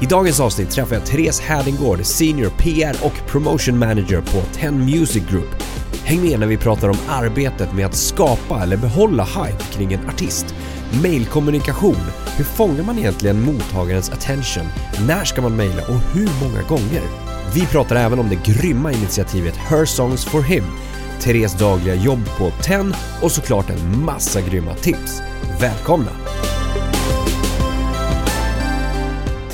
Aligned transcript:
I 0.00 0.06
dagens 0.06 0.40
avsnitt 0.40 0.70
träffar 0.70 0.94
jag 0.96 1.06
Therese 1.06 1.40
Härdingård, 1.40 2.04
Senior 2.04 2.50
PR 2.50 2.96
och 3.02 3.12
Promotion 3.26 3.78
Manager 3.78 4.20
på 4.20 4.42
Ten 4.54 4.84
Music 4.84 5.22
Group. 5.30 5.62
Häng 6.04 6.22
med 6.22 6.40
när 6.40 6.46
vi 6.46 6.56
pratar 6.56 6.88
om 6.88 6.96
arbetet 7.08 7.72
med 7.74 7.86
att 7.86 7.94
skapa 7.94 8.62
eller 8.62 8.76
behålla 8.76 9.24
hype 9.24 9.64
kring 9.72 9.92
en 9.92 10.08
artist. 10.08 10.54
Mailkommunikation. 11.02 11.96
Hur 12.36 12.44
fångar 12.44 12.82
man 12.82 12.98
egentligen 12.98 13.40
mottagarens 13.40 14.10
attention? 14.10 14.66
När 15.06 15.24
ska 15.24 15.42
man 15.42 15.56
mejla 15.56 15.82
och 15.82 16.00
hur 16.14 16.30
många 16.42 16.62
gånger? 16.62 17.02
Vi 17.54 17.66
pratar 17.66 17.96
även 17.96 18.18
om 18.18 18.28
det 18.28 18.52
grymma 18.52 18.92
initiativet 18.92 19.56
Her 19.56 19.84
Songs 19.84 20.24
for 20.24 20.42
Him, 20.42 20.64
Therese 21.20 21.58
dagliga 21.58 21.94
jobb 21.94 22.28
på 22.38 22.50
Ten 22.50 22.94
och 23.22 23.32
såklart 23.32 23.70
en 23.70 24.04
massa 24.04 24.40
grymma 24.40 24.74
tips. 24.74 25.22
Välkomna! 25.60 26.10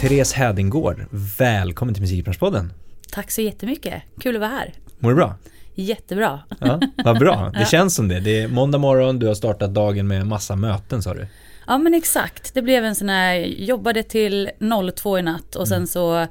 Therese 0.03 0.33
Hädingård, 0.33 1.07
välkommen 1.39 1.95
till 1.95 2.03
Musikbranschpodden. 2.03 2.73
Tack 3.13 3.31
så 3.31 3.41
jättemycket, 3.41 4.03
kul 4.21 4.37
att 4.37 4.41
vara 4.41 4.51
här. 4.51 4.75
Mår 4.99 5.11
du 5.11 5.17
bra? 5.17 5.35
Jättebra. 5.75 6.41
Ja, 6.59 6.81
vad 7.05 7.19
bra, 7.19 7.51
det 7.59 7.69
känns 7.69 7.95
som 7.95 8.09
det. 8.09 8.21
Det 8.21 8.43
är 8.43 8.49
måndag 8.49 8.79
morgon, 8.79 9.19
du 9.19 9.27
har 9.27 9.35
startat 9.35 9.75
dagen 9.75 10.09
med 10.09 10.27
massa 10.27 10.57
möten 10.57 11.03
sa 11.03 11.15
du. 11.15 11.27
Ja 11.67 11.79
men 11.79 11.95
exakt, 11.95 12.55
det 12.55 12.63
blev 12.63 12.85
en 12.85 12.95
sån 12.95 13.09
här, 13.09 13.35
jobbade 13.45 14.03
till 14.03 14.51
02 14.97 15.19
i 15.19 15.23
natt 15.23 15.57
och 15.57 15.69
sen 15.69 15.77
mm. 15.77 15.87
så 15.87 16.27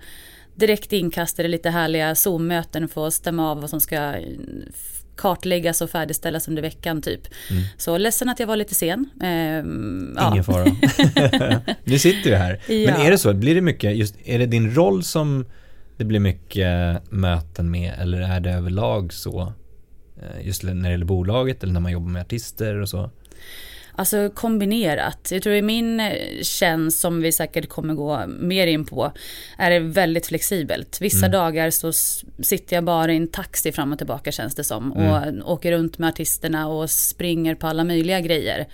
direkt 0.56 0.94
inkastade 0.94 1.48
lite 1.48 1.70
härliga 1.70 2.16
Zoom-möten 2.16 2.88
för 2.88 3.08
att 3.08 3.14
stämma 3.14 3.52
av 3.52 3.62
vad 3.62 3.70
som 3.70 3.82
ska 3.82 4.16
kartläggas 5.16 5.82
och 5.82 5.90
färdigställas 5.90 6.48
under 6.48 6.62
veckan 6.62 7.02
typ. 7.02 7.22
Mm. 7.50 7.64
Så 7.78 7.98
ledsen 7.98 8.30
att 8.30 8.40
jag 8.40 8.48
var 8.48 8.56
lite 8.56 8.76
sen. 8.76 9.10
Ehm, 9.22 10.18
Ingen 10.22 10.36
ja. 10.36 10.44
fara. 10.44 10.66
nu 11.84 12.00
sitter 12.00 12.30
vi 12.30 12.36
här. 12.36 12.62
Ja. 12.68 12.92
Men 12.92 13.02
är 13.02 13.12
det 13.12 13.18
så, 13.18 13.34
blir 13.34 13.56
det 13.56 13.62
mycket, 13.62 13.96
just, 13.96 14.16
är 14.24 14.40
det 14.40 14.46
din 14.46 14.76
roll 14.76 15.04
som 15.04 15.46
det 15.98 16.06
blir 16.06 16.20
mycket 16.20 17.02
möten 17.12 17.72
med 17.72 17.94
eller 18.00 18.22
är 18.22 18.40
det 18.40 18.52
överlag 18.52 19.14
så? 19.14 19.54
Eh, 20.22 20.48
just 20.48 20.64
när 20.64 20.74
det 20.74 20.92
gäller 20.92 21.06
bolaget 21.06 21.64
eller 21.64 21.74
när 21.74 21.80
man 21.80 21.92
jobbar 21.92 22.10
med 22.10 22.22
artister 22.22 22.76
och 22.76 22.90
så? 22.90 23.12
Alltså 24.02 24.30
kombinerat. 24.30 25.28
Jag 25.32 25.44
tror 25.44 25.56
i 25.56 25.62
min 25.62 26.00
eh, 26.00 26.14
tjänst 26.42 27.00
som 27.00 27.22
vi 27.22 27.32
säkert 27.32 27.70
kommer 27.70 27.94
gå 27.94 28.28
mer 28.28 28.68
in 28.68 28.86
på 28.86 29.12
är 29.58 29.70
det 29.70 29.80
väldigt 29.80 30.28
flexibelt. 30.28 31.02
Vissa 31.02 31.26
mm. 31.26 31.32
dagar 31.32 31.70
så 31.70 31.94
sitter 32.44 32.76
jag 32.76 32.84
bara 32.84 33.14
i 33.14 33.18
en 33.18 33.28
taxi 33.28 33.72
fram 33.72 33.92
och 33.92 33.98
tillbaka 33.98 34.32
känns 34.32 34.56
det 34.56 34.64
som 34.64 34.92
och 34.92 35.18
mm. 35.18 35.46
åker 35.46 35.72
runt 35.72 35.98
med 35.98 36.10
artisterna 36.10 36.68
och 36.68 36.90
springer 36.90 37.56
på 37.56 37.68
alla 37.68 37.84
möjliga 37.84 38.20
grejer. 38.20 38.68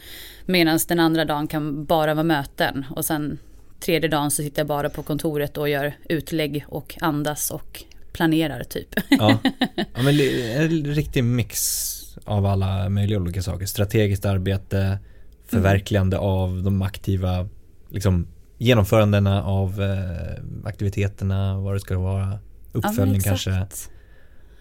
Medan 0.46 0.80
den 0.88 1.00
andra 1.00 1.26
dagen 1.26 1.48
kan 1.48 1.86
bara 1.86 2.14
vara 2.14 2.24
möten 2.24 2.86
och 2.90 3.06
sen 3.06 3.40
tredje 3.80 4.10
dagen 4.10 4.32
så 4.32 4.44
sitter 4.44 4.60
jag 4.60 4.68
bara 4.68 4.90
på 4.90 5.04
kontoret 5.04 5.58
och 5.58 5.70
gör 5.70 5.94
utlägg 6.10 6.66
och 6.68 6.98
andas 7.02 7.52
och 7.52 7.84
planerar 8.14 8.64
typ. 8.64 8.96
Ja, 9.10 9.40
ja 9.76 10.02
men 10.04 10.20
en 10.56 10.86
riktig 10.86 11.24
mix 11.24 11.94
av 12.26 12.46
alla 12.46 12.90
möjliga 12.90 13.20
olika 13.20 13.42
saker. 13.42 13.66
Strategiskt 13.66 14.26
arbete, 14.26 15.00
förverkligande 15.48 16.18
mm. 16.18 16.30
av 16.30 16.64
de 16.64 16.82
aktiva 16.82 17.48
liksom, 17.90 18.28
genomförandena 18.58 19.44
av 19.44 19.82
eh, 19.82 20.68
aktiviteterna, 20.68 21.60
vad 21.60 21.76
det 21.76 21.80
ska 21.80 22.00
vara, 22.00 22.40
uppföljning 22.72 23.22
ja, 23.26 23.30
kanske. 23.30 23.68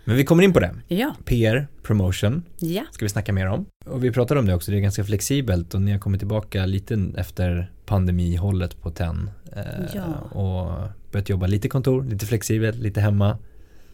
Men 0.04 0.16
vi 0.16 0.24
kommer 0.24 0.42
in 0.42 0.52
på 0.52 0.60
det. 0.60 0.74
Ja. 0.88 1.14
PR, 1.24 1.66
promotion, 1.82 2.42
ja. 2.58 2.82
ska 2.92 3.04
vi 3.04 3.08
snacka 3.08 3.32
mer 3.32 3.46
om. 3.46 3.66
Och 3.86 4.04
vi 4.04 4.12
pratade 4.12 4.40
om 4.40 4.46
det 4.46 4.54
också, 4.54 4.70
det 4.70 4.76
är 4.76 4.80
ganska 4.80 5.04
flexibelt 5.04 5.74
och 5.74 5.82
ni 5.82 5.92
har 5.92 5.98
kommit 5.98 6.20
tillbaka 6.20 6.66
lite 6.66 7.12
efter 7.16 7.70
pandemihållet 7.86 8.80
på 8.82 8.90
TEN. 8.90 9.30
Eh, 9.52 9.62
ja. 9.94 10.04
Och 10.40 10.88
börjat 11.12 11.28
jobba 11.28 11.46
lite 11.46 11.68
kontor, 11.68 12.04
lite 12.04 12.26
flexibelt, 12.26 12.76
lite 12.76 13.00
hemma. 13.00 13.38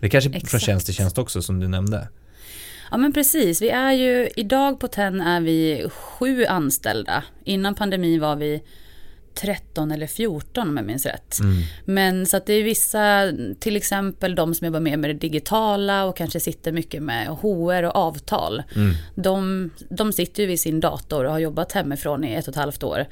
Det 0.01 0.07
är 0.07 0.11
kanske 0.11 0.31
Exakt. 0.31 0.51
från 0.51 0.61
tjänst 0.61 0.87
till 0.87 0.95
tjänst 0.95 1.19
också 1.19 1.43
som 1.43 1.61
du 1.61 1.69
nämnde. 1.69 2.09
Ja 2.93 2.99
men 2.99 3.13
precis, 3.13 3.63
vi 3.63 3.69
är 3.69 3.93
ju, 3.93 4.29
idag 4.37 4.81
på 4.81 4.89
TEN 4.89 5.21
är 5.21 5.41
vi 5.41 5.89
sju 5.91 6.45
anställda. 6.45 7.25
Innan 7.45 7.75
pandemin 7.75 8.21
var 8.21 8.37
vi 8.37 8.63
13 9.35 9.91
eller 9.91 10.07
14 10.07 10.69
om 10.69 10.77
jag 10.77 10.87
minns 10.87 11.07
rätt. 11.07 11.41
Mm. 11.41 11.63
Men 11.85 12.27
så 12.27 12.37
att 12.37 12.47
det 12.47 12.53
är 12.53 12.63
vissa, 12.63 13.33
till 13.59 13.77
exempel 13.77 14.35
de 14.35 14.55
som 14.55 14.65
jobbar 14.65 14.81
mer 14.81 14.97
med 14.97 15.11
det 15.11 15.15
digitala 15.15 16.05
och 16.05 16.17
kanske 16.17 16.41
sitter 16.41 16.73
mycket 16.73 17.03
med 17.03 17.27
HR 17.29 17.83
och 17.83 17.97
avtal. 17.97 18.63
Mm. 18.77 18.95
De, 19.15 19.71
de 19.89 20.13
sitter 20.13 20.43
ju 20.43 20.47
vid 20.47 20.61
sin 20.61 20.81
dator 20.81 21.25
och 21.25 21.33
har 21.33 21.39
jobbat 21.39 21.73
hemifrån 21.73 22.25
i 22.25 22.35
ett 22.35 22.49
och 22.49 22.53
ett 22.53 22.61
halvt 22.61 22.83
år. 22.83 23.07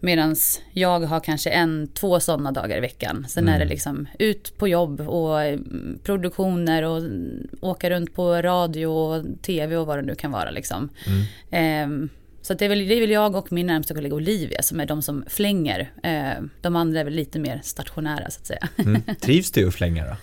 Medan 0.00 0.36
jag 0.72 1.00
har 1.00 1.20
kanske 1.20 1.50
en, 1.50 1.88
två 1.94 2.20
sådana 2.20 2.52
dagar 2.52 2.76
i 2.76 2.80
veckan. 2.80 3.26
Sen 3.28 3.44
mm. 3.44 3.54
är 3.54 3.58
det 3.58 3.64
liksom 3.64 4.06
ut 4.18 4.58
på 4.58 4.68
jobb 4.68 5.00
och 5.00 5.42
mm, 5.42 5.98
produktioner 6.02 6.82
och 6.82 7.02
åka 7.60 7.90
runt 7.90 8.14
på 8.14 8.42
radio 8.42 8.86
och 8.86 9.24
tv 9.42 9.76
och 9.76 9.86
vad 9.86 9.98
det 9.98 10.02
nu 10.02 10.14
kan 10.14 10.32
vara 10.32 10.50
liksom. 10.50 10.88
Eh, 11.50 11.88
så 12.46 12.54
det 12.54 12.64
är, 12.64 12.68
väl, 12.68 12.88
det 12.88 12.94
är 12.94 13.00
väl 13.00 13.10
jag 13.10 13.36
och 13.36 13.52
min 13.52 13.66
närmsta 13.66 13.94
kollega 13.94 14.14
Olivia 14.14 14.62
som 14.62 14.80
är 14.80 14.86
de 14.86 15.02
som 15.02 15.24
flänger. 15.28 15.90
Eh, 16.02 16.44
de 16.60 16.76
andra 16.76 17.00
är 17.00 17.04
väl 17.04 17.14
lite 17.14 17.38
mer 17.38 17.60
stationära 17.64 18.30
så 18.30 18.40
att 18.40 18.46
säga. 18.46 18.68
Mm. 18.78 19.02
Trivs 19.20 19.50
du 19.50 19.68
att 19.68 19.74
flänga 19.74 20.04
då? 20.04 20.16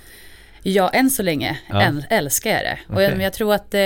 Ja, 0.62 0.90
än 0.90 1.10
så 1.10 1.24
länge 1.24 1.60
ja. 1.70 1.94
älskar 2.10 2.50
jag 2.50 2.64
det. 2.64 2.80
Okay. 2.90 2.96
Och 2.96 3.12
jag, 3.12 3.22
jag, 3.22 3.34
tror 3.34 3.54
att 3.54 3.74
eh, 3.74 3.82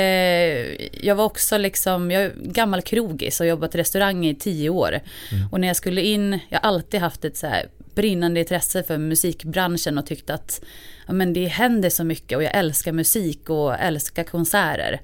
jag 1.06 1.16
var 1.16 1.26
också 1.26 1.58
liksom, 1.58 2.12
jag 2.12 2.24
är 2.24 2.34
gammal 2.36 2.82
krogis 2.82 3.40
och 3.40 3.48
jobbat 3.48 3.76
i 3.76 3.78
restaurang 3.78 4.26
i 4.26 4.36
tio 4.36 4.70
år. 4.70 5.00
Mm. 5.32 5.48
Och 5.52 5.60
när 5.60 5.68
jag 5.68 5.78
skulle 5.78 6.02
in, 6.02 6.40
jag 6.50 6.60
har 6.60 6.68
alltid 6.70 7.00
haft 7.00 7.26
ett 7.26 7.38
så 7.38 7.48
här 7.48 7.66
brinnande 7.96 8.40
intresse 8.40 8.84
för 8.84 8.98
musikbranschen 8.98 9.98
och 9.98 10.06
tyckte 10.06 10.34
att 10.34 10.62
ja, 11.08 11.14
men 11.14 11.34
det 11.34 11.46
händer 11.46 11.90
så 11.90 12.04
mycket 12.04 12.38
och 12.38 12.44
jag 12.44 12.56
älskar 12.56 12.92
musik 12.92 13.50
och 13.50 13.80
älskar 13.80 14.24
konserter. 14.24 15.02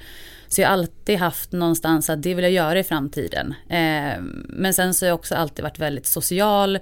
Så 0.54 0.62
jag 0.62 0.68
har 0.68 0.74
alltid 0.74 1.20
haft 1.20 1.52
någonstans 1.52 2.10
att 2.10 2.24
det 2.24 2.34
vill 2.34 2.44
jag 2.44 2.52
göra 2.52 2.80
i 2.80 2.84
framtiden. 2.84 3.54
Eh, 3.70 4.22
men 4.48 4.74
sen 4.74 4.94
så 4.94 5.06
har 5.06 5.08
jag 5.08 5.16
också 5.16 5.36
alltid 5.36 5.64
varit 5.64 5.80
väldigt 5.80 6.06
social, 6.06 6.80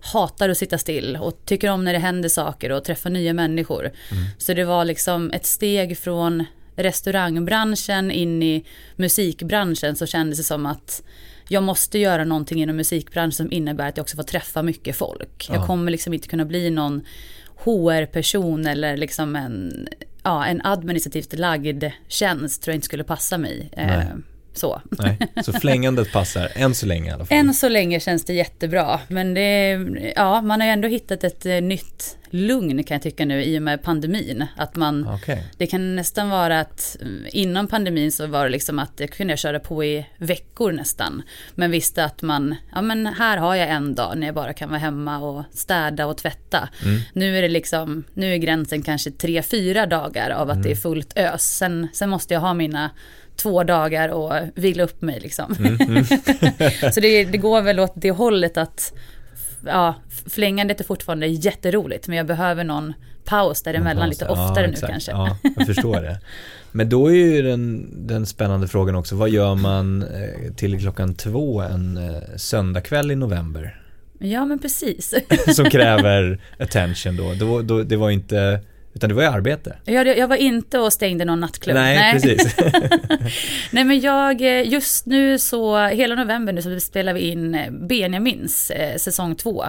hatar 0.00 0.48
att 0.48 0.58
sitta 0.58 0.78
still 0.78 1.16
och 1.16 1.38
tycker 1.44 1.70
om 1.70 1.84
när 1.84 1.92
det 1.92 1.98
händer 1.98 2.28
saker 2.28 2.72
och 2.72 2.84
träffa 2.84 3.08
nya 3.08 3.32
människor. 3.32 3.80
Mm. 3.80 4.24
Så 4.38 4.54
det 4.54 4.64
var 4.64 4.84
liksom 4.84 5.30
ett 5.30 5.46
steg 5.46 5.98
från 5.98 6.44
restaurangbranschen 6.76 8.10
in 8.10 8.42
i 8.42 8.64
musikbranschen 8.96 9.96
så 9.96 10.06
kändes 10.06 10.38
det 10.38 10.44
som 10.44 10.66
att 10.66 11.02
jag 11.48 11.62
måste 11.62 11.98
göra 11.98 12.24
någonting 12.24 12.62
inom 12.62 12.76
musikbranschen 12.76 13.32
som 13.32 13.52
innebär 13.52 13.88
att 13.88 13.96
jag 13.96 14.04
också 14.04 14.16
får 14.16 14.22
träffa 14.22 14.62
mycket 14.62 14.96
folk. 14.96 15.46
Ja. 15.48 15.54
Jag 15.54 15.66
kommer 15.66 15.90
liksom 15.90 16.14
inte 16.14 16.28
kunna 16.28 16.44
bli 16.44 16.70
någon 16.70 17.02
HR-person 17.64 18.66
eller 18.66 18.96
liksom 18.96 19.36
en 19.36 19.88
ja, 20.22 20.46
en 20.46 20.60
administrativt 20.64 21.32
lagd 21.38 21.84
tjänst 22.08 22.62
tror 22.62 22.72
jag 22.72 22.76
inte 22.76 22.84
skulle 22.84 23.04
passa 23.04 23.38
mig. 23.38 23.70
Eh, 23.72 24.02
så. 24.58 24.82
Nej, 24.90 25.18
så 25.44 25.52
flängandet 25.52 26.12
passar 26.12 26.48
än 26.54 26.74
så 26.74 26.86
länge 26.86 27.10
i 27.10 27.12
alla 27.12 27.24
fall. 27.24 27.38
Än 27.38 27.54
så 27.54 27.68
länge 27.68 28.00
känns 28.00 28.24
det 28.24 28.32
jättebra. 28.32 29.00
Men 29.08 29.34
det, 29.34 29.70
ja, 30.16 30.42
man 30.42 30.60
har 30.60 30.66
ju 30.66 30.72
ändå 30.72 30.88
hittat 30.88 31.24
ett 31.24 31.46
eh, 31.46 31.60
nytt 31.60 32.18
lugn 32.32 32.84
kan 32.84 32.94
jag 32.94 33.02
tycka 33.02 33.24
nu 33.24 33.42
i 33.42 33.58
och 33.58 33.62
med 33.62 33.82
pandemin. 33.82 34.46
Att 34.56 34.76
man, 34.76 35.08
okay. 35.08 35.38
det 35.58 35.66
kan 35.66 35.96
nästan 35.96 36.30
vara 36.30 36.60
att 36.60 36.96
mm, 37.00 37.26
innan 37.32 37.66
pandemin 37.66 38.12
så 38.12 38.26
var 38.26 38.44
det 38.44 38.50
liksom 38.50 38.78
att 38.78 38.96
det 38.96 39.06
kunde 39.06 39.32
jag 39.32 39.38
köra 39.38 39.60
på 39.60 39.84
i 39.84 40.06
veckor 40.16 40.72
nästan. 40.72 41.22
Men 41.54 41.70
visste 41.70 42.04
att 42.04 42.22
man, 42.22 42.54
ja 42.72 42.82
men 42.82 43.06
här 43.06 43.36
har 43.36 43.54
jag 43.54 43.68
en 43.68 43.94
dag 43.94 44.18
när 44.18 44.26
jag 44.26 44.34
bara 44.34 44.52
kan 44.52 44.68
vara 44.68 44.78
hemma 44.78 45.18
och 45.18 45.44
städa 45.52 46.06
och 46.06 46.16
tvätta. 46.16 46.68
Mm. 46.84 47.00
Nu 47.12 47.38
är 47.38 47.42
det 47.42 47.48
liksom, 47.48 48.04
nu 48.14 48.32
är 48.32 48.36
gränsen 48.36 48.82
kanske 48.82 49.10
tre, 49.10 49.42
fyra 49.42 49.86
dagar 49.86 50.30
av 50.30 50.50
att 50.50 50.56
mm. 50.56 50.62
det 50.62 50.70
är 50.70 50.76
fullt 50.76 51.12
ös. 51.16 51.56
Sen, 51.56 51.88
sen 51.92 52.10
måste 52.10 52.34
jag 52.34 52.40
ha 52.40 52.54
mina 52.54 52.90
två 53.42 53.64
dagar 53.64 54.08
och 54.08 54.32
vila 54.54 54.82
upp 54.82 55.02
mig 55.02 55.20
liksom. 55.20 55.56
Mm, 55.58 55.76
mm. 55.80 56.04
så 56.92 57.00
det, 57.00 57.24
det, 57.24 57.38
går 57.38 57.62
väl 57.62 57.80
åt 57.80 57.92
det 57.94 58.10
hållet 58.10 58.56
att 58.56 58.92
ja, 59.66 59.94
flängandet 60.26 60.80
är 60.80 60.84
fortfarande 60.84 61.26
jätteroligt 61.26 62.08
men 62.08 62.16
jag 62.16 62.26
behöver 62.26 62.64
någon 62.64 62.92
paus 63.24 63.62
däremellan 63.62 64.08
lite 64.08 64.28
oftare 64.28 64.64
ja, 64.64 64.70
nu 64.80 64.86
kanske. 64.88 65.10
Ja, 65.10 65.36
jag 65.56 65.66
förstår 65.66 66.00
det. 66.00 66.20
Men 66.72 66.88
då 66.88 67.06
är 67.06 67.14
ju 67.14 67.42
den, 67.42 67.88
den 68.06 68.26
spännande 68.26 68.68
frågan 68.68 68.94
också, 68.94 69.16
vad 69.16 69.30
gör 69.30 69.54
man 69.54 70.02
eh, 70.02 70.52
till 70.56 70.80
klockan 70.80 71.14
två 71.14 71.60
en 71.60 71.96
eh, 71.96 72.22
söndagkväll 72.36 73.10
i 73.10 73.16
november? 73.16 73.82
Ja 74.18 74.44
men 74.44 74.58
precis. 74.58 75.14
Som 75.56 75.70
kräver 75.70 76.40
attention 76.58 77.16
då. 77.16 77.34
då, 77.34 77.62
då 77.62 77.82
det 77.82 77.96
var 77.96 78.10
inte 78.10 78.60
Utan 78.94 79.08
det 79.08 79.14
var 79.14 79.22
ju 79.22 79.28
arbete. 79.28 79.76
Jag, 79.84 80.18
jag 80.18 80.28
var 80.28 80.36
inte 80.36 80.78
och 80.78 80.92
stängde 80.92 81.24
någon 81.24 81.40
nattklubb. 81.40 81.76
Nej, 81.76 81.96
Nej. 81.96 82.12
precis. 82.12 82.56
Nej 83.70 83.84
men 83.84 84.00
jag, 84.00 84.40
just 84.66 85.06
nu 85.06 85.38
så, 85.38 85.86
hela 85.86 86.14
november 86.14 86.52
nu 86.52 86.62
så 86.62 86.80
spelar 86.80 87.14
vi 87.14 87.20
in 87.20 87.54
eh, 87.54 87.70
Benjamins 87.70 88.70
eh, 88.70 88.96
säsong 88.96 89.34
två. 89.34 89.64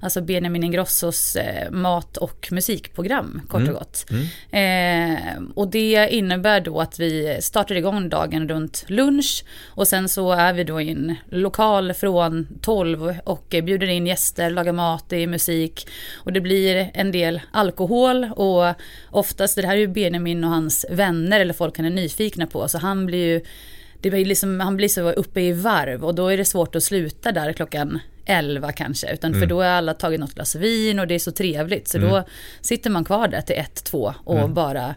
Alltså 0.00 0.20
Benjamin 0.20 0.64
Ingrossos 0.64 1.36
eh, 1.36 1.70
mat 1.70 2.16
och 2.16 2.48
musikprogram 2.50 3.42
kort 3.48 3.60
mm. 3.60 3.74
och 3.74 3.78
gott. 3.78 4.06
Mm. 4.10 5.16
Eh, 5.16 5.42
och 5.54 5.68
det 5.68 6.08
innebär 6.10 6.60
då 6.60 6.80
att 6.80 7.00
vi 7.00 7.38
startar 7.40 7.74
igång 7.74 8.08
dagen 8.08 8.48
runt 8.48 8.84
lunch 8.86 9.44
och 9.66 9.88
sen 9.88 10.08
så 10.08 10.32
är 10.32 10.52
vi 10.52 10.64
då 10.64 10.80
i 10.80 10.90
en 10.90 11.14
lokal 11.30 11.94
från 11.94 12.48
12 12.60 13.14
och 13.24 13.46
bjuder 13.48 13.86
in 13.86 14.06
gäster, 14.06 14.50
lagar 14.50 14.72
mat, 14.72 15.04
det 15.08 15.16
är 15.16 15.26
musik 15.26 15.88
och 16.14 16.32
det 16.32 16.40
blir 16.40 16.90
en 16.94 17.12
del 17.12 17.40
alkohol 17.52 18.24
och 18.36 18.67
oftast, 19.10 19.56
det 19.56 19.66
här 19.66 19.76
är 19.76 19.80
ju 19.80 19.88
Benjamin 19.88 20.44
och 20.44 20.50
hans 20.50 20.86
vänner 20.90 21.40
eller 21.40 21.54
folk 21.54 21.76
han 21.76 21.86
är 21.86 21.90
nyfikna 21.90 22.46
på, 22.46 22.68
så 22.68 22.78
han 22.78 23.06
blir 23.06 23.26
ju 23.26 23.40
det 24.00 24.10
blir 24.10 24.24
liksom, 24.24 24.60
han 24.60 24.76
blir 24.76 24.88
så 24.88 25.10
uppe 25.10 25.40
i 25.40 25.52
varv 25.52 26.04
och 26.04 26.14
då 26.14 26.28
är 26.28 26.36
det 26.36 26.44
svårt 26.44 26.76
att 26.76 26.82
sluta 26.82 27.32
där 27.32 27.52
klockan 27.52 27.98
11 28.26 28.72
kanske. 28.72 29.12
Utan 29.12 29.30
mm. 29.30 29.40
för 29.40 29.46
då 29.46 29.62
har 29.62 29.68
alla 29.68 29.94
tagit 29.94 30.20
något 30.20 30.34
glas 30.34 30.54
vin 30.54 30.98
och 30.98 31.06
det 31.06 31.14
är 31.14 31.18
så 31.18 31.32
trevligt. 31.32 31.88
Så 31.88 31.98
mm. 31.98 32.10
då 32.10 32.24
sitter 32.60 32.90
man 32.90 33.04
kvar 33.04 33.28
där 33.28 33.40
till 33.40 33.56
1-2 33.56 34.14
och 34.24 34.38
mm. 34.38 34.54
bara 34.54 34.94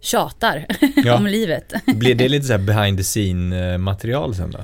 tjatar 0.00 0.66
ja. 1.04 1.16
om 1.16 1.26
livet. 1.26 1.72
Blir 1.86 2.14
det 2.14 2.28
lite 2.28 2.46
så 2.46 2.52
här 2.52 2.58
behind 2.58 2.98
the 2.98 3.04
scene 3.04 3.78
material 3.78 4.34
sen 4.34 4.50
då? 4.50 4.60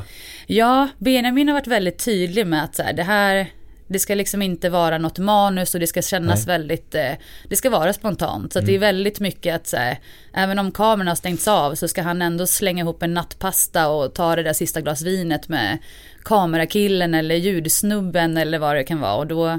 Ja, 0.47 0.89
Benjamin 0.99 1.49
har 1.49 1.55
varit 1.55 1.67
väldigt 1.67 2.05
tydlig 2.05 2.47
med 2.47 2.65
att 2.65 2.77
så 2.77 2.83
här, 2.83 2.93
det 2.93 3.03
här 3.03 3.47
det 3.87 3.99
ska 3.99 4.15
liksom 4.15 4.43
inte 4.43 4.69
vara 4.69 4.99
något 4.99 5.19
manus 5.19 5.75
och 5.75 5.81
det 5.81 5.87
ska 5.87 6.03
kännas 6.03 6.47
Nej. 6.47 6.59
väldigt, 6.59 6.95
eh, 6.95 7.13
det 7.49 7.57
ska 7.57 7.71
vara 7.71 7.93
spontant. 7.93 8.53
Så 8.53 8.59
mm. 8.59 8.67
det 8.67 8.73
är 8.73 8.77
mm. 8.77 8.81
väldigt 8.81 9.21
mycket 9.21 9.55
att 9.55 9.67
så 9.67 9.77
här, 9.77 9.99
även 10.33 10.59
om 10.59 10.71
kameran 10.71 11.09
har 11.09 11.15
stängts 11.15 11.49
av 11.49 11.75
så 11.75 11.89
ska 11.89 12.03
han 12.03 12.23
ändå 12.23 12.47
slänga 12.47 12.83
ihop 12.83 13.03
en 13.03 13.15
nattpasta 13.15 13.89
och 13.89 14.15
ta 14.15 14.37
det 14.37 14.43
där 14.43 14.53
sista 14.53 14.81
glas 14.81 15.03
vinet 15.03 15.49
med 15.49 15.79
kamerakillen 16.25 17.15
eller 17.15 17.35
ljudsnubben 17.35 18.37
eller 18.37 18.59
vad 18.59 18.77
det 18.77 18.85
kan 18.85 19.01
vara. 19.01 19.15
Och 19.15 19.27
då, 19.27 19.59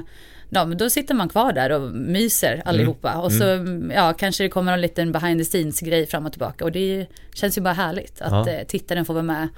ja, 0.50 0.64
men 0.64 0.78
då 0.78 0.90
sitter 0.90 1.14
man 1.14 1.28
kvar 1.28 1.52
där 1.52 1.72
och 1.72 1.90
myser 1.92 2.52
mm. 2.52 2.62
allihopa. 2.66 3.10
Mm. 3.10 3.20
Och 3.20 3.32
så 3.32 3.44
mm. 3.44 3.92
ja, 3.94 4.12
kanske 4.12 4.44
det 4.44 4.48
kommer 4.48 4.72
en 4.72 4.80
liten 4.80 5.12
behind 5.12 5.40
the 5.40 5.44
scenes 5.44 5.80
grej 5.80 6.06
fram 6.06 6.26
och 6.26 6.32
tillbaka. 6.32 6.64
Och 6.64 6.72
det 6.72 7.06
känns 7.34 7.58
ju 7.58 7.62
bara 7.62 7.74
härligt 7.74 8.20
att 8.20 8.46
ja. 8.46 8.52
Eh, 8.52 8.66
tittaren 8.66 9.04
får 9.04 9.14
vara 9.14 9.24
med 9.24 9.48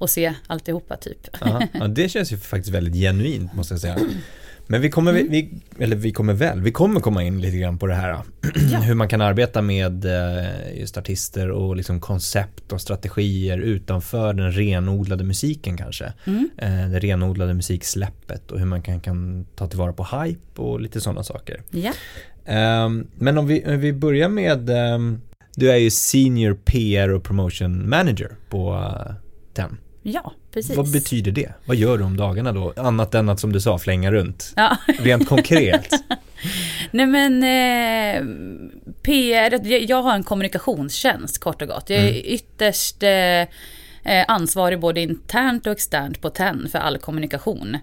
och 0.00 0.10
se 0.10 0.34
alltihopa 0.46 0.96
typ. 0.96 1.26
ja, 1.72 1.88
det 1.88 2.08
känns 2.08 2.32
ju 2.32 2.36
faktiskt 2.36 2.74
väldigt 2.74 2.94
genuint 2.94 3.54
måste 3.54 3.74
jag 3.74 3.80
säga. 3.80 3.98
Men 4.70 4.80
vi 4.80 4.90
kommer, 4.90 5.10
mm. 5.10 5.30
vi, 5.30 5.50
eller 5.78 5.96
vi 5.96 6.12
kommer 6.12 6.32
väl, 6.32 6.60
vi 6.60 6.72
kommer 6.72 7.00
komma 7.00 7.22
in 7.22 7.40
lite 7.40 7.56
grann 7.56 7.78
på 7.78 7.86
det 7.86 7.94
här. 7.94 8.08
Ja. 8.72 8.78
Hur 8.78 8.94
man 8.94 9.08
kan 9.08 9.20
arbeta 9.20 9.62
med 9.62 10.04
eh, 10.04 10.78
just 10.80 10.98
artister 10.98 11.50
och 11.50 11.76
liksom 11.76 12.00
koncept 12.00 12.72
och 12.72 12.80
strategier 12.80 13.58
utanför 13.58 14.32
den 14.32 14.52
renodlade 14.52 15.24
musiken 15.24 15.76
kanske. 15.76 16.12
Mm. 16.24 16.50
Eh, 16.56 16.90
det 16.90 16.98
renodlade 16.98 17.54
musiksläppet 17.54 18.50
och 18.50 18.58
hur 18.58 18.66
man 18.66 18.82
kan, 18.82 19.00
kan 19.00 19.46
ta 19.56 19.66
tillvara 19.66 19.92
på 19.92 20.04
hype 20.04 20.62
och 20.62 20.80
lite 20.80 21.00
sådana 21.00 21.22
saker. 21.22 21.62
Ja. 21.70 21.92
Um, 22.84 23.06
men 23.14 23.38
om 23.38 23.46
vi, 23.46 23.64
om 23.66 23.80
vi 23.80 23.92
börjar 23.92 24.28
med, 24.28 24.70
um, 24.70 25.20
du 25.56 25.70
är 25.70 25.76
ju 25.76 25.90
senior 25.90 26.54
PR 26.64 27.08
och 27.08 27.22
promotion 27.22 27.88
manager 27.88 28.36
på 28.50 28.72
uh, 28.72 29.14
TEN. 29.54 29.76
Ja, 30.02 30.32
precis. 30.52 30.76
Vad 30.76 30.92
betyder 30.92 31.32
det? 31.32 31.52
Vad 31.64 31.76
gör 31.76 31.98
du 31.98 32.04
om 32.04 32.16
dagarna 32.16 32.52
då? 32.52 32.72
Annat 32.76 33.14
än 33.14 33.28
att 33.28 33.40
som 33.40 33.52
du 33.52 33.60
sa 33.60 33.78
flänga 33.78 34.12
runt. 34.12 34.52
Ja. 34.56 34.76
Rent 34.98 35.28
konkret. 35.28 35.90
Nej 36.90 37.06
men 37.06 37.42
eh, 37.42 38.22
PR, 39.02 39.66
jag 39.90 40.02
har 40.02 40.14
en 40.14 40.22
kommunikationstjänst 40.22 41.38
kort 41.38 41.62
och 41.62 41.68
gott. 41.68 41.90
Jag 41.90 41.98
är 41.98 42.08
mm. 42.08 42.22
ytterst 42.24 43.02
eh, 43.02 43.40
eh, 44.02 44.24
ansvarig 44.28 44.80
både 44.80 45.00
internt 45.00 45.66
och 45.66 45.72
externt 45.72 46.20
på 46.20 46.30
TEN 46.30 46.68
för 46.72 46.78
all 46.78 46.98
kommunikation. 46.98 47.76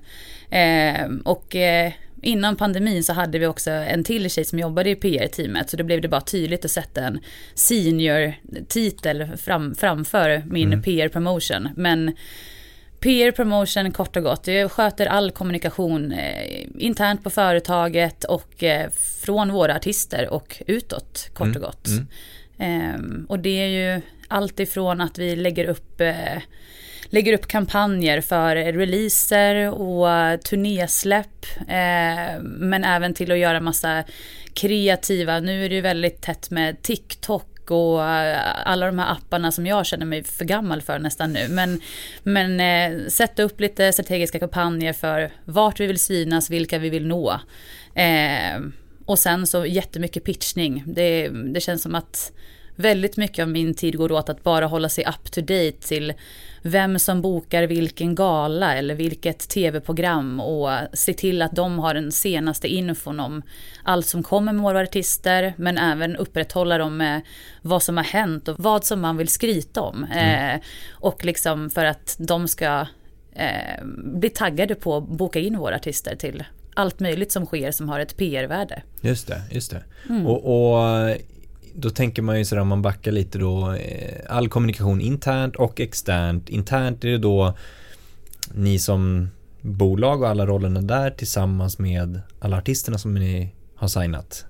Eh, 0.50 1.08
och 1.24 1.56
eh, 1.56 1.92
innan 2.22 2.56
pandemin 2.56 3.04
så 3.04 3.14
hade 3.14 3.40
vi 3.40 3.46
också 3.46 3.72
en 3.72 4.04
till 4.04 4.30
tjej 4.30 4.46
som 4.46 4.60
jobbade 4.60 4.90
i 4.90 4.96
PR-teamet 4.96 5.69
så 5.69 5.78
då 5.78 5.84
blev 5.84 6.02
det 6.02 6.08
bara 6.08 6.22
tydligt 6.22 6.66
att 6.66 6.72
sätta 6.72 7.02
en 7.02 7.19
senior-titel 7.54 9.38
fram, 9.38 9.75
framför 9.75 10.44
min 10.46 10.68
mm. 10.68 10.84
PR-promotion. 10.84 11.69
Men 11.75 12.16
PR 13.00 13.31
promotion 13.31 13.92
kort 13.92 14.18
och 14.18 14.24
gott, 14.24 14.48
jag 14.48 14.72
sköter 14.72 15.06
all 15.06 15.31
kommunikation 15.31 16.12
eh, 16.12 16.68
internt 16.78 17.24
på 17.24 17.30
företaget 17.30 18.24
och 18.24 18.64
eh, 18.64 18.90
från 19.22 19.52
våra 19.52 19.75
artister 19.75 20.30
och 20.30 20.62
utåt 20.68 21.30
kort 21.34 21.48
och 21.48 21.56
mm. 21.56 21.62
gott. 21.62 21.88
Mm. 22.58 22.86
Eh, 22.90 23.25
och 23.30 23.40
det 23.40 23.50
är 23.62 23.68
ju 23.68 24.02
allt 24.28 24.60
ifrån 24.60 25.02
att 25.02 25.18
vi 25.18 25.36
lägger 25.36 25.66
upp 25.66 26.02
eh, 26.02 26.42
lägger 27.09 27.33
upp 27.33 27.48
kampanjer 27.48 28.21
för 28.21 28.56
releaser 28.56 29.69
och 29.69 30.42
turnésläpp. 30.42 31.45
Eh, 31.59 32.42
men 32.44 32.83
även 32.83 33.13
till 33.13 33.31
att 33.31 33.38
göra 33.38 33.59
massa 33.59 34.04
kreativa, 34.54 35.39
nu 35.39 35.65
är 35.65 35.69
det 35.69 35.75
ju 35.75 35.81
väldigt 35.81 36.21
tätt 36.21 36.50
med 36.50 36.81
TikTok 36.81 37.71
och 37.71 38.04
eh, 38.04 38.39
alla 38.65 38.86
de 38.86 39.00
här 39.00 39.12
apparna 39.12 39.51
som 39.51 39.65
jag 39.65 39.86
känner 39.86 40.06
mig 40.06 40.24
för 40.24 40.45
gammal 40.45 40.81
för 40.81 41.00
nästan 41.00 41.33
nu. 41.33 41.48
Men, 41.50 41.81
men 42.24 42.59
eh, 42.59 43.07
sätta 43.07 43.44
upp 43.44 43.59
lite 43.59 43.94
strategiska 43.94 44.39
kampanjer 44.39 44.94
för 44.94 45.31
vart 45.45 45.80
vi 45.80 45.88
vill 45.88 46.00
synas, 46.00 46.50
vilka 46.50 46.80
vi 46.80 46.89
vill 46.89 47.07
nå. 47.07 47.39
Eh, 47.95 48.62
och 49.06 49.19
sen 49.19 49.48
så 49.48 49.65
jättemycket 49.65 50.24
pitchning. 50.24 50.83
Det, 50.86 51.27
det 51.27 51.62
känns 51.62 51.81
som 51.81 51.95
att 51.95 52.31
väldigt 52.78 53.18
mycket 53.18 53.44
av 53.44 53.50
min 53.50 53.74
tid 53.74 53.98
går 53.98 54.12
åt 54.12 54.30
att 54.30 54.44
bara 54.44 54.66
hålla 54.66 54.90
sig 54.90 55.06
up 55.06 55.32
to 55.32 55.42
date 55.42 55.72
till 55.72 56.14
vem 56.62 57.00
som 57.00 57.22
bokar 57.22 57.64
vilken 57.64 58.16
gala 58.16 58.76
eller 58.76 58.96
vilket 58.96 59.50
tv-program 59.50 60.40
och 60.40 60.70
se 60.94 61.14
till 61.14 61.42
att 61.42 61.56
de 61.56 61.80
har 61.80 61.94
den 61.94 62.12
senaste 62.12 62.68
infon 62.68 63.20
om 63.20 63.42
allt 63.84 64.06
som 64.06 64.24
kommer 64.24 64.54
med 64.54 64.64
våra 64.64 64.82
artister 64.82 65.54
men 65.58 65.78
även 65.78 66.16
upprätthålla 66.16 66.78
dem 66.78 66.98
med 66.98 67.22
vad 67.62 67.84
som 67.84 67.98
har 67.98 68.04
hänt 68.04 68.48
och 68.48 68.56
vad 68.60 68.86
som 68.86 69.02
man 69.02 69.18
vill 69.18 69.28
skryta 69.28 69.82
om. 69.82 70.04
Mm. 70.04 70.56
Eh, 70.56 70.62
och 70.92 71.26
liksom 71.26 71.70
för 71.70 71.86
att 71.86 72.16
de 72.20 72.48
ska 72.48 72.88
eh, 73.34 73.86
bli 74.04 74.30
taggade 74.30 74.76
på 74.76 74.98
att 74.98 75.08
boka 75.08 75.40
in 75.40 75.58
våra 75.58 75.76
artister 75.76 76.16
till 76.16 76.44
allt 76.74 77.00
möjligt 77.00 77.32
som 77.32 77.46
sker 77.46 77.72
som 77.72 77.90
har 77.90 78.00
ett 78.00 78.18
PR-värde. 78.18 78.82
Just 79.02 79.28
det, 79.28 79.42
just 79.52 79.72
det. 79.72 79.84
Mm. 80.10 80.28
Och, 80.28 80.72
och 80.74 81.16
då 81.80 81.90
tänker 81.90 82.22
man 82.22 82.38
ju 82.38 82.46
sådär 82.46 82.62
om 82.62 82.68
man 82.68 82.82
backar 82.82 83.12
lite 83.12 83.38
då, 83.38 83.74
eh, 83.74 84.20
all 84.30 84.50
kommunikation 84.50 85.02
internt 85.02 85.56
och 85.56 85.80
externt. 85.80 86.50
Internt 86.50 87.04
är 87.04 87.10
det 87.10 87.18
då 87.18 87.58
ni 88.54 88.80
som 88.80 89.30
bolag 89.62 90.22
och 90.22 90.30
alla 90.30 90.46
rollerna 90.46 90.81
där 90.81 91.12
tillsammans 91.12 91.80
med 91.80 92.22
alla 92.40 92.57
artisterna 92.57 92.98
som 92.98 93.14
ni 93.14 93.50
har 93.76 93.88
signat. 93.88 94.46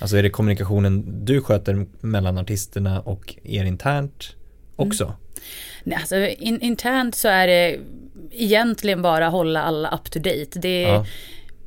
Alltså 0.00 0.16
är 0.16 0.22
det 0.22 0.30
kommunikationen 0.30 1.24
du 1.24 1.40
sköter 1.42 1.86
mellan 2.00 2.38
artisterna 2.38 3.00
och 3.00 3.34
er 3.44 3.64
internt 3.64 4.36
också? 4.76 5.04
Mm. 5.04 5.16
Nej, 5.84 5.98
alltså 5.98 6.16
in, 6.16 6.60
internt 6.60 7.14
så 7.14 7.28
är 7.28 7.46
det 7.46 7.78
egentligen 8.30 9.02
bara 9.02 9.28
hålla 9.28 9.62
alla 9.62 9.90
up 9.90 10.10
to 10.10 10.18
date. 10.18 10.58
Det 10.58 10.84
är, 10.84 10.88
ja 10.88 11.06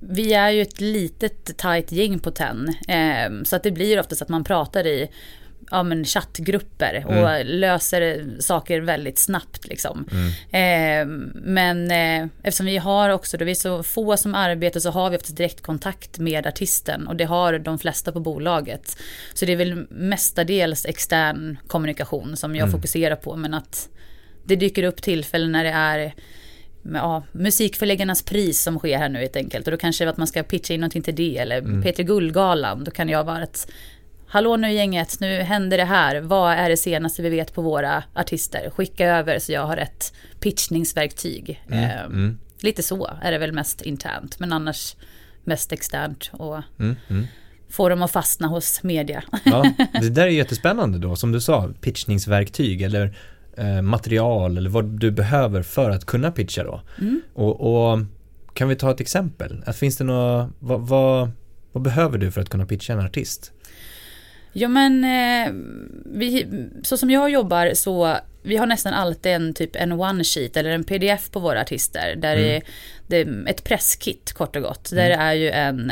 vi 0.04 0.34
är 0.34 0.50
ju 0.50 0.62
ett 0.62 0.82
litet 0.82 1.58
tajt 1.58 1.92
gäng 1.92 2.20
på 2.20 2.32
TEN. 2.32 2.76
Eh, 2.88 3.44
så 3.44 3.56
att 3.56 3.64
det 3.64 3.72
blir 3.72 4.00
oftast 4.00 4.22
att 4.22 4.30
man 4.30 4.44
pratar 4.44 4.88
i 4.88 5.10
ja, 5.72 5.84
men 5.84 6.06
chattgrupper 6.06 7.04
och 7.08 7.14
mm. 7.14 7.48
löser 7.48 8.26
saker 8.40 8.82
väldigt 8.82 9.20
snabbt. 9.20 9.68
Liksom. 9.68 10.08
Mm. 10.12 10.30
Eh, 10.52 11.32
men 11.34 11.92
eh, 11.92 12.30
eftersom 12.44 12.66
vi 12.66 12.78
har 12.78 13.10
också, 13.10 13.38
då 13.38 13.46
vi 13.46 13.52
är 13.52 13.56
så 13.56 13.84
få 13.84 14.18
som 14.18 14.36
arbetar 14.36 14.80
så 14.80 14.92
har 14.92 15.10
vi 15.10 15.18
ofta 15.18 15.34
direktkontakt 15.34 16.20
med 16.20 16.48
artisten 16.48 17.08
och 17.08 17.16
det 17.16 17.26
har 17.26 17.60
de 17.60 17.80
flesta 17.80 18.12
på 18.12 18.20
bolaget. 18.20 18.98
Så 19.34 19.46
det 19.46 19.52
är 19.52 19.58
väl 19.58 19.86
mestadels 19.90 20.86
extern 20.86 21.58
kommunikation 21.68 22.38
som 22.38 22.56
jag 22.56 22.68
mm. 22.68 22.72
fokuserar 22.72 23.16
på 23.16 23.36
men 23.36 23.54
att 23.54 23.90
det 24.44 24.56
dyker 24.56 24.84
upp 24.84 25.02
tillfällen 25.02 25.52
när 25.52 25.64
det 25.64 25.70
är 25.70 26.14
ja, 26.94 27.24
musikförläggarnas 27.32 28.24
pris 28.24 28.62
som 28.62 28.80
sker 28.80 28.98
här 28.98 29.10
nu 29.10 29.20
helt 29.20 29.36
enkelt. 29.36 29.68
Och 29.68 29.72
då 29.72 29.78
kanske 29.78 30.10
att 30.10 30.18
man 30.18 30.28
ska 30.28 30.44
pitcha 30.44 30.74
in 30.74 30.80
någonting 30.80 31.02
till 31.02 31.16
det 31.16 31.38
eller 31.38 31.58
mm. 31.58 31.84
Peter 31.84 32.04
Guldgalan. 32.04 32.84
Då 32.84 32.92
kan 32.92 33.10
jag 33.10 33.24
vara 33.24 33.44
ett 33.44 33.72
Hallå 34.32 34.58
nu 34.58 34.72
gänget, 34.72 35.20
nu 35.20 35.42
händer 35.42 35.78
det 35.78 35.86
här. 35.86 36.22
Vad 36.22 36.54
är 36.54 36.70
det 36.70 36.78
senaste 36.78 37.22
vi 37.22 37.30
vet 37.30 37.54
på 37.54 37.62
våra 37.62 38.04
artister? 38.14 38.70
Skicka 38.70 39.08
över 39.08 39.40
så 39.40 39.52
jag 39.52 39.66
har 39.66 39.78
ett 39.78 40.14
pitchningsverktyg. 40.40 41.64
Mm. 41.68 41.84
Eh, 41.84 42.00
mm. 42.00 42.40
Lite 42.60 42.84
så 42.84 43.10
är 43.22 43.32
det 43.32 43.38
väl 43.38 43.52
mest 43.52 43.82
internt, 43.82 44.40
men 44.40 44.54
annars 44.54 44.96
mest 45.44 45.72
externt. 45.72 46.30
Och 46.34 46.62
mm. 46.80 46.96
mm. 47.10 47.28
få 47.70 47.90
dem 47.90 48.02
att 48.02 48.12
fastna 48.12 48.48
hos 48.48 48.84
media. 48.84 49.24
Ja, 49.44 49.66
det 50.02 50.10
där 50.10 50.24
är 50.24 50.28
jättespännande 50.28 50.98
då, 50.98 51.16
som 51.16 51.32
du 51.32 51.42
sa, 51.42 51.70
pitchningsverktyg 51.82 52.82
eller 52.82 53.16
material 53.84 54.58
eller 54.58 54.70
vad 54.70 54.86
du 54.86 55.12
behöver 55.12 55.62
för 55.62 55.90
att 55.90 56.06
kunna 56.06 56.32
pitcha 56.32 56.64
då. 56.64 56.82
Mm. 57.00 57.22
Och, 57.34 57.62
och, 57.92 58.00
kan 58.54 58.70
vi 58.70 58.76
ta 58.76 58.92
ett 58.92 59.00
exempel? 59.00 59.64
Att 59.66 59.78
finns 59.78 59.98
det 59.98 60.04
några, 60.04 60.50
vad, 60.60 60.82
vad, 60.88 61.32
vad, 61.72 61.84
behöver 61.84 62.18
du 62.18 62.32
för 62.32 62.42
att 62.42 62.50
kunna 62.50 62.66
pitcha 62.66 62.94
en 62.94 63.00
artist? 63.00 63.52
Ja 64.54 64.68
men, 64.68 65.04
eh, 65.04 65.54
vi, 66.06 66.48
så 66.84 66.98
som 66.98 67.10
jag 67.10 67.30
jobbar 67.30 67.72
så 67.74 68.18
vi 68.44 68.58
har 68.58 68.66
nästan 68.66 68.94
alltid 68.94 69.32
en 69.32 69.54
typ 69.54 69.76
en 69.76 69.92
one 69.92 70.24
sheet 70.24 70.58
eller 70.58 70.70
en 70.70 70.84
pdf 70.84 71.32
på 71.32 71.40
våra 71.40 71.62
artister. 71.62 72.16
Där 72.18 72.38
mm. 72.38 72.62
det 73.08 73.18
är 73.18 73.48
ett 73.48 73.64
presskit 73.64 74.34
kort 74.34 74.56
och 74.56 74.62
gott. 74.62 74.90
Där 74.90 75.06
mm. 75.06 75.20
det 75.20 75.26
är 75.26 75.34
ju 75.34 75.50
en 75.50 75.92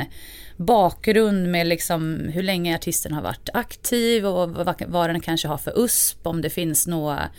bakgrund 0.59 1.51
med 1.51 1.67
liksom 1.67 2.29
hur 2.33 2.43
länge 2.43 2.75
artisten 2.75 3.11
har 3.11 3.21
varit 3.21 3.49
aktiv 3.53 4.25
och 4.25 4.49
vad, 4.87 5.09
den 5.09 5.21
kanske 5.21 5.47
har 5.47 5.57
för 5.57 5.83
USP, 5.83 6.27
om 6.27 6.41
det 6.41 6.49
finns 6.49 6.87
några 6.87 7.29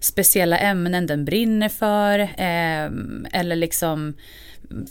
speciella 0.00 0.58
ämnen 0.58 1.06
den 1.06 1.24
brinner 1.24 1.68
för. 1.68 2.18
Eh, 2.18 2.90
eller 3.40 3.56
liksom 3.56 4.14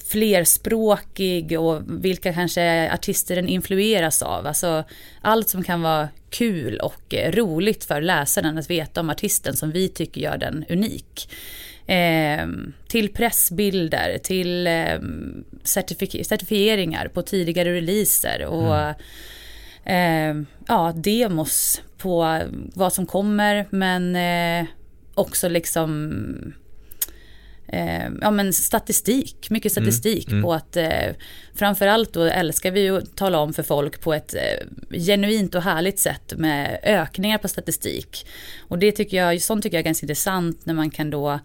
flerspråkig 0.10 1.60
och 1.60 1.82
vilka 1.88 2.34
kanske 2.34 2.94
artister 2.94 3.36
den 3.36 3.48
influeras 3.48 4.22
av. 4.22 4.48
Alltså 4.48 4.84
allt 5.22 5.50
som 5.50 5.64
kan 5.64 5.82
vara 5.82 6.10
kul 6.30 6.80
och 6.80 7.14
eh, 7.14 7.32
roligt 7.32 7.84
för 7.86 8.02
läsaren 8.02 8.58
att 8.58 8.70
veta 8.70 9.02
om 9.02 9.10
artisten 9.10 9.56
som 9.56 9.72
vi 9.72 9.90
tycker 9.90 10.22
gör 10.22 10.38
den 10.38 10.66
unik. 10.70 11.30
Eh, 11.90 12.48
till 12.88 13.14
pressbilder, 13.14 14.18
till 14.18 14.68
eh, 14.68 15.00
certific 15.64 16.28
certifieringar 16.28 17.08
på 17.08 17.22
tidigare 17.22 17.74
releaser 17.74 18.46
och 18.46 18.78
mm. 18.78 18.96
eh, 19.86 20.48
ja, 20.68 20.94
demos 20.96 21.82
på 21.98 22.40
vad 22.74 22.94
som 22.94 23.06
kommer 23.06 23.68
men 23.70 24.16
eh, 24.16 24.68
också 25.14 25.50
liksom 25.50 26.14
eh, 27.68 28.10
ja, 28.22 28.32
men 28.32 28.54
statistik, 28.54 29.50
mycket 29.50 29.78
mm, 29.78 29.92
statistik 29.92 30.28
mm, 30.28 30.38
mm. 30.38 30.44
på 30.44 30.54
att 30.54 30.78
eh, 30.78 31.16
framförallt 31.56 32.14
då 32.14 32.24
älskar 32.24 32.72
vi 32.72 32.90
att 32.90 33.16
tala 33.16 33.40
om 33.40 33.54
för 33.54 33.64
folk 33.64 34.02
på 34.02 34.14
ett 34.14 34.34
eh, 34.34 35.00
genuint 35.00 35.56
och 35.56 35.62
härligt 35.62 36.00
sätt 36.00 36.34
med 36.38 36.80
ökningar 36.84 37.38
på 37.38 37.48
statistik. 37.48 38.28
Och 38.68 38.80
det 38.80 38.92
tycker 38.92 39.18
jag, 39.18 39.42
sånt 39.42 39.64
tycker 39.64 39.78
jag 39.78 39.82
är 39.82 39.86
ganska 39.86 40.04
intressant 40.04 40.66
när 40.66 40.74
man 40.74 40.90
kan 40.90 41.10
då 41.10 41.40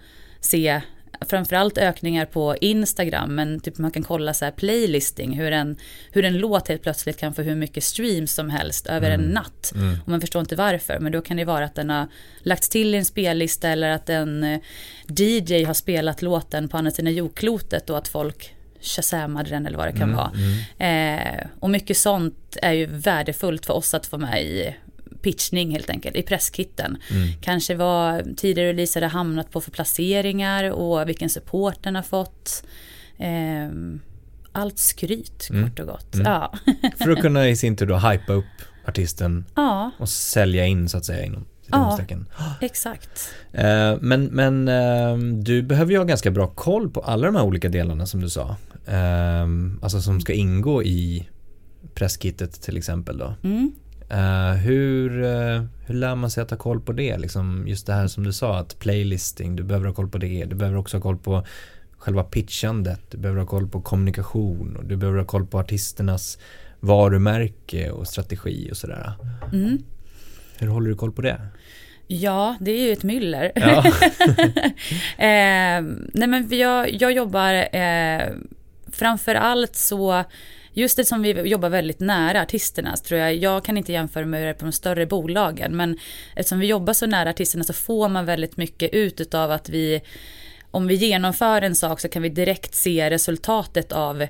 se 0.45 0.81
framförallt 1.21 1.79
ökningar 1.79 2.27
på 2.27 2.57
Instagram, 2.57 3.35
men 3.35 3.61
typ 3.61 3.79
man 3.79 3.91
kan 3.91 4.03
kolla 4.03 4.35
så 4.35 4.45
här 4.45 4.53
playlisting, 4.53 5.39
hur 5.39 5.53
en, 5.53 5.77
hur 6.11 6.25
en 6.25 6.39
låt 6.39 6.69
helt 6.69 6.83
plötsligt 6.83 7.17
kan 7.17 7.35
få 7.35 7.43
hur 7.43 7.55
mycket 7.55 7.85
streams 7.85 8.33
som 8.33 8.51
helst 8.51 8.87
över 8.87 9.11
mm. 9.11 9.21
en 9.21 9.31
natt. 9.31 9.73
Mm. 9.75 9.99
Och 10.03 10.09
man 10.09 10.21
förstår 10.21 10.41
inte 10.41 10.57
varför, 10.57 10.99
men 10.99 11.13
då 11.13 11.21
kan 11.21 11.37
det 11.37 11.45
vara 11.45 11.65
att 11.65 11.75
den 11.75 11.91
har 11.91 12.07
lagts 12.39 12.69
till 12.69 12.95
i 12.95 12.99
en 12.99 13.05
spellista 13.05 13.69
eller 13.69 13.91
att 13.91 14.09
en 14.09 14.45
eh, 14.45 14.61
DJ 15.07 15.65
har 15.65 15.75
spelat 15.75 16.23
låten 16.23 16.69
på 16.69 16.77
andra 16.77 16.91
sidan 16.91 17.15
jordklotet 17.15 17.91
och 17.91 17.99
att 17.99 18.09
folk 18.09 18.55
shazamade 18.81 19.51
den 19.51 19.67
eller 19.67 19.79
vad 19.79 19.87
det 19.87 19.93
kan 19.93 20.03
mm. 20.03 20.17
vara. 20.17 20.33
Mm. 20.79 21.39
Eh, 21.39 21.47
och 21.61 21.71
mycket 21.71 21.97
sånt 21.97 22.57
är 22.63 22.73
ju 22.73 22.87
värdefullt 22.87 23.67
för 23.67 23.75
oss 23.75 23.95
att 23.95 24.07
få 24.07 24.19
med 24.19 24.43
i 24.43 24.77
pitchning 25.25 25.73
helt 25.73 25.91
enkelt 25.91 26.17
i 26.17 26.23
presskitten. 26.23 26.99
Mm. 27.11 27.29
Kanske 27.41 27.75
vad 27.75 28.37
tidigare 28.37 28.69
releaser 28.69 29.03
har 29.03 29.09
hamnat 29.09 29.51
på 29.51 29.61
för 29.61 29.71
placeringar 29.71 30.71
och 30.71 31.09
vilken 31.09 31.31
support 31.31 31.79
den 31.83 31.95
har 31.95 32.03
fått. 32.03 32.65
Eh, 33.19 33.71
allt 34.53 34.79
skryt 34.79 35.49
mm. 35.51 35.65
kort 35.65 35.81
och 35.81 35.87
gott. 35.87 36.15
Mm. 36.15 36.27
Ja. 36.27 36.55
för 36.99 37.11
att 37.11 37.21
kunna 37.21 37.49
i 37.49 37.57
sin 37.57 37.77
tur 37.77 37.87
då 37.87 37.97
hypa 37.97 38.33
upp 38.33 38.45
artisten 38.87 39.45
ja. 39.55 39.91
och 39.99 40.09
sälja 40.09 40.67
in 40.67 40.89
så 40.89 40.99
att 40.99 41.05
säga 41.05 41.25
inom 41.25 41.45
Ja, 42.39 42.55
exakt. 42.61 43.35
Eh, 43.53 43.97
men, 44.01 44.25
men 44.25 44.69
ehm, 44.69 45.45
du 45.45 45.63
behöver 45.63 45.93
ju 45.93 45.99
ha 45.99 46.05
ganska 46.05 46.31
bra 46.31 46.47
koll 46.47 46.91
på 46.91 47.01
alla 47.01 47.27
de 47.27 47.37
här 47.37 47.43
olika 47.43 47.69
delarna 47.69 48.07
som 48.07 48.21
du 48.21 48.31
sa. 48.31 48.57
Ehm, 48.87 49.79
alltså 49.83 50.01
som 50.01 50.21
ska 50.21 50.33
ingå 50.33 50.83
i 50.83 51.29
presskittet 51.95 52.63
till 52.63 52.77
exempel 52.77 53.19
då. 53.19 53.35
Mm. 53.43 53.73
Uh, 54.15 54.53
hur, 54.53 55.23
uh, 55.23 55.65
hur 55.87 55.95
lär 55.95 56.15
man 56.15 56.31
sig 56.31 56.43
att 56.43 56.51
ha 56.51 56.57
koll 56.57 56.81
på 56.81 56.93
det? 56.93 57.19
Liksom 57.19 57.65
just 57.69 57.87
det 57.87 57.93
här 57.93 58.07
som 58.07 58.25
du 58.25 58.33
sa, 58.33 58.59
att 58.59 58.79
playlisting, 58.79 59.57
du 59.57 59.63
behöver 59.63 59.87
ha 59.87 59.95
koll 59.95 60.09
på 60.09 60.19
det. 60.19 60.45
Du 60.45 60.57
behöver 60.57 60.79
också 60.79 60.97
ha 60.97 61.03
koll 61.03 61.19
på 61.19 61.45
själva 61.99 62.25
pitchandet. 62.25 63.01
Du 63.11 63.19
behöver 63.19 63.41
ha 63.41 63.47
koll 63.47 63.69
på 63.69 63.81
kommunikation 63.81 64.77
och 64.77 64.85
du 64.85 64.97
behöver 64.97 65.19
ha 65.19 65.27
koll 65.27 65.47
på 65.47 65.59
artisternas 65.59 66.39
varumärke 66.81 67.91
och 67.91 68.09
strategi 68.09 68.69
och 68.73 68.77
sådär. 68.77 69.13
Mm. 69.53 69.79
Hur 70.59 70.69
håller 70.69 70.91
du 70.91 70.97
koll 70.97 71.13
på 71.13 71.23
det? 71.23 71.41
Ja, 72.07 72.57
det 72.61 72.71
är 72.71 72.87
ju 72.87 72.93
ett 72.93 73.03
myller. 73.03 73.53
Ja. 73.55 73.85
eh, 75.19 75.83
nej 76.13 76.29
men 76.29 76.49
jag, 76.59 76.93
jag 76.93 77.13
jobbar 77.13 77.77
eh, 77.77 78.33
framför 78.93 79.35
allt 79.35 79.77
så 79.77 80.25
just 80.75 80.97
det 80.97 81.05
som 81.05 81.23
vi 81.23 81.31
jobbar 81.31 81.69
väldigt 81.69 82.01
nära 82.01 82.43
artisterna 82.43 82.97
så 82.97 83.05
tror 83.05 83.21
jag, 83.21 83.35
jag 83.35 83.65
kan 83.65 83.77
inte 83.77 83.93
jämföra 83.93 84.27
med 84.27 84.47
det 84.47 84.55
på 84.55 84.65
de 84.65 84.73
större 84.73 85.07
bolagen, 85.07 85.77
men 85.77 85.99
eftersom 86.37 86.59
vi 86.59 86.67
jobbar 86.67 86.93
så 86.93 87.07
nära 87.07 87.31
artisterna 87.31 87.65
så 87.65 87.73
får 87.73 88.09
man 88.09 88.27
väldigt 88.27 88.57
mycket 88.57 88.95
ut 88.95 89.35
av 89.35 89.51
att 89.51 89.69
vi 89.69 90.01
om 90.71 90.87
vi 90.87 90.95
genomför 90.95 91.63
en 91.63 91.75
sak 91.75 92.01
så 92.01 92.09
kan 92.09 92.23
vi 92.23 92.29
direkt 92.29 92.75
se 92.75 93.11
resultatet 93.11 93.93
av 93.93 94.27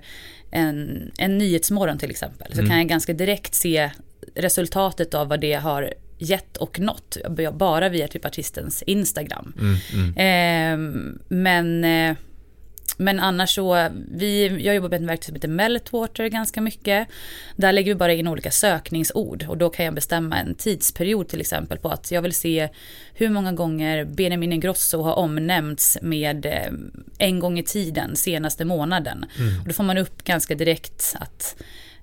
en, 0.50 1.10
en 1.18 1.38
nyhetsmorgon 1.38 1.98
till 1.98 2.10
exempel. 2.10 2.52
Så 2.52 2.58
mm. 2.58 2.70
kan 2.70 2.78
jag 2.78 2.88
ganska 2.88 3.12
direkt 3.12 3.54
se 3.54 3.90
resultatet 4.34 5.14
av 5.14 5.28
vad 5.28 5.40
det 5.40 5.54
har 5.54 5.94
gett 6.18 6.56
och 6.56 6.80
nått. 6.80 7.16
Bara 7.52 7.88
via 7.88 8.08
typ 8.08 8.24
artistens 8.24 8.82
Instagram. 8.82 9.52
Mm, 9.60 9.76
mm. 9.92 10.16
Eh, 10.16 11.02
men 11.28 11.84
men 12.96 13.20
annars 13.20 13.54
så, 13.54 13.88
vi, 14.10 14.62
jag 14.64 14.74
jobbar 14.74 14.88
med 14.88 15.02
ett 15.02 15.08
verktyg 15.08 15.26
som 15.26 15.34
heter 15.34 15.48
Meltwater 15.48 16.26
ganska 16.28 16.60
mycket. 16.60 17.08
Där 17.56 17.72
lägger 17.72 17.90
vi 17.90 17.98
bara 17.98 18.12
in 18.12 18.28
olika 18.28 18.50
sökningsord 18.50 19.46
och 19.48 19.58
då 19.58 19.70
kan 19.70 19.84
jag 19.84 19.94
bestämma 19.94 20.38
en 20.38 20.54
tidsperiod 20.54 21.28
till 21.28 21.40
exempel 21.40 21.78
på 21.78 21.88
att 21.88 22.10
jag 22.10 22.22
vill 22.22 22.34
se 22.34 22.68
hur 23.14 23.30
många 23.30 23.52
gånger 23.52 24.04
Benjamin 24.04 24.52
Ingrosso 24.52 25.02
har 25.02 25.14
omnämnts 25.14 25.98
med 26.02 26.46
eh, 26.46 26.72
en 27.18 27.40
gång 27.40 27.58
i 27.58 27.62
tiden 27.62 28.16
senaste 28.16 28.64
månaden. 28.64 29.24
Mm. 29.38 29.60
Och 29.60 29.68
då 29.68 29.72
får 29.72 29.84
man 29.84 29.98
upp 29.98 30.24
ganska 30.24 30.54
direkt 30.54 31.16
att 31.20 31.56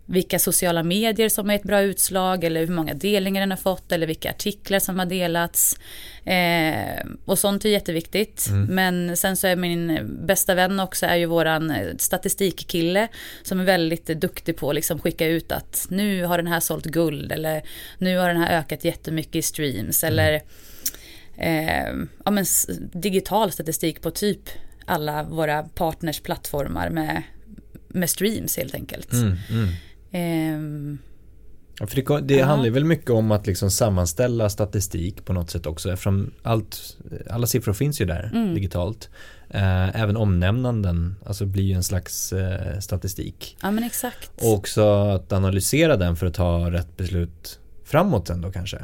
vilka 0.05 0.39
sociala 0.39 0.83
medier 0.83 1.29
som 1.29 1.49
är 1.49 1.55
ett 1.55 1.63
bra 1.63 1.81
utslag 1.81 2.43
eller 2.43 2.65
hur 2.65 2.73
många 2.73 2.93
delningar 2.93 3.41
den 3.41 3.51
har 3.51 3.57
fått 3.57 3.91
eller 3.91 4.07
vilka 4.07 4.29
artiklar 4.29 4.79
som 4.79 4.99
har 4.99 5.05
delats. 5.05 5.79
Eh, 6.23 7.05
och 7.25 7.39
sånt 7.39 7.65
är 7.65 7.69
jätteviktigt. 7.69 8.47
Mm. 8.49 8.75
Men 8.75 9.17
sen 9.17 9.37
så 9.37 9.47
är 9.47 9.55
min 9.55 10.09
bästa 10.25 10.55
vän 10.55 10.79
också 10.79 11.05
är 11.05 11.15
ju 11.15 11.25
våran 11.25 11.73
statistikkille 11.97 13.07
som 13.43 13.59
är 13.59 13.63
väldigt 13.63 14.05
duktig 14.05 14.57
på 14.57 14.69
att 14.69 14.75
liksom 14.75 14.99
skicka 14.99 15.27
ut 15.27 15.51
att 15.51 15.87
nu 15.89 16.23
har 16.23 16.37
den 16.37 16.47
här 16.47 16.59
sålt 16.59 16.85
guld 16.85 17.31
eller 17.31 17.63
nu 17.97 18.17
har 18.17 18.27
den 18.27 18.37
här 18.37 18.59
ökat 18.59 18.85
jättemycket 18.85 19.35
i 19.35 19.41
streams 19.41 20.03
mm. 20.03 20.13
eller 20.13 20.41
eh, 21.37 21.93
ja, 22.25 22.31
men 22.31 22.45
digital 22.93 23.51
statistik 23.51 24.01
på 24.01 24.11
typ 24.11 24.49
alla 24.85 25.23
våra 25.23 25.63
partners 25.63 26.19
plattformar 26.19 26.89
med, 26.89 27.23
med 27.87 28.09
streams 28.09 28.57
helt 28.57 28.75
enkelt. 28.75 29.13
Mm, 29.13 29.37
ja, 31.79 31.87
för 31.87 31.95
det, 31.95 32.35
det 32.35 32.41
handlar 32.41 32.69
väl 32.69 32.85
mycket 32.85 33.09
om 33.09 33.31
att 33.31 33.47
liksom 33.47 33.71
sammanställa 33.71 34.49
statistik 34.49 35.25
på 35.25 35.33
något 35.33 35.49
sätt 35.49 35.65
också 35.65 35.91
eftersom 35.91 36.31
allt, 36.43 36.97
alla 37.29 37.47
siffror 37.47 37.73
finns 37.73 38.01
ju 38.01 38.05
där 38.05 38.29
mm. 38.33 38.53
digitalt. 38.53 39.09
Eh, 39.49 40.01
även 40.01 40.17
omnämnanden 40.17 41.15
alltså 41.25 41.45
blir 41.45 41.63
ju 41.63 41.73
en 41.73 41.83
slags 41.83 42.33
eh, 42.33 42.79
statistik. 42.79 43.57
Ja 43.61 43.71
men 43.71 43.83
exakt. 43.83 44.31
Och 44.41 44.53
också 44.53 44.83
att 44.91 45.31
analysera 45.31 45.97
den 45.97 46.15
för 46.15 46.25
att 46.25 46.33
ta 46.33 46.71
rätt 46.71 46.97
beslut 46.97 47.59
framåt 47.83 48.27
sen 48.27 48.41
då 48.41 48.51
kanske. 48.51 48.81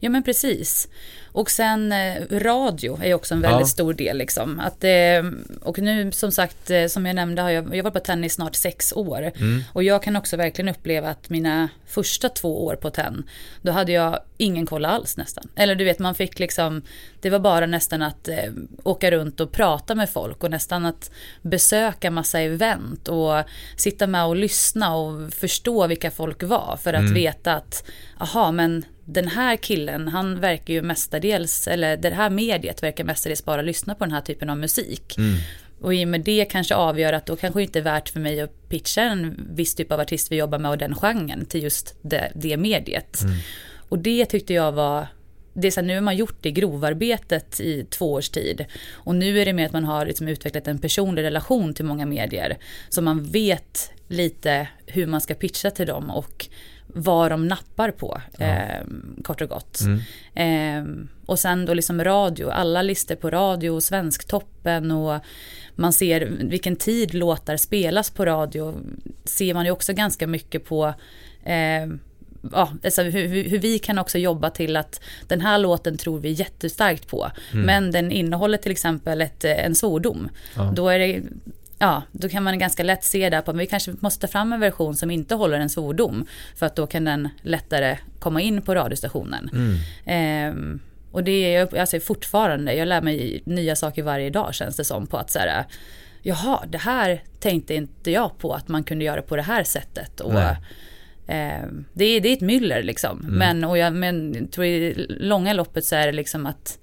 Ja 0.00 0.10
men 0.10 0.22
precis. 0.22 0.88
Och 1.32 1.50
sen 1.50 1.92
eh, 1.92 2.22
radio 2.30 2.98
är 3.02 3.14
också 3.14 3.34
en 3.34 3.40
väldigt 3.40 3.60
ja. 3.60 3.66
stor 3.66 3.94
del 3.94 4.18
liksom. 4.18 4.60
Att, 4.60 4.84
eh, 4.84 5.30
och 5.62 5.78
nu 5.78 6.12
som 6.12 6.32
sagt, 6.32 6.70
eh, 6.70 6.86
som 6.86 7.06
jag 7.06 7.16
nämnde 7.16 7.42
har 7.42 7.50
jag, 7.50 7.76
jag 7.76 7.84
varit 7.84 7.94
på 7.94 8.00
tennis 8.00 8.34
snart 8.34 8.54
sex 8.54 8.92
år. 8.92 9.32
Mm. 9.36 9.62
Och 9.72 9.82
jag 9.82 10.02
kan 10.02 10.16
också 10.16 10.36
verkligen 10.36 10.68
uppleva 10.68 11.08
att 11.08 11.30
mina 11.30 11.68
första 11.86 12.28
två 12.28 12.64
år 12.64 12.76
på 12.76 12.90
tenn, 12.90 13.24
då 13.62 13.72
hade 13.72 13.92
jag 13.92 14.20
ingen 14.36 14.66
koll 14.66 14.84
alls 14.84 15.16
nästan. 15.16 15.48
Eller 15.56 15.74
du 15.74 15.84
vet, 15.84 15.98
man 15.98 16.14
fick 16.14 16.38
liksom, 16.38 16.82
det 17.20 17.30
var 17.30 17.38
bara 17.38 17.66
nästan 17.66 18.02
att 18.02 18.28
eh, 18.28 18.52
åka 18.82 19.10
runt 19.10 19.40
och 19.40 19.52
prata 19.52 19.94
med 19.94 20.10
folk 20.10 20.44
och 20.44 20.50
nästan 20.50 20.86
att 20.86 21.10
besöka 21.42 22.10
massa 22.10 22.40
event 22.40 23.08
och 23.08 23.42
sitta 23.76 24.06
med 24.06 24.24
och 24.24 24.36
lyssna 24.36 24.94
och 24.94 25.34
förstå 25.34 25.86
vilka 25.86 26.10
folk 26.10 26.42
var 26.42 26.78
för 26.82 26.92
att 26.92 27.00
mm. 27.00 27.14
veta 27.14 27.54
att, 27.54 27.84
aha 28.18 28.52
men 28.52 28.84
den 29.04 29.28
här 29.28 29.56
killen, 29.56 30.08
han 30.08 30.40
verkar 30.40 30.74
ju 30.74 30.82
mestadels, 30.82 31.68
eller 31.68 31.96
det 31.96 32.10
här 32.10 32.30
mediet 32.30 32.82
verkar 32.82 33.04
mestadels 33.04 33.44
bara 33.44 33.62
lyssna 33.62 33.94
på 33.94 34.04
den 34.04 34.12
här 34.12 34.20
typen 34.20 34.50
av 34.50 34.58
musik. 34.58 35.18
Mm. 35.18 35.34
Och 35.80 35.94
i 35.94 36.04
och 36.04 36.08
med 36.08 36.20
det 36.20 36.44
kanske 36.44 36.74
avgör 36.74 37.12
att 37.12 37.26
då 37.26 37.36
kanske 37.36 37.62
inte 37.62 37.78
är 37.78 37.82
värt 37.82 38.08
för 38.08 38.20
mig 38.20 38.40
att 38.40 38.68
pitcha 38.68 39.02
en 39.02 39.48
viss 39.50 39.74
typ 39.74 39.92
av 39.92 40.00
artist 40.00 40.32
vi 40.32 40.36
jobbar 40.36 40.58
med 40.58 40.70
och 40.70 40.78
den 40.78 40.94
genren 40.94 41.44
till 41.44 41.62
just 41.62 41.94
det, 42.02 42.32
det 42.34 42.56
mediet. 42.56 43.22
Mm. 43.22 43.36
Och 43.88 43.98
det 43.98 44.26
tyckte 44.26 44.54
jag 44.54 44.72
var 44.72 45.06
det 45.52 45.66
är 45.66 45.70
så 45.70 45.80
här, 45.80 45.86
nu 45.86 45.94
har 45.94 46.00
man 46.00 46.16
gjort 46.16 46.36
det 46.40 46.50
grovarbetet 46.50 47.60
i 47.60 47.86
två 47.90 48.12
års 48.12 48.28
tid. 48.28 48.64
Och 48.92 49.14
nu 49.14 49.40
är 49.40 49.44
det 49.44 49.52
mer 49.52 49.66
att 49.66 49.72
man 49.72 49.84
har 49.84 50.06
liksom 50.06 50.28
utvecklat 50.28 50.68
en 50.68 50.78
personlig 50.78 51.22
relation 51.22 51.74
till 51.74 51.84
många 51.84 52.06
medier. 52.06 52.58
Så 52.88 53.02
man 53.02 53.24
vet 53.24 53.92
lite 54.08 54.68
hur 54.86 55.06
man 55.06 55.20
ska 55.20 55.34
pitcha 55.34 55.70
till 55.70 55.86
dem 55.86 56.10
och 56.10 56.48
vad 56.94 57.30
de 57.30 57.48
nappar 57.48 57.90
på, 57.90 58.20
ja. 58.38 58.46
eh, 58.46 58.84
kort 59.24 59.40
och 59.40 59.48
gott. 59.48 59.80
Mm. 59.80 60.00
Eh, 60.34 61.06
och 61.26 61.38
sen 61.38 61.66
då 61.66 61.74
liksom 61.74 62.04
radio, 62.04 62.48
alla 62.48 62.82
listor 62.82 63.14
på 63.14 63.30
radio, 63.30 63.80
Svensktoppen 63.80 64.90
och 64.90 65.20
man 65.74 65.92
ser 65.92 66.20
vilken 66.40 66.76
tid 66.76 67.14
låtar 67.14 67.56
spelas 67.56 68.10
på 68.10 68.24
radio. 68.24 68.74
Ser 69.24 69.54
man 69.54 69.64
ju 69.64 69.70
också 69.70 69.92
ganska 69.92 70.26
mycket 70.26 70.64
på 70.64 70.94
eh, 71.44 71.86
ja, 72.52 72.72
alltså 72.84 73.02
hur, 73.02 73.44
hur, 73.44 73.58
vi 73.58 73.78
kan 73.78 73.98
också 73.98 74.18
jobba 74.18 74.50
till 74.50 74.76
att 74.76 75.00
den 75.28 75.40
här 75.40 75.58
låten 75.58 75.96
tror 75.96 76.18
vi 76.18 76.30
jättestarkt 76.30 77.08
på. 77.08 77.30
Mm. 77.52 77.66
Men 77.66 77.90
den 77.90 78.12
innehåller 78.12 78.58
till 78.58 78.72
exempel 78.72 79.20
ett, 79.20 79.44
en 79.44 79.74
svordom. 79.74 80.28
Ja. 80.56 80.72
Då 80.76 80.88
är 80.88 80.98
det 80.98 81.22
Ja, 81.82 82.02
då 82.12 82.28
kan 82.28 82.42
man 82.42 82.58
ganska 82.58 82.82
lätt 82.82 83.04
se 83.04 83.30
där 83.30 83.40
på 83.40 83.50
att 83.50 83.56
vi 83.56 83.66
kanske 83.66 83.92
måste 84.00 84.20
ta 84.20 84.32
fram 84.32 84.52
en 84.52 84.60
version 84.60 84.96
som 84.96 85.10
inte 85.10 85.34
håller 85.34 85.58
en 85.58 85.70
svordom. 85.70 86.26
För 86.56 86.66
att 86.66 86.76
då 86.76 86.86
kan 86.86 87.04
den 87.04 87.28
lättare 87.42 87.98
komma 88.18 88.40
in 88.40 88.62
på 88.62 88.74
radiostationen. 88.74 89.50
Mm. 89.52 89.76
Ehm, 90.04 90.80
och 91.12 91.24
det 91.24 91.30
är 91.30 91.58
jag 91.58 91.78
alltså 91.78 92.00
fortfarande, 92.00 92.74
jag 92.74 92.88
lär 92.88 93.02
mig 93.02 93.42
nya 93.44 93.76
saker 93.76 94.02
varje 94.02 94.30
dag 94.30 94.54
känns 94.54 94.76
det 94.76 94.84
som 94.84 95.06
på 95.06 95.16
att 95.16 95.30
så 95.30 95.38
här, 95.38 95.64
jaha, 96.22 96.64
det 96.68 96.78
här 96.78 97.22
tänkte 97.38 97.74
inte 97.74 98.10
jag 98.10 98.38
på 98.38 98.54
att 98.54 98.68
man 98.68 98.84
kunde 98.84 99.04
göra 99.04 99.22
på 99.22 99.36
det 99.36 99.42
här 99.42 99.64
sättet. 99.64 100.20
Och, 100.20 100.40
eh, 100.40 101.66
det, 101.92 102.04
är, 102.04 102.20
det 102.20 102.28
är 102.28 102.32
ett 102.32 102.40
myller 102.40 102.82
liksom. 102.82 103.20
Mm. 103.20 103.34
Men, 103.34 103.64
och 103.64 103.78
jag 103.78 103.92
men, 103.92 104.48
tror 104.48 104.66
i 104.66 105.06
långa 105.08 105.52
loppet 105.52 105.84
så 105.84 105.96
är 105.96 106.06
det 106.06 106.12
liksom 106.12 106.46
att 106.46 106.78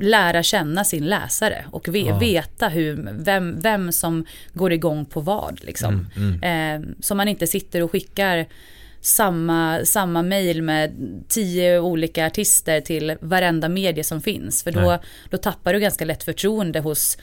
lära 0.00 0.42
känna 0.42 0.84
sin 0.84 1.06
läsare 1.06 1.64
och 1.70 1.88
ve 1.88 1.98
ja. 1.98 2.18
veta 2.18 2.68
hur, 2.68 3.08
vem, 3.12 3.60
vem 3.60 3.92
som 3.92 4.24
går 4.52 4.72
igång 4.72 5.04
på 5.04 5.20
vad. 5.20 5.64
Liksom. 5.64 6.06
Mm, 6.16 6.40
mm. 6.42 6.84
Eh, 6.84 6.94
så 7.00 7.14
man 7.14 7.28
inte 7.28 7.46
sitter 7.46 7.82
och 7.82 7.92
skickar 7.92 8.46
samma, 9.00 9.84
samma 9.84 10.22
mail 10.22 10.62
med 10.62 10.92
tio 11.28 11.80
olika 11.80 12.26
artister 12.26 12.80
till 12.80 13.16
varenda 13.20 13.68
medie 13.68 14.04
som 14.04 14.22
finns. 14.22 14.62
För 14.62 14.70
då, 14.70 14.98
då 15.30 15.36
tappar 15.36 15.72
du 15.72 15.80
ganska 15.80 16.04
lätt 16.04 16.22
förtroende 16.22 16.80
hos 16.80 17.18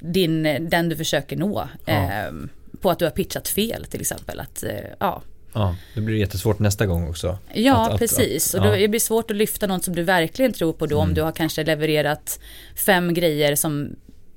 din, 0.00 0.42
den 0.70 0.88
du 0.88 0.96
försöker 0.96 1.36
nå. 1.36 1.68
Ja. 1.86 1.92
Eh, 1.92 2.32
på 2.80 2.90
att 2.90 2.98
du 2.98 3.04
har 3.04 3.12
pitchat 3.12 3.48
fel 3.48 3.84
till 3.84 4.00
exempel. 4.00 4.40
Att, 4.40 4.62
eh, 4.62 4.74
ja. 4.98 5.22
Ja, 5.52 5.76
det 5.94 6.00
blir 6.00 6.16
jättesvårt 6.16 6.58
nästa 6.58 6.86
gång 6.86 7.08
också. 7.08 7.38
Ja, 7.54 7.90
att, 7.90 7.98
precis. 7.98 8.54
Att, 8.54 8.60
att, 8.60 8.66
och 8.66 8.72
då, 8.72 8.78
det 8.78 8.88
blir 8.88 9.00
svårt 9.00 9.30
att 9.30 9.36
lyfta 9.36 9.66
något 9.66 9.84
som 9.84 9.94
du 9.94 10.02
verkligen 10.02 10.52
tror 10.52 10.72
på 10.72 10.86
då 10.86 10.96
mm. 10.96 11.08
om 11.08 11.14
du 11.14 11.22
har 11.22 11.32
kanske 11.32 11.64
levererat 11.64 12.40
fem 12.86 13.14
grejer 13.14 13.54
som 13.54 13.96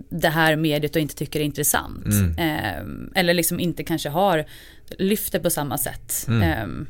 det 0.10 0.29
här 0.29 0.55
mediet 0.55 0.96
och 0.96 1.01
inte 1.01 1.15
tycker 1.15 1.39
är 1.39 1.43
intressant. 1.43 2.05
Mm. 2.05 2.38
Eh, 2.38 3.20
eller 3.20 3.34
liksom 3.34 3.60
inte 3.60 3.84
kanske 3.84 4.10
har 4.10 4.46
lyft 4.98 5.32
det 5.32 5.39
på 5.39 5.50
samma 5.50 5.77
sätt. 5.77 6.25
Mm. 6.27 6.41
Eh, 6.41 6.88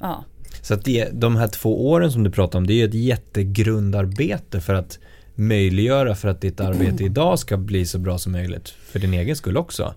ja. 0.00 0.24
Så 0.62 0.74
att 0.74 0.84
det, 0.84 1.08
de 1.12 1.36
här 1.36 1.48
två 1.48 1.90
åren 1.90 2.12
som 2.12 2.24
du 2.24 2.30
pratar 2.30 2.58
om, 2.58 2.66
det 2.66 2.82
är 2.82 2.88
ett 2.88 2.94
jättegrundarbete 2.94 4.60
för 4.60 4.74
att 4.74 4.98
möjliggöra 5.34 6.14
för 6.14 6.28
att 6.28 6.40
ditt 6.40 6.60
arbete 6.60 7.04
idag 7.04 7.38
ska 7.38 7.56
bli 7.56 7.86
så 7.86 7.98
bra 7.98 8.18
som 8.18 8.32
möjligt 8.32 8.68
för 8.68 8.98
din 8.98 9.14
egen 9.14 9.36
skull 9.36 9.56
också. 9.56 9.94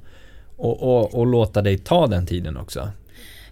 Och, 0.57 0.83
och, 0.83 1.15
och 1.15 1.27
låta 1.27 1.61
dig 1.61 1.77
ta 1.77 2.07
den 2.07 2.25
tiden 2.25 2.57
också. 2.57 2.89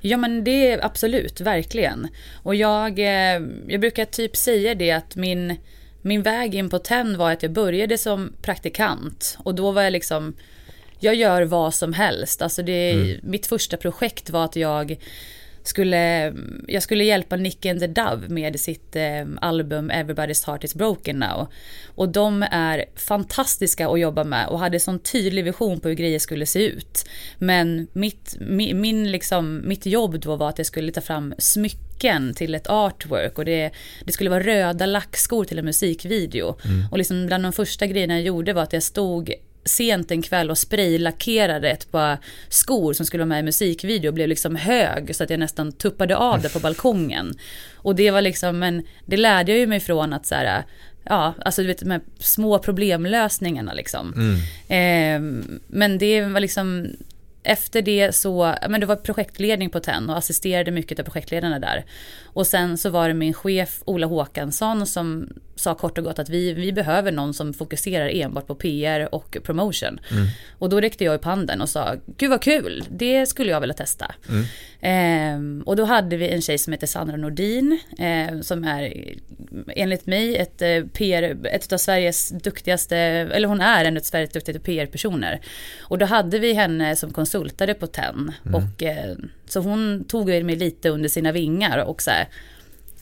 Ja 0.05 0.17
men 0.17 0.43
det 0.43 0.71
är 0.71 0.85
absolut, 0.85 1.41
verkligen. 1.41 2.07
Och 2.43 2.55
jag, 2.55 2.99
eh, 2.99 3.41
jag 3.67 3.79
brukar 3.79 4.05
typ 4.05 4.35
säga 4.35 4.75
det 4.75 4.91
att 4.91 5.15
min, 5.15 5.55
min 6.01 6.21
väg 6.21 6.55
in 6.55 6.69
på 6.69 6.79
TEN 6.79 7.17
var 7.17 7.31
att 7.31 7.43
jag 7.43 7.51
började 7.51 7.97
som 7.97 8.33
praktikant. 8.41 9.37
Och 9.43 9.55
då 9.55 9.71
var 9.71 9.81
jag 9.81 9.93
liksom, 9.93 10.33
jag 10.99 11.15
gör 11.15 11.41
vad 11.41 11.73
som 11.73 11.93
helst. 11.93 12.41
Alltså 12.41 12.63
det, 12.63 12.91
mm. 12.91 13.19
mitt 13.23 13.45
första 13.45 13.77
projekt 13.77 14.29
var 14.29 14.45
att 14.45 14.55
jag 14.55 14.97
skulle, 15.63 16.33
jag 16.67 16.83
skulle 16.83 17.03
hjälpa 17.03 17.35
Nick 17.35 17.65
and 17.65 17.79
the 17.79 17.87
Dove 17.87 18.29
med 18.29 18.59
sitt 18.59 18.95
eh, 18.95 19.25
album 19.41 19.91
Everybody's 19.91 20.45
Heart 20.47 20.63
Is 20.63 20.75
Broken 20.75 21.19
Now. 21.19 21.47
Och 21.95 22.09
de 22.09 22.43
är 22.51 22.85
fantastiska 22.95 23.89
att 23.89 23.99
jobba 23.99 24.23
med 24.23 24.47
och 24.47 24.59
hade 24.59 24.79
sån 24.79 24.99
tydlig 24.99 25.43
vision 25.43 25.79
på 25.79 25.87
hur 25.87 25.95
grejer 25.95 26.19
skulle 26.19 26.45
se 26.45 26.65
ut. 26.65 27.05
Men 27.37 27.87
mitt, 27.93 28.35
min, 28.39 28.81
min 28.81 29.11
liksom, 29.11 29.61
mitt 29.67 29.85
jobb 29.85 30.19
då 30.19 30.35
var 30.35 30.49
att 30.49 30.57
jag 30.57 30.67
skulle 30.67 30.91
ta 30.91 31.01
fram 31.01 31.33
smycken 31.37 32.33
till 32.33 32.55
ett 32.55 32.67
artwork 32.67 33.37
och 33.37 33.45
det, 33.45 33.71
det 34.05 34.11
skulle 34.11 34.29
vara 34.29 34.43
röda 34.43 34.85
lackskor 34.85 35.45
till 35.45 35.59
en 35.59 35.65
musikvideo. 35.65 36.55
Mm. 36.65 36.85
Och 36.91 36.97
liksom 36.97 37.25
bland 37.25 37.43
de 37.43 37.53
första 37.53 37.87
grejerna 37.87 38.13
jag 38.13 38.23
gjorde 38.23 38.53
var 38.53 38.63
att 38.63 38.73
jag 38.73 38.83
stod 38.83 39.33
sent 39.65 40.11
en 40.11 40.21
kväll 40.21 40.51
och 40.51 40.57
spraylackerade 40.57 41.69
ett 41.69 41.91
par 41.91 42.17
skor 42.49 42.93
som 42.93 43.05
skulle 43.05 43.21
vara 43.21 43.29
med 43.29 43.39
i 43.39 43.43
musikvideo 43.43 44.07
och 44.07 44.13
blev 44.13 44.27
liksom 44.27 44.55
hög 44.55 45.15
så 45.15 45.23
att 45.23 45.29
jag 45.29 45.39
nästan 45.39 45.71
tuppade 45.71 46.17
av 46.17 46.41
det 46.41 46.53
på 46.53 46.59
balkongen. 46.59 47.33
Och 47.75 47.95
det 47.95 48.11
var 48.11 48.21
liksom, 48.21 48.59
men 48.59 48.83
det 49.05 49.17
lärde 49.17 49.51
jag 49.51 49.59
ju 49.59 49.67
mig 49.67 49.79
från 49.79 50.13
att 50.13 50.25
så 50.25 50.35
här, 50.35 50.63
ja, 51.03 51.33
alltså 51.45 51.61
du 51.61 51.67
vet 51.67 51.79
de 51.79 51.91
här 51.91 52.01
små 52.19 52.59
problemlösningarna 52.59 53.73
liksom. 53.73 54.13
Mm. 54.13 54.35
Eh, 54.67 55.47
men 55.67 55.97
det 55.97 56.21
var 56.21 56.39
liksom, 56.39 56.87
efter 57.43 57.81
det 57.81 58.15
så, 58.15 58.55
men 58.69 58.79
det 58.79 58.85
var 58.85 58.95
projektledning 58.95 59.69
på 59.69 59.79
TEN 59.79 60.09
och 60.09 60.17
assisterade 60.17 60.71
mycket 60.71 60.99
av 60.99 61.03
projektledarna 61.03 61.59
där. 61.59 61.85
Och 62.23 62.47
sen 62.47 62.77
så 62.77 62.89
var 62.89 63.07
det 63.07 63.13
min 63.13 63.33
chef 63.33 63.81
Ola 63.85 64.07
Håkansson 64.07 64.87
som 64.87 65.29
sa 65.55 65.75
kort 65.75 65.97
och 65.97 66.03
gott 66.03 66.19
att 66.19 66.29
vi, 66.29 66.53
vi 66.53 66.73
behöver 66.73 67.11
någon 67.11 67.33
som 67.33 67.53
fokuserar 67.53 68.09
enbart 68.09 68.47
på 68.47 68.55
PR 68.55 69.15
och 69.15 69.37
promotion. 69.43 69.99
Mm. 70.11 70.27
Och 70.59 70.69
då 70.69 70.81
räckte 70.81 71.03
jag 71.03 71.15
upp 71.15 71.25
handen 71.25 71.61
och 71.61 71.69
sa, 71.69 71.95
gud 72.17 72.29
vad 72.29 72.41
kul, 72.41 72.83
det 72.89 73.25
skulle 73.25 73.51
jag 73.51 73.59
vilja 73.61 73.73
testa. 73.73 74.15
Mm. 74.29 75.59
Eh, 75.59 75.65
och 75.65 75.75
då 75.75 75.85
hade 75.85 76.17
vi 76.17 76.29
en 76.29 76.41
tjej 76.41 76.57
som 76.57 76.73
heter 76.73 76.87
Sandra 76.87 77.17
Nordin, 77.17 77.79
eh, 77.99 78.41
som 78.41 78.63
är 78.63 79.13
enligt 79.75 80.05
mig 80.05 80.37
ett 80.37 80.61
eh, 80.61 80.83
PR, 80.93 81.45
ett 81.45 81.73
av 81.73 81.77
Sveriges 81.77 82.29
duktigaste, 82.29 82.97
eller 82.97 83.47
hon 83.47 83.61
är 83.61 83.85
en 83.85 83.97
av 83.97 84.01
Sveriges 84.01 84.31
duktigaste 84.31 84.63
PR-personer. 84.63 85.41
Och 85.81 85.97
då 85.97 86.05
hade 86.05 86.39
vi 86.39 86.53
henne 86.53 86.95
som 86.95 87.13
konsultade 87.13 87.73
på 87.73 87.87
TEN. 87.87 88.31
Mm. 88.45 88.55
Och, 88.55 88.83
eh, 88.83 89.15
så 89.45 89.59
hon 89.59 90.03
tog 90.03 90.27
mig 90.27 90.55
lite 90.55 90.89
under 90.89 91.09
sina 91.09 91.31
vingar 91.31 91.77
och 91.77 92.01
så 92.01 92.11
här, 92.11 92.27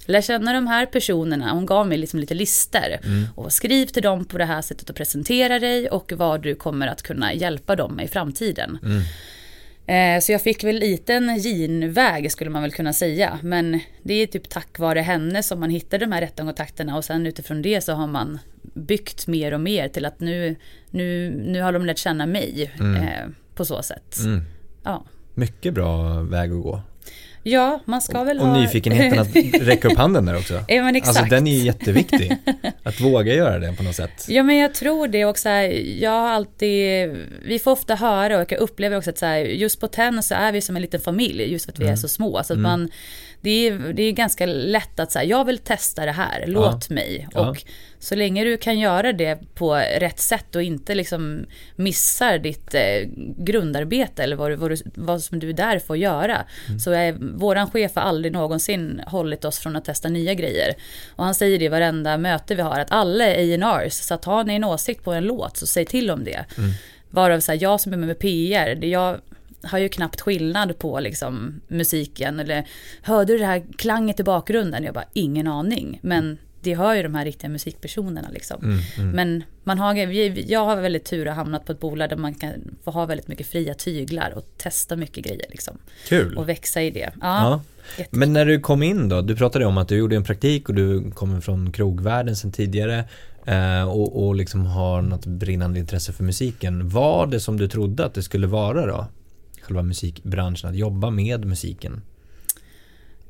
lär 0.06 0.22
känna 0.22 0.54
de 0.54 0.68
här 0.68 0.86
personerna. 0.86 1.52
Hon 1.52 1.66
gav 1.66 1.88
mig 1.88 1.98
liksom 1.98 2.20
lite 2.20 2.34
lister. 2.34 3.00
Mm. 3.04 3.28
Och 3.36 3.54
skriv 3.54 3.86
till 3.86 4.04
dem 4.04 4.26
på 4.26 4.38
det 4.38 4.46
här 4.46 4.62
sättet 4.62 4.90
och 4.90 4.96
presentera 4.96 5.60
dig 5.60 5.90
och 5.90 6.12
vad 6.16 6.42
du 6.42 6.56
kommer 6.56 6.88
att 6.88 7.02
kunna 7.02 7.34
hjälpa 7.34 7.76
dem 7.76 7.96
med 7.96 8.06
i 8.06 8.08
framtiden. 8.08 8.80
Mm. 8.84 9.02
Eh, 9.86 10.22
så 10.22 10.32
jag 10.32 10.42
fick 10.42 10.64
väl 10.64 10.76
lite 10.76 11.14
en 11.14 11.38
ginväg 11.38 12.32
skulle 12.32 12.50
man 12.50 12.62
väl 12.62 12.72
kunna 12.72 12.94
säga. 12.94 13.40
Men 13.44 13.80
det 14.04 14.14
är 14.14 14.28
typ 14.28 14.50
tack 14.50 14.80
vare 14.80 15.00
henne 15.00 15.44
som 15.44 15.60
man 15.60 15.70
hittade 15.70 16.06
de 16.06 16.12
här 16.12 16.22
rätta 16.22 16.44
kontakterna 16.44 16.98
och 16.98 17.06
sen 17.06 17.28
utifrån 17.28 17.62
det 17.62 17.82
så 17.82 17.94
har 17.94 18.08
man 18.08 18.40
byggt 18.74 19.28
mer 19.28 19.54
och 19.54 19.62
mer 19.62 19.88
till 19.88 20.06
att 20.06 20.20
nu, 20.20 20.56
nu, 20.90 21.30
nu 21.30 21.62
har 21.62 21.74
de 21.74 21.86
lärt 21.86 21.98
känna 21.98 22.26
mig 22.26 22.72
mm. 22.80 23.04
eh, 23.04 23.28
på 23.56 23.66
så 23.66 23.84
sätt. 23.84 24.18
Mm. 24.20 24.42
Ja. 24.84 25.04
Mycket 25.34 25.74
bra 25.74 26.22
väg 26.22 26.52
att 26.52 26.64
gå. 26.64 26.82
Ja, 27.44 27.80
man 27.86 28.02
ska 28.02 28.24
väl 28.24 28.40
och, 28.40 28.48
ha... 28.48 28.56
Och 28.56 28.62
nyfikenheten 28.62 29.20
att 29.20 29.36
räcka 29.62 29.88
upp 29.88 29.98
handen 29.98 30.26
där 30.26 30.38
också. 30.38 30.64
Ja, 30.68 30.84
men 30.84 30.96
exakt. 30.96 31.18
Alltså 31.18 31.36
den 31.36 31.48
är 31.48 31.52
ju 31.52 31.66
jätteviktig. 31.66 32.38
Att 32.84 33.00
våga 33.00 33.34
göra 33.34 33.60
det 33.60 33.74
på 33.78 33.84
något 33.84 33.96
sätt. 33.96 34.26
Ja, 34.28 34.44
men 34.44 34.58
jag 34.58 34.74
tror 34.74 35.08
det 35.08 35.26
också. 35.26 35.50
Jag 35.50 36.12
har 36.12 36.30
alltid, 36.30 37.10
vi 37.46 37.60
får 37.60 37.72
ofta 37.72 37.96
höra 37.96 38.42
och 38.42 38.52
jag 38.52 38.60
upplever 38.60 38.98
också 38.98 39.10
att 39.10 39.18
så 39.18 39.26
här, 39.26 39.38
just 39.38 39.80
på 39.80 39.88
tennis 39.88 40.28
så 40.28 40.36
är 40.36 40.52
vi 40.52 40.62
som 40.62 40.76
en 40.76 40.82
liten 40.82 41.02
familj, 41.02 41.52
just 41.52 41.66
för 41.66 41.72
att 41.72 41.80
vi 41.80 41.84
mm. 41.84 41.94
är 41.94 41.98
så 41.98 42.08
små. 42.08 42.34
Så 42.44 42.54
att 42.54 42.58
mm. 42.58 42.62
man, 42.62 42.90
det 43.42 43.68
är, 43.68 43.94
det 43.94 44.04
är 44.04 44.12
ganska 44.12 44.46
lätt 44.46 45.00
att 45.00 45.12
säga, 45.12 45.24
jag 45.24 45.46
vill 45.46 45.58
testa 45.58 46.06
det 46.06 46.12
här, 46.12 46.44
låt 46.48 46.86
ja. 46.90 46.96
mig. 46.96 47.28
Och 47.34 47.58
ja. 47.58 47.72
Så 48.02 48.16
länge 48.16 48.44
du 48.44 48.58
kan 48.58 48.80
göra 48.80 49.14
det 49.14 49.56
på 49.56 49.76
rätt 49.76 50.20
sätt 50.20 50.56
och 50.56 50.64
inte 50.64 50.96
liksom 50.96 51.46
missar 51.76 52.38
ditt 52.38 52.74
eh, 52.74 53.08
grundarbete 53.38 54.24
eller 54.24 54.36
vad, 54.36 54.52
vad, 54.52 54.80
vad 54.96 55.22
som 55.22 55.40
du 55.40 55.50
är 55.50 55.54
där 55.54 55.80
för 55.80 55.94
att 55.94 56.00
göra. 56.00 56.46
Mm. 56.68 56.80
Så 56.80 56.92
är, 56.92 57.14
våran 57.38 57.72
chef 57.72 57.96
har 57.96 58.02
aldrig 58.02 58.34
någonsin 58.34 59.02
hållit 59.08 59.46
oss 59.46 59.60
från 59.60 59.76
att 59.76 59.86
testa 59.86 60.10
nya 60.10 60.34
grejer. 60.34 60.74
Och 61.16 61.24
han 61.24 61.36
säger 61.36 61.60
det 61.60 61.66
i 61.66 61.68
varenda 61.68 62.18
möte 62.18 62.56
vi 62.56 62.62
har, 62.62 62.80
att 62.80 62.92
alla 62.92 63.26
är 63.26 63.64
A&Rs, 63.64 63.94
så 63.94 64.14
att 64.14 64.26
har 64.26 64.44
ni 64.44 64.56
en 64.56 64.64
åsikt 64.64 65.04
på 65.04 65.14
en 65.14 65.24
låt 65.24 65.58
så 65.58 65.68
säg 65.68 65.86
till 65.86 66.12
om 66.12 66.24
det. 66.24 66.46
Mm. 66.58 66.72
Varav 67.10 67.40
så 67.40 67.52
här, 67.52 67.60
jag 67.62 67.82
som 67.82 67.94
är 67.94 67.98
med 67.98 68.08
med 68.08 68.20
PR, 68.20 68.76
det 68.76 68.88
jag 68.88 69.20
har 69.64 69.80
ju 69.80 69.90
knappt 69.90 70.22
skillnad 70.22 70.80
på 70.80 71.00
liksom 71.00 71.62
musiken. 71.68 72.40
Eller 72.40 72.68
hörde 73.02 73.34
du 73.34 73.38
det 73.38 73.46
här 73.46 73.64
klanget 73.78 74.20
i 74.20 74.24
bakgrunden? 74.24 74.84
Jag 74.84 74.94
bara, 74.94 75.08
ingen 75.14 75.48
aning. 75.48 76.00
Men 76.02 76.38
det 76.62 76.76
hör 76.76 76.96
ju 76.96 77.04
de 77.04 77.16
här 77.16 77.26
riktiga 77.26 77.50
musikpersonerna 77.50 78.30
liksom. 78.30 78.64
Mm, 78.64 78.80
mm. 78.98 79.12
Men 79.12 79.44
man 79.64 79.80
har, 79.80 79.96
jag 80.52 80.66
har 80.66 80.82
väldigt 80.82 81.06
tur 81.06 81.28
att 81.28 81.36
hamnat 81.36 81.66
på 81.66 81.72
ett 81.72 81.80
bolag 81.80 82.10
där 82.10 82.18
man 82.18 82.34
kan 82.34 82.52
få 82.84 82.92
ha 82.92 83.06
väldigt 83.06 83.28
mycket 83.28 83.48
fria 83.48 83.74
tyglar 83.74 84.34
och 84.36 84.46
testa 84.58 84.96
mycket 84.96 85.26
grejer 85.26 85.46
liksom. 85.50 85.78
Kul. 86.08 86.38
Och 86.38 86.50
växa 86.50 86.82
i 86.82 86.92
det. 86.92 87.10
Ja, 87.22 87.62
ja. 87.98 88.06
Men 88.10 88.34
när 88.34 88.46
du 88.46 88.60
kom 88.60 88.84
in 88.84 89.10
då, 89.10 89.22
du 89.22 89.36
pratade 89.36 89.66
om 89.66 89.78
att 89.78 89.88
du 89.88 89.98
gjorde 89.98 90.16
en 90.16 90.24
praktik 90.24 90.70
och 90.70 90.76
du 90.76 91.12
kommer 91.12 91.42
från 91.42 91.72
krogvärlden 91.72 92.36
sedan 92.36 92.52
tidigare. 92.52 93.04
Eh, 93.46 93.90
och, 93.90 94.28
och 94.28 94.36
liksom 94.36 94.66
har 94.66 95.02
något 95.02 95.26
brinnande 95.26 95.80
intresse 95.80 96.14
för 96.14 96.24
musiken. 96.24 96.90
Var 96.90 97.28
det 97.28 97.40
som 97.40 97.58
du 97.58 97.68
trodde 97.68 98.06
att 98.06 98.14
det 98.14 98.24
skulle 98.24 98.48
vara 98.48 98.86
då? 98.86 99.08
själva 99.62 99.84
musikbranschen, 99.84 100.70
att 100.70 100.76
jobba 100.76 101.10
med 101.10 101.46
musiken? 101.46 102.02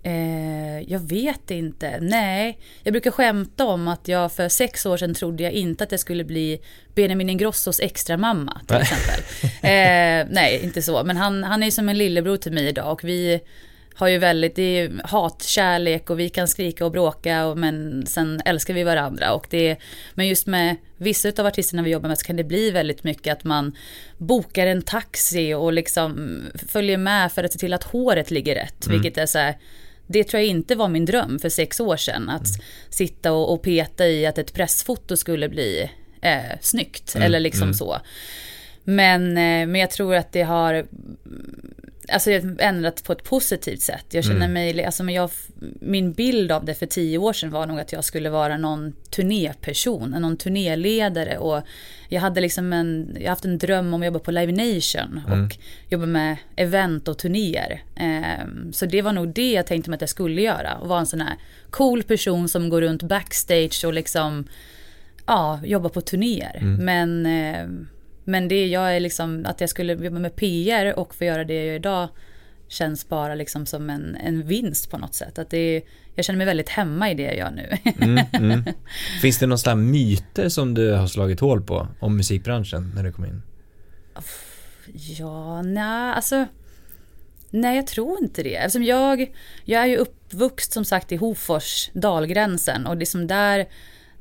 Eh, 0.03 0.81
jag 0.91 0.99
vet 0.99 1.51
inte. 1.51 1.97
Nej, 2.01 2.59
jag 2.83 2.93
brukar 2.93 3.11
skämta 3.11 3.65
om 3.65 3.87
att 3.87 4.07
jag 4.07 4.31
för 4.31 4.49
sex 4.49 4.85
år 4.85 4.97
sedan 4.97 5.13
trodde 5.13 5.43
jag 5.43 5.51
inte 5.51 5.83
att 5.83 5.91
jag 5.91 5.99
skulle 5.99 6.23
bli 6.23 6.61
Benjamin 6.95 7.29
Ingrossos 7.29 7.79
extra 7.79 8.17
mamma 8.17 8.61
till 8.67 8.77
exempel. 8.77 9.19
eh, 9.45 10.33
nej, 10.33 10.59
inte 10.63 10.81
så. 10.81 11.03
Men 11.03 11.17
han, 11.17 11.43
han 11.43 11.63
är 11.63 11.71
som 11.71 11.89
en 11.89 11.97
lillebror 11.97 12.37
till 12.37 12.51
mig 12.51 12.67
idag 12.67 12.91
och 12.91 13.03
vi 13.03 13.41
har 13.95 14.07
ju 14.07 14.17
väldigt, 14.17 14.55
det 14.55 14.61
är 14.79 15.01
hatkärlek 15.03 16.09
och 16.09 16.19
vi 16.19 16.29
kan 16.29 16.47
skrika 16.47 16.85
och 16.85 16.91
bråka 16.91 17.45
och, 17.45 17.57
men 17.57 18.05
sen 18.05 18.41
älskar 18.45 18.73
vi 18.73 18.83
varandra. 18.83 19.33
Och 19.33 19.47
det, 19.49 19.77
men 20.13 20.27
just 20.27 20.47
med 20.47 20.75
vissa 20.97 21.31
av 21.37 21.45
artisterna 21.45 21.81
vi 21.81 21.89
jobbar 21.89 22.07
med 22.09 22.17
så 22.17 22.25
kan 22.25 22.35
det 22.35 22.43
bli 22.43 22.71
väldigt 22.71 23.03
mycket 23.03 23.33
att 23.37 23.43
man 23.43 23.75
bokar 24.17 24.67
en 24.67 24.81
taxi 24.81 25.53
och 25.53 25.73
liksom 25.73 26.41
följer 26.67 26.97
med 26.97 27.31
för 27.31 27.43
att 27.43 27.53
se 27.53 27.59
till 27.59 27.73
att 27.73 27.83
håret 27.83 28.31
ligger 28.31 28.55
rätt. 28.55 28.85
Mm. 28.85 29.01
Vilket 29.01 29.21
är 29.21 29.25
så 29.25 29.39
här, 29.39 29.57
det 30.07 30.23
tror 30.23 30.41
jag 30.41 30.47
inte 30.47 30.75
var 30.75 30.87
min 30.87 31.05
dröm 31.05 31.39
för 31.39 31.49
sex 31.49 31.79
år 31.79 31.97
sedan. 31.97 32.29
Att 32.29 32.47
mm. 32.47 32.61
sitta 32.89 33.31
och, 33.31 33.53
och, 33.53 33.61
peta 33.61 34.07
i 34.07 34.25
att 34.25 34.37
ett 34.37 34.53
pressfoto 34.53 35.17
skulle 35.17 35.49
bli 35.49 35.89
eh, 36.21 36.59
snyggt. 36.61 37.15
Mm. 37.15 37.25
Eller 37.25 37.39
liksom 37.39 37.63
mm. 37.63 37.73
så. 37.73 37.97
Men, 38.83 39.27
eh, 39.27 39.67
men 39.67 39.75
jag 39.75 39.91
tror 39.91 40.15
att 40.15 40.31
det 40.31 40.41
har 40.41 40.85
alltså 42.11 42.31
ändrat 42.59 43.03
på 43.03 43.13
ett 43.13 43.23
positivt 43.23 43.81
sätt. 43.81 44.05
Jag 44.09 44.23
känner 44.23 44.35
mm. 44.45 44.53
mig, 44.53 44.85
alltså 44.85 45.03
men 45.03 45.15
jag, 45.15 45.29
min 45.79 46.11
bild 46.11 46.51
av 46.51 46.65
det 46.65 46.75
för 46.75 46.85
tio 46.85 47.17
år 47.17 47.33
sedan 47.33 47.51
var 47.51 47.65
nog 47.65 47.79
att 47.79 47.91
jag 47.91 48.03
skulle 48.03 48.29
vara 48.29 48.57
någon 48.57 48.93
turnéperson, 49.09 50.09
någon 50.09 50.37
turnéledare 50.37 51.37
och 51.37 51.63
jag 52.09 52.21
hade 52.21 52.41
liksom 52.41 52.73
en, 52.73 53.17
jag 53.19 53.29
haft 53.29 53.45
en 53.45 53.57
dröm 53.57 53.93
om 53.93 54.01
att 54.01 54.05
jobba 54.05 54.19
på 54.19 54.31
Live 54.31 54.51
Nation 54.51 55.21
och 55.25 55.33
mm. 55.33 55.49
jobba 55.89 56.05
med 56.05 56.37
event 56.55 57.07
och 57.07 57.17
turnéer. 57.17 57.83
Um, 58.43 58.73
så 58.73 58.85
det 58.85 59.01
var 59.01 59.13
nog 59.13 59.33
det 59.33 59.51
jag 59.51 59.67
tänkte 59.67 59.89
mig 59.89 59.95
att 59.95 60.01
jag 60.01 60.09
skulle 60.09 60.41
göra 60.41 60.77
och 60.77 60.87
vara 60.87 60.99
en 60.99 61.05
sån 61.05 61.21
här 61.21 61.35
cool 61.69 62.03
person 62.03 62.49
som 62.49 62.69
går 62.69 62.81
runt 62.81 63.03
backstage 63.03 63.85
och 63.85 63.93
liksom, 63.93 64.47
ja, 65.25 65.59
jobba 65.63 65.89
på 65.89 66.01
turnéer. 66.01 66.57
Mm. 66.61 66.85
Men 66.85 67.25
um, 67.65 67.87
men 68.31 68.47
det 68.47 68.67
jag 68.67 68.95
är 68.95 68.99
liksom, 68.99 69.45
att 69.45 69.61
jag 69.61 69.69
skulle 69.69 69.93
jobba 69.93 70.19
med 70.19 70.35
PR 70.35 70.99
och 70.99 71.15
få 71.15 71.23
göra 71.23 71.43
det 71.43 71.53
jag 71.53 71.65
gör 71.65 71.75
idag 71.75 72.09
känns 72.67 73.09
bara 73.09 73.35
liksom 73.35 73.65
som 73.65 73.89
en, 73.89 74.15
en 74.15 74.43
vinst 74.43 74.91
på 74.91 74.97
något 74.97 75.13
sätt. 75.13 75.39
Att 75.39 75.49
det 75.49 75.57
är, 75.57 75.81
jag 76.15 76.25
känner 76.25 76.37
mig 76.37 76.45
väldigt 76.45 76.69
hemma 76.69 77.11
i 77.11 77.13
det 77.13 77.23
jag 77.23 77.37
gör 77.37 77.51
nu. 77.51 77.77
Mm, 78.01 78.25
mm. 78.33 78.63
Finns 79.21 79.39
det 79.39 79.47
några 79.47 79.75
myter 79.75 80.49
som 80.49 80.73
du 80.73 80.91
har 80.91 81.07
slagit 81.07 81.39
hål 81.39 81.61
på 81.61 81.87
om 81.99 82.17
musikbranschen 82.17 82.91
när 82.95 83.03
du 83.03 83.11
kom 83.11 83.25
in? 83.25 83.41
Ja, 84.93 85.61
nej, 85.61 86.13
alltså 86.13 86.47
Nej, 87.53 87.75
jag 87.75 87.87
tror 87.87 88.23
inte 88.23 88.43
det. 88.43 88.55
Eftersom 88.55 88.83
jag, 88.83 89.31
jag 89.65 89.81
är 89.81 89.85
ju 89.85 89.97
uppvuxen 89.97 90.71
som 90.71 90.85
sagt 90.85 91.11
i 91.11 91.15
Hofors, 91.15 91.89
dalgränsen 91.93 92.87
och 92.87 92.97
liksom 92.97 93.27
där 93.27 93.67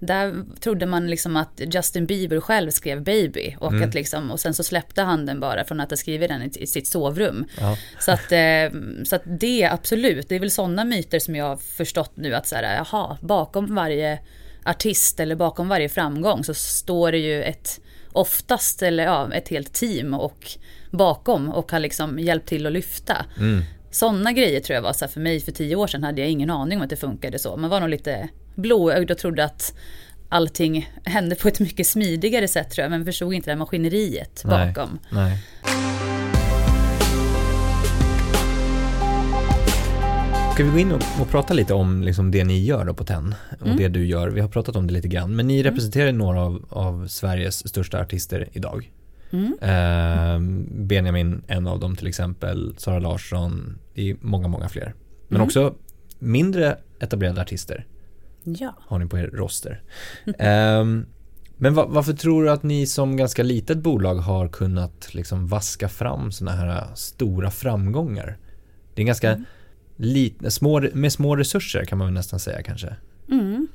där 0.01 0.45
trodde 0.61 0.87
man 0.87 1.07
liksom 1.07 1.37
att 1.37 1.61
Justin 1.75 2.07
Bieber 2.07 2.41
själv 2.41 2.71
skrev 2.71 3.03
Baby 3.03 3.57
och, 3.59 3.73
mm. 3.73 3.89
att 3.89 3.95
liksom, 3.95 4.31
och 4.31 4.41
sen 4.41 4.55
så 4.55 4.65
släppte 4.65 5.03
han 5.03 5.27
den 5.27 5.41
bara 5.41 5.65
från 5.65 5.81
att 5.81 5.91
ha 5.91 5.97
skrivit 5.97 6.29
den 6.29 6.43
i, 6.43 6.51
i 6.57 6.67
sitt 6.67 6.87
sovrum. 6.87 7.45
Ja. 7.61 7.77
Så, 8.01 8.13
att, 8.13 8.33
eh, 8.33 8.81
så 9.05 9.17
att 9.17 9.23
det 9.25 9.65
absolut, 9.65 10.29
det 10.29 10.35
är 10.35 10.41
väl 10.41 10.51
sådana 10.51 10.85
myter 10.85 11.19
som 11.19 11.37
jag 11.37 11.45
har 11.45 11.57
förstått 11.57 12.13
nu 12.15 12.35
att 12.35 12.47
så 12.47 12.57
här, 12.57 12.85
jaha, 12.93 13.19
bakom 13.21 13.75
varje 13.75 14.19
artist 14.65 15.21
eller 15.21 15.37
bakom 15.37 15.69
varje 15.69 15.89
framgång 15.89 16.45
så 16.45 16.55
står 16.55 17.13
det 17.13 17.19
ju 17.19 17.43
ett 17.43 17.81
oftast 18.13 18.83
eller 18.83 19.05
ja, 19.05 19.35
ett 19.35 19.49
helt 19.49 19.73
team 19.73 20.15
och 20.15 20.47
bakom 20.91 21.49
och 21.49 21.73
har 21.73 21.79
liksom 21.79 22.19
hjälpt 22.19 22.49
till 22.49 22.67
att 22.67 22.73
lyfta. 22.73 23.27
Mm. 23.39 23.63
Sådana 23.91 24.33
grejer 24.33 24.61
tror 24.61 24.75
jag 24.75 24.83
var 24.83 24.93
så 24.93 25.05
här, 25.05 25.13
för 25.13 25.21
mig 25.21 25.41
för 25.41 25.53
tio 25.53 25.77
år 25.77 25.87
sedan 25.87 26.05
hade 26.05 26.21
jag 26.21 26.31
ingen 26.31 26.51
aning 26.51 26.79
om 26.79 26.85
att 26.85 26.91
det 26.91 26.97
funkade 26.97 27.39
så. 27.39 27.57
Man 27.57 27.71
var 27.71 27.81
nog 27.81 27.89
lite 27.89 28.29
blåögd 28.61 29.11
och 29.11 29.19
trodde 29.19 29.45
att 29.45 29.75
allting 30.29 30.91
hände 31.05 31.37
på 31.37 31.49
ett 31.49 31.61
mycket 31.61 31.87
smidigare 31.87 32.49
sätt 32.49 32.71
tror 32.71 32.83
jag, 32.83 32.91
men 32.91 33.05
förstod 33.05 33.35
inte 33.35 33.51
det 33.51 33.53
här 33.53 33.59
maskineriet 33.59 34.43
nej, 34.45 34.67
bakom. 34.67 34.99
Nej. 35.11 35.39
Ska 40.55 40.65
vi 40.65 40.71
gå 40.71 40.79
in 40.79 40.93
och, 40.93 41.03
och 41.21 41.29
prata 41.29 41.55
lite 41.55 41.75
om 41.75 42.03
liksom 42.03 42.31
det 42.31 42.45
ni 42.45 42.65
gör 42.65 42.85
då 42.85 42.95
på 42.95 43.05
TEN 43.05 43.35
och 43.61 43.67
mm. 43.67 43.77
det 43.77 43.89
du 43.89 44.07
gör. 44.07 44.29
Vi 44.29 44.41
har 44.41 44.49
pratat 44.49 44.77
om 44.77 44.87
det 44.87 44.93
lite 44.93 45.09
grann, 45.09 45.37
men 45.37 45.47
ni 45.47 45.61
mm. 45.61 45.65
representerar 45.65 46.09
mm. 46.09 46.19
några 46.19 46.41
av, 46.41 46.67
av, 46.69 47.07
Sveriges 47.07 47.69
största 47.69 48.01
artister 48.01 48.49
idag. 48.53 48.93
Mm. 49.31 49.59
Eh, 49.61 50.41
Benjamin, 50.85 51.43
en 51.47 51.67
av 51.67 51.81
dem 51.81 51.97
till 51.97 52.07
exempel, 52.07 52.75
Sara 52.79 52.99
Larsson, 52.99 53.79
det 53.95 54.11
är 54.11 54.17
många, 54.21 54.49
många 54.49 54.69
fler. 54.69 54.95
Men 55.29 55.37
mm. 55.37 55.47
också 55.47 55.75
mindre 56.19 56.79
etablerade 57.01 57.41
artister 57.41 57.87
Ja. 58.45 58.75
Har 58.81 58.99
ni 58.99 59.07
på 59.07 59.19
er 59.19 59.27
roster. 59.27 59.83
um, 60.27 61.07
men 61.57 61.75
va, 61.75 61.87
varför 61.89 62.13
tror 62.13 62.45
du 62.45 62.51
att 62.51 62.63
ni 62.63 62.87
som 62.87 63.17
ganska 63.17 63.43
litet 63.43 63.79
bolag 63.79 64.15
har 64.15 64.49
kunnat 64.49 65.15
liksom 65.15 65.47
vaska 65.47 65.89
fram 65.89 66.33
sådana 66.33 66.57
här 66.57 66.95
stora 66.95 67.51
framgångar? 67.51 68.39
Det 68.95 69.03
är 69.03 69.07
ganska 69.07 69.31
mm. 69.31 69.45
lit, 69.97 70.53
små, 70.53 70.81
med 70.93 71.13
små 71.13 71.37
resurser 71.37 71.85
kan 71.85 71.99
man 71.99 72.07
väl 72.07 72.15
nästan 72.15 72.41
säga 72.41 72.63
kanske. 72.63 72.97
Mm. 73.31 73.69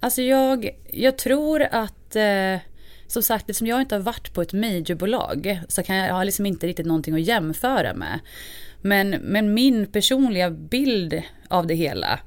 Alltså 0.00 0.22
jag, 0.22 0.70
jag 0.90 1.18
tror 1.18 1.62
att 1.62 2.16
eh, 2.16 2.58
som 3.06 3.22
sagt, 3.22 3.50
eftersom 3.50 3.66
jag 3.66 3.80
inte 3.80 3.94
har 3.94 4.02
varit 4.02 4.32
på 4.32 4.42
ett 4.42 4.52
majorbolag 4.52 5.60
så 5.68 5.82
kan 5.82 5.96
jag, 5.96 6.08
jag 6.08 6.14
har 6.14 6.24
liksom 6.24 6.46
inte 6.46 6.66
riktigt 6.66 6.86
någonting 6.86 7.14
att 7.14 7.20
jämföra 7.20 7.94
med. 7.94 8.20
Men, 8.82 9.10
men 9.10 9.54
min 9.54 9.86
personliga 9.86 10.50
bild 10.50 11.22
av 11.48 11.66
det 11.66 11.74
hela 11.74 12.20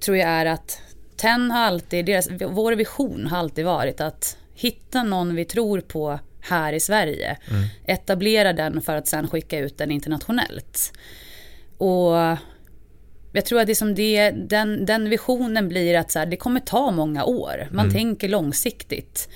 tror 0.00 0.16
jag 0.16 0.28
är 0.28 0.46
att 0.46 0.82
TEN 1.20 1.50
har 1.50 1.60
alltid, 1.60 2.06
deras, 2.06 2.30
vår 2.30 2.72
vision 2.72 3.26
har 3.26 3.38
alltid 3.38 3.64
varit 3.64 4.00
att 4.00 4.36
hitta 4.54 5.02
någon 5.02 5.34
vi 5.34 5.44
tror 5.44 5.80
på 5.80 6.18
här 6.40 6.72
i 6.72 6.80
Sverige. 6.80 7.36
Mm. 7.50 7.62
Etablera 7.86 8.52
den 8.52 8.80
för 8.80 8.96
att 8.96 9.06
sen 9.06 9.28
skicka 9.28 9.58
ut 9.58 9.78
den 9.78 9.90
internationellt. 9.90 10.92
Och 11.78 12.14
jag 13.32 13.44
tror 13.44 13.60
att 13.60 13.66
det 13.66 13.74
som 13.74 13.94
det, 13.94 14.30
den, 14.30 14.86
den 14.86 15.10
visionen 15.10 15.68
blir 15.68 15.98
att 15.98 16.10
så 16.10 16.18
här, 16.18 16.26
det 16.26 16.36
kommer 16.36 16.60
ta 16.60 16.90
många 16.90 17.24
år. 17.24 17.68
Man 17.70 17.84
mm. 17.84 17.94
tänker 17.94 18.28
långsiktigt. 18.28 19.28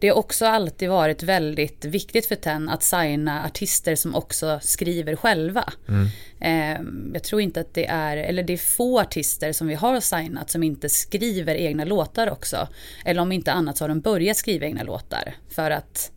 Det 0.00 0.08
har 0.08 0.16
också 0.16 0.46
alltid 0.46 0.88
varit 0.88 1.22
väldigt 1.22 1.84
viktigt 1.84 2.26
för 2.26 2.34
TEN 2.34 2.68
att 2.68 2.82
signa 2.82 3.44
artister 3.44 3.94
som 3.94 4.14
också 4.14 4.60
skriver 4.62 5.16
själva. 5.16 5.72
Mm. 5.88 6.06
Eh, 6.40 6.80
jag 7.14 7.24
tror 7.24 7.40
inte 7.40 7.60
att 7.60 7.74
det 7.74 7.86
är, 7.86 8.16
eller 8.16 8.42
det 8.42 8.52
är 8.52 8.76
få 8.76 9.00
artister 9.00 9.52
som 9.52 9.66
vi 9.66 9.74
har 9.74 10.00
signat 10.00 10.50
som 10.50 10.62
inte 10.62 10.88
skriver 10.88 11.54
egna 11.54 11.84
låtar 11.84 12.30
också. 12.30 12.68
Eller 13.04 13.22
om 13.22 13.32
inte 13.32 13.52
annat 13.52 13.76
så 13.76 13.84
har 13.84 13.88
de 13.88 14.00
börjat 14.00 14.36
skriva 14.36 14.66
egna 14.66 14.82
låtar. 14.82 15.34
För 15.50 15.70
att 15.70 16.12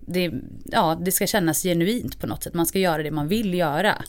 det, 0.00 0.32
ja, 0.64 0.98
det 1.00 1.12
ska 1.12 1.26
kännas 1.26 1.62
genuint 1.62 2.20
på 2.20 2.26
något 2.26 2.42
sätt. 2.42 2.54
Man 2.54 2.66
ska 2.66 2.78
göra 2.78 3.02
det 3.02 3.10
man 3.10 3.28
vill 3.28 3.54
göra. 3.54 4.04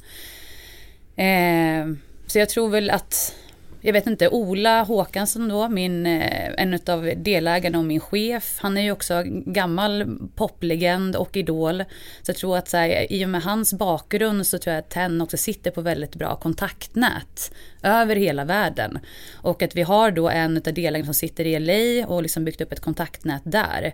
Eh, 1.15 1.87
så 2.27 2.39
jag 2.39 2.49
tror 2.49 2.69
väl 2.69 2.89
att 2.89 3.35
jag 3.85 3.93
vet 3.93 4.07
inte, 4.07 4.29
Ola 4.29 4.83
Håkansson 4.83 5.47
då, 5.47 5.69
min, 5.69 6.05
eh, 6.05 6.51
en 6.57 6.79
av 6.87 7.11
delägarna 7.17 7.77
och 7.77 7.85
min 7.85 7.99
chef, 7.99 8.57
han 8.59 8.77
är 8.77 8.81
ju 8.81 8.91
också 8.91 9.23
gammal 9.25 10.17
poplegend 10.35 11.15
och 11.15 11.37
idol. 11.37 11.83
Så 12.21 12.29
jag 12.29 12.35
tror 12.35 12.57
att 12.57 12.69
så 12.69 12.77
här, 12.77 13.11
i 13.11 13.25
och 13.25 13.29
med 13.29 13.41
hans 13.41 13.73
bakgrund 13.73 14.47
så 14.47 14.57
tror 14.57 14.73
jag 14.73 14.79
att 14.79 14.89
TEN 14.89 15.21
också 15.21 15.37
sitter 15.37 15.71
på 15.71 15.81
väldigt 15.81 16.15
bra 16.15 16.35
kontaktnät 16.35 17.51
över 17.83 18.15
hela 18.15 18.45
världen. 18.45 18.99
Och 19.33 19.61
att 19.61 19.75
vi 19.75 19.81
har 19.81 20.11
då 20.11 20.29
en 20.29 20.57
av 20.57 20.73
delägarna 20.73 21.05
som 21.05 21.13
sitter 21.13 21.45
i 21.45 21.59
LA 21.59 22.07
och 22.07 22.21
liksom 22.21 22.45
byggt 22.45 22.61
upp 22.61 22.71
ett 22.71 22.81
kontaktnät 22.81 23.41
där. 23.43 23.93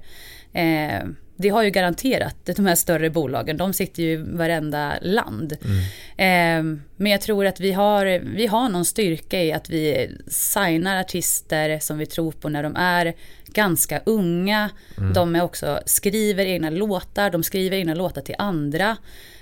Eh, 0.54 1.04
det 1.42 1.50
har 1.50 1.64
ju 1.64 1.70
garanterat 1.70 2.36
de 2.56 2.66
här 2.66 2.76
större 2.76 3.10
bolagen, 3.10 3.58
de 3.58 3.74
sitter 3.74 4.04
ju 4.04 4.12
i 4.12 4.18
varenda 4.18 4.94
land. 5.02 5.58
Mm. 5.64 5.78
Eh, 6.18 6.80
men 6.96 7.12
jag 7.12 7.22
tror 7.22 7.46
att 7.46 7.60
vi 7.60 7.72
har, 7.72 8.06
vi 8.36 8.48
har 8.48 8.70
någon 8.70 8.86
styrka 8.86 9.44
i 9.44 9.54
att 9.54 9.70
vi 9.70 10.12
signar 10.28 11.00
artister 11.00 11.80
som 11.80 11.98
vi 11.98 12.06
tror 12.06 12.32
på 12.32 12.50
när 12.50 12.64
de 12.64 12.76
är 12.76 13.14
ganska 13.54 14.02
unga. 14.06 14.70
Mm. 14.98 15.14
De 15.14 15.36
är 15.36 15.44
också 15.44 15.80
skriver 15.86 16.46
egna 16.46 16.70
låtar, 16.70 17.30
de 17.30 17.44
skriver 17.44 17.78
egna 17.78 17.94
låtar 17.94 18.22
till 18.22 18.36
andra. 18.38 18.98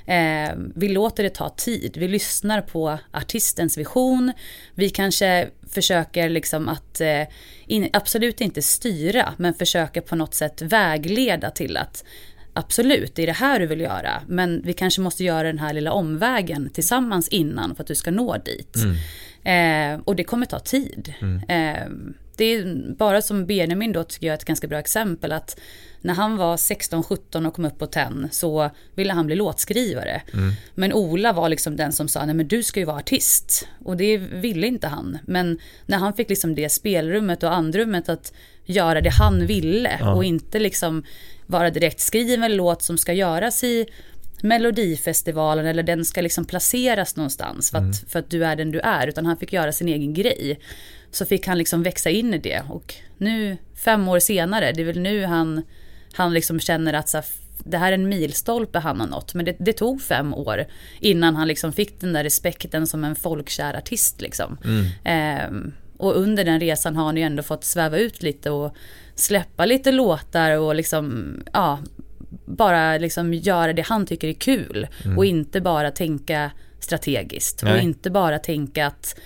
Eh, 0.05 0.51
vi 0.75 0.89
låter 0.89 1.23
det 1.23 1.29
ta 1.29 1.49
tid, 1.49 1.97
vi 1.97 2.07
lyssnar 2.07 2.61
på 2.61 2.97
artistens 3.11 3.77
vision. 3.77 4.31
Vi 4.75 4.89
kanske 4.89 5.49
försöker 5.71 6.29
liksom 6.29 6.69
att 6.69 7.01
eh, 7.01 7.23
in, 7.67 7.89
absolut 7.93 8.41
inte 8.41 8.61
styra, 8.61 9.33
men 9.37 9.53
försöker 9.53 10.01
på 10.01 10.15
något 10.15 10.33
sätt 10.33 10.61
vägleda 10.61 11.51
till 11.51 11.77
att 11.77 12.03
absolut, 12.53 13.15
det 13.15 13.23
är 13.23 13.27
det 13.27 13.33
här 13.33 13.59
du 13.59 13.67
vill 13.67 13.81
göra, 13.81 14.21
men 14.27 14.61
vi 14.65 14.73
kanske 14.73 15.01
måste 15.01 15.23
göra 15.23 15.43
den 15.43 15.59
här 15.59 15.73
lilla 15.73 15.91
omvägen 15.91 16.69
tillsammans 16.73 17.27
innan 17.27 17.75
för 17.75 17.83
att 17.83 17.87
du 17.87 17.95
ska 17.95 18.11
nå 18.11 18.37
dit. 18.37 18.75
Mm. 18.75 18.95
Eh, 19.43 20.01
och 20.05 20.15
det 20.15 20.23
kommer 20.23 20.45
ta 20.45 20.59
tid. 20.59 21.13
Mm. 21.21 21.43
Eh, 21.49 21.87
det 22.39 22.45
är 22.45 22.93
bara 22.97 23.21
som 23.21 23.45
Benjamin 23.45 23.91
då 23.91 24.03
tycker 24.03 24.27
jag 24.27 24.33
är 24.33 24.37
ett 24.37 24.45
ganska 24.45 24.67
bra 24.67 24.79
exempel 24.79 25.31
att 25.31 25.59
när 26.01 26.13
han 26.13 26.37
var 26.37 26.57
16-17 26.57 27.47
och 27.47 27.53
kom 27.53 27.65
upp 27.65 27.79
på 27.79 27.87
TEN 27.87 28.27
så 28.31 28.69
ville 28.95 29.13
han 29.13 29.25
bli 29.25 29.35
låtskrivare. 29.35 30.21
Mm. 30.33 30.51
Men 30.75 30.93
Ola 30.93 31.33
var 31.33 31.49
liksom 31.49 31.75
den 31.75 31.91
som 31.91 32.07
sa, 32.07 32.25
nej 32.25 32.35
men 32.35 32.47
du 32.47 32.63
ska 32.63 32.79
ju 32.79 32.85
vara 32.85 32.97
artist. 32.97 33.67
Och 33.85 33.97
det 33.97 34.17
ville 34.17 34.67
inte 34.67 34.87
han. 34.87 35.17
Men 35.25 35.59
när 35.85 35.97
han 35.97 36.13
fick 36.13 36.29
liksom 36.29 36.55
det 36.55 36.69
spelrummet 36.69 37.43
och 37.43 37.53
andrummet 37.53 38.09
att 38.09 38.33
göra 38.65 39.01
det 39.01 39.09
han 39.09 39.45
ville 39.45 39.97
ja. 39.99 40.13
och 40.13 40.23
inte 40.23 40.59
liksom 40.59 41.03
vara 41.45 41.69
direkt 41.69 41.99
skriven 41.99 42.55
låt 42.55 42.81
som 42.81 42.97
ska 42.97 43.13
göras 43.13 43.63
i 43.63 43.85
Melodifestivalen 44.43 45.65
eller 45.65 45.83
den 45.83 46.05
ska 46.05 46.21
liksom 46.21 46.45
placeras 46.45 47.15
någonstans 47.15 47.71
för 47.71 47.77
att, 47.77 47.83
mm. 47.83 47.93
för 47.93 48.19
att 48.19 48.29
du 48.29 48.45
är 48.45 48.55
den 48.55 48.71
du 48.71 48.79
är. 48.79 49.07
Utan 49.07 49.25
han 49.25 49.37
fick 49.37 49.53
göra 49.53 49.71
sin 49.71 49.87
egen 49.87 50.13
grej. 50.13 50.59
Så 51.11 51.25
fick 51.25 51.47
han 51.47 51.57
liksom 51.57 51.83
växa 51.83 52.09
in 52.09 52.33
i 52.33 52.37
det. 52.37 52.63
Och 52.69 52.95
nu, 53.17 53.57
fem 53.75 54.07
år 54.07 54.19
senare, 54.19 54.71
det 54.71 54.81
är 54.81 54.85
väl 54.85 54.99
nu 54.99 55.25
han, 55.25 55.61
han 56.13 56.33
liksom 56.33 56.59
känner 56.59 56.93
att 56.93 57.09
så 57.09 57.21
det 57.63 57.77
här 57.77 57.91
är 57.91 57.95
en 57.95 58.09
milstolpe 58.09 58.79
han 58.79 58.99
har 58.99 59.07
nått. 59.07 59.33
Men 59.33 59.45
det, 59.45 59.55
det, 59.59 59.73
tog 59.73 60.01
fem 60.01 60.33
år 60.33 60.65
innan 60.99 61.35
han 61.35 61.47
liksom 61.47 61.73
fick 61.73 62.01
den 62.01 62.13
där 62.13 62.23
respekten 62.23 62.87
som 62.87 63.03
en 63.03 63.15
folkkär 63.15 63.73
artist. 63.73 64.21
Liksom. 64.21 64.57
Mm. 64.63 64.85
Eh, 65.03 65.71
och 65.97 66.17
under 66.17 66.45
den 66.45 66.59
resan 66.59 66.95
har 66.95 67.05
han 67.05 67.17
ju 67.17 67.23
ändå 67.23 67.43
fått 67.43 67.63
sväva 67.63 67.97
ut 67.97 68.23
lite 68.23 68.51
och 68.51 68.75
släppa 69.15 69.65
lite 69.65 69.91
låtar 69.91 70.57
och 70.57 70.75
liksom, 70.75 71.33
ja, 71.53 71.79
bara 72.45 72.97
liksom 72.97 73.33
göra 73.33 73.73
det 73.73 73.81
han 73.81 74.05
tycker 74.05 74.27
är 74.27 74.33
kul. 74.33 74.87
Mm. 75.05 75.17
Och 75.17 75.25
inte 75.25 75.61
bara 75.61 75.91
tänka 75.91 76.51
strategiskt. 76.79 77.63
Nej. 77.63 77.73
Och 77.73 77.79
inte 77.79 78.09
bara 78.09 78.39
tänka 78.39 78.87
att 78.87 79.19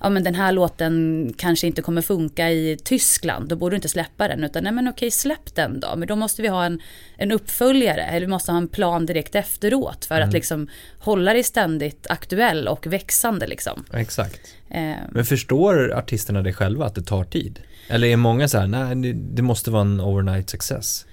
ja 0.00 0.10
men 0.10 0.24
den 0.24 0.34
här 0.34 0.52
låten 0.52 1.34
kanske 1.38 1.66
inte 1.66 1.82
kommer 1.82 2.02
funka 2.02 2.50
i 2.50 2.78
Tyskland, 2.84 3.48
då 3.48 3.56
borde 3.56 3.72
du 3.72 3.76
inte 3.76 3.88
släppa 3.88 4.28
den. 4.28 4.44
Utan 4.44 4.64
nej 4.64 4.72
men 4.72 4.88
okej, 4.88 5.10
släpp 5.10 5.54
den 5.54 5.80
då. 5.80 5.96
Men 5.96 6.08
då 6.08 6.16
måste 6.16 6.42
vi 6.42 6.48
ha 6.48 6.64
en, 6.64 6.80
en 7.16 7.32
uppföljare, 7.32 8.02
eller 8.02 8.20
vi 8.20 8.26
måste 8.26 8.52
ha 8.52 8.58
en 8.58 8.68
plan 8.68 9.06
direkt 9.06 9.34
efteråt. 9.34 10.04
För 10.04 10.14
mm. 10.14 10.28
att 10.28 10.34
liksom 10.34 10.68
hålla 10.98 11.32
dig 11.32 11.42
ständigt 11.42 12.06
aktuell 12.10 12.68
och 12.68 12.86
växande 12.86 13.46
liksom. 13.46 13.84
Exakt. 13.92 14.40
Eh. 14.70 14.92
Men 15.10 15.24
förstår 15.24 15.92
artisterna 15.94 16.42
det 16.42 16.52
själva, 16.52 16.86
att 16.86 16.94
det 16.94 17.02
tar 17.02 17.24
tid? 17.24 17.60
Eller 17.88 18.08
är 18.08 18.16
många 18.16 18.48
så 18.48 18.58
här, 18.58 18.66
nej 18.66 19.12
det 19.12 19.42
måste 19.42 19.70
vara 19.70 19.82
en 19.82 20.00
overnight 20.00 20.50
success? 20.50 21.06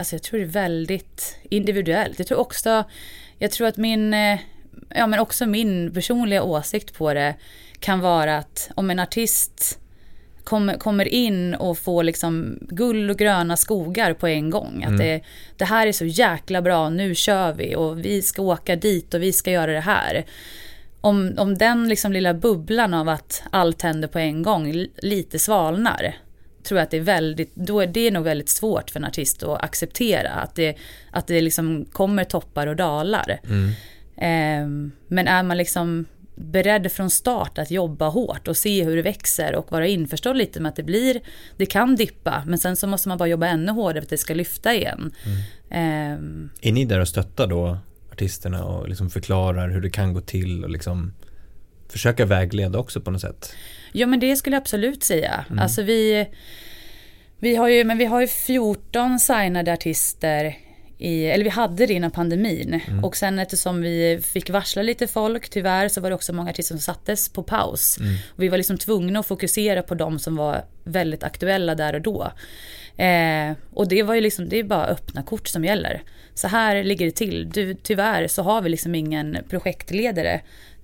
Alltså 0.00 0.14
jag 0.14 0.22
tror 0.22 0.38
det 0.40 0.44
är 0.44 0.46
väldigt 0.46 1.36
individuellt. 1.50 2.18
Jag 2.18 2.28
tror 2.28 2.38
också, 2.38 2.84
jag 3.38 3.50
tror 3.50 3.66
att 3.66 3.76
min, 3.76 4.14
eh, 4.14 4.38
ja 4.88 5.06
men 5.06 5.20
också 5.20 5.46
min 5.46 5.94
personliga 5.94 6.42
åsikt 6.42 6.94
på 6.94 7.14
det 7.14 7.34
kan 7.80 8.00
vara 8.00 8.38
att 8.38 8.70
om 8.74 8.90
en 8.90 8.98
artist 8.98 9.78
kommer, 10.44 10.76
kommer 10.76 11.08
in 11.08 11.54
och 11.54 11.78
får 11.78 12.02
liksom 12.02 12.58
guld 12.60 13.10
och 13.10 13.18
gröna 13.18 13.56
skogar 13.56 14.14
på 14.14 14.26
en 14.26 14.50
gång. 14.50 14.82
Mm. 14.82 14.92
Att 14.92 14.98
det, 14.98 15.20
det 15.56 15.64
här 15.64 15.86
är 15.86 15.92
så 15.92 16.04
jäkla 16.04 16.62
bra, 16.62 16.88
nu 16.88 17.14
kör 17.14 17.52
vi 17.52 17.76
och 17.76 18.04
vi 18.04 18.22
ska 18.22 18.42
åka 18.42 18.76
dit 18.76 19.14
och 19.14 19.22
vi 19.22 19.32
ska 19.32 19.50
göra 19.50 19.72
det 19.72 19.80
här. 19.80 20.24
Om, 21.00 21.34
om 21.36 21.58
den 21.58 21.88
liksom 21.88 22.12
lilla 22.12 22.34
bubblan 22.34 22.94
av 22.94 23.08
att 23.08 23.42
allt 23.50 23.82
händer 23.82 24.08
på 24.08 24.18
en 24.18 24.42
gång 24.42 24.86
lite 24.96 25.38
svalnar 25.38 26.14
tror 26.70 26.78
jag 26.78 26.84
att 26.84 26.90
det 26.90 26.96
är 26.96 27.00
väldigt, 27.00 27.54
då 27.54 27.80
är 27.80 27.86
det 27.86 28.10
nog 28.10 28.24
väldigt 28.24 28.48
svårt 28.48 28.90
för 28.90 29.00
en 29.00 29.04
artist 29.04 29.42
att 29.42 29.64
acceptera 29.64 30.30
att 30.30 30.54
det, 30.54 30.76
att 31.10 31.26
det 31.26 31.40
liksom 31.40 31.84
kommer 31.92 32.24
toppar 32.24 32.66
och 32.66 32.76
dalar. 32.76 33.40
Mm. 33.44 33.68
Eh, 34.16 34.90
men 35.08 35.28
är 35.28 35.42
man 35.42 35.56
liksom 35.56 36.06
beredd 36.34 36.92
från 36.92 37.10
start 37.10 37.58
att 37.58 37.70
jobba 37.70 38.08
hårt 38.08 38.48
och 38.48 38.56
se 38.56 38.84
hur 38.84 38.96
det 38.96 39.02
växer 39.02 39.54
och 39.54 39.72
vara 39.72 39.86
införstådd 39.86 40.36
lite 40.36 40.60
med 40.60 40.70
att 40.70 40.76
det 40.76 40.82
blir, 40.82 41.20
det 41.56 41.66
kan 41.66 41.96
dippa 41.96 42.44
men 42.46 42.58
sen 42.58 42.76
så 42.76 42.86
måste 42.86 43.08
man 43.08 43.18
bara 43.18 43.28
jobba 43.28 43.46
ännu 43.46 43.72
hårdare 43.72 44.00
för 44.00 44.06
att 44.06 44.10
det 44.10 44.18
ska 44.18 44.34
lyfta 44.34 44.74
igen. 44.74 45.12
Mm. 45.70 46.50
Eh, 46.60 46.68
är 46.68 46.72
ni 46.72 46.84
där 46.84 47.00
och 47.00 47.08
stöttar 47.08 47.46
då 47.46 47.78
artisterna 48.12 48.64
och 48.64 48.88
liksom 48.88 49.10
förklarar 49.10 49.70
hur 49.70 49.80
det 49.80 49.90
kan 49.90 50.14
gå 50.14 50.20
till 50.20 50.64
och 50.64 50.70
liksom 50.70 51.12
försöka 51.88 52.26
vägleda 52.26 52.78
också 52.78 53.00
på 53.00 53.10
något 53.10 53.20
sätt? 53.20 53.54
Ja 53.92 54.06
men 54.06 54.20
det 54.20 54.36
skulle 54.36 54.56
jag 54.56 54.60
absolut 54.60 55.02
säga. 55.02 55.44
Mm. 55.48 55.58
Alltså 55.58 55.82
vi, 55.82 56.26
vi 57.38 57.56
har 57.56 57.68
ju, 57.68 57.84
men 57.84 57.98
vi 57.98 58.04
har 58.04 58.20
ju 58.20 58.26
14 58.26 59.18
signade 59.18 59.72
artister 59.72 60.56
i, 61.00 61.26
eller 61.26 61.44
vi 61.44 61.50
hade 61.50 61.86
det 61.86 61.94
innan 61.94 62.10
pandemin. 62.10 62.80
Mm. 62.88 63.04
Och 63.04 63.16
sen 63.16 63.38
eftersom 63.38 63.82
vi 63.82 64.20
fick 64.22 64.50
varsla 64.50 64.82
lite 64.82 65.06
folk, 65.06 65.48
tyvärr, 65.48 65.88
så 65.88 66.00
var 66.00 66.10
det 66.10 66.14
också 66.14 66.32
många 66.32 66.50
artister 66.50 66.74
som 66.74 66.80
sattes 66.80 67.28
på 67.28 67.42
paus. 67.42 67.98
Mm. 67.98 68.14
Och 68.28 68.42
vi 68.42 68.48
var 68.48 68.56
liksom 68.56 68.78
tvungna 68.78 69.20
att 69.20 69.26
fokusera 69.26 69.82
på 69.82 69.94
de 69.94 70.18
som 70.18 70.36
var 70.36 70.64
väldigt 70.84 71.22
aktuella 71.22 71.74
där 71.74 71.94
och 71.94 72.00
då. 72.00 72.32
Eh, 72.96 73.52
och 73.70 73.88
det 73.88 74.02
var 74.02 74.14
ju 74.14 74.20
liksom, 74.20 74.48
det 74.48 74.58
är 74.58 74.64
bara 74.64 74.86
öppna 74.86 75.22
kort 75.22 75.48
som 75.48 75.64
gäller. 75.64 76.02
Så 76.34 76.48
här 76.48 76.84
ligger 76.84 77.06
det 77.06 77.12
till. 77.12 77.50
Du, 77.50 77.74
tyvärr 77.74 78.28
så 78.28 78.42
har 78.42 78.62
vi 78.62 78.68
liksom 78.68 78.94
ingen 78.94 79.38
projektledare 79.48 80.40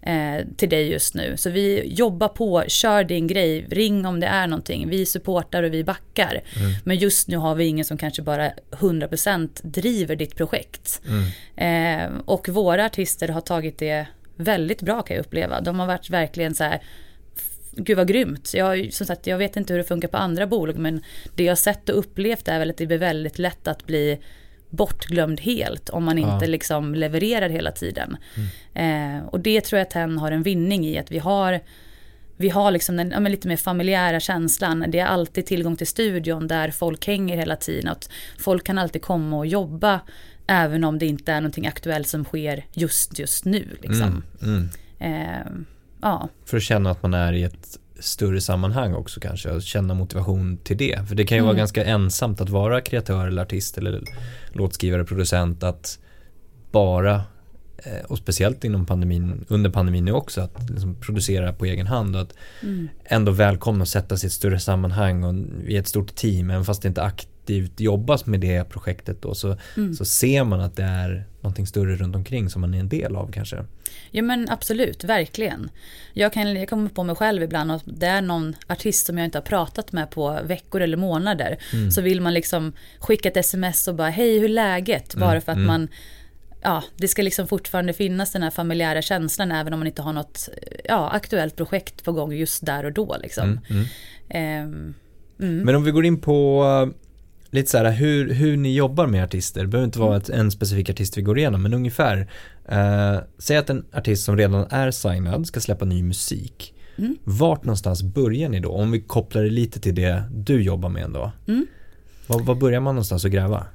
eh, 0.07 0.47
till 0.57 0.69
dig 0.69 0.89
just 0.89 1.15
nu. 1.15 1.37
Så 1.37 1.51
vi 1.51 1.95
jobbar 1.95 2.29
på, 2.29 2.65
kör 2.69 3.05
din 3.05 3.27
grej, 3.27 3.67
ring 3.71 4.07
om 4.07 4.21
det 4.21 4.27
är 4.27 4.47
någonting. 4.47 4.89
Vi 4.89 5.07
supportar 5.07 5.63
och 5.63 5.75
vi 5.75 5.85
backar. 5.85 6.41
Mm. 6.57 6.73
Men 6.85 6.97
just 6.97 7.29
nu 7.29 7.37
har 7.37 7.55
vi 7.55 7.65
ingen 7.65 7.85
som 7.85 7.99
kanske 7.99 8.23
bara 8.23 8.51
100% 8.71 9.49
driver 9.63 10.17
ditt 10.17 10.37
projekt. 10.37 11.03
Mm. 11.09 12.13
Eh, 12.17 12.21
och 12.25 12.49
våra 12.49 12.85
artister 12.85 13.29
har 13.29 13.41
tagit 13.41 13.79
det 13.79 14.07
väldigt 14.37 14.83
bra 14.83 15.03
kan 15.03 15.17
jag 15.17 15.27
uppleva. 15.27 15.61
De 15.61 15.79
har 15.79 15.87
varit 15.87 16.11
verkligen 16.11 16.55
så 16.55 16.65
här 16.65 16.83
Gud 17.79 17.97
vad 17.97 18.09
grymt. 18.09 18.55
Jag, 18.55 18.93
som 18.93 19.07
sagt, 19.07 19.27
jag 19.27 19.39
vet 19.39 19.57
inte 19.57 19.73
hur 19.73 19.79
det 19.79 19.85
funkar 19.85 20.09
på 20.09 20.17
andra 20.17 20.47
bolag 20.47 20.79
men 20.79 21.03
det 21.35 21.45
jag 21.45 21.59
sett 21.59 21.89
och 21.89 21.99
upplevt 21.99 22.49
är 22.49 22.59
väl 22.59 22.71
att 22.71 22.77
det 22.77 22.87
blir 22.87 22.99
väldigt 22.99 23.39
lätt 23.39 23.69
att 23.69 23.87
bli 23.87 24.19
bortglömd 24.71 25.41
helt 25.41 25.89
om 25.89 26.05
man 26.05 26.19
inte 26.19 26.45
ja. 26.45 26.51
liksom 26.51 26.95
levererar 26.95 27.49
hela 27.49 27.73
tiden. 27.73 28.17
Mm. 28.75 29.19
Eh, 29.19 29.27
och 29.27 29.41
det 29.41 29.61
tror 29.61 29.79
jag 29.79 29.87
att 29.87 29.93
hen 29.93 30.19
har 30.19 30.33
en 30.33 30.43
vinning 30.43 30.87
i 30.87 30.99
att 30.99 31.11
vi 31.11 31.19
har 31.19 31.61
vi 32.37 32.49
har 32.49 32.71
liksom 32.71 32.97
den 32.97 33.11
ja, 33.11 33.19
lite 33.19 33.49
mer 33.49 33.57
familjära 33.57 34.21
känslan. 34.21 34.85
Det 34.89 34.99
är 34.99 35.07
alltid 35.07 35.47
tillgång 35.47 35.77
till 35.77 35.87
studion 35.87 36.49
där 36.49 36.71
folk 36.71 37.07
hänger 37.07 37.37
hela 37.37 37.57
tiden. 37.57 37.89
Att 37.89 38.11
folk 38.39 38.67
kan 38.67 38.79
alltid 38.79 39.03
komma 39.03 39.39
och 39.39 39.47
jobba 39.47 40.01
även 40.47 40.85
om 40.85 40.99
det 40.99 41.07
inte 41.07 41.33
är 41.33 41.41
någonting 41.41 41.67
aktuellt 41.67 42.09
som 42.09 42.25
sker 42.25 42.65
just 42.73 43.19
just 43.19 43.45
nu. 43.45 43.67
Liksom. 43.81 44.23
Mm, 44.43 44.69
mm. 44.99 45.27
Eh, 45.29 45.47
ja. 46.03 46.29
För 46.45 46.57
att 46.57 46.63
känna 46.63 46.91
att 46.91 47.03
man 47.03 47.15
är 47.15 47.33
i 47.33 47.43
ett 47.43 47.79
större 48.01 48.41
sammanhang 48.41 48.95
också 48.95 49.21
kanske 49.21 49.51
och 49.51 49.63
känna 49.63 49.95
motivation 49.95 50.59
till 50.63 50.77
det. 50.77 51.09
För 51.09 51.15
det 51.15 51.25
kan 51.25 51.37
ju 51.37 51.41
mm. 51.41 51.47
vara 51.47 51.57
ganska 51.57 51.85
ensamt 51.85 52.41
att 52.41 52.49
vara 52.49 52.81
kreatör 52.81 53.27
eller 53.27 53.43
artist 53.43 53.79
eller 53.79 54.03
låtskrivare, 54.53 55.05
producent 55.05 55.63
att 55.63 55.99
bara 56.71 57.15
eh, 57.79 58.05
och 58.09 58.19
speciellt 58.19 58.65
inom 58.65 58.87
pandemin, 58.87 59.45
under 59.49 59.71
pandemin 59.71 60.05
nu 60.05 60.13
också, 60.13 60.41
att 60.41 60.71
liksom 60.71 60.95
producera 60.95 61.53
på 61.53 61.65
egen 61.65 61.87
hand 61.87 62.17
och 62.17 62.23
att 62.23 62.35
mm. 62.63 62.89
ändå 63.05 63.33
välkomna 63.33 63.83
att 63.83 63.89
sätta 63.89 64.17
sig 64.17 64.27
i 64.27 64.29
ett 64.29 64.33
större 64.33 64.61
sammanhang 64.61 65.25
och 65.25 65.35
i 65.67 65.77
ett 65.77 65.89
stort 65.89 66.15
team, 66.15 66.51
även 66.51 66.65
fast 66.65 66.83
det 66.83 66.89
inte 66.89 67.03
aktivt 67.03 67.31
aktivt 67.47 67.81
jobbas 67.81 68.27
med 68.27 68.41
det 68.41 68.65
projektet 68.65 69.23
då 69.23 69.35
så, 69.35 69.57
mm. 69.77 69.95
så 69.95 70.05
ser 70.05 70.45
man 70.45 70.61
att 70.61 70.77
det 70.77 70.83
är 70.83 71.27
någonting 71.41 71.67
större 71.67 71.97
runt 71.97 72.17
omkring 72.17 72.51
som 72.51 72.61
man 72.61 72.75
är 72.75 72.81
en 72.81 72.89
del 72.89 73.17
av 73.17 73.31
kanske. 73.33 73.65
Ja 74.11 74.23
men 74.23 74.49
absolut, 74.51 75.05
verkligen. 75.05 75.71
Jag 76.13 76.33
kan 76.33 76.57
jag 76.57 76.69
kommer 76.69 76.89
på 76.89 77.05
mig 77.05 77.17
själv 77.17 77.43
ibland 77.43 77.73
att 77.73 77.83
det 77.85 78.07
är 78.07 78.23
någon 78.23 78.57
artist 78.67 79.07
som 79.07 79.19
jag 79.19 79.25
inte 79.25 79.39
har 79.39 79.43
pratat 79.43 79.93
med 79.93 80.11
på 80.11 80.41
veckor 80.45 80.81
eller 80.81 80.97
månader. 80.97 81.59
Mm. 81.73 81.91
Så 81.91 82.01
vill 82.01 82.21
man 82.21 82.35
liksom 82.35 82.73
skicka 82.99 83.29
ett 83.29 83.37
sms 83.37 83.89
och 83.89 83.95
bara 83.95 84.11
hej 84.11 84.39
hur 84.39 84.45
är 84.45 84.49
läget? 84.49 85.15
Mm, 85.15 85.29
Bara 85.29 85.41
för 85.41 85.53
att 85.53 85.57
mm. 85.57 85.67
man 85.67 85.89
ja, 86.63 86.83
det 86.97 87.09
ska 87.09 87.23
liksom 87.23 87.47
fortfarande 87.47 87.93
finnas 87.93 88.33
den 88.33 88.43
här 88.43 88.51
familjära 88.51 89.03
känslan 89.03 89.53
även 89.53 89.73
om 89.73 89.81
man 89.81 89.87
inte 89.87 90.03
har 90.03 90.13
något 90.13 90.49
ja, 90.85 91.11
aktuellt 91.11 91.57
projekt 91.57 92.05
på 92.05 92.13
gång 92.13 92.33
just 92.33 92.67
där 92.67 92.85
och 92.85 92.93
då. 92.93 93.17
Liksom. 93.23 93.61
Um, 94.35 94.95
Men 95.65 95.75
om 95.75 95.85
vi 95.85 95.91
går 95.91 96.05
in 96.05 96.21
på 96.21 96.65
lite 97.57 97.71
så 97.71 97.79
här 97.79 97.91
hur, 97.91 98.33
hur 98.35 98.57
ni 98.57 98.75
jobbar 98.75 99.07
med 99.07 99.25
artister. 99.25 99.61
Det 99.61 99.67
behöver 99.67 99.85
inte 99.85 99.99
vara 99.99 100.17
ett, 100.17 100.29
en 100.29 100.51
specifik 100.51 100.91
artist 100.91 101.19
vi 101.19 101.23
går 101.23 101.39
igenom 101.39 101.63
men 101.63 101.75
ungefär. 101.75 102.31
Eh, 102.69 103.19
säg 103.39 103.57
att 103.57 103.71
en 103.71 103.85
artist 103.93 104.25
som 104.25 104.37
redan 104.37 104.67
är 104.71 104.91
signad 104.91 105.47
ska 105.47 105.61
släppa 105.61 105.85
ny 105.85 106.03
musik. 106.03 106.75
Mm. 106.99 107.17
Vart 107.25 107.65
någonstans 107.65 108.03
börjar 108.03 108.49
ni 108.49 108.61
då? 108.61 108.71
Om 108.71 108.91
vi 108.91 109.01
kopplar 109.01 109.43
det 109.43 109.51
lite 109.51 109.81
till 109.81 109.95
det 109.95 110.23
du 110.33 110.63
jobbar 110.63 110.89
med 110.89 111.03
ändå. 111.03 111.33
Mm. 111.49 111.67
Var, 112.27 112.41
var 112.41 112.55
börjar 112.55 112.81
man 112.81 112.95
någonstans 112.95 113.25
att 113.25 113.31
gräva? 113.31 113.67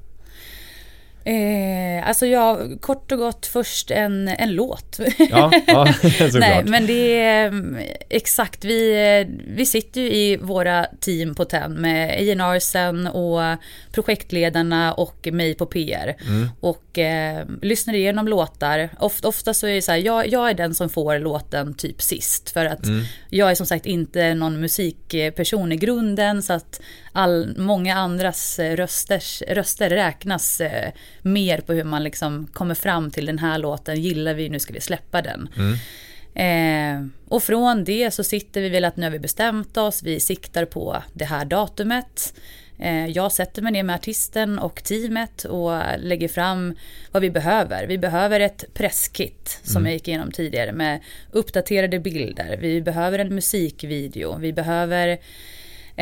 Eh, 1.23 2.07
alltså 2.07 2.25
jag, 2.25 2.77
kort 2.81 3.11
och 3.11 3.17
gott 3.17 3.45
först 3.45 3.91
en, 3.91 4.27
en 4.27 4.55
låt. 4.55 4.99
Ja, 5.29 5.51
ja 5.67 5.87
Nej, 6.33 6.63
men 6.65 6.87
det 6.87 7.19
är 7.19 7.47
mm, 7.47 7.77
exakt, 8.09 8.65
vi, 8.65 9.27
vi 9.47 9.65
sitter 9.65 10.01
ju 10.01 10.11
i 10.11 10.37
våra 10.37 10.85
team 10.99 11.35
på 11.35 11.45
TEN 11.45 11.73
med 11.73 12.41
A&Rsen 12.41 13.07
och 13.07 13.41
projektledarna 13.91 14.93
och 14.93 15.27
mig 15.31 15.55
på 15.55 15.65
PR. 15.65 16.15
Mm. 16.27 16.49
Och 16.59 16.99
eh, 16.99 17.45
lyssnar 17.61 17.93
igenom 17.93 18.27
låtar. 18.27 18.89
Ofta, 18.99 19.27
ofta 19.27 19.53
så 19.53 19.67
är 19.67 19.75
det 19.75 19.81
så 19.81 19.91
här, 19.91 19.99
jag, 19.99 20.27
jag 20.27 20.49
är 20.49 20.53
den 20.53 20.75
som 20.75 20.89
får 20.89 21.19
låten 21.19 21.73
typ 21.73 22.01
sist. 22.01 22.49
För 22.49 22.65
att 22.65 22.85
mm. 22.85 23.03
jag 23.29 23.51
är 23.51 23.55
som 23.55 23.65
sagt 23.65 23.85
inte 23.85 24.33
någon 24.33 24.59
musikperson 24.59 25.71
i 25.71 25.75
grunden. 25.75 26.43
Så 26.43 26.53
att 26.53 26.81
all, 27.11 27.57
många 27.57 27.95
andras 27.95 28.59
rösters, 28.59 29.43
röster 29.47 29.89
räknas 29.89 30.61
eh, 30.61 30.91
mer 31.21 31.61
på 31.61 31.73
hur 31.73 31.83
man 31.83 32.03
liksom 32.03 32.47
kommer 32.47 32.75
fram 32.75 33.11
till 33.11 33.25
den 33.25 33.39
här 33.39 33.57
låten, 33.57 34.01
gillar 34.01 34.33
vi, 34.33 34.49
nu 34.49 34.59
ska 34.59 34.73
vi 34.73 34.81
släppa 34.81 35.21
den. 35.21 35.49
Mm. 35.57 35.77
Eh, 36.33 37.07
och 37.27 37.43
från 37.43 37.83
det 37.83 38.11
så 38.11 38.23
sitter 38.23 38.61
vi 38.61 38.69
väl 38.69 38.85
att 38.85 38.97
nu 38.97 39.03
har 39.03 39.11
vi 39.11 39.19
bestämt 39.19 39.77
oss, 39.77 40.03
vi 40.03 40.19
siktar 40.19 40.65
på 40.65 41.03
det 41.13 41.25
här 41.25 41.45
datumet. 41.45 42.33
Eh, 42.79 43.07
jag 43.07 43.31
sätter 43.31 43.61
mig 43.61 43.71
ner 43.71 43.83
med 43.83 43.95
artisten 43.95 44.59
och 44.59 44.83
teamet 44.83 45.43
och 45.43 45.81
lägger 45.97 46.27
fram 46.27 46.75
vad 47.11 47.21
vi 47.21 47.29
behöver. 47.29 47.87
Vi 47.87 47.97
behöver 47.97 48.39
ett 48.39 48.65
presskit 48.73 49.59
som 49.63 49.77
mm. 49.77 49.85
jag 49.85 49.93
gick 49.93 50.07
igenom 50.07 50.31
tidigare 50.31 50.71
med 50.71 50.99
uppdaterade 51.31 51.99
bilder. 51.99 52.57
Vi 52.61 52.81
behöver 52.81 53.19
en 53.19 53.35
musikvideo. 53.35 54.37
Vi 54.37 54.53
behöver 54.53 55.07
Eh, 55.07 55.17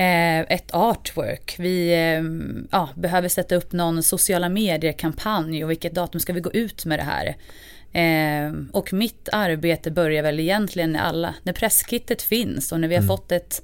ett 0.01 0.73
artwork. 0.73 1.55
Vi 1.59 1.93
eh, 1.93 2.23
ja, 2.71 2.89
behöver 2.95 3.29
sätta 3.29 3.55
upp 3.55 3.71
någon 3.71 4.03
sociala 4.03 4.49
medier-kampanj 4.49 5.63
och 5.63 5.69
vilket 5.69 5.95
datum 5.95 6.19
ska 6.19 6.33
vi 6.33 6.41
gå 6.41 6.51
ut 6.51 6.85
med 6.85 6.99
det 6.99 7.03
här. 7.03 7.35
Eh, 7.93 8.53
och 8.71 8.93
mitt 8.93 9.29
arbete 9.31 9.91
börjar 9.91 10.23
väl 10.23 10.39
egentligen 10.39 10.91
när 10.91 10.99
alla, 10.99 11.33
när 11.43 11.53
presskittet 11.53 12.21
finns 12.21 12.71
och 12.71 12.79
när 12.79 12.87
vi 12.87 12.95
har 12.95 13.03
mm. 13.03 13.07
fått 13.07 13.31
ett 13.31 13.63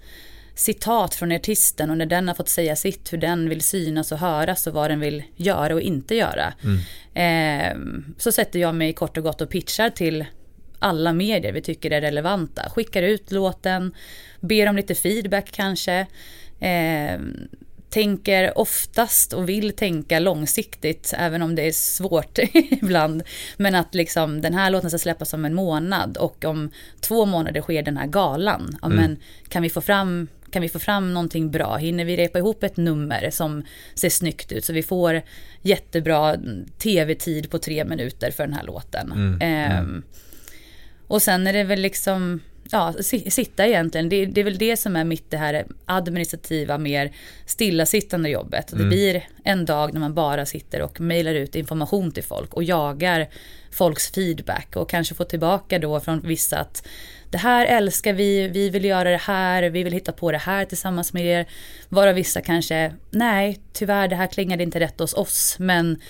citat 0.55 1.15
från 1.15 1.31
artisten 1.31 1.89
och 1.89 1.97
när 1.97 2.05
den 2.05 2.27
har 2.27 2.35
fått 2.35 2.49
säga 2.49 2.75
sitt, 2.75 3.13
hur 3.13 3.17
den 3.17 3.49
vill 3.49 3.61
synas 3.61 4.11
och 4.11 4.17
höras 4.17 4.67
och 4.67 4.73
vad 4.73 4.91
den 4.91 4.99
vill 4.99 5.23
göra 5.35 5.73
och 5.73 5.81
inte 5.81 6.15
göra. 6.15 6.53
Mm. 6.63 6.79
Eh, 7.13 7.77
så 8.17 8.31
sätter 8.31 8.59
jag 8.59 8.75
mig 8.75 8.93
kort 8.93 9.17
och 9.17 9.23
gott 9.23 9.41
och 9.41 9.49
pitchar 9.49 9.89
till 9.89 10.25
alla 10.79 11.13
medier 11.13 11.51
vi 11.51 11.61
tycker 11.61 11.91
är 11.91 12.01
relevanta. 12.01 12.69
Skickar 12.69 13.03
ut 13.03 13.31
låten, 13.31 13.93
ber 14.39 14.69
om 14.69 14.75
lite 14.75 14.95
feedback 14.95 15.51
kanske. 15.51 16.05
Eh, 16.59 17.19
tänker 17.95 18.57
oftast 18.57 19.33
och 19.33 19.49
vill 19.49 19.71
tänka 19.71 20.19
långsiktigt, 20.19 21.13
även 21.17 21.41
om 21.41 21.55
det 21.55 21.61
är 21.61 21.71
svårt 21.71 22.39
ibland. 22.53 23.23
Men 23.57 23.75
att 23.75 23.95
liksom 23.95 24.41
den 24.41 24.53
här 24.53 24.69
låten 24.69 24.89
ska 24.89 24.99
släppas 24.99 25.33
om 25.33 25.45
en 25.45 25.53
månad 25.53 26.17
och 26.17 26.45
om 26.45 26.69
två 27.01 27.25
månader 27.25 27.61
sker 27.61 27.83
den 27.83 27.97
här 27.97 28.07
galan. 28.07 28.77
Ja, 28.81 28.87
mm. 28.87 28.97
men 28.97 29.17
kan 29.49 29.63
vi 29.63 29.69
få 29.69 29.81
fram 29.81 30.27
kan 30.51 30.61
vi 30.61 30.69
få 30.69 30.79
fram 30.79 31.13
någonting 31.13 31.51
bra? 31.51 31.77
Hinner 31.77 32.05
vi 32.05 32.17
repa 32.17 32.39
ihop 32.39 32.63
ett 32.63 32.77
nummer 32.77 33.29
som 33.29 33.63
ser 33.95 34.09
snyggt 34.09 34.51
ut 34.51 34.65
så 34.65 34.73
vi 34.73 34.83
får 34.83 35.21
jättebra 35.61 36.35
tv-tid 36.77 37.51
på 37.51 37.57
tre 37.57 37.85
minuter 37.85 38.31
för 38.31 38.43
den 38.43 38.53
här 38.53 38.63
låten? 38.63 39.11
Mm. 39.11 39.41
Eh, 39.41 40.01
och 41.07 41.21
sen 41.21 41.47
är 41.47 41.53
det 41.53 41.63
väl 41.63 41.81
liksom 41.81 42.41
ja, 42.71 42.93
sitta 43.29 43.67
egentligen. 43.67 44.09
Det, 44.09 44.25
det, 44.25 44.41
är 44.41 44.45
väl 44.45 44.57
det 44.57 44.77
som 44.77 44.95
är 44.95 45.03
mitt 45.03 45.31
det 45.31 45.37
här 45.37 45.65
administrativa, 45.85 46.77
mer 46.77 47.11
stillasittande 47.45 48.29
jobbet. 48.29 48.71
Mm. 48.71 48.83
Det 48.83 48.89
blir 48.89 49.27
en 49.43 49.65
dag 49.65 49.93
när 49.93 49.99
man 49.99 50.13
bara 50.13 50.45
sitter 50.45 50.81
och 50.81 51.01
mejlar 51.01 51.33
ut 51.33 51.55
information 51.55 52.11
till 52.11 52.23
folk 52.23 52.53
och 52.53 52.63
jagar 52.63 53.27
folks 53.71 54.11
feedback 54.11 54.75
och 54.75 54.89
kanske 54.89 55.15
får 55.15 55.25
tillbaka 55.25 55.79
då 55.79 55.99
från 55.99 56.21
vissa 56.21 56.59
att 56.59 56.87
det 57.29 57.37
här 57.37 57.65
älskar 57.65 58.13
vi, 58.13 58.47
vi 58.47 58.69
vill 58.69 58.85
göra 58.85 59.09
det 59.09 59.21
här, 59.21 59.63
vi 59.63 59.83
vill 59.83 59.93
hitta 59.93 60.11
på 60.11 60.31
det 60.31 60.37
här 60.37 60.65
tillsammans 60.65 61.13
med 61.13 61.25
er. 61.25 61.45
Vara 61.89 62.13
vissa 62.13 62.41
kanske, 62.41 62.93
nej 63.11 63.59
tyvärr 63.73 64.07
det 64.07 64.15
här 64.15 64.27
klingade 64.27 64.63
inte 64.63 64.79
rätt 64.79 64.99
hos 64.99 65.13
oss 65.13 65.55
men 65.59 66.01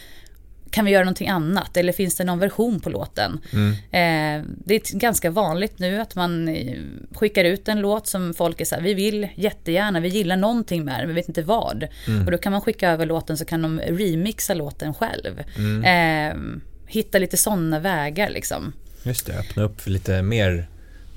kan 0.75 0.85
vi 0.85 0.91
göra 0.91 1.03
någonting 1.03 1.27
annat? 1.27 1.77
Eller 1.77 1.93
finns 1.93 2.15
det 2.15 2.23
någon 2.23 2.39
version 2.39 2.79
på 2.79 2.89
låten? 2.89 3.39
Mm. 3.53 3.71
Eh, 3.71 4.47
det 4.65 4.75
är 4.75 4.97
ganska 4.97 5.29
vanligt 5.29 5.79
nu 5.79 6.01
att 6.01 6.15
man 6.15 6.47
eh, 6.47 6.77
skickar 7.11 7.43
ut 7.43 7.67
en 7.67 7.81
låt 7.81 8.07
som 8.07 8.33
folk 8.33 8.61
är 8.61 8.65
så 8.65 8.75
här, 8.75 8.81
vi 8.81 8.93
vill 8.93 9.27
jättegärna, 9.35 9.99
vi 9.99 10.07
gillar 10.07 10.37
någonting 10.37 10.85
med 10.85 10.99
den, 10.99 11.07
vi 11.07 11.13
vet 11.13 11.27
inte 11.27 11.41
vad. 11.41 11.87
Mm. 12.07 12.25
Och 12.25 12.31
då 12.31 12.37
kan 12.37 12.51
man 12.51 12.61
skicka 12.61 12.89
över 12.89 13.05
låten 13.05 13.37
så 13.37 13.45
kan 13.45 13.61
de 13.61 13.79
remixa 13.79 14.53
låten 14.53 14.93
själv. 14.93 15.43
Mm. 15.57 15.83
Eh, 15.83 16.61
hitta 16.87 17.17
lite 17.17 17.37
sådana 17.37 17.79
vägar 17.79 18.29
liksom. 18.29 18.73
Just 19.03 19.25
det, 19.25 19.33
öppna 19.33 19.63
upp 19.63 19.81
för 19.81 19.89
lite 19.89 20.21
mer 20.21 20.67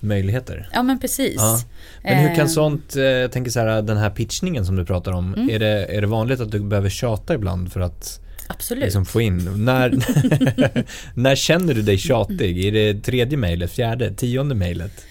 möjligheter. 0.01 0.69
Ja 0.73 0.83
men 0.83 0.99
precis. 0.99 1.37
Ja. 1.37 1.61
Men 2.03 2.17
hur 2.17 2.37
kan 2.37 2.49
sånt, 2.49 2.97
jag 2.97 3.33
tänker 3.33 3.51
så 3.51 3.61
här 3.61 3.83
den 3.83 3.97
här 3.97 4.11
pitchningen 4.11 4.67
som 4.67 4.77
du 4.77 4.85
pratar 4.85 5.13
om, 5.13 5.35
mm. 5.35 5.51
är, 5.51 5.59
det, 5.59 5.97
är 5.97 6.01
det 6.01 6.07
vanligt 6.07 6.41
att 6.41 6.51
du 6.51 6.61
behöver 6.61 6.91
tjata 6.91 7.35
ibland 7.35 7.73
för 7.73 7.81
att 7.81 8.28
Absolut. 8.49 8.85
Liksom 8.85 9.07
få 9.07 9.21
in. 9.21 9.65
När, 9.65 9.95
när 11.15 11.37
känner 11.37 11.75
du 11.75 11.83
dig 11.83 11.99
tjatig? 11.99 12.65
Är 12.65 12.73
det 12.73 13.03
tredje 13.03 13.39
mejlet, 13.39 13.73
fjärde, 13.73 14.15
tionde 14.15 14.55
mejlet? 14.55 15.07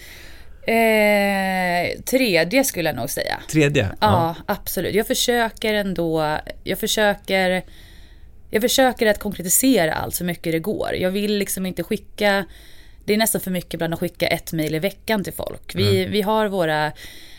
Eh, 0.61 2.01
tredje 2.05 2.63
skulle 2.63 2.89
jag 2.89 2.95
nog 2.95 3.09
säga. 3.09 3.39
Tredje? 3.51 3.83
Ja, 3.83 3.95
ja, 3.99 4.35
absolut. 4.45 4.95
Jag 4.95 5.07
försöker 5.07 5.73
ändå, 5.73 6.37
jag 6.63 6.79
försöker 6.79 7.63
jag 8.49 8.61
försöker 8.61 9.07
att 9.07 9.19
konkretisera 9.19 9.93
allt 9.93 10.15
så 10.15 10.23
mycket 10.23 10.53
det 10.53 10.59
går. 10.59 10.95
Jag 10.95 11.11
vill 11.11 11.37
liksom 11.37 11.65
inte 11.65 11.83
skicka, 11.83 12.45
det 13.05 13.13
är 13.13 13.17
nästan 13.17 13.41
för 13.41 13.51
mycket 13.51 13.73
ibland 13.73 13.93
att 13.93 13.99
skicka 13.99 14.27
ett 14.27 14.53
mejl 14.53 14.75
i 14.75 14.79
veckan 14.79 15.23
till 15.23 15.33
folk. 15.33 15.75
Vi, 15.75 16.01
mm. 16.01 16.11
vi 16.11 16.21
har 16.21 16.47
våra 16.47 16.91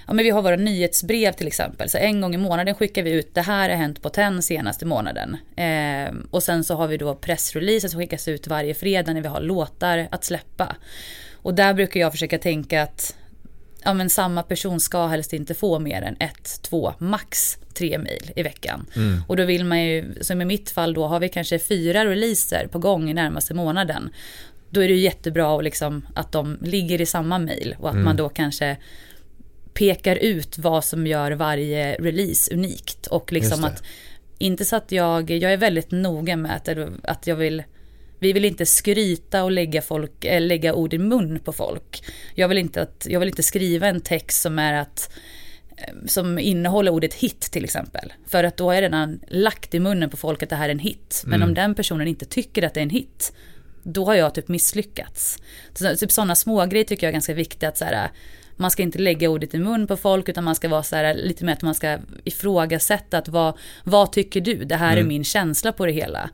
ja, 0.08 0.14
men 0.14 0.24
vi 0.24 0.30
har 0.30 0.42
våra 0.42 0.56
nyhetsbrev 0.56 1.32
till 1.32 1.46
exempel. 1.46 1.88
Så 1.88 1.98
en 1.98 2.20
gång 2.20 2.34
i 2.34 2.38
månaden 2.38 2.74
skickar 2.74 3.02
vi 3.02 3.12
ut 3.12 3.34
det 3.34 3.42
här 3.42 3.68
har 3.68 3.76
hänt 3.76 4.02
på 4.02 4.08
TEN 4.08 4.42
senaste 4.42 4.86
månaden. 4.86 5.36
Eh, 5.56 6.14
och 6.30 6.42
sen 6.42 6.64
så 6.64 6.74
har 6.74 6.88
vi 6.88 6.96
då 6.96 7.14
pressreleaser 7.14 7.88
som 7.88 8.00
skickas 8.00 8.28
ut 8.28 8.46
varje 8.46 8.74
fredag 8.74 9.12
när 9.12 9.20
vi 9.20 9.28
har 9.28 9.40
låtar 9.40 10.08
att 10.10 10.24
släppa. 10.24 10.76
Och 11.32 11.54
där 11.54 11.74
brukar 11.74 12.00
jag 12.00 12.12
försöka 12.12 12.38
tänka 12.38 12.82
att 12.82 13.16
ja, 13.84 13.94
men 13.94 14.10
samma 14.10 14.42
person 14.42 14.80
ska 14.80 15.06
helst 15.06 15.32
inte 15.32 15.54
få 15.54 15.78
mer 15.78 16.02
än 16.02 16.16
ett, 16.20 16.62
två, 16.62 16.94
max 16.98 17.58
tre 17.74 17.98
mejl 17.98 18.32
i 18.36 18.42
veckan. 18.42 18.86
Mm. 18.96 19.22
Och 19.26 19.36
då 19.36 19.44
vill 19.44 19.64
man 19.64 19.82
ju, 19.82 20.14
som 20.20 20.42
i 20.42 20.44
mitt 20.44 20.70
fall 20.70 20.94
då, 20.94 21.06
har 21.06 21.20
vi 21.20 21.28
kanske 21.28 21.58
fyra 21.58 22.04
releaser 22.04 22.66
på 22.66 22.78
gång 22.78 23.10
i 23.10 23.14
närmaste 23.14 23.54
månaden. 23.54 24.10
Då 24.70 24.82
är 24.82 24.88
det 24.88 24.94
ju 24.94 25.00
jättebra 25.00 25.60
liksom 25.60 26.06
att 26.14 26.32
de 26.32 26.58
ligger 26.62 27.00
i 27.00 27.06
samma 27.06 27.38
mejl 27.38 27.76
och 27.78 27.88
att 27.88 27.94
mm. 27.94 28.04
man 28.04 28.16
då 28.16 28.28
kanske 28.28 28.76
pekar 29.78 30.16
ut 30.16 30.58
vad 30.58 30.84
som 30.84 31.06
gör 31.06 31.32
varje 31.32 31.94
release 31.94 32.54
unikt. 32.54 33.06
Och 33.06 33.32
liksom 33.32 33.64
att, 33.64 33.82
inte 34.38 34.64
så 34.64 34.76
att 34.76 34.92
jag, 34.92 35.30
jag 35.30 35.52
är 35.52 35.56
väldigt 35.56 35.90
noga 35.90 36.36
med 36.36 36.56
att, 36.56 36.68
att 37.02 37.26
jag 37.26 37.36
vill 37.36 37.62
vi 38.20 38.32
vill 38.32 38.44
inte 38.44 38.66
skryta 38.66 39.44
och 39.44 39.50
lägga, 39.50 39.82
folk, 39.82 40.24
äh, 40.24 40.40
lägga 40.40 40.74
ord 40.74 40.94
i 40.94 40.98
mun 40.98 41.38
på 41.44 41.52
folk. 41.52 42.04
Jag 42.34 42.48
vill, 42.48 42.58
inte 42.58 42.82
att, 42.82 43.06
jag 43.10 43.20
vill 43.20 43.28
inte 43.28 43.42
skriva 43.42 43.86
en 43.86 44.00
text 44.00 44.42
som 44.42 44.58
är 44.58 44.74
att 44.74 45.10
eh, 45.76 45.94
som 46.06 46.38
innehåller 46.38 46.92
ordet 46.92 47.14
hit 47.14 47.40
till 47.40 47.64
exempel. 47.64 48.12
För 48.26 48.44
att 48.44 48.56
då 48.56 48.64
har 48.64 48.74
jag 48.74 48.82
redan 48.82 49.20
lagt 49.28 49.74
i 49.74 49.80
munnen 49.80 50.10
på 50.10 50.16
folk 50.16 50.42
att 50.42 50.50
det 50.50 50.56
här 50.56 50.68
är 50.68 50.72
en 50.72 50.78
hit. 50.78 51.22
Men 51.26 51.34
mm. 51.34 51.48
om 51.48 51.54
den 51.54 51.74
personen 51.74 52.08
inte 52.08 52.24
tycker 52.24 52.62
att 52.62 52.74
det 52.74 52.80
är 52.80 52.82
en 52.82 52.90
hit, 52.90 53.32
då 53.82 54.04
har 54.04 54.14
jag 54.14 54.34
typ 54.34 54.48
misslyckats. 54.48 55.38
Så, 55.74 55.96
typ 55.96 56.12
sådana 56.12 56.34
smågrejer 56.34 56.84
tycker 56.84 57.06
jag 57.06 57.10
är 57.10 57.12
ganska 57.12 57.34
viktiga. 57.34 57.68
Att 57.68 57.78
så 57.78 57.84
här, 57.84 58.10
man 58.58 58.70
ska 58.70 58.82
inte 58.82 58.98
lägga 58.98 59.28
ordet 59.28 59.54
i 59.54 59.58
mun 59.58 59.86
på 59.86 59.96
folk 59.96 60.28
utan 60.28 60.44
man 60.44 60.54
ska 60.54 60.68
vara 60.68 60.82
så 60.82 60.96
här, 60.96 61.14
lite 61.14 61.44
mer 61.44 61.52
att 61.52 61.62
man 61.62 61.74
ska 61.74 61.98
ifrågasätta 62.24 63.18
att 63.18 63.28
vad, 63.28 63.58
vad 63.84 64.12
tycker 64.12 64.40
du? 64.40 64.64
Det 64.64 64.76
här 64.76 64.92
mm. 64.92 65.04
är 65.04 65.08
min 65.08 65.24
känsla 65.24 65.72
på 65.72 65.86
det 65.86 65.92
hela. 65.92 66.30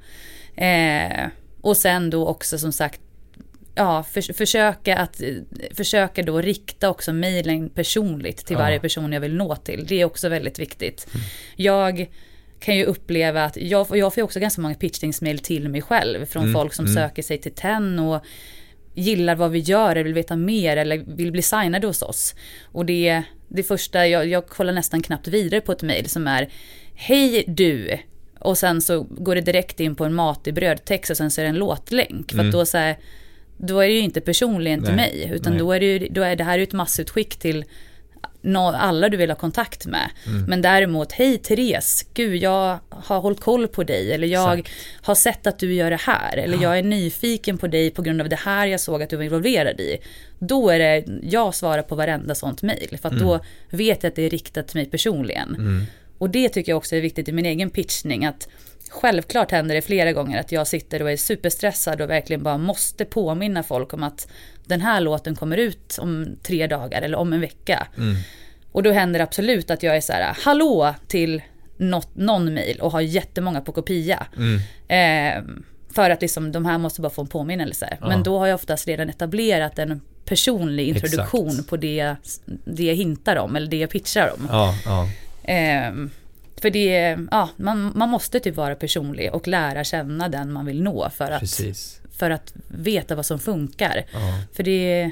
Eh, 0.56 1.28
och 1.60 1.76
sen 1.76 2.10
då 2.10 2.26
också 2.26 2.58
som 2.58 2.72
sagt 2.72 3.00
ja, 3.74 4.02
för, 4.02 4.32
försöka 4.32 4.96
att 4.96 5.20
försöka 5.74 6.22
då 6.22 6.40
rikta 6.40 6.90
också 6.90 7.12
mejlen 7.12 7.68
personligt 7.68 8.46
till 8.46 8.54
ja. 8.54 8.58
varje 8.58 8.80
person 8.80 9.12
jag 9.12 9.20
vill 9.20 9.34
nå 9.34 9.56
till. 9.56 9.86
Det 9.86 10.00
är 10.00 10.04
också 10.04 10.28
väldigt 10.28 10.58
viktigt. 10.58 11.06
Mm. 11.14 11.26
Jag 11.56 12.10
kan 12.60 12.76
ju 12.76 12.84
uppleva 12.84 13.44
att 13.44 13.56
jag, 13.56 13.96
jag 13.96 14.14
får 14.14 14.22
också 14.22 14.40
ganska 14.40 14.62
många 14.62 14.74
pitchningsmail 14.74 15.38
till 15.38 15.68
mig 15.68 15.82
själv 15.82 16.26
från 16.26 16.42
mm. 16.42 16.54
folk 16.54 16.74
som 16.74 16.84
mm. 16.84 16.94
söker 16.94 17.22
sig 17.22 17.38
till 17.38 17.54
TEN 17.54 17.98
och 17.98 18.24
gillar 18.94 19.34
vad 19.34 19.50
vi 19.50 19.58
gör 19.58 19.90
eller 19.90 20.04
vill 20.04 20.14
veta 20.14 20.36
mer 20.36 20.76
eller 20.76 21.04
vill 21.06 21.32
bli 21.32 21.42
signade 21.42 21.86
hos 21.86 22.02
oss. 22.02 22.34
Och 22.64 22.86
det, 22.86 23.22
det 23.48 23.62
första, 23.62 24.06
jag, 24.06 24.26
jag 24.26 24.46
kollar 24.46 24.72
nästan 24.72 25.02
knappt 25.02 25.28
vidare 25.28 25.60
på 25.60 25.72
ett 25.72 25.82
mejl 25.82 26.08
som 26.08 26.26
är 26.26 26.48
Hej 26.94 27.44
du! 27.46 27.98
Och 28.40 28.58
sen 28.58 28.80
så 28.80 29.02
går 29.02 29.34
det 29.34 29.40
direkt 29.40 29.80
in 29.80 29.94
på 29.94 30.04
en 30.04 30.14
matig 30.14 30.54
brödtext 30.54 31.10
och 31.10 31.16
sen 31.16 31.30
så 31.30 31.40
är 31.40 31.42
det 31.42 31.48
en 31.48 31.58
låtlänk. 31.58 32.30
För 32.30 32.38
mm. 32.38 32.52
då 32.52 32.66
så 32.66 32.78
här, 32.78 32.98
då 33.58 33.80
är 33.80 33.88
det 33.88 33.94
ju 33.94 34.00
inte 34.00 34.20
personligen 34.20 34.84
till 34.84 34.94
Nej. 34.94 35.18
mig. 35.26 35.30
Utan 35.34 35.58
då 35.58 35.72
är 35.72 35.80
det 35.80 35.86
ju, 35.86 36.08
då 36.08 36.22
är 36.22 36.36
det 36.36 36.44
här 36.44 36.58
ett 36.58 36.72
massutskick 36.72 37.36
till 37.36 37.64
alla 38.74 39.08
du 39.08 39.16
vill 39.16 39.30
ha 39.30 39.36
kontakt 39.36 39.86
med. 39.86 40.10
Mm. 40.26 40.44
Men 40.44 40.62
däremot, 40.62 41.12
hej 41.12 41.38
Therese, 41.38 42.06
gud 42.14 42.42
jag 42.42 42.78
har 42.90 43.20
hållit 43.20 43.40
koll 43.40 43.68
på 43.68 43.84
dig 43.84 44.12
eller 44.12 44.26
jag 44.26 44.58
Exakt. 44.58 44.74
har 45.02 45.14
sett 45.14 45.46
att 45.46 45.58
du 45.58 45.74
gör 45.74 45.90
det 45.90 46.00
här 46.00 46.36
eller 46.36 46.54
ja. 46.56 46.62
jag 46.62 46.78
är 46.78 46.82
nyfiken 46.82 47.58
på 47.58 47.66
dig 47.66 47.90
på 47.90 48.02
grund 48.02 48.20
av 48.20 48.28
det 48.28 48.36
här 48.36 48.66
jag 48.66 48.80
såg 48.80 49.02
att 49.02 49.10
du 49.10 49.16
var 49.16 49.24
involverad 49.24 49.80
i. 49.80 49.98
Då 50.38 50.70
är 50.70 50.78
det, 50.78 51.04
jag 51.22 51.54
svarar 51.54 51.82
på 51.82 51.94
varenda 51.94 52.34
sånt 52.34 52.62
mejl 52.62 52.98
för 53.02 53.08
att 53.08 53.14
mm. 53.14 53.26
då 53.26 53.40
vet 53.70 54.02
jag 54.02 54.10
att 54.10 54.16
det 54.16 54.22
är 54.22 54.30
riktat 54.30 54.68
till 54.68 54.76
mig 54.76 54.86
personligen. 54.86 55.54
Mm. 55.54 55.84
Och 56.18 56.30
det 56.30 56.48
tycker 56.48 56.72
jag 56.72 56.76
också 56.76 56.96
är 56.96 57.00
viktigt 57.00 57.28
i 57.28 57.32
min 57.32 57.46
egen 57.46 57.70
pitchning 57.70 58.24
att 58.24 58.48
Självklart 58.94 59.50
händer 59.50 59.74
det 59.74 59.82
flera 59.82 60.12
gånger 60.12 60.40
att 60.40 60.52
jag 60.52 60.66
sitter 60.66 61.02
och 61.02 61.10
är 61.10 61.16
superstressad 61.16 62.00
och 62.00 62.10
verkligen 62.10 62.42
bara 62.42 62.58
måste 62.58 63.04
påminna 63.04 63.62
folk 63.62 63.92
om 63.92 64.02
att 64.02 64.28
den 64.64 64.80
här 64.80 65.00
låten 65.00 65.36
kommer 65.36 65.56
ut 65.56 65.98
om 66.00 66.36
tre 66.42 66.66
dagar 66.66 67.02
eller 67.02 67.18
om 67.18 67.32
en 67.32 67.40
vecka. 67.40 67.86
Mm. 67.96 68.16
Och 68.72 68.82
då 68.82 68.92
händer 68.92 69.18
det 69.18 69.24
absolut 69.24 69.70
att 69.70 69.82
jag 69.82 69.96
är 69.96 70.00
så 70.00 70.12
här, 70.12 70.36
hallå 70.40 70.94
till 71.06 71.42
något, 71.76 72.16
någon 72.16 72.54
mail 72.54 72.80
och 72.80 72.92
har 72.92 73.00
jättemånga 73.00 73.60
på 73.60 73.72
kopia. 73.72 74.26
Mm. 74.36 74.58
Eh, 74.88 75.64
för 75.94 76.10
att 76.10 76.22
liksom, 76.22 76.52
de 76.52 76.64
här 76.64 76.78
måste 76.78 77.00
bara 77.00 77.10
få 77.10 77.22
en 77.22 77.28
påminnelse. 77.28 77.98
Ja. 78.00 78.08
Men 78.08 78.22
då 78.22 78.38
har 78.38 78.46
jag 78.46 78.54
oftast 78.54 78.86
redan 78.88 79.08
etablerat 79.08 79.78
en 79.78 80.00
personlig 80.24 80.88
introduktion 80.88 81.48
Exakt. 81.48 81.68
på 81.68 81.76
det, 81.76 82.14
det 82.64 82.84
jag 82.84 82.94
hintar 82.94 83.36
om 83.36 83.56
eller 83.56 83.66
det 83.66 83.76
jag 83.76 83.90
pitchar 83.90 84.32
om. 84.38 84.48
Ja, 84.50 84.74
ja. 84.84 85.08
Eh, 85.52 85.92
för 86.64 86.70
det, 86.70 87.18
ja, 87.30 87.48
man, 87.56 87.92
man 87.94 88.08
måste 88.08 88.40
typ 88.40 88.56
vara 88.56 88.74
personlig 88.74 89.34
och 89.34 89.48
lära 89.48 89.84
känna 89.84 90.28
den 90.28 90.52
man 90.52 90.66
vill 90.66 90.82
nå 90.82 91.10
för 91.10 91.30
att, 91.30 91.40
Precis. 91.40 92.00
för 92.18 92.30
att 92.30 92.52
veta 92.68 93.14
vad 93.14 93.26
som 93.26 93.38
funkar. 93.38 94.04
Ja. 94.12 94.18
För 94.56 94.62
det, 94.62 95.10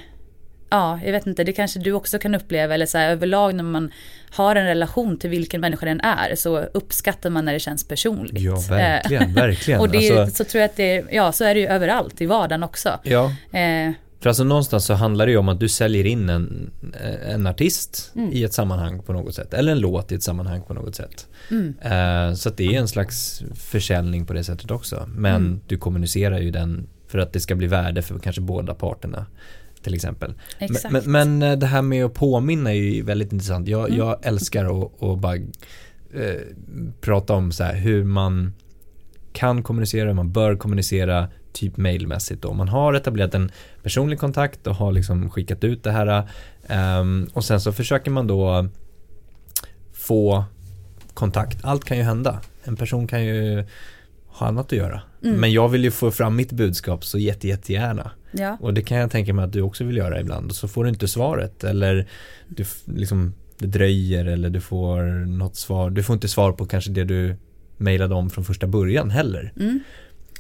ja, 0.71 1.01
jag 1.05 1.13
vet 1.13 1.27
inte, 1.27 1.45
det 1.45 1.53
kanske 1.53 1.79
du 1.79 1.93
också 1.93 2.19
kan 2.19 2.35
uppleva 2.35 2.75
eller 2.75 2.87
så 2.87 2.99
här, 2.99 3.11
överlag 3.11 3.55
när 3.55 3.65
man 3.65 3.93
har 4.31 4.57
en 4.57 4.67
relation 4.67 5.19
till 5.19 5.31
vilken 5.31 5.61
människa 5.61 5.87
den 5.87 6.01
är 6.01 6.35
så 6.35 6.59
uppskattar 6.59 7.31
man 7.31 7.45
när 7.45 7.53
det 7.53 7.61
känns 7.61 7.89
personligt. 7.89 8.43
Ja, 8.43 8.63
verkligen, 8.71 9.35
verkligen. 9.35 9.81
och 9.81 9.89
det, 9.89 10.11
alltså, 10.11 10.45
så 10.45 10.51
tror 10.51 10.61
jag 10.61 10.69
att 10.69 10.77
det, 10.77 11.05
ja 11.11 11.33
så 11.33 11.45
är 11.45 11.55
det 11.55 11.61
ju 11.61 11.67
överallt 11.67 12.21
i 12.21 12.27
vardagen 12.27 12.63
också. 12.63 12.99
Ja. 13.03 13.25
Eh, 13.59 13.93
för 14.23 14.29
alltså 14.29 14.45
någonstans 14.45 14.85
så 14.85 14.95
handlar 14.95 15.27
det 15.27 15.33
ju 15.33 15.39
om 15.39 15.49
att 15.49 15.61
du 15.61 15.69
säljer 15.69 16.07
in 16.07 16.29
en, 16.29 16.71
en 17.27 17.47
artist 17.47 18.13
mm. 18.15 18.33
i 18.33 18.45
ett 18.45 18.53
sammanhang 18.53 19.03
på 19.03 19.13
något 19.13 19.35
sätt. 19.35 19.55
Eller 19.55 19.73
en 19.73 19.81
låt 19.81 20.13
i 20.13 20.15
ett 20.15 20.23
sammanhang 20.23 20.63
på 20.63 20.75
något 20.75 20.95
sätt. 20.95 21.27
Mm. 21.51 21.67
Uh, 21.67 22.35
så 22.35 22.49
att 22.49 22.57
det 22.57 22.75
är 22.75 22.81
en 22.81 22.89
slags 22.89 23.43
försäljning 23.55 24.27
på 24.27 24.33
det 24.33 24.45
sättet 24.45 24.71
också. 24.71 25.09
Men 25.15 25.37
mm. 25.37 25.61
du 25.67 25.79
kommunicerar 25.79 26.41
ju 26.41 26.51
den 26.51 26.87
för 27.09 27.19
att 27.19 27.33
det 27.33 27.41
ska 27.41 27.55
bli 27.55 27.67
värde 27.67 28.03
för 28.03 28.19
kanske 28.19 28.41
båda 28.41 28.75
parterna. 28.75 29.27
Till 29.83 29.95
exempel. 29.95 30.35
Exakt. 30.59 30.93
Men, 30.93 31.13
men 31.13 31.43
eh, 31.43 31.59
det 31.59 31.67
här 31.67 31.83
med 31.83 32.05
att 32.05 32.15
påminna 32.15 32.71
är 32.71 32.75
ju 32.75 33.03
väldigt 33.03 33.33
intressant. 33.33 33.69
Jag, 33.69 33.87
mm. 33.87 33.99
jag 33.99 34.27
älskar 34.27 34.65
att, 34.65 35.03
att 35.03 35.19
bara 35.19 35.37
eh, 35.37 36.41
prata 37.01 37.35
om 37.35 37.53
så 37.53 37.65
här, 37.65 37.75
hur 37.75 38.05
man 38.05 38.53
kan 39.33 39.63
kommunicera, 39.63 40.07
hur 40.07 40.15
man 40.15 40.33
bör 40.33 40.57
kommunicera 40.57 41.29
typ 41.53 41.77
mailmässigt 41.77 42.43
då. 42.43 42.53
Man 42.53 42.69
har 42.69 42.95
etablerat 42.95 43.35
en 43.35 43.51
personlig 43.83 44.19
kontakt 44.19 44.67
och 44.67 44.75
har 44.75 44.93
liksom 44.93 45.31
skickat 45.31 45.65
ut 45.65 45.85
det 45.85 45.91
här 45.91 46.29
um, 47.01 47.31
och 47.33 47.45
sen 47.45 47.61
så 47.61 47.73
försöker 47.73 48.11
man 48.11 48.27
då 48.27 48.69
få 49.93 50.45
kontakt. 51.15 51.59
Allt 51.65 51.85
kan 51.85 51.97
ju 51.97 52.03
hända. 52.03 52.41
En 52.65 52.77
person 52.77 53.07
kan 53.07 53.25
ju 53.25 53.65
ha 54.27 54.47
annat 54.47 54.67
att 54.67 54.79
göra. 54.79 55.03
Mm. 55.25 55.41
Men 55.41 55.53
jag 55.53 55.69
vill 55.69 55.85
ju 55.85 55.91
få 55.91 56.11
fram 56.11 56.37
mitt 56.37 56.53
budskap 56.53 57.05
så 57.05 57.19
jätte, 57.19 57.49
jättegärna. 57.49 58.11
Ja. 58.33 58.57
Och 58.61 58.75
det 58.75 58.83
kan 58.83 58.99
jag 58.99 59.11
tänka 59.11 59.35
mig 59.35 59.45
att 59.45 59.53
du 59.53 59.63
också 59.63 59.85
vill 59.85 59.97
göra 59.97 60.21
ibland. 60.21 60.51
Och 60.51 60.57
så 60.57 60.69
får 60.69 60.85
du 60.85 60.91
inte 60.91 61.09
svaret 61.09 61.65
eller 61.65 62.09
du 62.49 62.65
liksom, 62.85 63.35
det 63.59 63.67
dröjer 63.67 64.25
eller 64.25 64.51
du 64.51 64.61
får 64.61 65.27
något 65.27 65.57
svar. 65.57 65.91
Du 65.91 66.03
får 66.03 66.15
inte 66.15 66.29
svar 66.29 66.53
på 66.53 66.67
kanske 66.67 66.91
det 66.91 67.05
du 67.05 67.37
mejlade 67.77 68.15
om 68.15 68.31
från 68.31 68.45
första 68.45 68.67
början 68.67 69.11
heller. 69.11 69.53
Mm. 69.61 69.81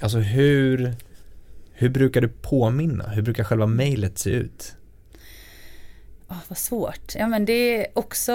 Alltså 0.03 0.19
hur, 0.19 0.95
hur 1.73 1.89
brukar 1.89 2.21
du 2.21 2.29
påminna? 2.29 3.09
Hur 3.09 3.23
brukar 3.23 3.45
själva 3.45 3.67
mejlet 3.67 4.19
se 4.19 4.31
ut? 4.31 4.75
Oh, 6.29 6.37
vad 6.49 6.59
svårt. 6.59 7.15
Ja 7.15 7.27
men 7.27 7.45
det 7.45 7.53
är 7.53 7.87
också 7.95 8.33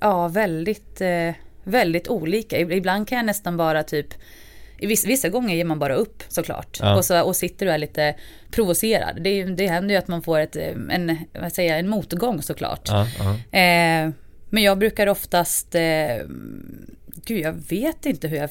ja, 0.00 0.28
väldigt, 0.28 1.00
eh, 1.00 1.30
väldigt 1.64 2.08
olika. 2.08 2.60
Ibland 2.60 3.08
kan 3.08 3.16
jag 3.16 3.26
nästan 3.26 3.56
bara 3.56 3.82
typ 3.82 4.06
vissa, 4.78 5.08
vissa 5.08 5.28
gånger 5.28 5.56
ger 5.56 5.64
man 5.64 5.78
bara 5.78 5.94
upp 5.94 6.22
såklart. 6.28 6.78
Ja. 6.80 6.96
Och, 6.96 7.04
så, 7.04 7.22
och 7.22 7.36
sitter 7.36 7.66
och 7.66 7.72
är 7.72 7.78
lite 7.78 8.14
provocerad. 8.50 9.22
Det, 9.22 9.44
det 9.44 9.66
händer 9.66 9.94
ju 9.94 9.98
att 9.98 10.08
man 10.08 10.22
får 10.22 10.38
ett, 10.38 10.56
en, 10.56 11.18
vad 11.40 11.52
säger 11.52 11.70
jag, 11.70 11.78
en 11.78 11.88
motgång 11.88 12.42
såklart. 12.42 12.88
Ja, 12.88 13.06
ja. 13.18 13.58
Eh, 13.58 14.10
men 14.50 14.62
jag 14.62 14.78
brukar 14.78 15.06
oftast 15.06 15.74
eh, 15.74 16.16
gud 17.24 17.38
jag 17.38 17.52
vet 17.52 18.06
inte 18.06 18.28
hur 18.28 18.36
jag, 18.36 18.50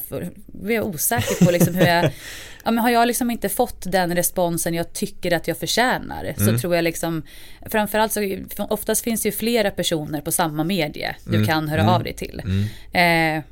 jag 0.62 0.72
är 0.72 0.82
osäker 0.82 1.44
på 1.44 1.50
liksom 1.50 1.74
hur 1.74 1.86
jag, 1.86 2.04
ja 2.64 2.70
men 2.70 2.78
har 2.78 2.90
jag 2.90 3.06
liksom 3.06 3.30
inte 3.30 3.48
fått 3.48 3.92
den 3.92 4.14
responsen 4.16 4.74
jag 4.74 4.92
tycker 4.92 5.32
att 5.32 5.48
jag 5.48 5.58
förtjänar 5.58 6.24
mm. 6.24 6.34
så 6.36 6.58
tror 6.58 6.74
jag 6.74 6.82
liksom, 6.82 7.22
framförallt 7.66 8.12
så 8.12 8.38
oftast 8.70 9.04
finns 9.04 9.22
det 9.22 9.28
ju 9.28 9.32
flera 9.32 9.70
personer 9.70 10.20
på 10.20 10.32
samma 10.32 10.64
medie 10.64 11.16
du 11.24 11.36
mm. 11.36 11.46
kan 11.46 11.68
höra 11.68 11.80
mm. 11.80 11.94
av 11.94 12.02
dig 12.02 12.14
till. 12.14 12.42
Mm. 12.44 13.38
Eh, 13.38 13.44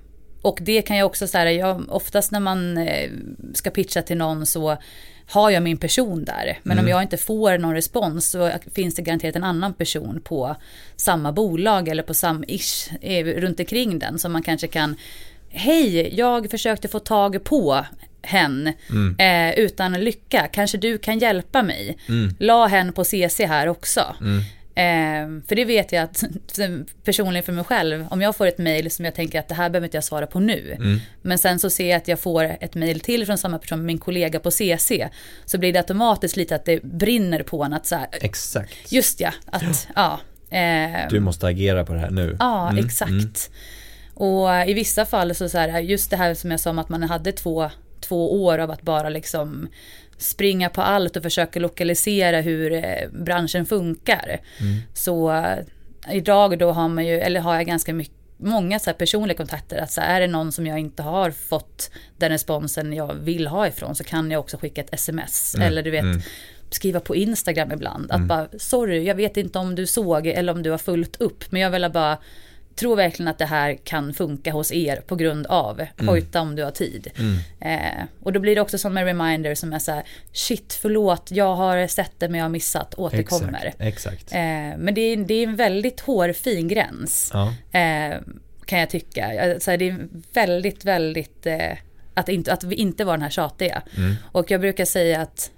och 0.42 0.58
det 0.62 0.82
kan 0.82 0.96
jag 0.96 1.06
också 1.06 1.26
säga, 1.26 1.80
oftast 1.88 2.32
när 2.32 2.40
man 2.40 2.78
eh, 2.78 3.10
ska 3.54 3.70
pitcha 3.70 4.02
till 4.02 4.16
någon 4.16 4.46
så 4.46 4.78
har 5.28 5.50
jag 5.50 5.62
min 5.62 5.76
person 5.76 6.24
där. 6.24 6.58
Men 6.62 6.72
mm. 6.72 6.84
om 6.84 6.90
jag 6.90 7.02
inte 7.02 7.16
får 7.16 7.58
någon 7.58 7.74
respons 7.74 8.30
så 8.30 8.50
finns 8.74 8.94
det 8.94 9.02
garanterat 9.02 9.36
en 9.36 9.44
annan 9.44 9.74
person 9.74 10.20
på 10.24 10.56
samma 10.96 11.32
bolag 11.32 11.88
eller 11.88 12.02
på 12.02 12.14
samma 12.14 12.44
ish 12.48 12.90
eh, 13.00 13.24
runt 13.24 13.60
omkring 13.60 13.98
den 13.98 14.18
som 14.18 14.32
man 14.32 14.42
kanske 14.42 14.66
kan 14.66 14.96
Hej, 15.48 16.14
jag 16.18 16.50
försökte 16.50 16.88
få 16.88 16.98
tag 16.98 17.44
på 17.44 17.84
hen 18.22 18.72
mm. 18.90 19.16
eh, 19.18 19.58
utan 19.58 19.92
lycka. 19.92 20.48
Kanske 20.52 20.78
du 20.78 20.98
kan 20.98 21.18
hjälpa 21.18 21.62
mig? 21.62 21.98
Mm. 22.08 22.34
La 22.38 22.66
hen 22.66 22.92
på 22.92 23.04
CC 23.04 23.40
här 23.40 23.68
också. 23.68 24.16
Mm. 24.20 24.42
Eh, 24.76 25.42
för 25.48 25.54
det 25.54 25.64
vet 25.64 25.92
jag 25.92 26.02
att 26.02 26.24
personligen 27.04 27.42
för 27.42 27.52
mig 27.52 27.64
själv, 27.64 28.06
om 28.10 28.20
jag 28.20 28.36
får 28.36 28.46
ett 28.46 28.58
mail 28.58 28.90
som 28.90 29.04
jag 29.04 29.14
tänker 29.14 29.38
att 29.38 29.48
det 29.48 29.54
här 29.54 29.70
behöver 29.70 29.86
inte 29.86 29.96
jag 29.96 30.04
svara 30.04 30.26
på 30.26 30.40
nu. 30.40 30.72
Mm. 30.72 31.00
Men 31.22 31.38
sen 31.38 31.58
så 31.58 31.70
ser 31.70 31.90
jag 31.90 31.96
att 31.96 32.08
jag 32.08 32.20
får 32.20 32.44
ett 32.60 32.74
mail 32.74 33.00
till 33.00 33.26
från 33.26 33.38
samma 33.38 33.58
person, 33.58 33.86
min 33.86 33.98
kollega 33.98 34.40
på 34.40 34.50
CC. 34.50 35.08
Så 35.44 35.58
blir 35.58 35.72
det 35.72 35.78
automatiskt 35.78 36.36
lite 36.36 36.54
att 36.54 36.64
det 36.64 36.82
brinner 36.82 37.42
på 37.42 37.64
en 37.64 37.72
att 37.72 37.86
så 37.86 37.96
här, 37.96 38.08
Exakt. 38.12 38.92
Just 38.92 39.20
ja, 39.20 39.32
att 39.46 39.88
ja. 39.94 40.20
Eh, 40.50 41.08
du 41.10 41.20
måste 41.20 41.46
agera 41.46 41.84
på 41.84 41.92
det 41.92 41.98
här 41.98 42.10
nu. 42.10 42.36
Ja, 42.40 42.70
mm. 42.70 42.86
exakt. 42.86 43.10
Mm. 43.10 43.28
Och 44.14 44.68
i 44.68 44.74
vissa 44.74 45.06
fall 45.06 45.34
så, 45.34 45.48
så 45.48 45.58
här, 45.58 45.80
just 45.80 46.10
det 46.10 46.16
här 46.16 46.34
som 46.34 46.50
jag 46.50 46.60
sa 46.60 46.70
om 46.70 46.78
att 46.78 46.88
man 46.88 47.02
hade 47.02 47.32
två, 47.32 47.70
två 48.00 48.44
år 48.44 48.58
av 48.58 48.70
att 48.70 48.82
bara 48.82 49.08
liksom 49.08 49.68
springa 50.18 50.68
på 50.68 50.82
allt 50.82 51.16
och 51.16 51.22
försöka 51.22 51.60
lokalisera 51.60 52.40
hur 52.40 52.72
eh, 52.72 53.08
branschen 53.12 53.66
funkar. 53.66 54.40
Mm. 54.60 54.78
Så 54.94 55.32
eh, 55.32 55.58
idag 56.12 56.58
då 56.58 56.72
har 56.72 56.88
man 56.88 57.06
ju, 57.06 57.20
eller 57.20 57.40
har 57.40 57.54
jag 57.54 57.66
ganska 57.66 57.94
mycket 57.94 58.16
många 58.36 58.78
så 58.78 58.92
personliga 58.92 59.36
kontakter. 59.36 59.78
Att 59.78 59.92
så 59.92 60.00
är 60.00 60.20
det 60.20 60.26
någon 60.26 60.52
som 60.52 60.66
jag 60.66 60.78
inte 60.78 61.02
har 61.02 61.30
fått 61.30 61.90
den 62.16 62.30
responsen 62.30 62.92
jag 62.92 63.14
vill 63.14 63.46
ha 63.46 63.68
ifrån 63.68 63.94
så 63.94 64.04
kan 64.04 64.30
jag 64.30 64.40
också 64.40 64.56
skicka 64.56 64.80
ett 64.80 64.94
sms. 64.94 65.54
Mm. 65.54 65.68
Eller 65.68 65.82
du 65.82 65.90
vet, 65.90 66.02
mm. 66.02 66.20
skriva 66.70 67.00
på 67.00 67.16
Instagram 67.16 67.72
ibland. 67.72 68.10
Att 68.10 68.16
mm. 68.16 68.28
bara, 68.28 68.48
sorry, 68.58 69.04
jag 69.04 69.14
vet 69.14 69.36
inte 69.36 69.58
om 69.58 69.74
du 69.74 69.86
såg 69.86 70.26
eller 70.26 70.52
om 70.52 70.62
du 70.62 70.70
har 70.70 70.78
fullt 70.78 71.20
upp. 71.20 71.44
Men 71.52 71.60
jag 71.60 71.70
vill 71.70 71.90
bara 71.90 72.18
tror 72.76 72.96
verkligen 72.96 73.28
att 73.28 73.38
det 73.38 73.46
här 73.46 73.74
kan 73.84 74.14
funka 74.14 74.52
hos 74.52 74.72
er 74.72 74.96
på 75.06 75.16
grund 75.16 75.46
av 75.46 75.80
mm. 75.80 76.08
hojta 76.08 76.40
om 76.40 76.56
du 76.56 76.64
har 76.64 76.70
tid. 76.70 77.08
Mm. 77.18 77.38
Eh, 77.60 78.04
och 78.22 78.32
då 78.32 78.40
blir 78.40 78.54
det 78.54 78.60
också 78.60 78.78
som 78.78 78.96
en 78.96 79.04
reminder 79.04 79.54
som 79.54 79.72
är 79.72 79.78
så 79.78 79.92
här, 79.92 80.02
shit 80.32 80.78
förlåt, 80.82 81.30
jag 81.30 81.54
har 81.54 81.86
sett 81.86 82.12
det 82.18 82.28
men 82.28 82.38
jag 82.38 82.44
har 82.44 82.50
missat, 82.50 82.94
återkommer. 82.94 83.74
Exakt, 83.78 83.86
exakt. 83.86 84.32
Eh, 84.32 84.78
men 84.78 84.94
det 84.94 85.00
är, 85.00 85.16
det 85.16 85.34
är 85.34 85.46
en 85.46 85.56
väldigt 85.56 86.00
hårfin 86.00 86.68
gräns. 86.68 87.30
Ja. 87.32 87.54
Eh, 87.80 88.18
kan 88.66 88.78
jag 88.78 88.90
tycka. 88.90 89.52
Alltså, 89.52 89.76
det 89.76 89.88
är 89.88 90.08
väldigt, 90.32 90.84
väldigt, 90.84 91.46
eh, 91.46 91.72
att, 92.14 92.28
inte, 92.28 92.52
att 92.52 92.64
vi 92.64 92.74
inte 92.74 93.04
var 93.04 93.12
den 93.12 93.22
här 93.22 93.30
tjatiga. 93.30 93.82
Mm. 93.96 94.14
Och 94.32 94.50
jag 94.50 94.60
brukar 94.60 94.84
säga 94.84 95.20
att 95.20 95.50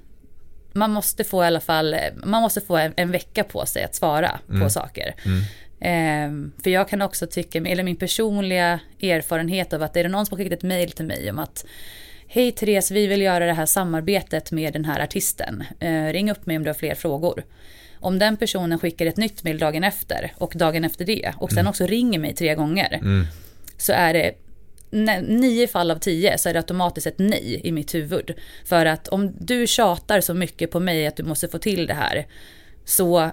man 0.73 0.91
måste 0.91 1.25
få 1.25 1.45
i 1.45 1.47
alla 1.47 1.61
fall, 1.61 1.97
man 2.25 2.43
måste 2.43 2.61
få 2.61 2.77
en, 2.77 2.93
en 2.97 3.11
vecka 3.11 3.45
på 3.45 3.67
sig 3.67 3.85
att 3.85 3.95
svara 3.95 4.39
på 4.47 4.55
mm. 4.55 4.71
saker. 4.71 5.15
Mm. 5.25 5.43
Eh, 5.81 6.31
för 6.63 6.71
jag 6.71 6.89
kan 6.89 7.03
också 7.03 7.27
tycka, 7.27 7.59
eller 7.59 7.83
min 7.83 7.97
personliga 7.97 8.81
erfarenhet 9.03 9.73
av 9.73 9.83
att 9.83 9.97
är 9.97 10.03
det 10.03 10.09
någon 10.09 10.27
som 10.27 10.37
har 10.37 10.45
skickat 10.45 10.59
ett 10.59 10.69
mail 10.69 10.91
till 10.91 11.05
mig 11.05 11.31
om 11.31 11.39
att 11.39 11.67
Hej 12.31 12.53
Therese, 12.53 12.91
vi 12.91 13.07
vill 13.07 13.23
göra 13.23 13.47
det 13.47 13.53
här 13.53 13.67
samarbetet 13.67 14.53
med 14.53 14.73
den 14.73 14.85
här 14.85 15.01
artisten. 15.01 15.65
Eh, 15.81 16.07
ring 16.07 16.31
upp 16.31 16.47
mig 16.47 16.57
om 16.57 16.63
du 16.63 16.69
har 16.69 16.75
fler 16.75 16.95
frågor. 16.95 17.45
Om 18.01 18.19
den 18.19 18.37
personen 18.37 18.79
skickar 18.79 19.07
ett 19.07 19.17
nytt 19.17 19.45
mail 19.45 19.59
dagen 19.59 19.85
efter 19.85 20.33
och 20.37 20.53
dagen 20.57 20.85
efter 20.85 21.05
det 21.05 21.33
och 21.37 21.51
sen 21.51 21.59
mm. 21.59 21.71
också 21.71 21.87
ringer 21.87 22.19
mig 22.19 22.35
tre 22.35 22.55
gånger. 22.55 22.95
Mm. 22.95 23.27
Så 23.77 23.93
är 23.93 24.15
det 24.15 24.35
nio 25.21 25.67
fall 25.67 25.91
av 25.91 25.99
tio 25.99 26.39
så 26.39 26.49
är 26.49 26.53
det 26.53 26.59
automatiskt 26.59 27.07
ett 27.07 27.19
nej 27.19 27.61
i 27.65 27.73
mitt 27.73 27.95
huvud. 27.95 28.35
För 28.65 28.87
att 28.87 29.09
om 29.09 29.35
du 29.39 29.67
tjatar 29.67 30.21
så 30.21 30.35
mycket 30.35 30.71
på 30.71 30.81
mig 30.81 31.07
att 31.07 31.17
du 31.17 31.23
måste 31.23 31.49
få 31.49 31.59
till 31.59 31.87
det 31.87 31.95
här 31.95 32.27
så 32.85 33.31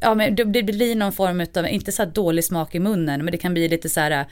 ja 0.00 0.14
men 0.14 0.34
det, 0.34 0.44
det 0.44 0.62
blir 0.62 0.94
någon 0.94 1.12
form 1.12 1.46
av, 1.56 1.68
inte 1.68 1.92
så 1.92 2.02
här 2.02 2.10
dålig 2.10 2.44
smak 2.44 2.74
i 2.74 2.78
munnen, 2.78 3.24
men 3.24 3.32
det 3.32 3.38
kan 3.38 3.54
bli 3.54 3.68
lite 3.68 3.88
så 3.88 4.00
här 4.00 4.26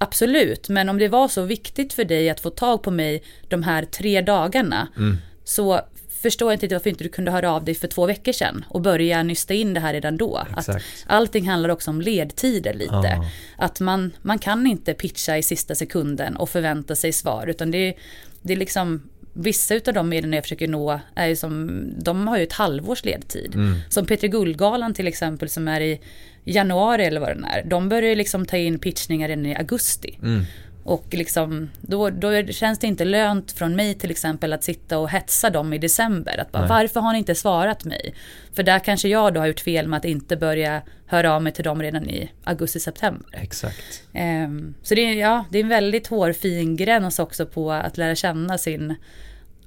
Absolut, 0.00 0.68
men 0.68 0.88
om 0.88 0.98
det 0.98 1.08
var 1.08 1.28
så 1.28 1.42
viktigt 1.42 1.92
för 1.92 2.04
dig 2.04 2.30
att 2.30 2.40
få 2.40 2.50
tag 2.50 2.82
på 2.82 2.90
mig 2.90 3.22
de 3.48 3.62
här 3.62 3.84
tre 3.84 4.20
dagarna 4.20 4.88
mm. 4.96 5.16
så 5.44 5.80
förstår 6.22 6.52
jag 6.52 6.56
inte 6.62 6.74
varför 6.74 6.90
inte 6.90 7.04
du 7.04 7.10
kunde 7.10 7.30
höra 7.30 7.52
av 7.52 7.64
dig 7.64 7.74
för 7.74 7.88
två 7.88 8.06
veckor 8.06 8.32
sedan 8.32 8.64
och 8.68 8.80
börja 8.80 9.22
nysta 9.22 9.54
in 9.54 9.74
det 9.74 9.80
här 9.80 9.92
redan 9.92 10.16
då. 10.16 10.46
Att 10.54 10.68
allting 11.06 11.48
handlar 11.48 11.68
också 11.68 11.90
om 11.90 12.00
ledtider 12.00 12.74
lite. 12.74 12.94
Ah. 12.94 13.24
Att 13.56 13.80
man, 13.80 14.12
man 14.22 14.38
kan 14.38 14.66
inte 14.66 14.94
pitcha 14.94 15.36
i 15.36 15.42
sista 15.42 15.74
sekunden 15.74 16.36
och 16.36 16.50
förvänta 16.50 16.94
sig 16.94 17.12
svar 17.12 17.46
utan 17.46 17.70
det, 17.70 17.94
det 18.42 18.52
är 18.52 18.56
liksom 18.56 19.02
Vissa 19.40 19.74
av 19.74 19.94
de 19.94 20.08
medlen 20.08 20.32
jag 20.32 20.44
försöker 20.44 20.68
nå 20.68 21.00
är 21.14 21.26
ju 21.26 21.36
som, 21.36 21.84
de 21.98 22.28
har 22.28 22.38
ju 22.38 22.42
ett 22.42 22.52
halvårs 22.52 23.04
ledtid. 23.04 23.54
Mm. 23.54 23.78
Som 23.88 24.06
Peter 24.06 24.28
Guldgalan 24.28 24.94
till 24.94 25.06
exempel 25.06 25.48
som 25.48 25.68
är 25.68 25.80
i 25.80 26.00
januari 26.44 27.04
eller 27.04 27.20
vad 27.20 27.28
den 27.28 27.44
är. 27.44 27.64
De 27.64 27.88
börjar 27.88 28.08
ju 28.08 28.14
liksom 28.14 28.46
ta 28.46 28.56
in 28.56 28.78
pitchningar 28.78 29.28
redan 29.28 29.46
i 29.46 29.56
augusti. 29.56 30.18
Mm. 30.22 30.44
Och 30.84 31.06
liksom, 31.10 31.70
då, 31.80 32.10
då 32.10 32.46
känns 32.46 32.78
det 32.78 32.86
inte 32.86 33.04
lönt 33.04 33.52
från 33.52 33.76
mig 33.76 33.94
till 33.94 34.10
exempel 34.10 34.52
att 34.52 34.64
sitta 34.64 34.98
och 34.98 35.10
hetsa 35.10 35.50
dem 35.50 35.72
i 35.72 35.78
december. 35.78 36.38
Att 36.38 36.52
bara, 36.52 36.66
varför 36.66 37.00
har 37.00 37.12
ni 37.12 37.18
inte 37.18 37.34
svarat 37.34 37.84
mig? 37.84 38.14
För 38.52 38.62
där 38.62 38.78
kanske 38.78 39.08
jag 39.08 39.34
då 39.34 39.40
har 39.40 39.46
gjort 39.46 39.60
fel 39.60 39.88
med 39.88 39.96
att 39.96 40.04
inte 40.04 40.36
börja 40.36 40.82
höra 41.06 41.32
av 41.32 41.42
mig 41.42 41.52
till 41.52 41.64
dem 41.64 41.82
redan 41.82 42.10
i 42.10 42.30
augusti-september. 42.44 43.26
Exakt. 43.32 44.02
Um, 44.14 44.74
så 44.82 44.94
det 44.94 45.00
är, 45.00 45.14
ja, 45.14 45.44
det 45.50 45.58
är 45.58 45.62
en 45.62 45.68
väldigt 45.68 46.06
hårfin 46.06 46.76
gräns 46.76 47.18
också 47.18 47.46
på 47.46 47.72
att 47.72 47.96
lära 47.96 48.14
känna 48.14 48.58
sin 48.58 48.94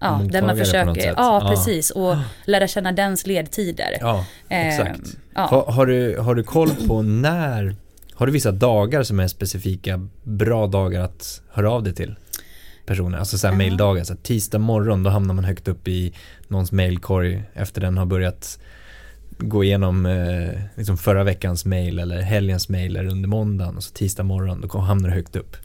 Ja, 0.01 0.21
där 0.31 0.41
man 0.41 0.57
försöker, 0.57 1.13
ja 1.17 1.45
precis, 1.49 1.91
och 1.91 2.15
lära 2.45 2.67
känna 2.67 2.91
dens 2.91 3.27
ledtider. 3.27 3.97
Ja, 3.99 4.25
exakt. 4.49 4.99
Um, 4.99 5.05
ja. 5.35 5.41
Har, 5.41 5.71
har, 5.71 5.85
du, 5.85 6.17
har 6.17 6.35
du 6.35 6.43
koll 6.43 6.69
på 6.87 7.01
när 7.01 7.75
har 8.13 8.25
du 8.25 8.31
vissa 8.31 8.51
dagar 8.51 9.03
som 9.03 9.19
är 9.19 9.27
specifika 9.27 10.07
bra 10.23 10.67
dagar 10.67 11.01
att 11.01 11.41
höra 11.49 11.71
av 11.71 11.83
dig 11.83 11.95
till? 11.95 12.15
personer, 12.85 13.17
alltså 13.17 13.37
såhär 13.37 13.51
här 13.51 13.57
maildagar, 13.57 14.03
så 14.03 14.15
tisdag 14.15 14.59
morgon 14.59 15.03
då 15.03 15.09
hamnar 15.09 15.33
man 15.33 15.43
högt 15.43 15.67
upp 15.67 15.87
i 15.87 16.13
någons 16.47 16.71
mailkorg 16.71 17.43
efter 17.53 17.81
den 17.81 17.97
har 17.97 18.05
börjat 18.05 18.59
gå 19.37 19.63
igenom 19.63 20.05
eh, 20.05 20.61
liksom 20.75 20.97
förra 20.97 21.23
veckans 21.23 21.65
mail 21.65 21.99
eller 21.99 22.21
helgens 22.21 22.69
mail 22.69 22.97
under 22.97 23.29
måndagen 23.29 23.77
och 23.77 23.83
så 23.83 23.93
tisdag 23.93 24.23
morgon 24.23 24.61
då 24.61 24.79
hamnar 24.79 25.09
du 25.09 25.15
högt 25.15 25.35
upp. 25.35 25.57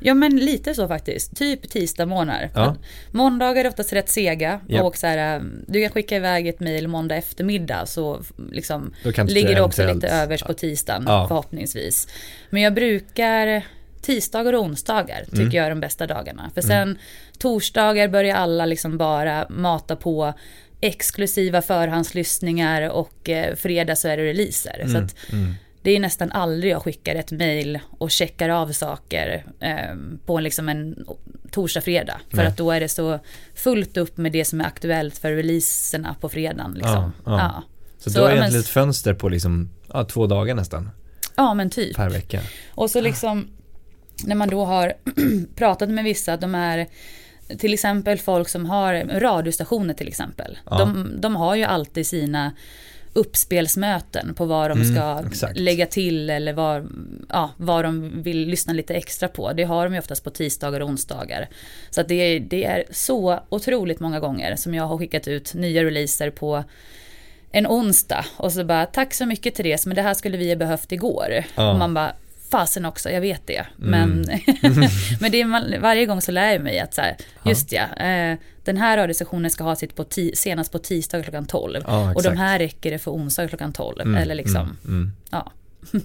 Ja 0.00 0.14
men 0.14 0.36
lite 0.36 0.74
så 0.74 0.88
faktiskt. 0.88 1.36
Typ 1.36 1.70
tisdag 1.70 2.06
morgnar. 2.06 2.50
Ja. 2.54 2.76
Måndagar 3.10 3.64
är 3.64 3.68
oftast 3.68 3.92
rätt 3.92 4.08
sega. 4.08 4.60
Yep. 4.68 4.82
Och 4.82 4.96
så 4.96 5.06
här, 5.06 5.36
äh, 5.36 5.42
du 5.66 5.82
kan 5.82 5.90
skicka 5.90 6.16
iväg 6.16 6.48
ett 6.48 6.60
mejl 6.60 6.88
måndag 6.88 7.16
eftermiddag 7.16 7.86
så 7.86 8.20
liksom 8.52 8.94
ligger 9.26 9.54
det 9.54 9.62
också 9.62 9.94
lite 9.94 10.08
övers 10.08 10.42
på 10.42 10.54
tisdagen 10.54 11.04
ja. 11.06 11.28
förhoppningsvis. 11.28 12.08
Men 12.50 12.62
jag 12.62 12.74
brukar 12.74 13.62
tisdagar 14.02 14.52
och 14.52 14.62
onsdagar 14.62 15.24
tycker 15.24 15.40
mm. 15.40 15.54
jag 15.54 15.66
är 15.66 15.70
de 15.70 15.80
bästa 15.80 16.06
dagarna. 16.06 16.50
För 16.54 16.60
mm. 16.60 16.68
sen 16.68 16.82
mm. 16.82 16.98
torsdagar 17.38 18.08
börjar 18.08 18.36
alla 18.36 18.66
liksom 18.66 18.98
bara 18.98 19.46
mata 19.48 19.96
på 19.96 20.34
exklusiva 20.80 21.62
förhandslyssningar 21.62 22.90
och 22.90 23.28
eh, 23.28 23.54
fredag 23.54 23.96
så 23.96 24.08
är 24.08 24.16
det 24.16 24.24
releaser. 24.24 24.80
Mm. 24.80 24.92
Så 24.92 24.98
att, 24.98 25.32
mm 25.32 25.54
det 25.88 25.96
är 25.96 26.00
nästan 26.00 26.32
aldrig 26.32 26.72
jag 26.72 26.82
skickar 26.82 27.14
ett 27.14 27.32
mail 27.32 27.78
och 27.98 28.10
checkar 28.10 28.48
av 28.48 28.72
saker 28.72 29.44
eh, 29.60 29.96
på 30.26 30.40
liksom 30.40 30.68
en 30.68 31.06
torsdag, 31.50 31.80
fredag. 31.80 32.20
För 32.30 32.36
Nej. 32.36 32.46
att 32.46 32.56
då 32.56 32.70
är 32.70 32.80
det 32.80 32.88
så 32.88 33.18
fullt 33.54 33.96
upp 33.96 34.16
med 34.16 34.32
det 34.32 34.44
som 34.44 34.60
är 34.60 34.64
aktuellt 34.64 35.18
för 35.18 35.32
releaserna 35.32 36.16
på 36.20 36.28
fredagen. 36.28 36.74
Liksom. 36.74 37.12
Ja, 37.24 37.32
ja. 37.32 37.38
Ja. 37.38 37.62
Så, 37.98 38.10
så 38.10 38.18
du 38.18 38.22
har 38.22 38.30
egentligen 38.30 38.52
men, 38.52 38.60
ett 38.60 38.68
fönster 38.68 39.14
på 39.14 39.28
liksom, 39.28 39.70
två 40.08 40.26
dagar 40.26 40.54
nästan? 40.54 40.90
Ja 41.36 41.54
men 41.54 41.70
typ. 41.70 41.96
Per 41.96 42.10
vecka. 42.10 42.40
Och 42.70 42.90
så 42.90 43.00
liksom 43.00 43.48
när 44.24 44.34
man 44.34 44.48
då 44.48 44.64
har 44.64 44.92
pratat 45.54 45.88
med 45.88 46.04
vissa, 46.04 46.36
de 46.36 46.54
är 46.54 46.86
till 47.58 47.74
exempel 47.74 48.18
folk 48.18 48.48
som 48.48 48.66
har 48.66 49.20
radiostationer 49.20 49.94
till 49.94 50.08
exempel. 50.08 50.58
De, 50.64 51.14
de 51.20 51.36
har 51.36 51.54
ju 51.54 51.64
alltid 51.64 52.06
sina 52.06 52.52
uppspelsmöten 53.18 54.34
på 54.34 54.44
vad 54.44 54.70
de 54.70 54.80
mm, 54.80 54.94
ska 54.94 55.02
mm, 55.02 55.54
lägga 55.54 55.86
till 55.86 56.30
eller 56.30 56.52
vad, 56.52 56.88
ja, 57.28 57.50
vad 57.56 57.84
de 57.84 58.22
vill 58.22 58.48
lyssna 58.48 58.72
lite 58.72 58.94
extra 58.94 59.28
på. 59.28 59.52
Det 59.52 59.64
har 59.64 59.84
de 59.84 59.92
ju 59.92 59.98
oftast 59.98 60.24
på 60.24 60.30
tisdagar 60.30 60.80
och 60.80 60.88
onsdagar. 60.88 61.48
Så 61.90 62.00
att 62.00 62.08
det, 62.08 62.14
är, 62.14 62.40
det 62.40 62.64
är 62.64 62.84
så 62.90 63.40
otroligt 63.48 64.00
många 64.00 64.20
gånger 64.20 64.56
som 64.56 64.74
jag 64.74 64.84
har 64.84 64.98
skickat 64.98 65.28
ut 65.28 65.54
nya 65.54 65.84
releaser 65.84 66.30
på 66.30 66.64
en 67.50 67.66
onsdag 67.66 68.24
och 68.36 68.52
så 68.52 68.64
bara 68.64 68.86
tack 68.86 69.14
så 69.14 69.26
mycket 69.26 69.54
Therese 69.54 69.86
men 69.86 69.96
det 69.96 70.02
här 70.02 70.14
skulle 70.14 70.36
vi 70.36 70.48
ha 70.48 70.56
behövt 70.56 70.92
igår. 70.92 71.44
Ja. 71.54 71.72
Och 71.72 71.78
man 71.78 71.94
bara 71.94 72.12
fasen 72.50 72.84
också, 72.84 73.10
jag 73.10 73.20
vet 73.20 73.46
det. 73.46 73.66
Men, 73.76 74.24
mm. 74.24 74.40
men 75.20 75.32
det 75.32 75.40
är, 75.40 75.80
varje 75.80 76.06
gång 76.06 76.20
så 76.20 76.32
lär 76.32 76.52
jag 76.52 76.62
mig 76.62 76.80
att 76.80 76.94
så 76.94 77.00
här, 77.00 77.16
just 77.44 77.72
ja, 77.72 78.04
eh, 78.04 78.38
den 78.64 78.76
här 78.76 78.96
radiosessionen 78.96 79.50
ska 79.50 79.64
ha 79.64 79.76
sitt 79.76 79.96
på 79.96 80.04
senast 80.34 80.72
på 80.72 80.78
tisdag 80.78 81.22
klockan 81.22 81.46
12. 81.46 81.82
Ja, 81.86 82.12
och 82.14 82.22
de 82.22 82.36
här 82.36 82.58
räcker 82.58 82.90
det 82.90 82.98
för 82.98 83.10
onsdag 83.10 83.48
klockan 83.48 83.72
12. 83.72 84.00
Mm, 84.00 84.14
eller 84.14 84.34
liksom, 84.34 84.60
mm, 84.60 84.76
mm. 84.86 85.12
ja. 85.30 85.52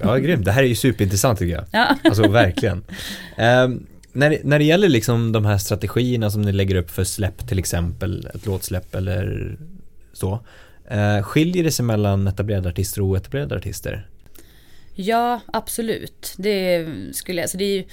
ja, 0.02 0.18
grymt. 0.18 0.46
Det 0.46 0.52
här 0.52 0.64
är 0.64 0.68
ju 0.68 0.76
superintressant 0.76 1.40
tycker 1.40 1.56
jag. 1.56 1.66
Ja. 1.72 1.98
Alltså 2.04 2.28
verkligen. 2.28 2.84
Um, 3.38 3.88
när, 4.14 4.38
när 4.44 4.60
det 4.60 4.66
gäller 4.66 4.90
liksom 4.90 5.32
de 5.32 5.46
här 5.46 5.58
strategierna 5.58 6.30
som 6.30 6.42
ni 6.42 6.52
lägger 6.52 6.76
upp 6.76 6.92
för 6.92 7.04
släpp 7.04 7.48
till 7.48 7.60
exempel, 7.60 8.30
ett 8.36 8.46
låtsläpp 8.46 8.96
eller 8.96 9.56
så. 10.14 10.40
Uh, 10.92 11.24
skiljer 11.24 11.64
det 11.64 11.72
sig 11.72 11.86
mellan 11.86 12.28
etablerade 12.28 12.70
artister 12.70 13.02
och 13.02 13.08
oetablerade 13.08 13.56
artister? 13.56 14.08
Ja, 14.96 15.40
absolut. 15.46 16.34
Det 16.38 16.88
skulle 17.14 17.38
jag, 17.38 17.44
alltså 17.44 17.58
det 17.58 17.66
är 17.66 17.76
ju, 17.78 17.84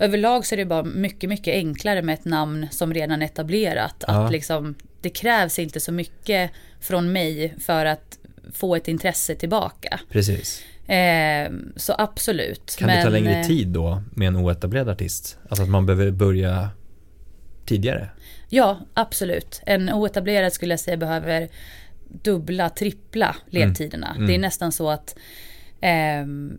överlag 0.00 0.46
så 0.46 0.54
är 0.54 0.56
det 0.56 0.64
bara 0.64 0.82
mycket, 0.84 1.30
mycket 1.30 1.54
enklare 1.54 2.02
med 2.02 2.14
ett 2.14 2.24
namn 2.24 2.66
som 2.70 2.94
redan 2.94 3.22
är 3.22 3.26
etablerat. 3.26 4.04
Ja. 4.06 4.24
Att 4.24 4.32
liksom, 4.32 4.74
det 5.00 5.10
krävs 5.10 5.58
inte 5.58 5.80
så 5.80 5.92
mycket 5.92 6.50
från 6.80 7.12
mig 7.12 7.54
för 7.60 7.86
att 7.86 8.18
få 8.52 8.76
ett 8.76 8.88
intresse 8.88 9.34
tillbaka. 9.34 10.00
Precis. 10.10 10.64
Eh, 10.88 11.52
så 11.76 11.94
absolut. 11.98 12.76
Kan 12.78 12.86
Men, 12.86 12.96
det 12.96 13.02
ta 13.02 13.08
längre 13.08 13.40
eh, 13.40 13.46
tid 13.46 13.68
då 13.68 14.02
med 14.10 14.28
en 14.28 14.36
oetablerad 14.36 14.88
artist? 14.88 15.38
Alltså 15.48 15.62
att 15.62 15.68
man 15.68 15.86
behöver 15.86 16.10
börja 16.10 16.70
tidigare? 17.64 18.08
Ja, 18.48 18.78
absolut. 18.94 19.62
En 19.66 19.92
oetablerad 19.92 20.52
skulle 20.52 20.72
jag 20.72 20.80
säga 20.80 20.96
behöver 20.96 21.48
dubbla, 22.08 22.70
trippla 22.70 23.36
ledtiderna. 23.50 24.06
Mm. 24.06 24.16
Mm. 24.16 24.28
Det 24.28 24.34
är 24.34 24.38
nästan 24.38 24.72
så 24.72 24.90
att 24.90 25.16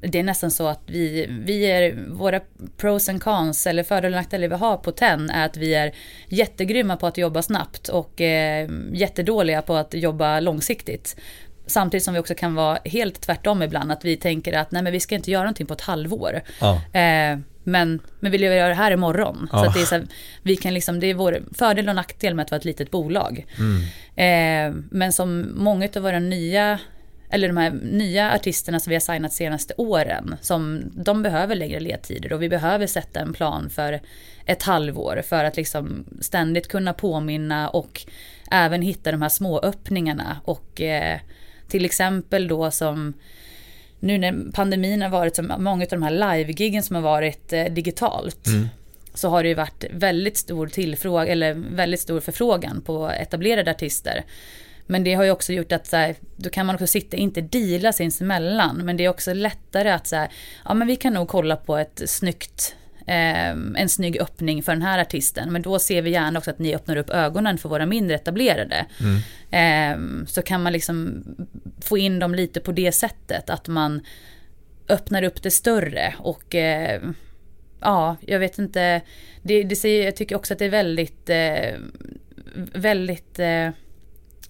det 0.02 0.20
är 0.20 0.24
nästan 0.24 0.52
så 0.52 0.68
att 0.68 0.82
vi, 0.86 1.28
vi 1.46 1.72
är, 1.72 1.96
våra 2.10 2.42
pros 2.78 3.10
and 3.10 3.24
cons 3.24 3.68
eller 3.68 3.84
fördelar 3.84 4.18
och 4.18 4.22
nackdelar 4.22 4.48
vi 4.48 4.56
har 4.56 4.78
på 4.78 4.92
TEN 4.92 5.30
är 5.30 5.46
att 5.46 5.58
vi 5.58 5.76
är 5.76 5.94
jättegrymma 6.28 6.98
på 6.98 7.08
att 7.08 7.18
jobba 7.18 7.42
snabbt 7.42 7.88
och 7.88 8.22
eh, 8.22 8.70
jättedåliga 8.92 9.62
på 9.62 9.76
att 9.76 9.94
jobba 9.94 10.40
långsiktigt. 10.40 11.16
Samtidigt 11.68 12.04
som 12.04 12.14
vi 12.14 12.20
också 12.20 12.36
kan 12.36 12.56
vara 12.56 12.80
helt 12.86 13.22
tvärtom 13.22 13.64
ibland, 13.64 13.92
att 13.92 14.06
vi 14.06 14.18
tänker 14.18 14.54
att 14.54 14.72
nej 14.72 14.84
men 14.84 14.94
vi 14.94 15.00
ska 15.00 15.16
inte 15.16 15.32
göra 15.32 15.44
någonting 15.44 15.68
på 15.68 15.74
ett 15.74 15.82
halvår. 15.82 16.42
Ja. 16.60 17.00
Eh, 17.00 17.40
men, 17.64 18.00
men 18.20 18.32
vill 18.32 18.42
jag 18.42 18.56
göra 18.56 18.68
det 18.68 18.74
här 18.74 18.92
imorgon. 18.92 19.50
Ja. 19.52 19.66
Så 19.66 19.72
det 19.72 19.82
är 19.82 19.86
så 19.86 19.96
här, 19.96 20.08
vi 20.44 20.56
kan 20.56 20.74
liksom, 20.74 21.00
det 21.00 21.08
är 21.08 21.14
vår 21.14 21.44
fördel 21.58 21.90
och 21.90 21.96
nackdel 21.96 22.36
med 22.36 22.44
att 22.44 22.52
vara 22.52 22.60
ett 22.60 22.66
litet 22.66 22.92
bolag. 22.92 23.46
Mm. 23.58 23.82
Eh, 24.16 24.84
men 24.92 25.14
som 25.14 25.52
många 25.56 25.90
av 25.96 26.02
våra 26.02 26.20
nya 26.20 26.80
eller 27.30 27.48
de 27.48 27.58
här 27.58 27.72
nya 27.72 28.34
artisterna 28.34 28.80
som 28.80 28.90
vi 28.90 28.96
har 28.96 29.00
signat 29.00 29.34
senaste 29.34 29.74
åren, 29.78 30.36
som 30.42 30.92
de 30.96 31.24
behöver 31.24 31.56
längre 31.56 31.80
ledtider 31.80 32.34
och 32.34 32.42
vi 32.42 32.50
behöver 32.50 32.88
sätta 32.88 33.20
en 33.20 33.34
plan 33.34 33.70
för 33.70 34.02
ett 34.46 34.64
halvår 34.64 35.22
för 35.30 35.44
att 35.44 35.58
liksom 35.58 36.06
ständigt 36.22 36.68
kunna 36.68 36.94
påminna 36.94 37.70
och 37.70 38.02
även 38.52 38.82
hitta 38.82 39.12
de 39.12 39.22
här 39.22 39.30
små 39.30 39.60
öppningarna 39.60 40.42
och 40.44 40.82
eh, 40.82 41.20
till 41.68 41.86
exempel 41.86 42.48
då 42.48 42.72
som 42.72 43.14
nu 44.00 44.18
när 44.18 44.52
pandemin 44.52 45.02
har 45.02 45.10
varit, 45.10 45.36
som 45.36 45.54
många 45.58 45.84
av 45.84 45.90
de 45.90 46.04
här 46.04 46.12
live-giggen 46.12 46.84
som 46.84 46.96
har 46.96 47.04
varit 47.04 47.54
eh, 47.54 47.66
digitalt, 47.66 48.48
mm. 48.48 48.68
så 49.14 49.30
har 49.30 49.44
det 49.44 49.50
ju 49.50 49.56
varit 49.56 49.86
väldigt 49.92 50.38
stor 50.38 50.68
tillfrågan, 50.68 51.28
eller 51.28 51.54
väldigt 51.54 52.00
stor 52.00 52.20
förfrågan 52.20 52.82
på 52.82 53.10
etablerade 53.10 53.72
artister. 53.72 54.24
Men 54.88 55.04
det 55.04 55.14
har 55.14 55.24
ju 55.24 55.32
också 55.32 55.54
gjort 55.54 55.72
att 55.72 55.88
så 55.88 55.96
här, 55.96 56.16
då 56.36 56.50
kan 56.50 56.66
man 56.66 56.76
också 56.76 56.88
sitta, 56.88 57.18
inte 57.18 57.42
deala 57.42 57.94
sinsemellan, 57.94 58.78
men 58.78 58.98
det 58.98 59.06
är 59.06 59.10
också 59.10 59.34
lättare 59.34 59.90
att 59.90 60.08
säga, 60.08 60.30
ja 60.66 60.74
men 60.74 60.88
vi 60.88 60.96
kan 60.96 61.14
nog 61.14 61.28
kolla 61.28 61.56
på 61.56 61.78
ett 61.78 62.02
snyggt 62.06 62.76
eh, 63.08 63.50
en 63.50 63.90
snygg 63.90 64.22
öppning 64.22 64.64
för 64.64 64.72
den 64.72 64.82
här 64.82 65.00
artisten. 65.00 65.52
Men 65.52 65.62
då 65.62 65.80
ser 65.80 66.02
vi 66.02 66.10
gärna 66.10 66.40
också 66.40 66.52
att 66.52 66.60
ni 66.60 66.76
öppnar 66.76 66.96
upp 66.96 67.10
ögonen 67.10 67.58
för 67.58 67.70
våra 67.70 67.86
mindre 67.86 68.16
etablerade. 68.16 68.86
Mm. 69.00 70.22
Eh, 70.22 70.26
så 70.28 70.42
kan 70.42 70.64
man 70.64 70.74
liksom 70.74 71.24
få 71.82 71.98
in 71.98 72.20
dem 72.20 72.36
lite 72.36 72.60
på 72.60 72.72
det 72.72 72.92
sättet. 72.92 73.50
Att 73.50 73.68
man 73.68 74.02
öppnar 74.90 75.24
upp 75.24 75.44
det 75.44 75.52
större. 75.52 76.16
Och 76.20 76.56
eh, 76.56 77.02
ja, 77.80 78.16
jag 78.22 78.40
vet 78.40 78.60
inte. 78.60 79.02
Det, 79.42 79.64
det 79.64 79.76
säger, 79.76 80.06
jag 80.06 80.16
tycker 80.16 80.36
också 80.36 80.54
att 80.54 80.60
det 80.60 80.66
är 80.66 80.70
väldigt, 80.70 81.30
eh, 81.30 81.80
väldigt 82.74 83.40
eh, 83.40 83.70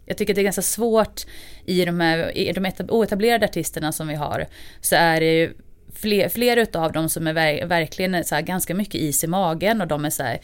jag 0.07 0.17
tycker 0.17 0.33
det 0.33 0.41
är 0.41 0.43
ganska 0.43 0.61
svårt 0.61 1.25
i 1.65 1.85
de 1.85 1.99
här 1.99 2.37
i 2.37 2.51
de 2.51 2.71
oetablerade 2.89 3.45
artisterna 3.45 3.91
som 3.91 4.07
vi 4.07 4.15
har. 4.15 4.45
Så 4.81 4.95
är 4.95 5.19
det 5.19 5.33
ju 5.33 5.53
fler, 5.93 6.29
flera 6.29 6.81
av 6.81 6.91
dem 6.91 7.09
som 7.09 7.27
är 7.27 7.33
ver 7.33 7.65
verkligen 7.65 8.23
så 8.23 8.35
här, 8.35 8.41
ganska 8.41 8.75
mycket 8.75 8.95
is 8.95 9.23
i 9.23 9.27
magen 9.27 9.81
och 9.81 9.87
de 9.87 10.05
är 10.05 10.09
så 10.09 10.23
här, 10.23 10.39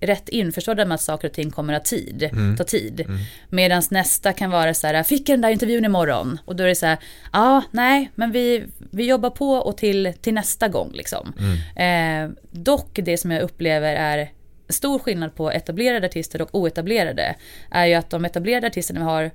rätt 0.00 0.28
införstådda 0.28 0.84
med 0.84 0.94
att 0.94 1.00
saker 1.00 1.28
och 1.28 1.34
ting 1.34 1.50
kommer 1.50 1.72
att 1.72 1.84
tid, 1.84 2.22
mm. 2.32 2.56
ta 2.56 2.64
tid. 2.64 3.00
Mm. 3.00 3.18
Medan 3.48 3.82
nästa 3.90 4.32
kan 4.32 4.50
vara 4.50 4.74
så 4.74 4.86
här, 4.86 5.02
fick 5.02 5.28
jag 5.28 5.34
den 5.34 5.40
där 5.40 5.50
intervjun 5.50 5.84
imorgon? 5.84 6.38
Och 6.44 6.56
då 6.56 6.64
är 6.64 6.68
det 6.68 6.74
så 6.74 6.86
här, 6.86 6.98
ja, 7.32 7.62
nej, 7.70 8.10
men 8.14 8.32
vi, 8.32 8.64
vi 8.90 9.06
jobbar 9.06 9.30
på 9.30 9.50
och 9.52 9.76
till, 9.76 10.12
till 10.20 10.34
nästa 10.34 10.68
gång 10.68 10.92
liksom. 10.92 11.32
Mm. 11.38 12.30
Eh, 12.30 12.36
dock 12.50 12.98
det 13.02 13.18
som 13.18 13.30
jag 13.30 13.42
upplever 13.42 13.94
är 13.94 14.30
stor 14.68 14.98
skillnad 14.98 15.34
på 15.34 15.50
etablerade 15.50 16.06
artister 16.06 16.42
och 16.42 16.54
oetablerade 16.54 17.34
är 17.70 17.86
ju 17.86 17.94
att 17.94 18.10
de 18.10 18.24
etablerade 18.24 18.66
artisterna 18.66 19.00
vi 19.00 19.06
har 19.06 19.30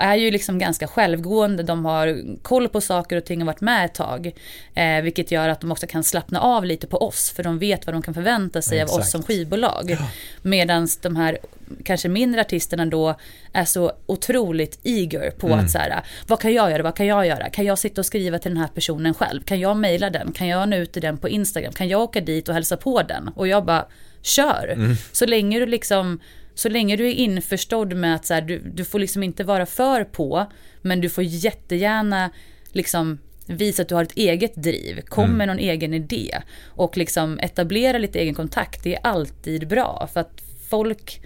är 0.00 0.14
ju 0.14 0.30
liksom 0.30 0.58
ganska 0.58 0.86
självgående, 0.86 1.62
de 1.62 1.84
har 1.84 2.20
koll 2.42 2.68
på 2.68 2.80
saker 2.80 3.16
och 3.16 3.24
ting 3.24 3.40
och 3.40 3.46
varit 3.46 3.60
med 3.60 3.84
ett 3.84 3.94
tag. 3.94 4.32
Eh, 4.74 5.02
vilket 5.02 5.30
gör 5.30 5.48
att 5.48 5.60
de 5.60 5.72
också 5.72 5.86
kan 5.86 6.04
slappna 6.04 6.40
av 6.40 6.64
lite 6.64 6.86
på 6.86 6.96
oss, 6.96 7.30
för 7.30 7.42
de 7.42 7.58
vet 7.58 7.86
vad 7.86 7.94
de 7.94 8.02
kan 8.02 8.14
förvänta 8.14 8.62
sig 8.62 8.78
ja, 8.78 8.84
av 8.84 8.90
oss 9.00 9.10
som 9.10 9.22
skivbolag. 9.22 9.90
Ja. 9.90 10.08
Medan 10.42 10.88
de 11.02 11.16
här 11.16 11.38
kanske 11.84 12.08
mindre 12.08 12.40
artisterna 12.40 12.86
då 12.86 13.14
är 13.52 13.64
så 13.64 13.92
otroligt 14.06 14.78
eager 14.82 15.30
på 15.30 15.46
mm. 15.46 15.58
att 15.58 15.70
så 15.70 15.78
här, 15.78 16.02
vad 16.26 16.40
kan 16.40 16.52
jag 16.52 16.70
göra, 16.70 16.82
vad 16.82 16.96
kan 16.96 17.06
jag 17.06 17.26
göra? 17.26 17.50
Kan 17.50 17.64
jag 17.64 17.78
sitta 17.78 18.00
och 18.00 18.06
skriva 18.06 18.38
till 18.38 18.50
den 18.50 18.60
här 18.60 18.68
personen 18.68 19.14
själv? 19.14 19.42
Kan 19.42 19.60
jag 19.60 19.76
mejla 19.76 20.10
den? 20.10 20.32
Kan 20.32 20.48
jag 20.48 20.68
nå 20.68 20.76
ut 20.76 20.92
till 20.92 21.02
den 21.02 21.18
på 21.18 21.28
Instagram? 21.28 21.72
Kan 21.72 21.88
jag 21.88 22.00
åka 22.00 22.20
dit 22.20 22.48
och 22.48 22.54
hälsa 22.54 22.76
på 22.76 23.02
den? 23.02 23.28
Och 23.28 23.48
jag 23.48 23.64
bara, 23.64 23.86
kör! 24.22 24.68
Mm. 24.72 24.96
Så 25.12 25.26
länge 25.26 25.58
du 25.58 25.66
liksom 25.66 26.20
så 26.54 26.68
länge 26.68 26.96
du 26.96 27.08
är 27.08 27.12
införstådd 27.12 27.94
med 27.94 28.14
att 28.14 28.26
så 28.26 28.34
här, 28.34 28.40
du, 28.40 28.58
du 28.58 28.84
får 28.84 28.98
liksom 28.98 29.22
inte 29.22 29.44
vara 29.44 29.66
för 29.66 30.04
på, 30.04 30.46
men 30.82 31.00
du 31.00 31.08
får 31.08 31.24
jättegärna 31.24 32.30
liksom 32.72 33.18
visa 33.46 33.82
att 33.82 33.88
du 33.88 33.94
har 33.94 34.02
ett 34.02 34.16
eget 34.16 34.54
driv, 34.54 35.00
kom 35.00 35.24
mm. 35.24 35.36
med 35.36 35.48
någon 35.48 35.58
egen 35.58 35.94
idé 35.94 36.42
och 36.66 36.96
liksom 36.96 37.38
etablera 37.38 37.98
lite 37.98 38.18
egen 38.18 38.34
kontakt. 38.34 38.84
Det 38.84 38.94
är 38.94 39.00
alltid 39.02 39.68
bra 39.68 40.08
för 40.12 40.20
att 40.20 40.42
folk 40.68 41.20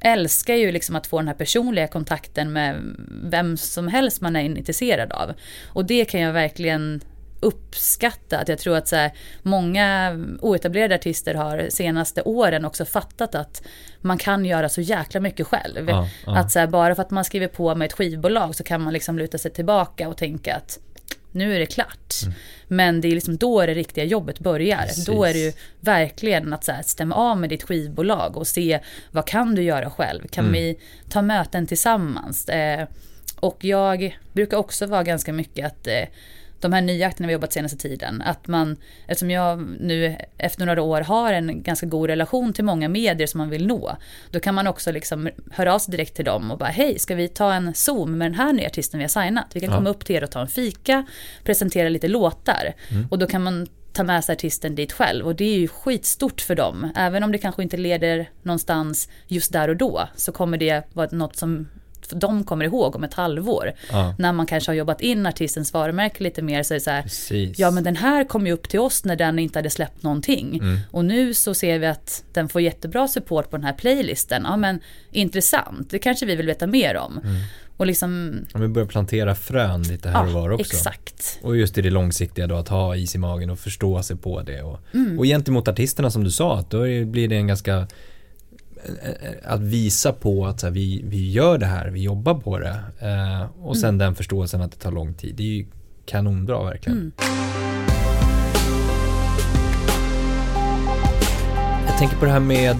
älskar 0.00 0.54
ju 0.54 0.72
liksom 0.72 0.96
att 0.96 1.06
få 1.06 1.18
den 1.18 1.28
här 1.28 1.34
personliga 1.34 1.88
kontakten 1.88 2.52
med 2.52 2.96
vem 3.24 3.56
som 3.56 3.88
helst 3.88 4.20
man 4.20 4.36
är 4.36 4.40
intresserad 4.40 5.12
av. 5.12 5.32
Och 5.66 5.84
det 5.84 6.04
kan 6.04 6.20
jag 6.20 6.32
verkligen 6.32 7.00
uppskatta. 7.42 8.38
Att 8.38 8.48
jag 8.48 8.58
tror 8.58 8.76
att 8.76 8.88
så 8.88 8.96
här, 8.96 9.12
många 9.42 10.12
oetablerade 10.40 10.94
artister 10.94 11.34
har 11.34 11.66
senaste 11.70 12.22
åren 12.22 12.64
också 12.64 12.84
fattat 12.84 13.34
att 13.34 13.62
man 14.00 14.18
kan 14.18 14.44
göra 14.44 14.68
så 14.68 14.80
jäkla 14.80 15.20
mycket 15.20 15.46
själv. 15.46 15.88
Ja, 15.88 16.08
ja. 16.26 16.38
Att 16.38 16.52
så 16.52 16.58
här, 16.58 16.66
bara 16.66 16.94
för 16.94 17.02
att 17.02 17.10
man 17.10 17.24
skriver 17.24 17.48
på 17.48 17.74
med 17.74 17.86
ett 17.86 17.92
skivbolag 17.92 18.54
så 18.54 18.64
kan 18.64 18.82
man 18.82 18.92
liksom 18.92 19.18
luta 19.18 19.38
sig 19.38 19.50
tillbaka 19.50 20.08
och 20.08 20.16
tänka 20.16 20.56
att 20.56 20.78
nu 21.32 21.54
är 21.54 21.58
det 21.58 21.66
klart. 21.66 22.14
Mm. 22.22 22.34
Men 22.68 23.00
det 23.00 23.08
är 23.08 23.12
liksom 23.12 23.36
då 23.36 23.66
det 23.66 23.74
riktiga 23.74 24.04
jobbet 24.04 24.38
börjar. 24.38 24.82
Precis. 24.82 25.06
Då 25.06 25.24
är 25.24 25.32
det 25.32 25.38
ju 25.38 25.52
verkligen 25.80 26.52
att 26.52 26.64
så 26.64 26.72
här, 26.72 26.82
stämma 26.82 27.14
av 27.14 27.38
med 27.38 27.50
ditt 27.50 27.62
skivbolag 27.62 28.36
och 28.36 28.46
se 28.46 28.80
vad 29.10 29.26
kan 29.26 29.54
du 29.54 29.62
göra 29.62 29.90
själv? 29.90 30.28
Kan 30.28 30.44
mm. 30.44 30.52
vi 30.52 30.78
ta 31.08 31.22
möten 31.22 31.66
tillsammans? 31.66 32.48
Eh, 32.48 32.88
och 33.40 33.64
jag 33.64 34.18
brukar 34.32 34.56
också 34.56 34.86
vara 34.86 35.02
ganska 35.02 35.32
mycket 35.32 35.66
att 35.66 35.86
eh, 35.86 36.04
de 36.62 36.72
här 36.72 36.80
nya 36.80 37.06
akterna 37.06 37.26
vi 37.26 37.32
jobbat 37.32 37.52
senaste 37.52 37.76
tiden, 37.76 38.22
att 38.22 38.48
man, 38.48 38.76
eftersom 39.06 39.30
jag 39.30 39.60
nu 39.80 40.16
efter 40.38 40.66
några 40.66 40.82
år 40.82 41.00
har 41.00 41.32
en 41.32 41.62
ganska 41.62 41.86
god 41.86 42.10
relation 42.10 42.52
till 42.52 42.64
många 42.64 42.88
medier 42.88 43.26
som 43.26 43.38
man 43.38 43.50
vill 43.50 43.66
nå, 43.66 43.96
då 44.30 44.40
kan 44.40 44.54
man 44.54 44.66
också 44.66 44.92
liksom 44.92 45.28
höra 45.50 45.74
av 45.74 45.78
sig 45.78 45.92
direkt 45.92 46.16
till 46.16 46.24
dem 46.24 46.50
och 46.50 46.58
bara 46.58 46.70
hej, 46.70 46.98
ska 46.98 47.14
vi 47.14 47.28
ta 47.28 47.52
en 47.52 47.74
zoom 47.74 48.18
med 48.18 48.26
den 48.26 48.34
här 48.34 48.52
nya 48.52 48.66
artisten 48.66 48.98
vi 48.98 49.04
har 49.04 49.08
signat? 49.08 49.46
Vi 49.52 49.60
kan 49.60 49.70
ja. 49.70 49.76
komma 49.76 49.90
upp 49.90 50.04
till 50.04 50.16
er 50.16 50.24
och 50.24 50.30
ta 50.30 50.40
en 50.40 50.48
fika, 50.48 51.06
presentera 51.44 51.88
lite 51.88 52.08
låtar 52.08 52.74
mm. 52.90 53.06
och 53.10 53.18
då 53.18 53.26
kan 53.26 53.42
man 53.42 53.66
ta 53.92 54.04
med 54.04 54.24
sig 54.24 54.32
artisten 54.32 54.74
dit 54.74 54.92
själv 54.92 55.26
och 55.26 55.36
det 55.36 55.44
är 55.44 55.58
ju 55.58 55.68
skitstort 55.68 56.40
för 56.40 56.54
dem. 56.54 56.92
Även 56.96 57.22
om 57.22 57.32
det 57.32 57.38
kanske 57.38 57.62
inte 57.62 57.76
leder 57.76 58.30
någonstans 58.42 59.08
just 59.26 59.52
där 59.52 59.68
och 59.68 59.76
då 59.76 60.08
så 60.16 60.32
kommer 60.32 60.58
det 60.58 60.94
vara 60.94 61.08
något 61.10 61.36
som 61.36 61.68
de 62.10 62.44
kommer 62.44 62.64
ihåg 62.64 62.96
om 62.96 63.04
ett 63.04 63.14
halvår. 63.14 63.72
Ja. 63.90 64.14
När 64.18 64.32
man 64.32 64.46
kanske 64.46 64.70
har 64.70 64.76
jobbat 64.76 65.00
in 65.00 65.26
artistens 65.26 65.72
varumärke 65.72 66.22
lite 66.22 66.42
mer 66.42 66.62
så 66.62 66.74
är 66.74 66.76
det 66.76 66.80
så 66.80 66.90
här, 66.90 67.02
Precis. 67.02 67.58
ja 67.58 67.70
men 67.70 67.84
den 67.84 67.96
här 67.96 68.24
kom 68.24 68.46
ju 68.46 68.52
upp 68.52 68.68
till 68.68 68.80
oss 68.80 69.04
när 69.04 69.16
den 69.16 69.38
inte 69.38 69.58
hade 69.58 69.70
släppt 69.70 70.02
någonting. 70.02 70.58
Mm. 70.62 70.78
Och 70.90 71.04
nu 71.04 71.34
så 71.34 71.54
ser 71.54 71.78
vi 71.78 71.86
att 71.86 72.24
den 72.32 72.48
får 72.48 72.60
jättebra 72.60 73.08
support 73.08 73.50
på 73.50 73.56
den 73.56 73.64
här 73.64 73.72
playlisten. 73.72 74.42
Ja 74.44 74.56
men 74.56 74.80
intressant, 75.10 75.90
det 75.90 75.98
kanske 75.98 76.26
vi 76.26 76.36
vill 76.36 76.46
veta 76.46 76.66
mer 76.66 76.96
om. 76.96 77.20
Mm. 77.24 77.36
Och 77.76 77.86
liksom... 77.86 78.40
Ja, 78.52 78.60
vi 78.60 78.68
börjar 78.68 78.88
plantera 78.88 79.34
frön 79.34 79.82
lite 79.82 80.08
här 80.08 80.22
ja, 80.22 80.26
och 80.26 80.32
var 80.32 80.50
också. 80.50 80.76
Exakt. 80.76 81.38
Och 81.42 81.56
just 81.56 81.78
i 81.78 81.82
det 81.82 81.90
långsiktiga 81.90 82.46
då, 82.46 82.56
att 82.56 82.68
ha 82.68 82.96
is 82.96 83.14
i 83.14 83.18
magen 83.18 83.50
och 83.50 83.58
förstå 83.58 84.02
sig 84.02 84.16
på 84.16 84.42
det. 84.42 84.62
Och, 84.62 84.80
mm. 84.94 85.18
och 85.18 85.24
gentemot 85.24 85.68
artisterna 85.68 86.10
som 86.10 86.24
du 86.24 86.30
sa, 86.30 86.58
att 86.58 86.70
då 86.70 86.80
blir 87.04 87.28
det 87.28 87.36
en 87.36 87.46
ganska 87.46 87.86
att 89.42 89.60
visa 89.60 90.12
på 90.12 90.46
att 90.46 90.62
här, 90.62 90.70
vi, 90.70 91.02
vi 91.04 91.30
gör 91.30 91.58
det 91.58 91.66
här, 91.66 91.90
vi 91.90 92.02
jobbar 92.02 92.34
på 92.34 92.58
det. 92.58 92.80
Eh, 93.00 93.66
och 93.66 93.76
sen 93.76 93.88
mm. 93.88 93.98
den 93.98 94.14
förståelsen 94.14 94.60
att 94.60 94.72
det 94.72 94.78
tar 94.78 94.92
lång 94.92 95.14
tid. 95.14 95.34
Det 95.34 95.42
är 95.42 95.46
ju 95.46 95.66
kanonbra 96.06 96.64
verkligen. 96.64 96.98
Mm. 96.98 97.12
Jag 101.88 101.98
tänker 101.98 102.16
på 102.16 102.24
det 102.24 102.30
här 102.30 102.40
med 102.40 102.76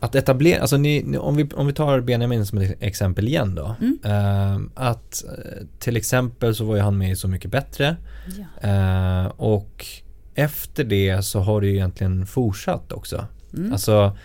att 0.00 0.14
etablera, 0.14 0.60
alltså 0.60 0.76
ni, 0.76 1.18
om, 1.18 1.36
vi, 1.36 1.48
om 1.54 1.66
vi 1.66 1.72
tar 1.72 2.00
Benjamin 2.00 2.46
som 2.46 2.58
ett 2.58 2.76
exempel 2.80 3.28
igen 3.28 3.54
då. 3.54 3.76
Mm. 3.80 3.98
Eh, 4.04 4.60
att 4.74 5.24
eh, 5.24 5.66
till 5.78 5.96
exempel 5.96 6.54
så 6.54 6.64
var 6.64 6.76
ju 6.76 6.82
han 6.82 6.98
med 6.98 7.10
i 7.10 7.16
Så 7.16 7.28
mycket 7.28 7.50
bättre. 7.50 7.96
Ja. 8.38 8.68
Eh, 8.68 9.26
och 9.26 9.86
efter 10.34 10.84
det 10.84 11.22
så 11.22 11.40
har 11.40 11.60
det 11.60 11.66
ju 11.66 11.74
egentligen 11.74 12.26
fortsatt 12.26 12.92
också. 12.92 13.26
Mm. 13.54 13.72
Alltså 13.72 14.16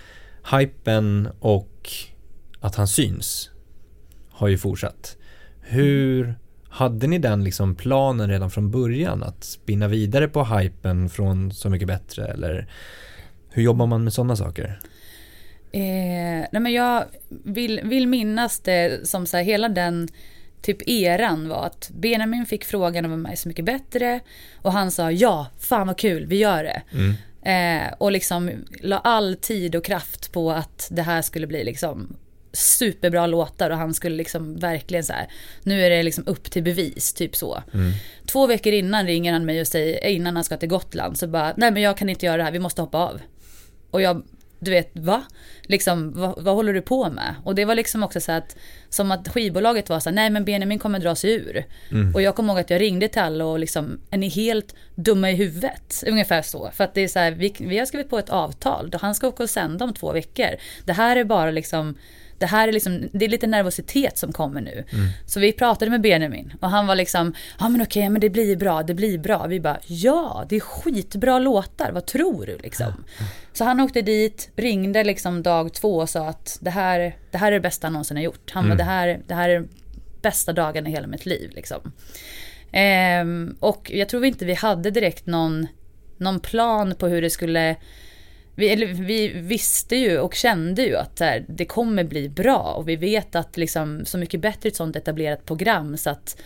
hypen 0.51 1.29
och 1.39 1.89
att 2.59 2.75
han 2.75 2.87
syns 2.87 3.49
har 4.29 4.47
ju 4.47 4.57
fortsatt. 4.57 5.17
Hur 5.61 6.35
hade 6.69 7.07
ni 7.07 7.19
den 7.19 7.43
liksom 7.43 7.75
planen 7.75 8.29
redan 8.29 8.49
från 8.49 8.71
början 8.71 9.23
att 9.23 9.43
spinna 9.43 9.87
vidare 9.87 10.27
på 10.27 10.45
hypen 10.45 11.09
från 11.09 11.51
Så 11.51 11.69
mycket 11.69 11.87
bättre 11.87 12.25
eller 12.25 12.67
hur 13.49 13.63
jobbar 13.63 13.85
man 13.85 14.03
med 14.03 14.13
sådana 14.13 14.35
saker? 14.35 14.79
Eh, 15.71 16.45
nej 16.51 16.61
men 16.61 16.73
jag 16.73 17.05
vill, 17.29 17.81
vill 17.83 18.07
minnas 18.07 18.59
det 18.59 19.07
som 19.07 19.25
så 19.25 19.37
här, 19.37 19.43
hela 19.43 19.69
den 19.69 20.07
typ 20.61 20.89
eran 20.89 21.49
var 21.49 21.65
att 21.65 21.91
Benjamin 21.93 22.45
fick 22.45 22.65
frågan 22.65 23.05
om 23.05 23.21
mig 23.21 23.37
Så 23.37 23.47
mycket 23.47 23.65
bättre 23.65 24.19
och 24.61 24.73
han 24.73 24.91
sa 24.91 25.11
ja, 25.11 25.47
fan 25.59 25.87
vad 25.87 25.97
kul, 25.97 26.25
vi 26.25 26.37
gör 26.37 26.63
det. 26.63 26.81
Mm. 26.91 27.13
Eh, 27.45 27.93
och 27.97 28.11
liksom 28.11 28.51
la 28.81 28.97
all 28.97 29.35
tid 29.35 29.75
och 29.75 29.85
kraft 29.85 30.31
på 30.31 30.51
att 30.51 30.87
det 30.91 31.01
här 31.01 31.21
skulle 31.21 31.47
bli 31.47 31.63
liksom 31.63 32.15
superbra 32.53 33.27
låtar 33.27 33.69
och 33.69 33.77
han 33.77 33.93
skulle 33.93 34.15
liksom 34.15 34.55
verkligen 34.55 35.03
så 35.03 35.13
här, 35.13 35.27
nu 35.63 35.85
är 35.85 35.89
det 35.89 36.03
liksom 36.03 36.23
upp 36.27 36.51
till 36.51 36.63
bevis, 36.63 37.13
typ 37.13 37.35
så. 37.35 37.63
Mm. 37.73 37.91
Två 38.27 38.47
veckor 38.47 38.73
innan 38.73 39.05
ringer 39.07 39.33
han 39.33 39.45
mig 39.45 39.61
och 39.61 39.67
säger, 39.67 40.05
innan 40.07 40.35
han 40.35 40.43
ska 40.43 40.57
till 40.57 40.69
Gotland, 40.69 41.17
så 41.17 41.27
bara, 41.27 41.53
nej 41.57 41.71
men 41.71 41.81
jag 41.81 41.97
kan 41.97 42.09
inte 42.09 42.25
göra 42.25 42.37
det 42.37 42.43
här, 42.43 42.51
vi 42.51 42.59
måste 42.59 42.81
hoppa 42.81 42.97
av. 42.97 43.21
Och 43.91 44.01
jag 44.01 44.23
du 44.65 44.71
vet, 44.71 44.91
va? 44.93 45.23
Liksom, 45.61 46.13
vad, 46.15 46.43
vad, 46.43 46.55
håller 46.55 46.73
du 46.73 46.81
på 46.81 47.09
med? 47.09 47.35
Och 47.43 47.55
det 47.55 47.65
var 47.65 47.75
liksom 47.75 48.03
också 48.03 48.21
så 48.21 48.31
att, 48.31 48.55
som 48.89 49.11
att 49.11 49.27
skivbolaget 49.27 49.89
var 49.89 49.99
så 49.99 50.09
här, 50.09 50.15
nej 50.15 50.29
men 50.29 50.45
Benjamin 50.45 50.79
kommer 50.79 50.99
dra 50.99 51.15
sig 51.15 51.33
ur. 51.33 51.65
Mm. 51.91 52.15
Och 52.15 52.21
jag 52.21 52.35
kommer 52.35 52.53
ihåg 52.53 52.59
att 52.59 52.69
jag 52.69 52.81
ringde 52.81 53.07
till 53.07 53.21
alla 53.21 53.45
och 53.45 53.59
liksom, 53.59 53.99
är 54.09 54.17
ni 54.17 54.27
helt 54.27 54.75
dumma 54.95 55.31
i 55.31 55.35
huvudet? 55.35 56.03
Ungefär 56.07 56.41
så. 56.41 56.71
För 56.73 56.83
att 56.83 56.93
det 56.93 57.01
är 57.01 57.07
så 57.07 57.19
här, 57.19 57.31
vi, 57.31 57.55
vi 57.59 57.79
har 57.79 57.85
skrivit 57.85 58.09
på 58.09 58.19
ett 58.19 58.29
avtal, 58.29 58.89
då 58.89 58.97
han 59.01 59.15
ska 59.15 59.27
åka 59.27 59.43
och 59.43 59.49
sända 59.49 59.85
om 59.85 59.93
två 59.93 60.11
veckor. 60.11 60.49
Det 60.85 60.93
här 60.93 61.15
är 61.15 61.23
bara 61.23 61.51
liksom, 61.51 61.95
det 62.37 62.45
här 62.45 62.67
är 62.67 62.71
liksom, 62.71 63.09
det 63.11 63.25
är 63.25 63.29
lite 63.29 63.47
nervositet 63.47 64.17
som 64.17 64.33
kommer 64.33 64.61
nu. 64.61 64.71
Mm. 64.71 65.07
Så 65.25 65.39
vi 65.39 65.51
pratade 65.51 65.91
med 65.91 66.01
Benjamin 66.01 66.53
och 66.59 66.69
han 66.69 66.87
var 66.87 66.95
liksom, 66.95 67.33
ja 67.59 67.69
men 67.69 67.81
okej, 67.81 68.09
men 68.09 68.21
det 68.21 68.29
blir 68.29 68.55
bra, 68.55 68.83
det 68.83 68.93
blir 68.93 69.17
bra. 69.17 69.47
Vi 69.47 69.59
bara, 69.59 69.79
ja, 69.87 70.45
det 70.49 70.55
är 70.55 70.59
skitbra 70.59 71.39
låtar, 71.39 71.91
vad 71.91 72.05
tror 72.05 72.45
du 72.45 72.57
liksom? 72.57 72.87
Mm. 72.87 73.31
Så 73.53 73.63
han 73.63 73.79
åkte 73.79 74.01
dit, 74.01 74.49
ringde 74.55 75.03
liksom 75.03 75.43
dag 75.43 75.73
två 75.73 75.97
och 75.97 76.09
sa 76.09 76.27
att 76.27 76.57
det 76.61 76.69
här, 76.69 77.17
det 77.31 77.37
här 77.37 77.47
är 77.47 77.51
det 77.51 77.59
bästa 77.59 77.87
han 77.87 77.93
någonsin 77.93 78.17
har 78.17 78.23
gjort. 78.23 78.51
Han 78.51 78.65
mm. 78.65 78.77
bara, 78.77 78.83
det 78.83 78.91
här, 78.91 79.19
det 79.27 79.33
här 79.33 79.49
är 79.49 79.65
bästa 80.21 80.53
dagen 80.53 80.87
i 80.87 80.91
hela 80.91 81.07
mitt 81.07 81.25
liv 81.25 81.51
liksom. 81.53 81.91
Ehm, 82.71 83.55
och 83.59 83.91
jag 83.93 84.09
tror 84.09 84.25
inte 84.25 84.45
vi 84.45 84.53
hade 84.53 84.91
direkt 84.91 85.25
någon, 85.25 85.67
någon 86.17 86.39
plan 86.39 86.95
på 86.99 87.07
hur 87.07 87.21
det 87.21 87.29
skulle 87.29 87.75
vi, 88.55 88.69
eller, 88.69 88.87
vi 88.87 89.27
visste 89.27 89.95
ju 89.95 90.19
och 90.19 90.33
kände 90.33 90.81
ju 90.81 90.95
att 90.95 91.19
här, 91.19 91.45
det 91.47 91.65
kommer 91.65 92.03
bli 92.03 92.29
bra 92.29 92.73
och 92.77 92.89
vi 92.89 92.95
vet 92.95 93.35
att 93.35 93.57
liksom, 93.57 94.05
så 94.05 94.17
mycket 94.17 94.41
bättre 94.41 94.69
ett 94.69 94.75
sånt 94.75 94.95
etablerat 94.95 95.45
program 95.45 95.97
så 95.97 96.09
att 96.09 96.41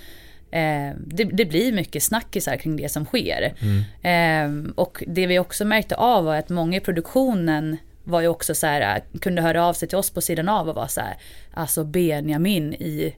eh, 0.51 0.91
det, 1.05 1.23
det, 1.23 1.45
blir 1.45 1.73
mycket 1.73 2.03
snackisar 2.03 2.57
kring 2.57 2.75
det 2.75 2.89
som 2.89 3.05
sker. 3.05 3.53
Mm. 3.59 4.65
Eh, 4.65 4.71
och 4.75 5.03
det 5.07 5.27
vi 5.27 5.39
också 5.39 5.65
märkte 5.65 5.95
av 5.95 6.23
var 6.23 6.35
att 6.35 6.49
många 6.49 6.77
i 6.77 6.79
produktionen 6.79 7.77
var 8.03 8.21
ju 8.21 8.27
också 8.27 8.55
så 8.55 8.67
här, 8.67 9.03
kunde 9.21 9.41
höra 9.41 9.65
av 9.65 9.73
sig 9.73 9.87
till 9.87 9.97
oss 9.97 10.11
på 10.11 10.21
sidan 10.21 10.49
av 10.49 10.69
och 10.69 10.75
vara 10.75 10.87
så 10.87 11.01
här, 11.01 11.17
alltså 11.53 11.83
Benjamin 11.83 12.73
i 12.73 13.15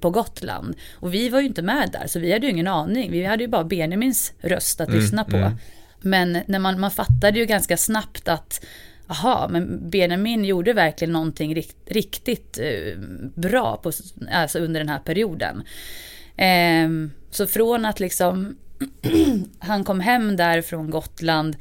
på 0.00 0.10
Gotland. 0.10 0.76
Och 0.92 1.14
vi 1.14 1.28
var 1.28 1.40
ju 1.40 1.46
inte 1.46 1.62
med 1.62 1.90
där, 1.92 2.06
så 2.06 2.18
vi 2.18 2.32
hade 2.32 2.46
ju 2.46 2.52
ingen 2.52 2.66
aning. 2.66 3.10
Vi 3.10 3.24
hade 3.24 3.44
ju 3.44 3.48
bara 3.48 3.64
Benjamins 3.64 4.32
röst 4.40 4.80
att 4.80 4.88
mm, 4.88 5.00
lyssna 5.00 5.24
på. 5.24 5.36
Mm. 5.36 5.52
Men 6.02 6.38
när 6.46 6.58
man, 6.58 6.80
man 6.80 6.90
fattade 6.90 7.38
ju 7.38 7.46
ganska 7.46 7.76
snabbt 7.76 8.28
att 8.28 8.64
aha, 9.06 9.48
men 9.50 9.90
Benjamin 9.90 10.44
gjorde 10.44 10.72
verkligen 10.72 11.12
någonting 11.12 11.54
rikt, 11.54 11.76
riktigt 11.86 12.58
eh, 12.58 12.98
bra 13.34 13.76
på, 13.76 13.92
alltså 14.32 14.58
under 14.58 14.80
den 14.80 14.88
här 14.88 14.98
perioden. 14.98 15.62
Eh, 16.36 17.10
så 17.30 17.46
från 17.46 17.84
att 17.84 18.00
liksom 18.00 18.56
han 19.58 19.84
kom 19.84 20.00
hem 20.00 20.36
där 20.36 20.62
från 20.62 20.90
Gotland 20.90 21.56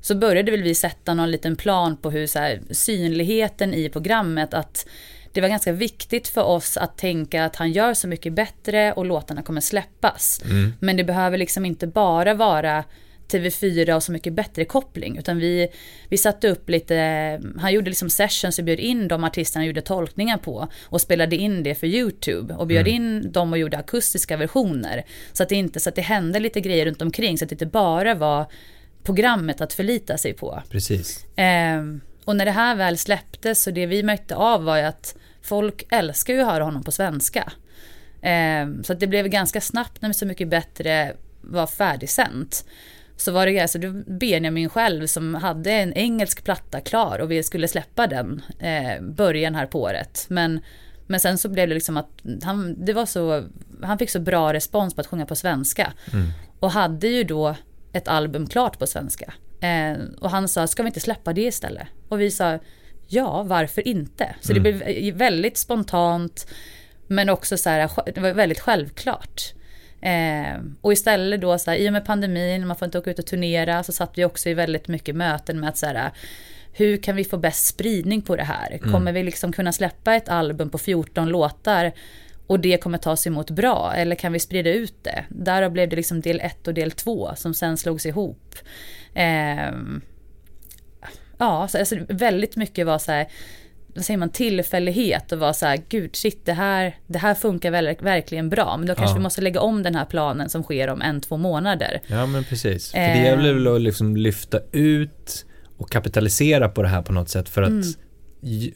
så 0.00 0.14
började 0.14 0.50
väl 0.50 0.62
vi 0.62 0.74
sätta 0.74 1.14
någon 1.14 1.30
liten 1.30 1.56
plan 1.56 1.96
på 1.96 2.10
hur 2.10 2.26
så 2.26 2.38
här, 2.38 2.60
synligheten 2.70 3.74
i 3.74 3.88
programmet 3.88 4.54
att 4.54 4.86
det 5.32 5.40
var 5.40 5.48
ganska 5.48 5.72
viktigt 5.72 6.28
för 6.28 6.42
oss 6.42 6.76
att 6.76 6.98
tänka 6.98 7.44
att 7.44 7.56
han 7.56 7.72
gör 7.72 7.94
så 7.94 8.08
mycket 8.08 8.32
bättre 8.32 8.92
och 8.92 9.06
låtarna 9.06 9.42
kommer 9.42 9.60
släppas. 9.60 10.42
Mm. 10.44 10.72
Men 10.80 10.96
det 10.96 11.04
behöver 11.04 11.38
liksom 11.38 11.64
inte 11.64 11.86
bara 11.86 12.34
vara 12.34 12.84
TV4 13.30 13.94
och 13.94 14.02
så 14.02 14.12
mycket 14.12 14.32
bättre 14.32 14.64
koppling. 14.64 15.18
Utan 15.18 15.38
vi, 15.38 15.68
vi 16.08 16.16
satte 16.16 16.48
upp 16.48 16.70
lite, 16.70 16.94
han 17.58 17.72
gjorde 17.72 17.90
liksom 17.90 18.10
sessions 18.10 18.58
och 18.58 18.64
bjöd 18.64 18.80
in 18.80 19.08
de 19.08 19.24
artisterna 19.24 19.60
han 19.60 19.66
gjorde 19.66 19.82
tolkningar 19.82 20.38
på. 20.38 20.68
Och 20.84 21.00
spelade 21.00 21.36
in 21.36 21.62
det 21.62 21.74
för 21.74 21.86
YouTube. 21.86 22.54
Och 22.54 22.66
bjöd 22.66 22.88
mm. 22.88 22.94
in 22.94 23.32
dem 23.32 23.52
och 23.52 23.58
gjorde 23.58 23.78
akustiska 23.78 24.36
versioner. 24.36 25.04
Så 25.32 25.42
att, 25.42 25.48
det 25.48 25.54
inte, 25.54 25.80
så 25.80 25.88
att 25.88 25.94
det 25.94 26.02
hände 26.02 26.40
lite 26.40 26.60
grejer 26.60 26.86
runt 26.86 27.02
omkring. 27.02 27.38
Så 27.38 27.44
att 27.44 27.48
det 27.48 27.54
inte 27.54 27.66
bara 27.66 28.14
var 28.14 28.46
programmet 29.02 29.60
att 29.60 29.72
förlita 29.72 30.18
sig 30.18 30.32
på. 30.32 30.62
Precis. 30.70 31.24
Eh, 31.36 31.84
och 32.24 32.36
när 32.36 32.44
det 32.44 32.50
här 32.50 32.74
väl 32.74 32.98
släpptes 32.98 33.62
så 33.62 33.70
det 33.70 33.86
vi 33.86 34.02
märkte 34.02 34.36
av 34.36 34.64
var 34.64 34.76
ju 34.76 34.82
att 34.82 35.16
folk 35.42 35.86
älskar 35.90 36.34
ju 36.34 36.40
att 36.40 36.46
höra 36.46 36.64
honom 36.64 36.82
på 36.82 36.92
svenska. 36.92 37.52
Eh, 38.22 38.68
så 38.82 38.92
att 38.92 39.00
det 39.00 39.06
blev 39.06 39.28
ganska 39.28 39.60
snabbt 39.60 40.02
när 40.02 40.12
Så 40.12 40.26
mycket 40.26 40.48
bättre 40.48 41.16
var 41.40 41.66
färdigsänt. 41.66 42.64
Så 43.20 43.32
var 43.32 43.46
det 43.46 43.60
alltså 43.60 43.78
Benjamin 44.06 44.68
själv 44.68 45.06
som 45.06 45.34
hade 45.34 45.72
en 45.72 45.92
engelsk 45.92 46.44
platta 46.44 46.80
klar 46.80 47.18
och 47.18 47.30
vi 47.30 47.42
skulle 47.42 47.68
släppa 47.68 48.06
den 48.06 48.42
eh, 48.58 49.02
början 49.02 49.54
här 49.54 49.66
på 49.66 49.80
året. 49.80 50.26
Men, 50.28 50.60
men 51.06 51.20
sen 51.20 51.38
så 51.38 51.48
blev 51.48 51.68
det 51.68 51.74
liksom 51.74 51.96
att 51.96 52.10
han, 52.42 52.84
det 52.84 52.92
var 52.92 53.06
så, 53.06 53.44
han 53.82 53.98
fick 53.98 54.10
så 54.10 54.20
bra 54.20 54.52
respons 54.52 54.94
på 54.94 55.00
att 55.00 55.06
sjunga 55.06 55.26
på 55.26 55.36
svenska. 55.36 55.92
Mm. 56.12 56.26
Och 56.60 56.70
hade 56.70 57.08
ju 57.08 57.24
då 57.24 57.56
ett 57.92 58.08
album 58.08 58.46
klart 58.46 58.78
på 58.78 58.86
svenska. 58.86 59.32
Eh, 59.60 59.98
och 60.20 60.30
han 60.30 60.48
sa, 60.48 60.66
ska 60.66 60.82
vi 60.82 60.86
inte 60.86 61.00
släppa 61.00 61.32
det 61.32 61.42
istället? 61.42 61.88
Och 62.08 62.20
vi 62.20 62.30
sa, 62.30 62.58
ja, 63.06 63.42
varför 63.42 63.88
inte? 63.88 64.34
Så 64.40 64.52
mm. 64.52 64.62
det 64.62 64.72
blev 64.72 65.14
väldigt 65.14 65.56
spontant, 65.56 66.46
men 67.06 67.28
också 67.28 67.56
så 67.56 67.70
här, 67.70 67.90
det 68.14 68.20
var 68.20 68.32
väldigt 68.32 68.60
självklart. 68.60 69.54
Eh, 70.00 70.60
och 70.80 70.92
istället 70.92 71.40
då, 71.40 71.58
så 71.58 71.70
här, 71.70 71.78
i 71.78 71.88
och 71.88 71.92
med 71.92 72.04
pandemin, 72.04 72.66
man 72.66 72.76
får 72.76 72.86
inte 72.86 72.98
åka 72.98 73.10
ut 73.10 73.18
och 73.18 73.26
turnera, 73.26 73.82
så 73.82 73.92
satt 73.92 74.18
vi 74.18 74.24
också 74.24 74.48
i 74.48 74.54
väldigt 74.54 74.88
mycket 74.88 75.16
möten 75.16 75.60
med 75.60 75.68
att 75.68 75.76
så 75.76 75.86
här, 75.86 76.10
hur 76.72 76.96
kan 76.96 77.16
vi 77.16 77.24
få 77.24 77.36
bäst 77.36 77.66
spridning 77.66 78.22
på 78.22 78.36
det 78.36 78.44
här? 78.44 78.70
Mm. 78.70 78.92
Kommer 78.92 79.12
vi 79.12 79.22
liksom 79.22 79.52
kunna 79.52 79.72
släppa 79.72 80.14
ett 80.14 80.28
album 80.28 80.70
på 80.70 80.78
14 80.78 81.28
låtar 81.28 81.92
och 82.46 82.60
det 82.60 82.82
kommer 82.82 82.98
tas 82.98 83.26
emot 83.26 83.50
bra? 83.50 83.92
Eller 83.96 84.16
kan 84.16 84.32
vi 84.32 84.40
sprida 84.40 84.70
ut 84.70 84.94
det? 85.04 85.24
Därav 85.28 85.70
blev 85.70 85.88
det 85.88 85.96
liksom 85.96 86.20
del 86.20 86.40
1 86.40 86.68
och 86.68 86.74
del 86.74 86.90
2 86.90 87.30
som 87.36 87.54
sen 87.54 87.76
slogs 87.76 88.06
ihop. 88.06 88.54
Eh, 89.14 89.72
ja, 91.38 91.68
så 91.68 91.78
alltså 91.78 91.96
väldigt 92.08 92.56
mycket 92.56 92.86
var 92.86 92.98
så 92.98 93.12
här, 93.12 93.26
vad 94.00 94.04
säger 94.04 94.18
man, 94.18 94.30
tillfällighet 94.30 95.32
och 95.32 95.38
vara 95.38 95.52
så 95.52 95.66
här, 95.66 95.80
gud 95.88 96.16
shit 96.16 96.46
det 96.46 96.52
här, 96.52 96.96
det 97.06 97.18
här 97.18 97.34
funkar 97.34 97.70
väl, 97.70 97.96
verkligen 98.00 98.50
bra. 98.50 98.76
Men 98.76 98.86
då 98.86 98.94
kanske 98.94 99.12
ja. 99.12 99.16
vi 99.16 99.22
måste 99.22 99.40
lägga 99.40 99.60
om 99.60 99.82
den 99.82 99.94
här 99.94 100.04
planen 100.04 100.48
som 100.48 100.62
sker 100.62 100.88
om 100.88 101.02
en, 101.02 101.20
två 101.20 101.36
månader. 101.36 102.00
Ja 102.06 102.26
men 102.26 102.44
precis. 102.44 102.94
Eh. 102.94 103.06
För 103.06 103.20
det 103.20 103.24
gäller 103.24 103.54
väl 103.54 103.74
att 103.74 103.80
liksom 103.80 104.16
lyfta 104.16 104.60
ut 104.72 105.46
och 105.76 105.90
kapitalisera 105.90 106.68
på 106.68 106.82
det 106.82 106.88
här 106.88 107.02
på 107.02 107.12
något 107.12 107.28
sätt 107.28 107.48
för 107.48 107.62
att 107.62 107.68
mm. 107.68 107.82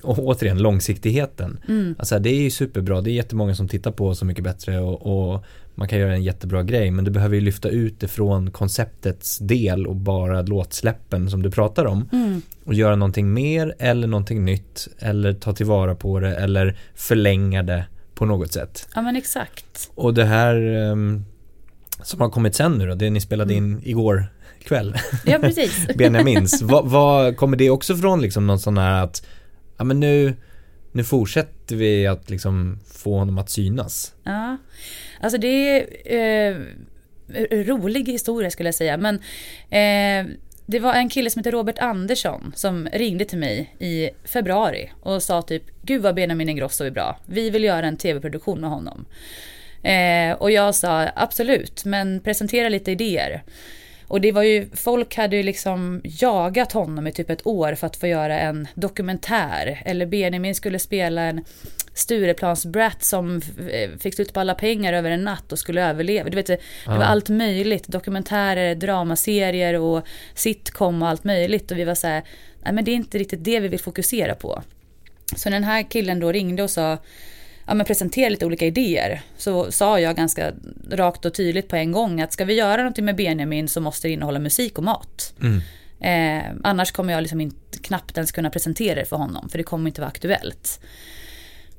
Och 0.02 0.18
återigen 0.18 0.58
långsiktigheten. 0.58 1.60
Mm. 1.68 1.94
Alltså 1.98 2.18
det 2.18 2.30
är 2.30 2.40
ju 2.40 2.50
superbra, 2.50 3.00
det 3.00 3.10
är 3.10 3.14
jättemånga 3.14 3.54
som 3.54 3.68
tittar 3.68 3.90
på 3.90 4.14
Så 4.14 4.24
mycket 4.24 4.44
bättre 4.44 4.80
och, 4.80 5.34
och 5.34 5.44
man 5.74 5.88
kan 5.88 5.98
göra 5.98 6.14
en 6.14 6.22
jättebra 6.22 6.62
grej 6.62 6.90
men 6.90 7.04
du 7.04 7.10
behöver 7.10 7.34
ju 7.34 7.40
lyfta 7.40 7.68
ut 7.68 8.00
det 8.00 8.08
från 8.08 8.50
konceptets 8.50 9.38
del 9.38 9.86
och 9.86 9.96
bara 9.96 10.42
låtsläppen 10.42 11.30
som 11.30 11.42
du 11.42 11.50
pratar 11.50 11.84
om 11.84 12.08
mm. 12.12 12.42
och 12.64 12.74
göra 12.74 12.96
någonting 12.96 13.32
mer 13.32 13.74
eller 13.78 14.06
någonting 14.06 14.44
nytt 14.44 14.88
eller 14.98 15.32
ta 15.32 15.52
tillvara 15.52 15.94
på 15.94 16.20
det 16.20 16.36
eller 16.36 16.76
förlänga 16.94 17.62
det 17.62 17.86
på 18.14 18.26
något 18.26 18.52
sätt. 18.52 18.88
Ja 18.94 19.02
men 19.02 19.16
exakt. 19.16 19.90
Och 19.94 20.14
det 20.14 20.24
här 20.24 20.56
um, 20.90 21.24
som 22.02 22.20
har 22.20 22.30
kommit 22.30 22.54
sen 22.54 22.72
nu 22.72 22.88
då, 22.88 22.94
det 22.94 23.10
ni 23.10 23.20
spelade 23.20 23.54
mm. 23.54 23.72
in 23.72 23.80
igår 23.84 24.26
kväll. 24.64 24.96
Ja 25.24 25.38
precis. 25.38 25.86
Benjamins, 25.96 26.62
vad, 26.62 26.90
vad 26.90 27.36
kommer 27.36 27.56
det 27.56 27.70
också 27.70 27.96
från 27.96 28.22
liksom 28.22 28.46
någon 28.46 28.58
sån 28.58 28.78
här 28.78 29.04
att 29.04 29.26
ja 29.76 29.84
men 29.84 30.00
nu 30.00 30.34
nu 30.94 31.04
fortsätter 31.04 31.76
vi 31.76 32.06
att 32.06 32.30
liksom 32.30 32.78
få 32.86 33.18
honom 33.18 33.38
att 33.38 33.50
synas. 33.50 34.14
Ja, 34.22 34.56
alltså 35.24 35.38
det 35.38 35.48
är 35.48 36.50
eh, 36.50 37.64
rolig 37.64 38.08
historia 38.08 38.50
skulle 38.50 38.66
jag 38.66 38.74
säga. 38.74 38.96
Men 38.96 39.14
eh, 39.70 40.34
det 40.66 40.78
var 40.78 40.94
en 40.94 41.08
kille 41.08 41.30
som 41.30 41.40
heter 41.40 41.52
Robert 41.52 41.78
Andersson 41.78 42.52
som 42.56 42.88
ringde 42.92 43.24
till 43.24 43.38
mig 43.38 43.74
i 43.78 44.10
februari 44.24 44.90
och 45.00 45.22
sa 45.22 45.42
typ 45.42 45.62
Gud 45.82 46.02
vad 46.02 46.14
Benjamin 46.14 46.48
Ingrosso 46.48 46.84
är 46.84 46.90
bra. 46.90 47.18
Vi 47.26 47.50
vill 47.50 47.64
göra 47.64 47.86
en 47.86 47.96
tv-produktion 47.96 48.60
med 48.60 48.70
honom. 48.70 49.04
Eh, 49.82 50.36
och 50.36 50.50
jag 50.50 50.74
sa 50.74 51.08
absolut, 51.16 51.84
men 51.84 52.20
presentera 52.20 52.68
lite 52.68 52.90
idéer. 52.90 53.42
Och 54.08 54.20
det 54.20 54.32
var 54.32 54.42
ju, 54.42 54.68
folk 54.72 55.16
hade 55.16 55.36
ju 55.36 55.42
liksom 55.42 56.00
jagat 56.04 56.72
honom 56.72 57.06
i 57.06 57.12
typ 57.12 57.30
ett 57.30 57.46
år 57.46 57.74
för 57.74 57.86
att 57.86 57.96
få 57.96 58.06
göra 58.06 58.40
en 58.40 58.68
dokumentär. 58.74 59.82
Eller 59.84 60.06
Benjamin 60.06 60.54
skulle 60.54 60.78
spela 60.78 61.22
en 61.22 61.44
Stureplansbrat 61.94 63.02
som 63.02 63.42
eh, 63.70 63.90
fick 63.98 64.14
slut 64.14 64.32
på 64.32 64.40
alla 64.40 64.54
pengar 64.54 64.92
över 64.92 65.10
en 65.10 65.24
natt 65.24 65.52
och 65.52 65.58
skulle 65.58 65.88
överleva. 65.88 66.30
Du 66.30 66.36
vet, 66.36 66.46
det 66.46 66.58
var 66.86 67.02
allt 67.02 67.28
möjligt. 67.28 67.88
Dokumentärer, 67.88 68.74
dramaserier 68.74 69.74
och 69.74 70.06
sitcom 70.34 71.02
och 71.02 71.08
allt 71.08 71.24
möjligt. 71.24 71.70
Och 71.70 71.78
vi 71.78 71.84
var 71.84 71.94
så 71.94 72.06
här, 72.06 72.22
nej 72.64 72.72
men 72.72 72.84
det 72.84 72.90
är 72.90 72.94
inte 72.94 73.18
riktigt 73.18 73.44
det 73.44 73.60
vi 73.60 73.68
vill 73.68 73.80
fokusera 73.80 74.34
på. 74.34 74.62
Så 75.36 75.50
den 75.50 75.64
här 75.64 75.82
killen 75.90 76.20
då 76.20 76.32
ringde 76.32 76.62
och 76.62 76.70
sa 76.70 76.98
ja, 77.66 77.74
men 77.74 77.86
presentera 77.86 78.28
lite 78.28 78.46
olika 78.46 78.66
idéer 78.66 79.22
så 79.36 79.72
sa 79.72 80.00
jag 80.00 80.16
ganska 80.16 80.52
rakt 80.90 81.24
och 81.24 81.34
tydligt 81.34 81.68
på 81.68 81.76
en 81.76 81.92
gång 81.92 82.20
att 82.20 82.32
ska 82.32 82.44
vi 82.44 82.54
göra 82.54 82.76
någonting 82.76 83.04
med 83.04 83.16
Benjamin 83.16 83.68
så 83.68 83.80
måste 83.80 84.08
det 84.08 84.12
innehålla 84.12 84.38
musik 84.38 84.78
och 84.78 84.84
mat. 84.84 85.34
Mm. 85.40 85.60
Eh, 86.00 86.52
annars 86.62 86.92
kommer 86.92 87.12
jag 87.12 87.20
liksom 87.20 87.40
inte, 87.40 87.78
knappt 87.78 88.16
ens 88.16 88.32
kunna 88.32 88.50
presentera 88.50 88.94
det 88.94 89.04
för 89.04 89.16
honom 89.16 89.48
för 89.48 89.58
det 89.58 89.64
kommer 89.64 89.90
inte 89.90 90.00
vara 90.00 90.10
aktuellt. 90.10 90.80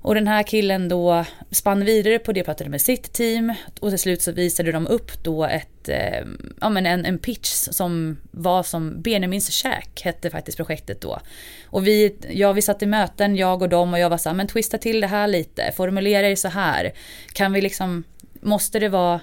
Och 0.06 0.16
den 0.16 0.28
här 0.28 0.44
killen 0.44 0.90
då 0.90 1.26
spann 1.52 1.86
vidare 1.86 2.20
på 2.20 2.32
det, 2.32 2.44
pratade 2.44 2.70
med 2.70 2.82
sitt 2.82 3.14
team 3.14 3.54
och 3.80 3.90
till 3.90 4.00
slut 4.00 4.22
så 4.22 4.32
visade 4.32 4.72
de 4.72 4.88
upp 4.88 5.24
då 5.24 5.46
ett, 5.46 5.90
eh, 5.90 6.26
ja 6.62 6.70
men 6.70 6.86
en, 6.86 7.06
en 7.06 7.18
pitch 7.18 7.50
som 7.50 8.18
var 8.32 8.64
som 8.64 9.02
Benjamins 9.02 9.50
käk 9.50 10.02
hette 10.02 10.30
faktiskt 10.30 10.58
projektet 10.58 11.02
då. 11.02 11.20
Och 11.66 11.88
vi, 11.88 12.16
ja 12.30 12.54
vi 12.54 12.62
satt 12.62 12.84
i 12.84 12.86
möten, 12.86 13.36
jag 13.36 13.62
och 13.62 13.70
dem 13.70 13.94
och 13.94 14.00
jag 14.00 14.10
var 14.10 14.18
så 14.18 14.30
här, 14.30 14.36
men 14.36 14.48
twista 14.48 14.78
till 14.78 15.02
det 15.02 15.08
här 15.08 15.28
lite, 15.28 15.72
formulera 15.78 16.30
det 16.30 16.36
så 16.36 16.48
här. 16.48 16.94
Kan 17.34 17.54
vi 17.54 17.62
liksom, 17.62 18.04
måste 18.42 18.80
det 18.80 18.90
vara 18.90 19.20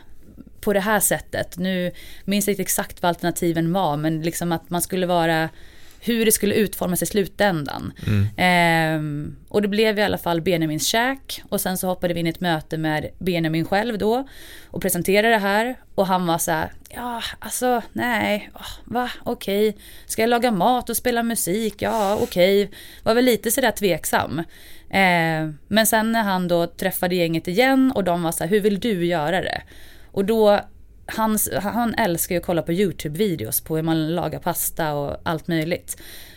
på 0.60 0.72
det 0.72 0.80
här 0.80 1.00
sättet? 1.00 1.58
Nu 1.58 1.92
minns 2.24 2.46
jag 2.46 2.52
inte 2.52 2.62
exakt 2.62 3.02
vad 3.02 3.08
alternativen 3.08 3.72
var, 3.72 3.96
men 3.96 4.22
liksom 4.22 4.52
att 4.52 4.70
man 4.70 4.82
skulle 4.82 5.06
vara 5.06 5.48
hur 6.04 6.24
det 6.24 6.32
skulle 6.32 6.54
utformas 6.54 7.02
i 7.02 7.06
slutändan. 7.06 7.92
Mm. 8.06 8.22
Eh, 8.36 9.32
och 9.48 9.62
det 9.62 9.68
blev 9.68 9.98
i 9.98 10.02
alla 10.02 10.18
fall 10.18 10.40
Benjamins 10.40 10.86
käk 10.86 11.42
och 11.48 11.60
sen 11.60 11.78
så 11.78 11.86
hoppade 11.86 12.14
vi 12.14 12.20
in 12.20 12.26
i 12.26 12.30
ett 12.30 12.40
möte 12.40 12.78
med 12.78 13.08
Benjamin 13.18 13.64
själv 13.64 13.98
då 13.98 14.28
och 14.70 14.82
presenterade 14.82 15.28
det 15.28 15.38
här 15.38 15.76
och 15.94 16.06
han 16.06 16.26
var 16.26 16.38
så 16.38 16.50
här, 16.50 16.72
ja 16.90 17.22
alltså 17.38 17.82
nej, 17.92 18.50
va 18.84 19.10
okej, 19.22 19.68
okay. 19.68 19.82
ska 20.06 20.22
jag 20.22 20.28
laga 20.28 20.50
mat 20.50 20.90
och 20.90 20.96
spela 20.96 21.22
musik, 21.22 21.74
ja 21.78 22.18
okej, 22.20 22.64
okay. 22.64 22.76
var 23.02 23.14
väl 23.14 23.24
lite 23.24 23.50
sådär 23.50 23.70
tveksam. 23.70 24.38
Eh, 24.90 25.50
men 25.68 25.86
sen 25.86 26.12
när 26.12 26.22
han 26.22 26.48
då 26.48 26.66
träffade 26.66 27.14
gänget 27.14 27.48
igen 27.48 27.92
och 27.94 28.04
de 28.04 28.22
var 28.22 28.32
så 28.32 28.44
här, 28.44 28.50
hur 28.50 28.60
vill 28.60 28.80
du 28.80 29.06
göra 29.06 29.40
det? 29.40 29.62
Och 30.12 30.24
då 30.24 30.60
hans, 31.06 31.48
han 31.62 31.94
älskar 31.94 32.34
ju 32.34 32.38
att 32.40 32.46
kolla 32.46 32.62
på 32.62 32.72
YouTube-videos 32.72 33.64
på 33.64 33.76
hur 33.76 33.82
man 33.82 34.14
lagar 34.14 34.38
pasta 34.38 34.94
och 34.94 35.16
allt 35.22 35.48
möjligt. 35.48 35.96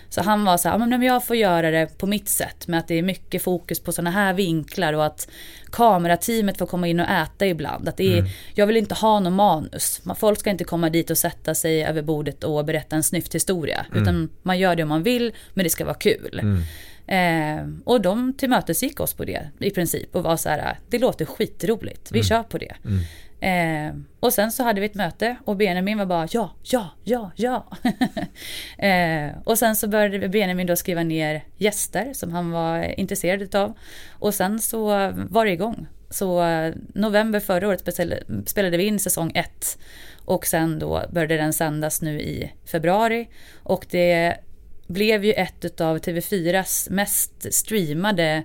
Så 0.10 0.22
han 0.22 0.46
var 0.46 0.58
så 0.58 0.70
här, 0.70 0.78
men 0.78 1.02
jag 1.02 1.26
får 1.26 1.36
göra 1.36 1.72
det 1.72 1.98
på 1.98 2.08
mitt 2.08 2.30
sätt 2.30 2.68
med 2.68 2.80
att 2.80 2.88
det 2.88 3.00
är 3.00 3.04
mycket 3.04 3.44
fokus 3.44 3.80
på 3.80 3.92
sådana 3.92 4.12
här 4.12 4.34
vinklar 4.34 4.94
och 4.94 5.06
att 5.06 5.30
kamerateamet 5.72 6.58
får 6.58 6.66
komma 6.66 6.88
in 6.88 7.00
och 7.00 7.10
äta 7.10 7.48
ibland. 7.48 7.90
Att 7.90 7.98
det 7.98 8.14
är, 8.14 8.20
mm. 8.20 8.32
Jag 8.54 8.68
vill 8.68 8.78
inte 8.78 8.96
ha 8.96 9.20
någon 9.20 9.34
manus. 9.34 10.02
Folk 10.18 10.40
ska 10.40 10.50
inte 10.50 10.64
komma 10.64 10.90
dit 10.90 11.10
och 11.10 11.18
sätta 11.18 11.56
sig 11.56 11.86
över 11.86 12.02
bordet 12.02 12.44
och 12.44 12.66
berätta 12.66 12.96
en 12.96 13.04
snyfthistoria. 13.04 13.86
Mm. 13.92 14.04
Utan 14.04 14.30
man 14.44 14.60
gör 14.60 14.76
det 14.76 14.84
om 14.84 14.90
man 14.90 15.04
vill, 15.04 15.34
men 15.54 15.64
det 15.64 15.70
ska 15.70 15.86
vara 15.86 15.96
kul. 15.96 16.40
Mm. 16.40 16.64
Eh, 17.08 17.68
och 17.84 18.02
de 18.02 18.34
tillmötesgick 18.34 19.00
oss 19.00 19.14
på 19.14 19.26
det 19.26 19.50
i 19.60 19.70
princip 19.70 20.16
och 20.16 20.24
var 20.24 20.38
så 20.38 20.50
här, 20.50 20.80
det 20.90 21.00
låter 21.00 21.26
skitroligt, 21.26 22.12
vi 22.12 22.20
mm. 22.20 22.28
kör 22.28 22.44
på 22.44 22.58
det. 22.58 22.76
Eh, 23.46 23.96
och 24.20 24.34
sen 24.34 24.52
så 24.52 24.64
hade 24.64 24.82
vi 24.82 24.86
ett 24.86 24.96
möte 24.96 25.36
och 25.46 25.56
Benjamin 25.56 25.98
var 25.98 26.06
bara 26.06 26.28
ja, 26.32 26.52
ja, 26.64 26.90
ja, 27.04 27.32
ja. 27.36 27.68
eh, 28.86 29.32
och 29.44 29.58
sen 29.58 29.76
så 29.76 29.88
började 29.88 30.30
Benjamin 30.30 30.68
då 30.68 30.76
skriva 30.76 31.04
ner 31.04 31.44
gäster 31.58 32.14
som 32.14 32.32
han 32.32 32.52
var 32.52 33.00
intresserad 33.00 33.42
utav. 33.42 33.78
Och 34.12 34.34
sen 34.34 34.60
så 34.60 34.86
var 35.30 35.46
det 35.46 35.52
igång. 35.52 35.88
Så 36.10 36.44
eh, 36.44 36.74
november 36.94 37.40
förra 37.40 37.68
året 37.68 37.90
spelade 38.46 38.78
vi 38.78 38.84
in 38.84 39.00
säsong 39.00 39.32
ett. 39.36 39.78
Och 40.26 40.46
sen 40.46 40.80
då 40.80 41.04
började 41.12 41.38
den 41.38 41.54
sändas 41.54 42.02
nu 42.02 42.22
i 42.22 42.52
februari. 42.72 43.30
Och 43.64 43.86
det 43.90 44.38
blev 44.88 45.26
ju 45.26 45.34
ett 45.34 45.82
av 45.82 45.98
TV4s 45.98 46.92
mest 46.92 47.54
streamade 47.54 48.44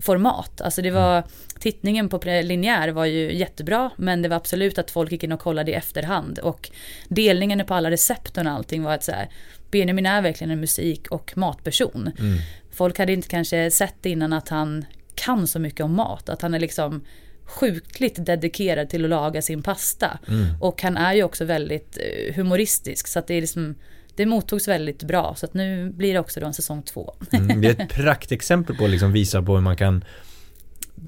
format. 0.00 0.60
Alltså 0.60 0.82
det 0.82 0.90
var, 0.90 1.16
mm 1.16 1.28
tittningen 1.60 2.08
på 2.08 2.20
linjär 2.24 2.88
var 2.88 3.04
ju 3.04 3.32
jättebra, 3.32 3.90
men 3.96 4.22
det 4.22 4.28
var 4.28 4.36
absolut 4.36 4.78
att 4.78 4.90
folk 4.90 5.12
gick 5.12 5.24
in 5.24 5.32
och 5.32 5.40
kollade 5.40 5.70
i 5.70 5.74
efterhand. 5.74 6.38
Och 6.38 6.70
delningen 7.08 7.66
på 7.66 7.74
alla 7.74 7.90
recepten 7.90 8.46
och 8.46 8.52
allting 8.52 8.82
var 8.82 8.94
att 8.94 9.04
så 9.04 9.12
här, 9.12 9.28
Benjamin 9.70 10.06
är 10.06 10.22
verkligen 10.22 10.50
en 10.50 10.60
musik 10.60 11.06
och 11.10 11.32
matperson. 11.36 12.10
Mm. 12.18 12.38
Folk 12.72 12.98
hade 12.98 13.12
inte 13.12 13.28
kanske 13.28 13.70
sett 13.70 14.06
innan 14.06 14.32
att 14.32 14.48
han 14.48 14.84
kan 15.14 15.46
så 15.46 15.58
mycket 15.58 15.80
om 15.80 15.94
mat, 15.94 16.28
att 16.28 16.42
han 16.42 16.54
är 16.54 16.60
liksom 16.60 17.04
sjukligt 17.44 18.26
dedikerad 18.26 18.88
till 18.88 19.04
att 19.04 19.10
laga 19.10 19.42
sin 19.42 19.62
pasta. 19.62 20.18
Mm. 20.28 20.46
Och 20.60 20.82
han 20.82 20.96
är 20.96 21.14
ju 21.14 21.22
också 21.22 21.44
väldigt 21.44 21.98
eh, 21.98 22.34
humoristisk, 22.34 23.08
så 23.08 23.18
att 23.18 23.26
det 23.26 23.34
är 23.34 23.40
liksom 23.40 23.74
det 24.14 24.26
mottogs 24.26 24.68
väldigt 24.68 25.02
bra 25.02 25.34
så 25.36 25.46
att 25.46 25.54
nu 25.54 25.90
blir 25.90 26.12
det 26.12 26.18
också 26.18 26.40
då 26.40 26.46
en 26.46 26.54
säsong 26.54 26.82
två. 26.82 27.14
Mm, 27.32 27.60
det 27.60 27.68
är 27.68 27.82
ett 27.82 27.90
praktexempel 27.90 28.76
på 28.76 28.84
att 28.84 28.90
liksom 28.90 29.12
visa 29.12 29.42
på 29.42 29.54
hur 29.54 29.60
man 29.60 29.76
kan 29.76 30.04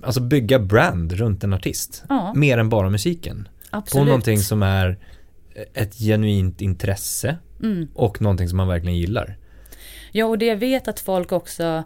alltså 0.02 0.20
bygga 0.20 0.58
brand 0.58 1.12
runt 1.12 1.44
en 1.44 1.52
artist. 1.52 2.04
Ja. 2.08 2.32
Mer 2.34 2.58
än 2.58 2.68
bara 2.68 2.90
musiken. 2.90 3.48
Absolut. 3.70 4.02
På 4.02 4.06
någonting 4.06 4.38
som 4.38 4.62
är 4.62 4.98
ett 5.74 5.94
genuint 5.94 6.60
intresse 6.60 7.38
mm. 7.62 7.88
och 7.94 8.22
någonting 8.22 8.48
som 8.48 8.56
man 8.56 8.68
verkligen 8.68 8.98
gillar. 8.98 9.36
Ja, 10.12 10.26
och 10.26 10.38
det 10.38 10.46
jag 10.46 10.56
vet 10.56 10.88
att 10.88 11.00
folk 11.00 11.32
också 11.32 11.84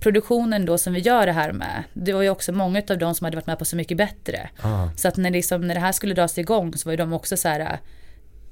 produktionen 0.00 0.66
då 0.66 0.78
som 0.78 0.92
vi 0.92 1.00
gör 1.00 1.26
det 1.26 1.32
här 1.32 1.52
med, 1.52 1.82
det 1.92 2.12
var 2.12 2.22
ju 2.22 2.30
också 2.30 2.52
många 2.52 2.82
av 2.90 2.98
de 2.98 3.14
som 3.14 3.24
hade 3.24 3.36
varit 3.36 3.46
med 3.46 3.58
på 3.58 3.64
Så 3.64 3.76
mycket 3.76 3.96
bättre. 3.96 4.48
Ah. 4.60 4.88
Så 4.96 5.08
att 5.08 5.16
när, 5.16 5.30
liksom, 5.30 5.66
när 5.66 5.74
det 5.74 5.80
här 5.80 5.92
skulle 5.92 6.14
dras 6.14 6.38
igång 6.38 6.74
så 6.74 6.88
var 6.88 6.92
ju 6.92 6.96
de 6.96 7.12
också 7.12 7.36
så 7.36 7.48
här, 7.48 7.80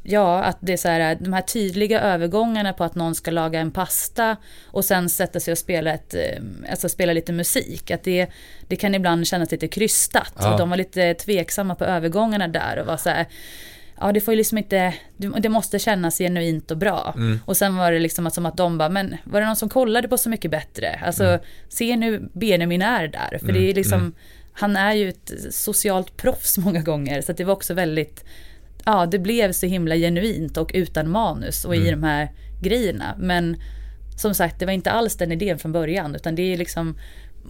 Ja, 0.07 0.43
att 0.43 0.59
det 0.61 0.73
är 0.73 0.77
så 0.77 0.89
här, 0.89 1.17
de 1.21 1.33
här 1.33 1.43
tydliga 1.43 2.01
övergångarna 2.01 2.73
på 2.73 2.85
att 2.85 2.95
någon 2.95 3.15
ska 3.15 3.31
laga 3.31 3.61
en 3.61 3.71
pasta 3.71 4.37
och 4.67 4.85
sen 4.85 5.09
sätta 5.09 5.41
sig 5.41 5.53
och 5.53 5.59
spela, 5.59 5.93
ett, 5.93 6.15
eh, 6.15 6.43
alltså 6.71 6.89
spela 6.89 7.13
lite 7.13 7.33
musik. 7.33 7.91
Att 7.91 8.03
det, 8.05 8.27
det 8.69 8.77
kan 8.77 8.95
ibland 8.95 9.27
kännas 9.27 9.51
lite 9.51 9.69
krystat. 9.69 10.33
Ja. 10.39 10.53
Och 10.53 10.59
de 10.59 10.71
var 10.71 10.77
lite 10.77 11.15
tveksamma 11.15 11.75
på 11.75 11.85
övergångarna 11.85 12.49
där 12.49 12.79
och 12.79 12.87
var 12.87 12.97
så 12.97 13.11
här, 13.11 13.27
ja 14.01 14.13
det 14.13 14.21
får 14.21 14.35
ju 14.35 14.39
liksom 14.39 14.59
inte, 14.59 14.95
det 15.17 15.49
måste 15.49 15.79
kännas 15.79 16.19
genuint 16.19 16.71
och 16.71 16.79
bra. 16.79 17.15
Mm. 17.17 17.41
Och 17.45 17.57
sen 17.57 17.77
var 17.77 17.93
det 17.93 17.99
liksom 17.99 18.31
som 18.31 18.47
att 18.47 18.57
de 18.57 18.79
bara, 18.79 18.89
men 18.89 19.17
var 19.25 19.41
det 19.41 19.47
någon 19.47 19.57
som 19.57 19.69
kollade 19.69 20.09
på 20.09 20.19
Så 20.19 20.29
mycket 20.29 20.51
bättre? 20.51 21.01
Alltså, 21.05 21.25
mm. 21.25 21.41
se 21.69 21.97
nu 21.97 22.31
Benjamin 22.33 22.83
är 22.83 23.09
där. 23.09 23.39
För 23.39 23.49
mm. 23.49 23.55
det 23.55 23.71
är 23.71 23.75
liksom, 23.75 24.01
mm. 24.01 24.15
han 24.53 24.77
är 24.77 24.93
ju 24.93 25.09
ett 25.09 25.33
socialt 25.51 26.17
proffs 26.17 26.59
många 26.59 26.81
gånger. 26.83 27.21
Så 27.21 27.33
det 27.33 27.45
var 27.45 27.53
också 27.53 27.75
väldigt 27.75 28.25
ja, 28.87 29.07
det 29.07 29.19
blev 29.19 29.53
så 29.53 29.67
himla 29.67 29.97
genuint 29.97 30.57
och 30.57 30.71
utan 30.75 31.11
manus 31.11 31.65
och 31.65 31.75
mm. 31.75 31.87
i 31.87 31.91
de 31.91 32.03
här 32.03 32.33
grejerna. 32.63 33.15
Men 33.19 33.57
som 34.17 34.35
sagt, 34.35 34.59
det 34.59 34.67
var 34.67 34.73
inte 34.73 34.91
alls 34.91 35.17
den 35.17 35.33
idén 35.33 35.59
från 35.59 35.73
början, 35.73 36.15
utan 36.15 36.35
det 36.35 36.43
är 36.43 36.57
liksom 36.57 36.97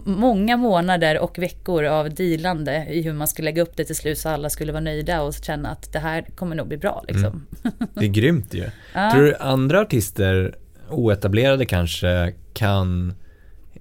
många 0.03 0.57
månader 0.57 1.19
och 1.19 1.39
veckor 1.39 1.83
av 1.83 2.13
dealande 2.13 2.85
i 2.89 3.01
hur 3.01 3.13
man 3.13 3.27
ska 3.27 3.43
lägga 3.43 3.61
upp 3.61 3.77
det 3.77 3.85
till 3.85 3.95
slut 3.95 4.17
så 4.17 4.29
alla 4.29 4.49
skulle 4.49 4.71
vara 4.71 4.83
nöjda 4.83 5.21
och 5.21 5.33
känna 5.33 5.69
att 5.69 5.93
det 5.93 5.99
här 5.99 6.25
kommer 6.35 6.55
nog 6.55 6.67
bli 6.67 6.77
bra. 6.77 7.03
Liksom. 7.07 7.45
Mm. 7.63 7.89
Det 7.93 8.05
är 8.05 8.09
grymt 8.09 8.53
ju. 8.53 8.69
Ja. 8.93 9.11
Tror 9.11 9.23
du 9.23 9.35
andra 9.35 9.81
artister, 9.81 10.55
oetablerade 10.89 11.65
kanske, 11.65 12.33
kan 12.53 13.13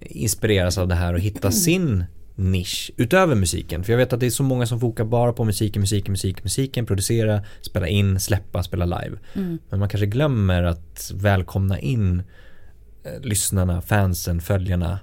inspireras 0.00 0.78
av 0.78 0.88
det 0.88 0.94
här 0.94 1.14
och 1.14 1.20
hitta 1.20 1.50
sin 1.50 2.04
nisch 2.34 2.90
utöver 2.96 3.34
musiken. 3.34 3.84
För 3.84 3.92
jag 3.92 3.98
vet 3.98 4.12
att 4.12 4.20
det 4.20 4.26
är 4.26 4.30
så 4.30 4.42
många 4.42 4.66
som 4.66 4.80
fokar 4.80 5.04
bara 5.04 5.32
på 5.32 5.44
musiken, 5.44 5.80
musiken, 5.80 6.12
musiken, 6.12 6.42
musiken, 6.42 6.86
producera, 6.86 7.44
spela 7.60 7.88
in, 7.88 8.20
släppa, 8.20 8.62
spela 8.62 8.84
live. 8.84 9.18
Mm. 9.34 9.58
Men 9.70 9.80
man 9.80 9.88
kanske 9.88 10.06
glömmer 10.06 10.62
att 10.62 11.12
välkomna 11.14 11.78
in 11.78 12.22
eh, 13.04 13.20
lyssnarna, 13.22 13.80
fansen, 13.80 14.40
följarna 14.40 14.98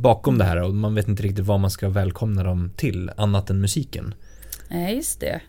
bakom 0.00 0.38
det 0.38 0.44
här 0.44 0.62
och 0.62 0.74
man 0.74 0.94
vet 0.94 1.08
inte 1.08 1.22
riktigt 1.22 1.44
vad 1.44 1.60
man 1.60 1.70
ska 1.70 1.88
välkomna 1.88 2.42
dem 2.42 2.70
till 2.76 3.10
annat 3.16 3.50
än 3.50 3.60
musiken. 3.60 4.14
Nej, 4.68 4.96
just 4.96 5.20
det. 5.20 5.40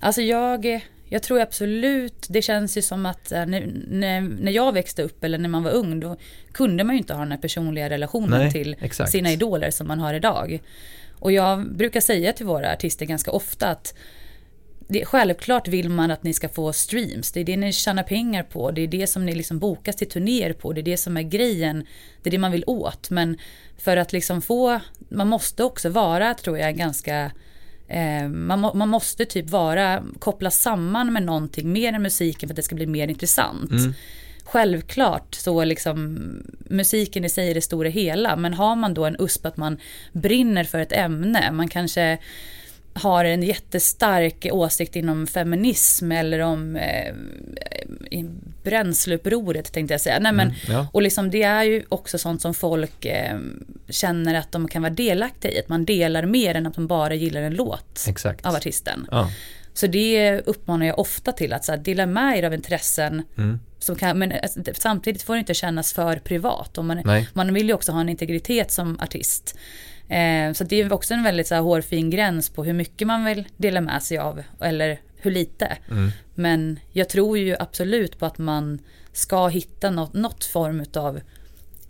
Alltså 0.00 0.22
jag, 0.22 0.82
jag 1.12 1.22
tror 1.22 1.40
absolut, 1.40 2.26
det 2.28 2.42
känns 2.42 2.76
ju 2.76 2.82
som 2.82 3.06
att 3.06 3.32
eh, 3.32 3.46
när, 3.46 3.72
när, 3.88 4.20
när 4.20 4.52
jag 4.52 4.72
växte 4.72 5.02
upp 5.02 5.24
eller 5.24 5.38
när 5.38 5.48
man 5.48 5.62
var 5.62 5.70
ung 5.70 6.00
då 6.00 6.16
kunde 6.52 6.84
man 6.84 6.94
ju 6.94 6.98
inte 6.98 7.14
ha 7.14 7.20
den 7.20 7.32
här 7.32 7.38
personliga 7.38 7.90
relationen 7.90 8.40
Nej, 8.40 8.52
till 8.52 8.76
exakt. 8.80 9.10
sina 9.10 9.32
idoler 9.32 9.70
som 9.70 9.88
man 9.88 10.00
har 10.00 10.14
idag. 10.14 10.62
Och 11.18 11.32
jag 11.32 11.74
brukar 11.74 12.00
säga 12.00 12.32
till 12.32 12.46
våra 12.46 12.72
artister 12.72 13.06
ganska 13.06 13.30
ofta 13.30 13.68
att 13.68 13.94
det, 14.88 15.04
självklart 15.04 15.68
vill 15.68 15.88
man 15.88 16.10
att 16.10 16.22
ni 16.22 16.34
ska 16.34 16.48
få 16.48 16.72
streams. 16.72 17.32
Det 17.32 17.40
är 17.40 17.44
det 17.44 17.56
ni 17.56 17.72
tjänar 17.72 18.02
pengar 18.02 18.42
på. 18.42 18.70
Det 18.70 18.80
är 18.80 18.88
det 18.88 19.06
som 19.06 19.26
ni 19.26 19.34
liksom 19.34 19.58
bokas 19.58 19.96
till 19.96 20.08
turnéer 20.08 20.52
på. 20.52 20.72
Det 20.72 20.80
är 20.80 20.82
det 20.82 20.96
som 20.96 21.16
är 21.16 21.22
grejen. 21.22 21.86
Det 22.22 22.28
är 22.28 22.30
det 22.30 22.38
man 22.38 22.52
vill 22.52 22.64
åt. 22.66 23.10
Men 23.10 23.38
för 23.78 23.96
att 23.96 24.12
liksom 24.12 24.42
få, 24.42 24.80
man 25.08 25.28
måste 25.28 25.64
också 25.64 25.88
vara, 25.88 26.34
tror 26.34 26.58
jag, 26.58 26.76
ganska 26.76 27.30
Eh, 27.92 28.28
man, 28.28 28.60
må, 28.60 28.74
man, 28.74 28.88
måste 28.88 29.24
typ 29.24 29.50
vara, 29.50 30.02
koppla 30.18 30.50
samman 30.50 31.12
med 31.12 31.22
någonting 31.22 31.72
mer 31.72 31.92
än 31.92 32.02
musiken 32.02 32.48
för 32.48 32.52
att 32.52 32.56
det 32.56 32.62
ska 32.62 32.74
bli 32.74 32.86
mer 32.86 33.08
intressant. 33.08 33.70
Mm. 33.70 33.94
Självklart 34.44 35.34
så 35.34 35.64
liksom 35.64 36.18
musiken 36.58 37.24
i 37.24 37.28
sig 37.28 37.50
är 37.50 37.54
det 37.54 37.60
stora 37.60 37.88
hela 37.88 38.36
men 38.36 38.54
har 38.54 38.76
man 38.76 38.94
då 38.94 39.04
en 39.04 39.16
USP 39.18 39.46
att 39.46 39.56
man 39.56 39.78
brinner 40.12 40.64
för 40.64 40.78
ett 40.78 40.92
ämne, 40.92 41.52
man 41.52 41.68
kanske 41.68 42.18
har 42.94 43.24
en 43.24 43.42
jättestark 43.42 44.46
åsikt 44.52 44.96
inom 44.96 45.26
feminism 45.26 46.12
eller 46.12 46.38
om 46.38 46.76
eh, 46.76 47.14
bränsleupproret 48.62 49.72
tänkte 49.72 49.94
jag 49.94 50.00
säga. 50.00 50.18
Nej, 50.18 50.32
men, 50.32 50.48
mm, 50.48 50.56
ja. 50.68 50.86
Och 50.92 51.02
liksom, 51.02 51.30
det 51.30 51.42
är 51.42 51.62
ju 51.62 51.82
också 51.88 52.18
sånt 52.18 52.42
som 52.42 52.54
folk 52.54 53.04
eh, 53.04 53.38
känner 53.88 54.34
att 54.34 54.52
de 54.52 54.68
kan 54.68 54.82
vara 54.82 54.92
delaktiga 54.92 55.52
i. 55.52 55.58
Att 55.58 55.68
man 55.68 55.84
delar 55.84 56.26
mer 56.26 56.54
än 56.54 56.66
att 56.66 56.76
man 56.76 56.86
bara 56.86 57.14
gillar 57.14 57.42
en 57.42 57.54
låt 57.54 58.04
Exakt. 58.08 58.46
av 58.46 58.54
artisten. 58.54 59.06
Ja. 59.10 59.30
Så 59.74 59.86
det 59.86 60.40
uppmanar 60.40 60.86
jag 60.86 60.98
ofta 60.98 61.32
till 61.32 61.52
att 61.52 61.64
så 61.64 61.72
här, 61.72 61.78
dela 61.78 62.06
med 62.06 62.38
er 62.38 62.42
av 62.42 62.54
intressen. 62.54 63.22
Mm. 63.36 63.60
Som 63.78 63.96
kan, 63.96 64.18
men 64.18 64.32
alltså, 64.32 64.60
samtidigt 64.74 65.22
får 65.22 65.34
det 65.34 65.38
inte 65.38 65.54
kännas 65.54 65.92
för 65.92 66.16
privat. 66.16 66.78
Och 66.78 66.84
man, 66.84 67.24
man 67.32 67.54
vill 67.54 67.66
ju 67.66 67.74
också 67.74 67.92
ha 67.92 68.00
en 68.00 68.08
integritet 68.08 68.70
som 68.70 69.00
artist. 69.00 69.58
Eh, 70.12 70.52
så 70.52 70.64
det 70.64 70.80
är 70.80 70.92
också 70.92 71.14
en 71.14 71.22
väldigt 71.22 71.46
så 71.46 71.54
här, 71.54 71.62
hårfin 71.62 72.10
gräns 72.10 72.50
på 72.50 72.64
hur 72.64 72.72
mycket 72.72 73.06
man 73.06 73.24
vill 73.24 73.48
dela 73.56 73.80
med 73.80 74.02
sig 74.02 74.18
av 74.18 74.42
eller 74.60 75.00
hur 75.16 75.30
lite. 75.30 75.76
Mm. 75.90 76.10
Men 76.34 76.78
jag 76.92 77.08
tror 77.08 77.38
ju 77.38 77.56
absolut 77.58 78.18
på 78.18 78.26
att 78.26 78.38
man 78.38 78.78
ska 79.12 79.48
hitta 79.48 79.90
något, 79.90 80.12
något 80.12 80.44
form 80.44 80.84
av 80.96 81.20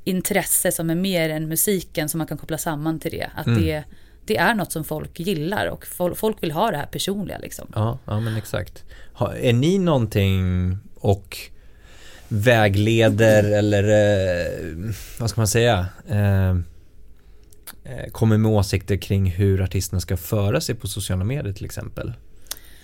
intresse 0.04 0.72
som 0.72 0.90
är 0.90 0.94
mer 0.94 1.28
än 1.28 1.48
musiken 1.48 2.08
som 2.08 2.18
man 2.18 2.26
kan 2.26 2.38
koppla 2.38 2.58
samman 2.58 2.98
till 2.98 3.10
det. 3.10 3.30
Att 3.34 3.46
mm. 3.46 3.62
det, 3.62 3.84
det 4.26 4.36
är 4.36 4.54
något 4.54 4.72
som 4.72 4.84
folk 4.84 5.20
gillar 5.20 5.66
och 5.66 5.86
folk 6.16 6.42
vill 6.42 6.52
ha 6.52 6.70
det 6.70 6.76
här 6.76 6.86
personliga 6.86 7.38
liksom. 7.38 7.68
Ja, 7.74 7.98
ja 8.04 8.20
men 8.20 8.36
exakt. 8.36 8.84
är 9.36 9.52
ni 9.52 9.78
någonting 9.78 10.78
och 10.94 11.38
vägleder 12.28 13.44
eller 13.52 13.82
eh, 13.82 14.94
vad 15.18 15.30
ska 15.30 15.40
man 15.40 15.48
säga? 15.48 15.86
Eh, 16.08 16.56
kommer 18.12 18.38
med 18.38 18.50
åsikter 18.50 18.96
kring 18.96 19.30
hur 19.30 19.62
artisterna 19.62 20.00
ska 20.00 20.16
föra 20.16 20.60
sig 20.60 20.74
på 20.74 20.88
sociala 20.88 21.24
medier 21.24 21.52
till 21.52 21.64
exempel? 21.64 22.12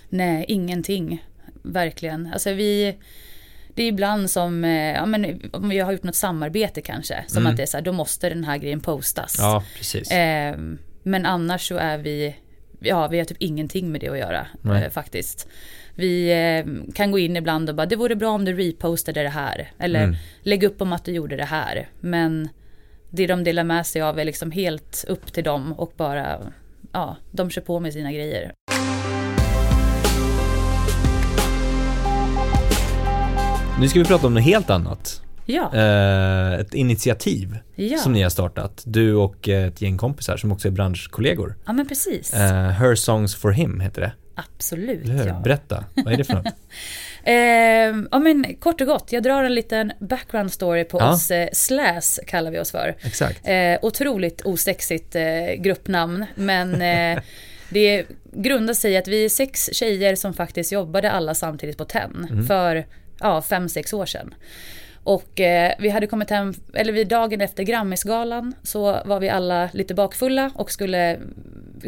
Nej, 0.09 0.45
ingenting. 0.49 1.25
Verkligen. 1.63 2.31
Alltså 2.33 2.53
vi, 2.53 2.97
det 3.75 3.83
är 3.83 3.89
ibland 3.89 4.31
som, 4.31 4.65
eh, 4.65 4.93
ja 4.93 5.07
men 5.07 5.41
om 5.53 5.69
vi 5.69 5.79
har 5.79 5.93
gjort 5.93 6.03
något 6.03 6.15
samarbete 6.15 6.81
kanske, 6.81 7.25
som 7.27 7.39
mm. 7.39 7.51
att 7.51 7.57
det 7.57 7.63
är 7.63 7.67
så 7.67 7.77
här, 7.77 7.85
då 7.85 7.93
måste 7.93 8.29
den 8.29 8.45
här 8.45 8.59
grejen 8.59 8.81
postas. 8.81 9.37
Ja, 9.39 9.65
precis. 9.77 10.11
Eh, 10.11 10.57
men 11.03 11.27
annars 11.27 11.69
så 11.69 11.77
är 11.77 11.99
vi, 11.99 12.37
ja, 12.81 13.09
vi 13.09 13.19
har 13.19 13.25
typ 13.25 13.37
ingenting 13.41 13.93
med 13.93 14.01
det 14.01 14.09
att 14.09 14.19
göra 14.19 14.47
eh, 14.65 14.91
faktiskt. 14.91 15.49
Vi 15.95 16.31
eh, 16.31 16.93
kan 16.95 17.11
gå 17.11 17.19
in 17.19 17.37
ibland 17.37 17.69
och 17.69 17.75
bara, 17.75 17.87
det 17.87 17.97
vore 17.97 18.17
bra 18.17 18.31
om 18.31 18.45
du 18.45 18.53
repostade 18.53 19.23
det 19.23 19.29
här. 19.29 19.71
Eller 19.79 20.05
mm. 20.05 20.17
lägg 20.43 20.63
upp 20.63 20.83
om 20.83 20.93
att 20.93 21.05
du 21.05 21.13
gjorde 21.13 21.37
det 21.37 21.45
här. 21.45 21.89
Men 22.01 22.49
det 23.11 23.27
de 23.27 23.45
delar 23.45 23.65
med 23.65 23.87
sig 23.87 24.03
av 24.03 24.19
är 24.19 24.25
liksom 24.25 24.51
helt 24.51 25.05
upp 25.09 25.33
till 25.33 25.45
dem 25.45 25.73
och 25.73 25.93
bara, 25.97 26.39
ja, 26.93 27.17
de 27.31 27.51
kör 27.51 27.63
på 27.63 27.81
med 27.81 27.93
sina 27.93 28.13
grejer. 28.13 28.53
Nu 33.81 33.89
ska 33.89 33.99
vi 33.99 34.05
prata 34.05 34.27
om 34.27 34.35
något 34.35 34.43
helt 34.43 34.71
annat. 34.71 35.23
Ja. 35.47 35.75
Eh, 35.75 36.61
ett 36.61 36.75
initiativ 36.75 37.59
ja. 37.75 37.99
som 37.99 38.13
ni 38.13 38.23
har 38.23 38.31
startat. 38.31 38.83
Du 38.87 39.15
och 39.15 39.49
ett 39.49 39.83
gäng 39.83 39.99
kompisar 39.99 40.37
som 40.37 40.53
också 40.53 40.69
är 40.69 40.73
branschkollegor. 40.73 41.57
Ja 41.67 41.73
men 41.73 41.89
precis. 41.89 42.35
Eh, 42.35 42.69
Her 42.71 42.95
Songs 42.95 43.35
for 43.35 43.51
Him 43.51 43.81
heter 43.81 44.01
det. 44.01 44.13
Absolut 44.35 45.27
ja. 45.27 45.41
Berätta, 45.45 45.85
vad 45.95 46.13
är 46.13 46.17
det 46.17 46.25
för 46.25 46.35
något? 46.35 46.45
eh, 47.23 47.35
ja 48.11 48.19
men 48.19 48.57
kort 48.57 48.81
och 48.81 48.87
gott, 48.87 49.13
jag 49.13 49.23
drar 49.23 49.45
en 49.45 49.55
liten 49.55 49.93
background 49.99 50.53
story 50.53 50.85
på 50.85 50.99
ja. 51.01 51.13
oss, 51.13 51.31
eh, 51.31 51.49
SLAS 51.53 52.21
kallar 52.27 52.51
vi 52.51 52.59
oss 52.59 52.71
för. 52.71 52.97
Exakt. 53.03 53.49
Eh, 53.49 53.79
otroligt 53.83 54.43
osexigt 54.45 55.15
eh, 55.15 55.53
gruppnamn, 55.59 56.27
men 56.35 56.79
det 57.71 58.05
grundar 58.33 58.75
sig 58.75 58.93
i 58.93 58.97
att 58.97 59.09
vi 59.09 59.25
är 59.25 59.29
sex 59.29 59.71
tjejer 59.73 60.15
som 60.15 60.35
faktiskt 60.35 60.73
jobbade 60.73 61.11
alla 61.11 61.35
samtidigt 61.35 61.79
på 61.79 61.85
TEN 61.85 62.27
mm. 62.31 62.47
för 62.47 62.87
ja, 63.21 63.43
fem, 63.43 63.69
sex 63.69 63.93
år 63.93 64.07
sedan. 64.07 64.35
Och 65.09 65.41
eh, 65.41 65.73
vi 65.79 65.89
hade 65.89 66.07
kommit 66.07 66.31
hem, 66.31 66.55
eller 66.75 66.93
vid 66.93 67.09
dagen 67.09 67.41
efter 67.41 67.63
Grammisgalan 67.63 68.55
så 68.63 69.03
var 69.05 69.21
vi 69.21 69.29
alla 69.29 69.71
lite 69.73 69.95
bakfulla 69.95 70.51
och 70.55 70.71
skulle, 70.71 71.19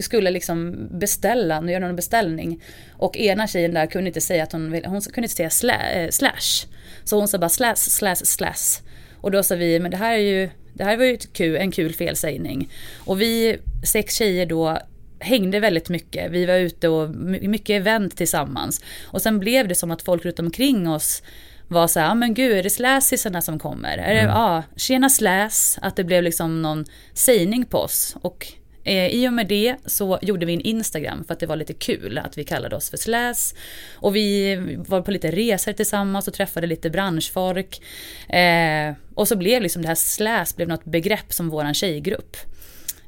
skulle 0.00 0.30
liksom 0.30 0.88
beställa, 0.98 1.70
göra 1.70 1.86
någon 1.86 1.96
beställning. 1.96 2.62
Och 2.92 3.16
ena 3.16 3.46
tjejen 3.46 3.74
där 3.74 3.86
kunde 3.86 4.06
inte 4.08 4.20
säga 4.20 4.42
att 4.42 4.52
hon 4.52 4.72
ville, 4.72 4.88
hon 4.88 5.00
kunde 5.00 5.24
inte 5.24 5.36
säga 5.36 5.50
sla, 5.50 5.90
eh, 5.90 6.10
slash. 6.10 6.66
Så 7.04 7.18
hon 7.18 7.28
sa 7.28 7.38
bara 7.38 7.48
slash, 7.48 7.76
slash, 7.76 8.14
slash. 8.14 8.82
Och 9.20 9.30
då 9.30 9.42
sa 9.42 9.54
vi, 9.54 9.80
men 9.80 9.90
det 9.90 9.96
här 9.96 10.14
är 10.14 10.18
ju, 10.18 10.50
det 10.74 10.84
här 10.84 10.96
var 10.96 11.04
ju 11.04 11.16
kul, 11.16 11.56
en 11.56 11.70
kul 11.70 11.92
felsägning. 11.92 12.68
Och 12.98 13.20
vi 13.20 13.58
sex 13.84 14.14
tjejer 14.14 14.46
då 14.46 14.78
hängde 15.20 15.60
väldigt 15.60 15.88
mycket. 15.88 16.30
Vi 16.30 16.46
var 16.46 16.54
ute 16.54 16.88
och 16.88 17.10
mycket 17.10 17.80
event 17.80 18.16
tillsammans. 18.16 18.84
Och 19.04 19.22
sen 19.22 19.38
blev 19.38 19.68
det 19.68 19.74
som 19.74 19.90
att 19.90 20.02
folk 20.02 20.24
runt 20.24 20.38
omkring 20.38 20.88
oss 20.88 21.22
var 21.68 21.88
så 21.88 22.00
här, 22.00 22.06
ja 22.06 22.14
men 22.14 22.34
gud, 22.34 22.52
är 22.52 22.62
det 22.62 22.70
släsisarna 22.70 23.42
som 23.42 23.58
kommer? 23.58 23.98
Är 23.98 24.14
det, 24.14 24.20
mm. 24.20 24.34
ja, 24.34 24.62
tjena 24.76 25.08
släs, 25.08 25.78
att 25.82 25.96
det 25.96 26.04
blev 26.04 26.22
liksom 26.22 26.62
någon 26.62 26.84
sägning 27.14 27.64
på 27.64 27.78
oss. 27.78 28.16
Och 28.22 28.46
eh, 28.90 29.06
i 29.06 29.28
och 29.28 29.32
med 29.32 29.46
det 29.46 29.76
så 29.86 30.18
gjorde 30.22 30.46
vi 30.46 30.54
en 30.54 30.60
Instagram 30.60 31.24
för 31.24 31.32
att 31.32 31.40
det 31.40 31.46
var 31.46 31.56
lite 31.56 31.72
kul 31.72 32.18
att 32.18 32.38
vi 32.38 32.44
kallade 32.44 32.76
oss 32.76 32.90
för 32.90 32.96
släs. 32.96 33.54
Och 33.94 34.16
vi 34.16 34.56
var 34.88 35.00
på 35.00 35.10
lite 35.10 35.30
resor 35.30 35.72
tillsammans 35.72 36.28
och 36.28 36.34
träffade 36.34 36.66
lite 36.66 36.90
branschfolk. 36.90 37.82
Eh, 38.28 38.94
och 39.14 39.28
så 39.28 39.36
blev 39.36 39.62
liksom 39.62 39.82
det 39.82 39.88
här 39.88 39.94
släs 39.94 40.56
blev 40.56 40.68
något 40.68 40.84
begrepp 40.84 41.32
som 41.32 41.48
våran 41.48 41.74
tjejgrupp. 41.74 42.36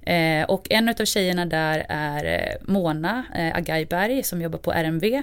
Eh, 0.02 0.44
och 0.44 0.66
en 0.70 0.88
av 0.88 1.04
tjejerna 1.04 1.46
där 1.46 1.86
är 1.88 2.24
eh, 2.24 2.72
Mona 2.72 3.24
eh, 3.34 3.56
Agaiberg 3.56 4.22
som 4.22 4.42
jobbar 4.42 4.58
på 4.58 4.72
RMV. 4.72 5.22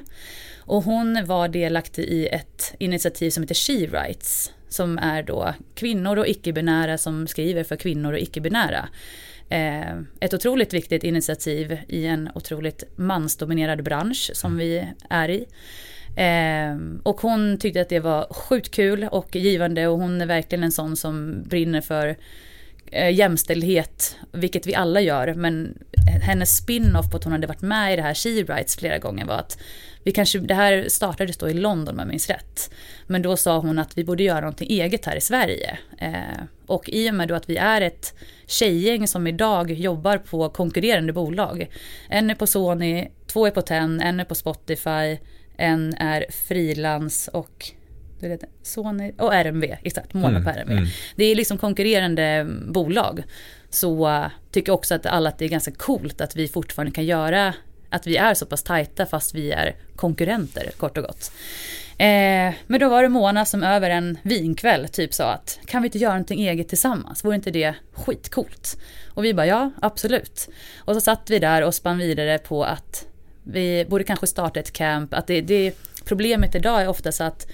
Och 0.60 0.84
hon 0.84 1.26
var 1.26 1.48
delaktig 1.48 2.04
i 2.04 2.28
ett 2.28 2.74
initiativ 2.80 3.30
som 3.30 3.44
heter 3.44 3.56
She 3.56 3.88
Rights. 3.88 4.52
Som 4.70 4.98
är 4.98 5.24
då 5.24 5.54
kvinnor 5.76 6.18
och 6.18 6.28
icke-binära 6.28 6.98
som 6.98 7.28
skriver 7.28 7.64
för 7.64 7.76
kvinnor 7.76 8.14
och 8.14 8.20
icke-binära. 8.20 8.90
Eh, 9.50 10.00
ett 10.20 10.34
otroligt 10.34 10.74
viktigt 10.74 11.04
initiativ 11.04 11.78
i 11.88 12.06
en 12.06 12.30
otroligt 12.36 12.84
mansdominerad 12.96 13.84
bransch 13.84 14.32
som 14.34 14.58
vi 14.58 14.88
är 15.10 15.30
i. 15.30 15.46
Eh, 16.16 16.78
och 17.04 17.22
hon 17.22 17.58
tyckte 17.58 17.82
att 17.82 17.90
det 17.90 18.00
var 18.00 18.34
sjukt 18.34 18.72
kul 18.72 19.08
och 19.12 19.36
givande 19.36 19.88
och 19.88 20.00
hon 20.00 20.22
är 20.22 20.26
verkligen 20.26 20.64
en 20.64 20.72
sån 20.72 20.96
som 20.96 21.44
brinner 21.44 21.82
för 21.82 22.16
eh, 22.92 23.14
jämställdhet, 23.14 24.16
vilket 24.32 24.68
vi 24.68 24.76
alla 24.76 25.02
gör, 25.02 25.34
men 25.34 25.78
hennes 26.22 26.58
spin-off 26.58 27.12
på 27.12 27.18
att 27.18 27.24
hon 27.24 27.34
hade 27.34 27.48
varit 27.48 27.62
med 27.62 27.94
i 27.94 27.96
det 27.96 28.02
här 28.02 28.14
She 28.14 28.30
Rights 28.30 28.78
flera 28.78 28.98
gånger 28.98 29.26
var 29.26 29.36
att 29.36 29.58
vi 30.04 30.12
kanske, 30.12 30.40
det 30.40 30.54
här 30.54 30.86
startades 30.90 31.38
då 31.38 31.50
i 31.50 31.54
London 31.54 31.94
om 31.94 32.00
jag 32.00 32.08
minns 32.08 32.30
rätt. 32.30 32.72
Men 33.08 33.22
då 33.22 33.38
sa 33.38 33.60
hon 33.60 33.80
att 33.80 33.98
vi 33.98 34.04
borde 34.04 34.24
göra 34.24 34.40
någonting 34.40 34.70
eget 34.70 35.06
här 35.06 35.16
i 35.16 35.22
Sverige. 35.22 35.78
Eh, 35.98 36.44
och 36.66 36.90
i 36.90 37.10
och 37.10 37.16
med 37.16 37.28
då 37.28 37.36
att 37.36 37.50
vi 37.50 37.58
är 37.58 37.82
ett 37.82 38.14
tjejgäng 38.48 39.08
som 39.08 39.28
idag 39.28 39.72
jobbar 39.72 40.18
på 40.18 40.50
konkurrerande 40.50 41.14
bolag. 41.14 41.70
En 42.10 42.30
är 42.30 42.36
på 42.36 42.48
Sony, 42.48 43.08
två 43.28 43.48
är 43.48 43.52
på 43.52 43.62
TEN, 43.62 44.02
en 44.02 44.20
är 44.20 44.26
på 44.26 44.36
Spotify, 44.36 45.18
en 45.58 45.94
är 45.94 46.26
frilans 46.48 47.28
och 47.34 47.72
Sony 48.64 49.12
och 49.18 49.34
RMV, 49.34 49.76
exakt, 49.84 50.14
Mona 50.14 50.30
mm, 50.30 50.44
på 50.44 50.50
RMV. 50.50 50.72
Mm. 50.72 50.86
Det 51.16 51.26
är 51.26 51.36
liksom 51.36 51.58
konkurrerande 51.58 52.48
bolag. 52.68 53.24
Så 53.70 54.08
uh, 54.10 54.28
tycker 54.52 54.72
också 54.72 54.96
att 54.96 55.06
alla 55.06 55.30
att 55.30 55.38
det 55.38 55.46
är 55.46 55.50
ganska 55.50 55.72
coolt 55.72 56.22
att 56.22 56.36
vi 56.36 56.48
fortfarande 56.48 56.92
kan 56.92 57.06
göra 57.06 57.54
att 57.90 58.08
vi 58.08 58.18
är 58.18 58.34
så 58.34 58.46
pass 58.46 58.64
tajta 58.64 59.06
fast 59.06 59.36
vi 59.36 59.52
är 59.52 59.76
konkurrenter 59.96 60.72
kort 60.78 60.98
och 60.98 61.04
gott. 61.04 61.32
Eh, 61.98 62.54
men 62.68 62.80
då 62.80 62.90
var 62.90 63.04
det 63.04 63.10
Mona 63.10 63.46
som 63.46 63.64
över 63.64 63.90
en 63.90 64.18
vinkväll 64.24 64.88
typ 64.88 65.14
sa 65.14 65.32
att 65.32 65.60
kan 65.66 65.82
vi 65.82 65.88
inte 65.88 65.98
göra 65.98 66.14
någonting 66.14 66.48
eget 66.48 66.70
tillsammans? 66.70 67.26
Vore 67.26 67.36
inte 67.36 67.52
det 67.52 67.76
skitcoolt? 67.94 68.78
Och 69.14 69.26
vi 69.26 69.34
bara 69.34 69.46
ja, 69.46 69.72
absolut. 69.82 70.50
Och 70.78 70.94
så 70.94 71.02
satt 71.02 71.30
vi 71.30 71.40
där 71.40 71.62
och 71.62 71.76
spann 71.76 71.98
vidare 71.98 72.38
på 72.38 72.64
att 72.64 73.06
vi 73.44 73.86
borde 73.90 74.04
kanske 74.04 74.28
starta 74.28 74.60
ett 74.60 74.72
camp. 74.72 75.14
Att 75.14 75.28
det, 75.28 75.42
det, 75.42 75.74
problemet 76.06 76.56
idag 76.56 76.82
är 76.82 76.88
oftast 76.88 77.22
att 77.22 77.48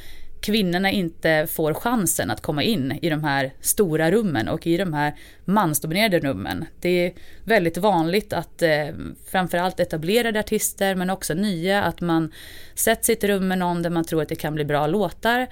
kvinnorna 0.45 0.91
inte 0.91 1.47
får 1.51 1.73
chansen 1.73 2.31
att 2.31 2.41
komma 2.41 2.63
in 2.63 2.99
i 3.01 3.09
de 3.09 3.23
här 3.23 3.53
stora 3.61 4.11
rummen 4.11 4.47
och 4.47 4.67
i 4.67 4.77
de 4.77 4.93
här 4.93 5.15
mansdominerade 5.45 6.19
rummen. 6.19 6.65
Det 6.81 6.89
är 6.89 7.13
väldigt 7.43 7.77
vanligt 7.77 8.33
att 8.33 8.61
eh, 8.61 8.87
framförallt 9.31 9.79
etablerade 9.79 10.39
artister 10.39 10.95
men 10.95 11.09
också 11.09 11.33
nya 11.33 11.83
att 11.83 12.01
man 12.01 12.31
sätter 12.75 13.03
sig 13.03 13.15
i 13.15 13.17
ett 13.17 13.23
rum 13.23 13.47
med 13.47 13.57
någon 13.57 13.81
där 13.81 13.89
man 13.89 14.05
tror 14.05 14.21
att 14.21 14.29
det 14.29 14.35
kan 14.35 14.55
bli 14.55 14.65
bra 14.65 14.87
låtar 14.87 15.47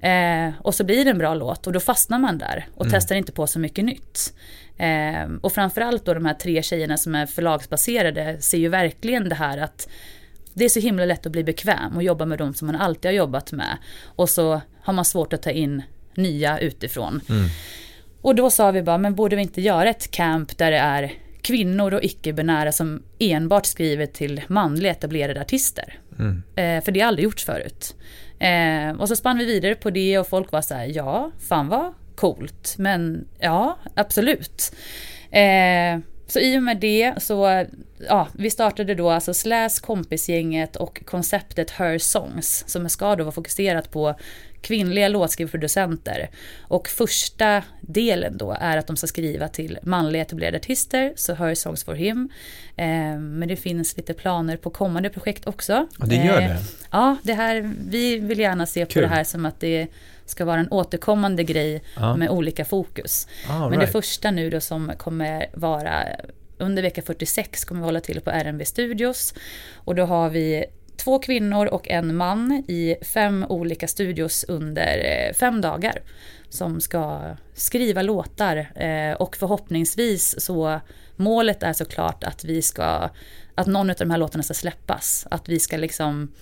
eh, 0.00 0.50
och 0.60 0.74
så 0.74 0.84
blir 0.84 1.04
det 1.04 1.10
en 1.10 1.18
bra 1.18 1.34
låt 1.34 1.66
och 1.66 1.72
då 1.72 1.80
fastnar 1.80 2.18
man 2.18 2.38
där 2.38 2.66
och 2.74 2.86
mm. 2.86 2.92
testar 2.92 3.14
inte 3.14 3.32
på 3.32 3.46
så 3.46 3.58
mycket 3.58 3.84
nytt. 3.84 4.34
Eh, 4.76 5.30
och 5.40 5.52
framförallt 5.52 6.04
då 6.04 6.14
de 6.14 6.24
här 6.24 6.34
tre 6.34 6.62
tjejerna 6.62 6.96
som 6.96 7.14
är 7.14 7.26
förlagsbaserade 7.26 8.36
ser 8.40 8.58
ju 8.58 8.68
verkligen 8.68 9.28
det 9.28 9.34
här 9.34 9.58
att 9.58 9.88
det 10.54 10.64
är 10.64 10.68
så 10.68 10.80
himla 10.80 11.04
lätt 11.04 11.26
att 11.26 11.32
bli 11.32 11.44
bekväm 11.44 11.96
och 11.96 12.02
jobba 12.02 12.26
med 12.26 12.38
de 12.38 12.54
som 12.54 12.66
man 12.66 12.76
alltid 12.76 13.08
har 13.08 13.16
jobbat 13.16 13.52
med. 13.52 13.78
Och 14.04 14.28
så 14.28 14.60
har 14.82 14.92
man 14.92 15.04
svårt 15.04 15.32
att 15.32 15.42
ta 15.42 15.50
in 15.50 15.82
nya 16.14 16.58
utifrån. 16.58 17.20
Mm. 17.28 17.48
Och 18.20 18.34
då 18.34 18.50
sa 18.50 18.70
vi 18.70 18.82
bara, 18.82 18.98
men 18.98 19.14
borde 19.14 19.36
vi 19.36 19.42
inte 19.42 19.60
göra 19.60 19.90
ett 19.90 20.10
camp 20.10 20.58
där 20.58 20.70
det 20.70 20.78
är 20.78 21.12
kvinnor 21.42 21.94
och 21.94 22.02
icke-binära 22.02 22.72
som 22.72 23.02
enbart 23.18 23.66
skriver 23.66 24.06
till 24.06 24.42
manliga 24.48 24.92
etablerade 24.92 25.40
artister. 25.40 25.98
Mm. 26.18 26.42
Eh, 26.56 26.84
för 26.84 26.92
det 26.92 27.00
har 27.00 27.08
aldrig 27.08 27.24
gjorts 27.24 27.44
förut. 27.44 27.94
Eh, 28.38 29.00
och 29.00 29.08
så 29.08 29.16
spann 29.16 29.38
vi 29.38 29.44
vidare 29.44 29.74
på 29.74 29.90
det 29.90 30.18
och 30.18 30.28
folk 30.28 30.52
var 30.52 30.62
så 30.62 30.74
här, 30.74 30.86
ja, 30.94 31.30
fan 31.48 31.68
vad 31.68 31.94
coolt, 32.14 32.74
men 32.78 33.28
ja, 33.38 33.78
absolut. 33.94 34.74
Eh, 35.30 35.98
så 36.26 36.38
i 36.38 36.58
och 36.58 36.62
med 36.62 36.80
det 36.80 37.14
så, 37.18 37.64
ja, 38.08 38.28
vi 38.32 38.50
startade 38.50 38.94
då 38.94 39.10
alltså 39.10 39.34
Släs 39.34 39.80
kompisgänget 39.80 40.76
och 40.76 41.02
konceptet 41.06 41.70
Her 41.70 41.98
Songs 41.98 42.64
som 42.66 42.88
ska 42.88 43.16
då 43.16 43.24
vara 43.24 43.32
fokuserat 43.32 43.90
på 43.90 44.14
kvinnliga 44.64 45.08
låtskrivproducenter. 45.08 46.30
Och 46.60 46.88
första 46.88 47.62
delen 47.80 48.38
då 48.38 48.56
är 48.60 48.76
att 48.76 48.86
de 48.86 48.96
ska 48.96 49.06
skriva 49.06 49.48
till 49.48 49.78
manliga 49.82 50.22
etablerade 50.22 50.56
artister, 50.56 51.12
så 51.16 51.34
Her 51.34 51.54
Songs 51.54 51.84
for 51.84 51.94
Him. 51.94 52.28
Eh, 52.76 52.86
men 53.18 53.48
det 53.48 53.56
finns 53.56 53.96
lite 53.96 54.14
planer 54.14 54.56
på 54.56 54.70
kommande 54.70 55.10
projekt 55.10 55.46
också. 55.46 55.86
Och 55.98 56.08
det 56.08 56.16
gör 56.16 56.40
det? 56.40 56.44
Eh, 56.44 56.60
ja, 56.90 57.16
det 57.22 57.34
här, 57.34 57.74
vi 57.88 58.18
vill 58.18 58.38
gärna 58.38 58.66
se 58.66 58.86
Kul. 58.86 59.02
på 59.02 59.08
det 59.08 59.14
här 59.14 59.24
som 59.24 59.46
att 59.46 59.60
det 59.60 59.86
ska 60.26 60.44
vara 60.44 60.60
en 60.60 60.68
återkommande 60.70 61.44
grej 61.44 61.82
ah. 61.96 62.16
med 62.16 62.30
olika 62.30 62.64
fokus. 62.64 63.28
Ah, 63.48 63.68
Men 63.68 63.78
det 63.78 63.86
första 63.86 64.30
nu 64.30 64.50
då 64.50 64.60
som 64.60 64.92
kommer 64.96 65.46
vara 65.52 66.04
under 66.58 66.82
vecka 66.82 67.02
46 67.02 67.64
kommer 67.64 67.80
vi 67.80 67.84
hålla 67.84 68.00
till 68.00 68.20
på 68.20 68.30
RNB 68.30 68.64
Studios. 68.64 69.34
Och 69.74 69.94
då 69.94 70.04
har 70.04 70.30
vi 70.30 70.64
två 70.96 71.18
kvinnor 71.18 71.66
och 71.66 71.88
en 71.88 72.16
man 72.16 72.64
i 72.68 72.96
fem 73.02 73.46
olika 73.48 73.88
studios 73.88 74.44
under 74.48 74.98
eh, 74.98 75.34
fem 75.34 75.60
dagar. 75.60 76.02
Som 76.48 76.80
ska 76.80 77.20
skriva 77.54 78.02
låtar 78.02 78.56
eh, 78.74 79.12
och 79.12 79.36
förhoppningsvis 79.36 80.40
så 80.40 80.80
målet 81.16 81.62
är 81.62 81.72
såklart 81.72 82.24
att 82.24 82.44
vi 82.44 82.62
ska, 82.62 83.10
att 83.54 83.66
någon 83.66 83.90
av 83.90 83.96
de 83.98 84.10
här 84.10 84.18
låtarna 84.18 84.42
ska 84.42 84.54
släppas. 84.54 85.26
Att 85.30 85.48
vi 85.48 85.60
ska 85.60 85.76
liksom 85.76 86.32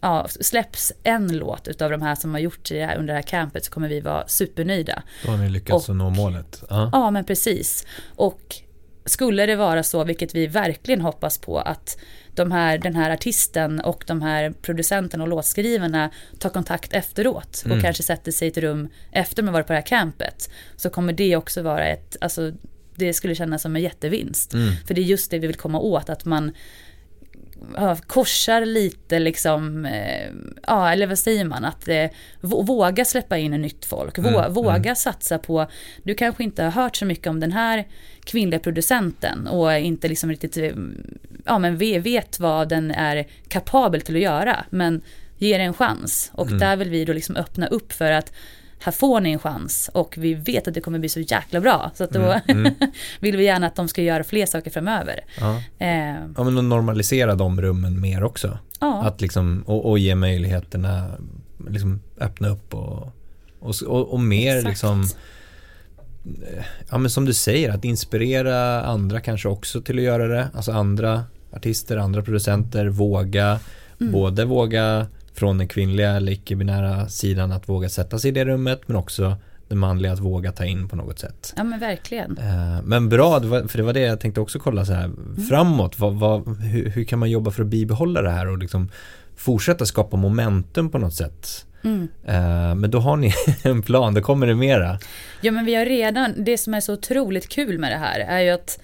ja, 0.00 0.26
släpps 0.28 0.92
en 1.02 1.28
låt 1.36 1.68
utav 1.68 1.90
de 1.90 2.02
här 2.02 2.14
som 2.14 2.34
har 2.34 2.40
gjort 2.40 2.68
det 2.68 2.84
här 2.84 2.96
under 2.96 3.14
det 3.14 3.18
här 3.18 3.26
campet 3.26 3.64
så 3.64 3.70
kommer 3.70 3.88
vi 3.88 4.00
vara 4.00 4.28
supernöjda. 4.28 5.02
Då 5.24 5.30
har 5.30 5.38
ni 5.38 5.48
lyckats 5.48 5.88
och, 5.88 5.96
nå 5.96 6.10
målet. 6.10 6.62
Uh. 6.70 6.88
Ja, 6.92 7.10
men 7.10 7.24
precis. 7.24 7.86
Och 8.16 8.56
skulle 9.06 9.46
det 9.46 9.56
vara 9.56 9.82
så, 9.82 10.04
vilket 10.04 10.34
vi 10.34 10.46
verkligen 10.46 11.00
hoppas 11.00 11.38
på, 11.38 11.58
att 11.58 11.98
de 12.34 12.52
här, 12.52 12.78
den 12.78 12.96
här 12.96 13.10
artisten 13.10 13.80
och 13.80 14.04
de 14.06 14.22
här 14.22 14.50
producenterna 14.62 15.24
och 15.24 15.28
låtskrivarna 15.28 16.10
tar 16.38 16.50
kontakt 16.50 16.92
efteråt 16.92 17.62
och 17.64 17.70
mm. 17.70 17.82
kanske 17.82 18.02
sätter 18.02 18.32
sig 18.32 18.48
i 18.48 18.50
ett 18.50 18.58
rum 18.58 18.88
efter 19.12 19.42
man 19.42 19.52
varit 19.52 19.66
på 19.66 19.72
det 19.72 19.78
här 19.78 19.86
campet. 19.86 20.50
Så 20.76 20.90
kommer 20.90 21.12
det 21.12 21.36
också 21.36 21.62
vara 21.62 21.86
ett, 21.86 22.16
alltså 22.20 22.52
det 22.94 23.14
skulle 23.14 23.34
kännas 23.34 23.62
som 23.62 23.76
en 23.76 23.82
jättevinst. 23.82 24.54
Mm. 24.54 24.72
För 24.86 24.94
det 24.94 25.00
är 25.00 25.04
just 25.04 25.30
det 25.30 25.38
vi 25.38 25.46
vill 25.46 25.56
komma 25.56 25.80
åt, 25.80 26.08
att 26.08 26.24
man 26.24 26.52
korsar 28.06 28.64
lite 28.64 29.18
liksom, 29.18 29.84
eh, 29.84 30.30
ja 30.66 30.92
eller 30.92 31.06
vad 31.06 31.18
säger 31.18 31.44
man, 31.44 31.64
att 31.64 31.88
eh, 31.88 32.06
våga 32.40 33.04
släppa 33.04 33.38
in 33.38 33.50
nytt 33.50 33.84
folk, 33.84 34.18
mm, 34.18 34.34
mm. 34.34 34.52
våga 34.52 34.76
mm. 34.76 34.96
satsa 34.96 35.38
på, 35.38 35.66
du 36.02 36.14
kanske 36.14 36.44
inte 36.44 36.62
har 36.62 36.70
hört 36.70 36.96
så 36.96 37.04
mycket 37.04 37.26
om 37.26 37.40
den 37.40 37.52
här 37.52 37.86
kvinnliga 38.24 38.60
producenten 38.60 39.46
och 39.46 39.78
inte 39.78 40.08
liksom 40.08 40.30
riktigt, 40.30 40.56
eh, 40.56 40.72
ja 41.44 41.58
men 41.58 41.76
vet 41.76 42.40
vad 42.40 42.68
den 42.68 42.90
är 42.90 43.26
kapabel 43.48 44.00
till 44.00 44.16
att 44.16 44.22
göra, 44.22 44.64
men 44.70 45.02
ge 45.38 45.58
det 45.58 45.64
en 45.64 45.74
chans. 45.74 46.30
Och 46.34 46.46
mm. 46.46 46.58
där 46.58 46.76
vill 46.76 46.90
vi 46.90 47.04
då 47.04 47.12
liksom 47.12 47.36
öppna 47.36 47.66
upp 47.66 47.92
för 47.92 48.12
att 48.12 48.32
här 48.86 48.92
får 48.92 49.20
ni 49.20 49.32
en 49.32 49.38
chans 49.38 49.90
och 49.92 50.14
vi 50.18 50.34
vet 50.34 50.68
att 50.68 50.74
det 50.74 50.80
kommer 50.80 50.98
bli 50.98 51.08
så 51.08 51.20
jäkla 51.20 51.60
bra. 51.60 51.90
Så 51.94 52.04
att 52.04 52.10
då 52.10 52.20
mm, 52.20 52.40
mm. 52.48 52.74
vill 53.20 53.36
vi 53.36 53.44
gärna 53.44 53.66
att 53.66 53.76
de 53.76 53.88
ska 53.88 54.02
göra 54.02 54.24
fler 54.24 54.46
saker 54.46 54.70
framöver. 54.70 55.24
Ja, 55.40 55.62
eh. 55.78 56.14
ja 56.36 56.44
men 56.44 56.58
att 56.58 56.64
normalisera 56.64 57.34
de 57.34 57.60
rummen 57.60 58.00
mer 58.00 58.24
också. 58.24 58.58
Ja. 58.80 59.02
Att 59.02 59.20
liksom, 59.20 59.64
och, 59.66 59.90
och 59.90 59.98
ge 59.98 60.14
möjligheterna, 60.14 61.10
liksom 61.68 62.00
öppna 62.20 62.48
upp 62.48 62.74
och, 62.74 63.12
och, 63.60 63.74
och, 63.86 64.12
och 64.12 64.20
mer 64.20 64.56
Exakt. 64.56 64.70
liksom 64.70 65.02
eh, 66.24 66.64
Ja 66.90 66.98
men 66.98 67.10
som 67.10 67.24
du 67.24 67.34
säger, 67.34 67.70
att 67.70 67.84
inspirera 67.84 68.82
andra 68.82 69.20
kanske 69.20 69.48
också 69.48 69.82
till 69.82 69.98
att 69.98 70.04
göra 70.04 70.28
det. 70.28 70.48
Alltså 70.54 70.72
andra 70.72 71.24
artister, 71.52 71.96
andra 71.96 72.22
producenter, 72.22 72.86
våga. 72.86 73.60
Mm. 74.00 74.12
Både 74.12 74.44
våga 74.44 75.06
från 75.36 75.58
den 75.58 75.68
kvinnliga 75.68 76.10
eller 76.10 76.32
icke-binära 76.32 77.08
sidan 77.08 77.52
att 77.52 77.68
våga 77.68 77.88
sätta 77.88 78.18
sig 78.18 78.28
i 78.28 78.32
det 78.32 78.44
rummet 78.44 78.80
men 78.86 78.96
också 78.96 79.36
den 79.68 79.78
manliga 79.78 80.12
att 80.12 80.18
våga 80.18 80.52
ta 80.52 80.64
in 80.64 80.88
på 80.88 80.96
något 80.96 81.18
sätt. 81.18 81.54
Ja 81.56 81.64
men 81.64 81.80
verkligen. 81.80 82.38
Eh, 82.38 82.82
men 82.84 83.08
bra, 83.08 83.40
för 83.40 83.76
det 83.76 83.82
var 83.82 83.92
det 83.92 84.00
jag 84.00 84.20
tänkte 84.20 84.40
också 84.40 84.58
kolla 84.58 84.84
så 84.84 84.92
här 84.92 85.04
mm. 85.04 85.36
framåt. 85.48 85.98
Vad, 85.98 86.14
vad, 86.14 86.56
hur, 86.58 86.90
hur, 86.90 87.04
kan 87.04 87.18
man 87.18 87.30
jobba 87.30 87.50
för 87.50 87.62
att 87.62 87.68
bibehålla 87.68 88.22
det 88.22 88.30
här 88.30 88.48
och 88.48 88.58
liksom 88.58 88.90
fortsätta 89.36 89.86
skapa 89.86 90.16
momentum 90.16 90.90
på 90.90 90.98
något 90.98 91.14
sätt? 91.14 91.66
Mm. 91.84 92.08
Eh, 92.24 92.74
men 92.74 92.90
då 92.90 92.98
har 92.98 93.16
ni 93.16 93.32
en 93.62 93.82
plan, 93.82 94.14
då 94.14 94.20
kommer 94.20 94.46
det 94.46 94.54
mera. 94.54 94.98
Ja 95.40 95.52
men 95.52 95.64
vi 95.64 95.74
har 95.74 95.84
redan, 95.84 96.44
det 96.44 96.58
som 96.58 96.74
är 96.74 96.80
så 96.80 96.92
otroligt 96.92 97.48
kul 97.48 97.78
med 97.78 97.92
det 97.92 97.98
här 97.98 98.20
är 98.20 98.40
ju 98.40 98.50
att 98.50 98.78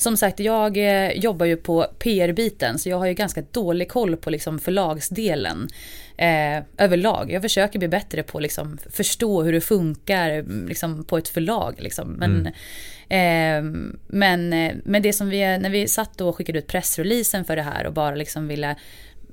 som 0.00 0.16
sagt, 0.16 0.40
jag 0.40 0.76
eh, 0.76 1.10
jobbar 1.12 1.46
ju 1.46 1.56
på 1.56 1.86
PR-biten 1.98 2.78
så 2.78 2.88
jag 2.88 2.98
har 2.98 3.06
ju 3.06 3.14
ganska 3.14 3.42
dålig 3.50 3.88
koll 3.88 4.16
på 4.16 4.30
liksom 4.30 4.58
förlagsdelen 4.58 5.68
eh, 6.16 6.62
överlag. 6.78 7.32
Jag 7.32 7.42
försöker 7.42 7.78
bli 7.78 7.88
bättre 7.88 8.22
på 8.22 8.38
att 8.38 8.42
liksom 8.42 8.78
förstå 8.90 9.42
hur 9.42 9.52
det 9.52 9.60
funkar 9.60 10.30
mm, 10.30 10.68
liksom, 10.68 11.04
på 11.04 11.18
ett 11.18 11.28
förlag. 11.28 11.74
Liksom. 11.78 12.12
Men, 12.12 12.52
mm. 13.08 13.76
eh, 13.88 13.90
men, 14.06 14.52
eh, 14.52 14.74
men 14.84 15.02
det 15.02 15.12
som 15.12 15.28
vi, 15.28 15.38
när 15.38 15.70
vi 15.70 15.88
satt 15.88 16.20
och 16.20 16.36
skickade 16.36 16.58
ut 16.58 16.66
pressreleasen 16.66 17.44
för 17.44 17.56
det 17.56 17.62
här 17.62 17.86
och 17.86 17.92
bara 17.92 18.14
liksom 18.14 18.48
ville 18.48 18.76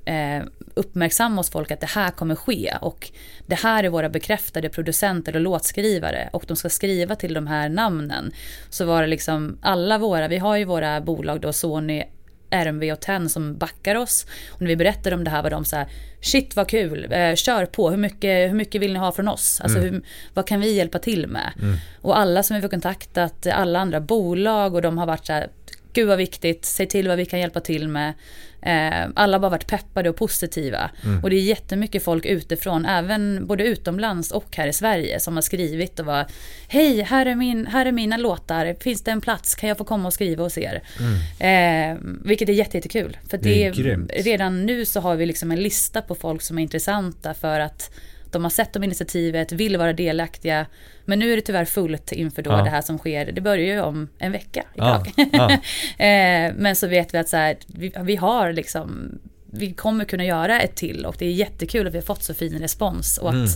eh, 0.08 0.42
uppmärksamma 0.74 1.36
hos 1.36 1.50
folk 1.50 1.70
att 1.70 1.80
det 1.80 1.86
här 1.86 2.10
kommer 2.10 2.34
ske 2.34 2.74
och 2.80 3.10
det 3.46 3.54
här 3.54 3.84
är 3.84 3.88
våra 3.88 4.08
bekräftade 4.08 4.68
producenter 4.68 5.34
och 5.34 5.40
låtskrivare 5.40 6.30
och 6.32 6.44
de 6.48 6.56
ska 6.56 6.68
skriva 6.68 7.16
till 7.16 7.34
de 7.34 7.46
här 7.46 7.68
namnen. 7.68 8.32
Så 8.70 8.84
var 8.84 9.02
det 9.02 9.08
liksom 9.08 9.58
alla 9.62 9.98
våra, 9.98 10.28
vi 10.28 10.38
har 10.38 10.56
ju 10.56 10.64
våra 10.64 11.00
bolag 11.00 11.40
då 11.40 11.52
Sony, 11.52 12.04
RMV 12.50 12.92
och 12.92 13.00
TEN 13.00 13.28
som 13.28 13.56
backar 13.58 13.94
oss. 13.94 14.26
Och 14.50 14.60
när 14.60 14.68
vi 14.68 14.76
berättade 14.76 15.16
om 15.16 15.24
det 15.24 15.30
här 15.30 15.42
var 15.42 15.50
de 15.50 15.64
så 15.64 15.76
här, 15.76 15.88
shit 16.20 16.56
vad 16.56 16.68
kul, 16.68 17.12
eh, 17.12 17.34
kör 17.34 17.66
på, 17.66 17.90
hur 17.90 17.96
mycket, 17.96 18.50
hur 18.50 18.54
mycket 18.54 18.80
vill 18.80 18.92
ni 18.92 18.98
ha 18.98 19.12
från 19.12 19.28
oss? 19.28 19.60
Alltså 19.60 19.78
mm. 19.78 19.92
hur, 19.92 20.02
vad 20.34 20.46
kan 20.46 20.60
vi 20.60 20.72
hjälpa 20.72 20.98
till 20.98 21.26
med? 21.26 21.52
Mm. 21.62 21.76
Och 22.00 22.18
alla 22.18 22.42
som 22.42 22.56
vi 22.56 22.62
får 22.62 22.68
kontaktat, 22.68 23.46
alla 23.46 23.78
andra 23.78 24.00
bolag 24.00 24.74
och 24.74 24.82
de 24.82 24.98
har 24.98 25.06
varit 25.06 25.26
så 25.26 25.32
här, 25.32 25.48
gud 25.92 26.08
vad 26.08 26.18
viktigt, 26.18 26.64
säg 26.64 26.86
till 26.86 27.08
vad 27.08 27.16
vi 27.16 27.26
kan 27.26 27.40
hjälpa 27.40 27.60
till 27.60 27.88
med. 27.88 28.14
Eh, 28.62 29.08
alla 29.14 29.36
har 29.36 29.40
bara 29.40 29.50
varit 29.50 29.66
peppade 29.66 30.10
och 30.10 30.16
positiva. 30.16 30.90
Mm. 31.04 31.24
Och 31.24 31.30
det 31.30 31.36
är 31.36 31.40
jättemycket 31.40 32.04
folk 32.04 32.26
utifrån, 32.26 32.86
även 32.86 33.46
både 33.46 33.64
utomlands 33.64 34.30
och 34.30 34.56
här 34.56 34.66
i 34.68 34.72
Sverige, 34.72 35.20
som 35.20 35.34
har 35.34 35.42
skrivit 35.42 36.00
och 36.00 36.06
var 36.06 36.26
Hej, 36.68 37.02
här 37.02 37.26
är, 37.26 37.34
min, 37.34 37.66
här 37.66 37.86
är 37.86 37.92
mina 37.92 38.16
låtar, 38.16 38.76
finns 38.80 39.02
det 39.02 39.10
en 39.10 39.20
plats, 39.20 39.54
kan 39.54 39.68
jag 39.68 39.78
få 39.78 39.84
komma 39.84 40.06
och 40.06 40.12
skriva 40.12 40.42
hos 40.42 40.58
er? 40.58 40.82
Mm. 40.98 41.94
Eh, 41.94 41.98
vilket 42.24 42.48
är 42.48 42.52
jättekul. 42.52 43.16
För 43.28 43.38
det, 43.38 43.70
det 43.70 43.90
är 43.90 44.22
redan 44.22 44.66
nu 44.66 44.84
så 44.84 45.00
har 45.00 45.16
vi 45.16 45.26
liksom 45.26 45.50
en 45.50 45.62
lista 45.62 46.02
på 46.02 46.14
folk 46.14 46.42
som 46.42 46.58
är 46.58 46.62
intressanta 46.62 47.34
för 47.34 47.60
att 47.60 47.90
de 48.32 48.42
har 48.42 48.50
sett 48.50 48.76
om 48.76 48.84
initiativet, 48.84 49.52
vill 49.52 49.76
vara 49.76 49.92
delaktiga. 49.92 50.66
Men 51.04 51.18
nu 51.18 51.32
är 51.32 51.36
det 51.36 51.42
tyvärr 51.42 51.64
fullt 51.64 52.12
inför 52.12 52.42
då 52.42 52.50
ja. 52.50 52.62
det 52.62 52.70
här 52.70 52.82
som 52.82 52.98
sker. 52.98 53.32
Det 53.32 53.40
börjar 53.40 53.74
ju 53.74 53.80
om 53.80 54.08
en 54.18 54.32
vecka 54.32 54.64
idag. 54.74 55.12
Ja. 55.16 55.26
Ja. 55.32 55.58
Eh, 56.04 56.54
men 56.56 56.76
så 56.76 56.86
vet 56.86 57.14
vi 57.14 57.18
att 57.18 57.28
så 57.28 57.36
här, 57.36 57.56
vi, 57.66 57.92
vi 58.02 58.16
har 58.16 58.52
liksom 58.52 59.18
vi 59.50 59.72
kommer 59.72 60.04
kunna 60.04 60.24
göra 60.24 60.60
ett 60.60 60.76
till 60.76 61.06
och 61.06 61.16
det 61.18 61.26
är 61.26 61.32
jättekul 61.32 61.86
att 61.86 61.92
vi 61.92 61.98
har 61.98 62.04
fått 62.04 62.22
så 62.22 62.34
fin 62.34 62.58
respons 62.58 63.18
och 63.18 63.28
att 63.28 63.34
mm. 63.34 63.48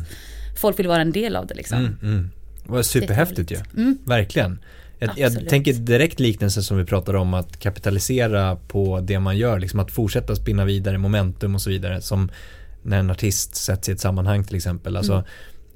folk 0.61 0.79
vill 0.79 0.89
vara 0.89 1.01
en 1.01 1.13
del 1.13 1.37
av 1.37 1.47
det 1.47 1.55
liksom. 1.55 1.79
Mm, 1.79 1.99
mm. 2.03 2.31
Det 2.65 2.73
var 2.73 2.83
superhäftigt 2.83 3.51
ju, 3.51 3.59
mm. 3.77 3.99
verkligen. 4.05 4.59
Jag, 4.99 5.11
jag, 5.17 5.49
tänker 5.49 5.73
direkt 5.73 6.21
liknelse 6.21 6.63
som 6.63 6.79
vi 6.79 6.85
pratade 6.85 7.19
om 7.19 7.35
att 7.35 7.59
kapitalisera 7.59 8.57
på 8.57 9.01
det 9.01 9.19
man 9.19 9.37
gör, 9.37 9.59
liksom 9.59 9.81
att 9.81 9.91
fortsätta 9.91 10.37
spinna 10.37 10.65
vidare 10.65 10.99
momentum 10.99 11.55
och 11.55 11.63
så 11.63 11.71
vidare 11.71 12.01
som 12.01 12.31
när 12.83 12.99
en 12.99 13.11
artist 13.11 13.57
sätts 13.57 13.89
i 13.89 13.93
ett 13.93 14.01
sammanhang 14.01 14.45
till 14.45 14.57
exempel. 14.57 14.97
Alltså, 14.97 15.13
mm. 15.13 15.25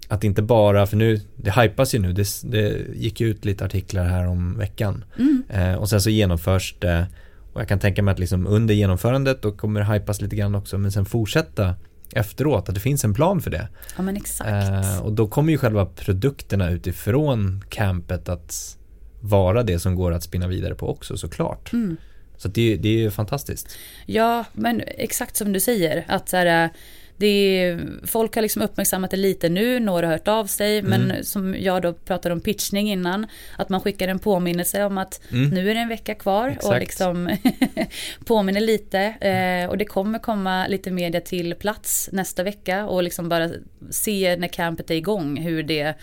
Att 0.09 0.25
inte 0.25 0.43
bara, 0.43 0.87
för 0.87 0.97
nu, 0.97 1.21
det 1.37 1.61
hypas 1.61 1.95
ju 1.95 1.99
nu, 1.99 2.13
det, 2.13 2.29
det 2.43 2.87
gick 2.95 3.21
ut 3.21 3.45
lite 3.45 3.65
artiklar 3.65 4.05
här 4.05 4.27
om 4.27 4.59
veckan. 4.59 5.05
Mm. 5.19 5.43
Eh, 5.49 5.75
och 5.75 5.89
sen 5.89 6.01
så 6.01 6.11
genomförs 6.11 6.75
det 6.79 7.07
och 7.53 7.61
jag 7.61 7.69
kan 7.69 7.79
tänka 7.79 8.03
mig 8.03 8.13
att 8.13 8.19
liksom 8.19 8.47
under 8.47 8.75
genomförandet 8.75 9.43
då 9.43 9.53
kommer 9.53 9.81
det 9.81 9.87
hypas 9.87 10.21
lite 10.21 10.37
grann 10.37 10.55
också 10.55 10.79
men 10.79 10.93
sen 10.93 11.05
fortsätta 11.05 11.75
efteråt, 12.13 12.69
att 12.69 12.75
det 12.75 12.81
finns 12.81 13.05
en 13.05 13.15
plan 13.15 13.41
för 13.41 13.51
det. 13.51 13.69
Ja 13.97 14.03
men 14.03 14.17
exakt. 14.17 14.51
Eh, 14.51 15.03
och 15.03 15.13
då 15.13 15.27
kommer 15.27 15.53
ju 15.53 15.59
själva 15.59 15.87
produkterna 15.87 16.71
utifrån 16.71 17.65
campet 17.69 18.29
att 18.29 18.79
vara 19.21 19.63
det 19.63 19.79
som 19.79 19.95
går 19.95 20.13
att 20.13 20.23
spinna 20.23 20.49
vidare 20.49 20.75
på 20.75 20.91
också 20.91 21.17
såklart. 21.17 21.73
Mm. 21.73 21.97
Så 22.37 22.49
det, 22.49 22.77
det 22.77 22.89
är 22.89 22.99
ju 22.99 23.11
fantastiskt. 23.11 23.79
Ja, 24.07 24.45
men 24.53 24.83
exakt 24.87 25.37
som 25.37 25.53
du 25.53 25.61
säger. 25.61 26.05
Att 26.09 26.29
så 26.29 26.37
här, 26.37 26.71
det 27.17 27.27
är, 27.27 27.81
folk 28.07 28.35
har 28.35 28.43
liksom 28.43 28.63
uppmärksammat 28.63 29.11
det 29.11 29.17
lite 29.17 29.49
nu, 29.49 29.81
några 29.81 30.07
har 30.07 30.13
hört 30.13 30.29
av 30.29 30.47
sig, 30.47 30.79
mm. 30.79 30.91
men 30.91 31.25
som 31.25 31.55
jag 31.59 31.83
då 31.83 31.93
pratade 31.93 32.33
om 32.33 32.41
pitchning 32.41 32.91
innan, 32.91 33.27
att 33.57 33.69
man 33.69 33.81
skickar 33.81 34.09
en 34.09 34.19
påminnelse 34.19 34.85
om 34.85 34.99
att 34.99 35.21
mm. 35.33 35.49
nu 35.49 35.71
är 35.71 35.75
det 35.75 35.81
en 35.81 35.89
vecka 35.89 36.15
kvar 36.15 36.49
Exakt. 36.49 36.67
och 36.67 36.79
liksom 36.81 37.37
påminner 38.25 38.61
lite. 38.61 39.01
Eh, 39.01 39.71
och 39.71 39.79
det 39.79 39.85
kommer 39.85 40.19
komma 40.19 40.67
lite 40.67 40.91
media 40.91 41.21
till 41.21 41.55
plats 41.55 42.09
nästa 42.13 42.43
vecka 42.43 42.87
och 42.87 43.03
liksom 43.03 43.29
bara 43.29 43.51
se 43.91 44.37
när 44.37 44.49
campet 44.49 44.91
är 44.91 44.95
igång 44.95 45.37
hur 45.37 45.63
det 45.63 45.95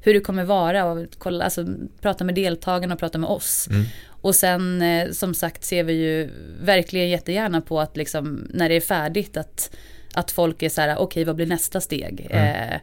hur 0.00 0.14
det 0.14 0.20
kommer 0.20 0.44
vara 0.44 0.84
och 0.84 1.06
kolla, 1.18 1.44
alltså, 1.44 1.66
prata 2.00 2.24
med 2.24 2.34
deltagarna 2.34 2.94
och 2.94 3.00
prata 3.00 3.18
med 3.18 3.30
oss. 3.30 3.68
Mm. 3.70 3.86
Och 4.26 4.34
sen 4.34 4.82
eh, 4.82 5.10
som 5.10 5.34
sagt 5.34 5.64
ser 5.64 5.84
vi 5.84 5.92
ju 5.92 6.30
verkligen 6.60 7.08
jättegärna 7.08 7.60
på 7.60 7.80
att 7.80 7.96
liksom 7.96 8.48
när 8.50 8.68
det 8.68 8.74
är 8.74 8.80
färdigt 8.80 9.36
att, 9.36 9.76
att 10.14 10.30
folk 10.30 10.62
är 10.62 10.68
så 10.68 10.80
här, 10.80 10.94
okej 10.94 11.04
okay, 11.04 11.24
vad 11.24 11.36
blir 11.36 11.46
nästa 11.46 11.80
steg? 11.80 12.26
Mm. 12.30 12.72
Eh, 12.72 12.80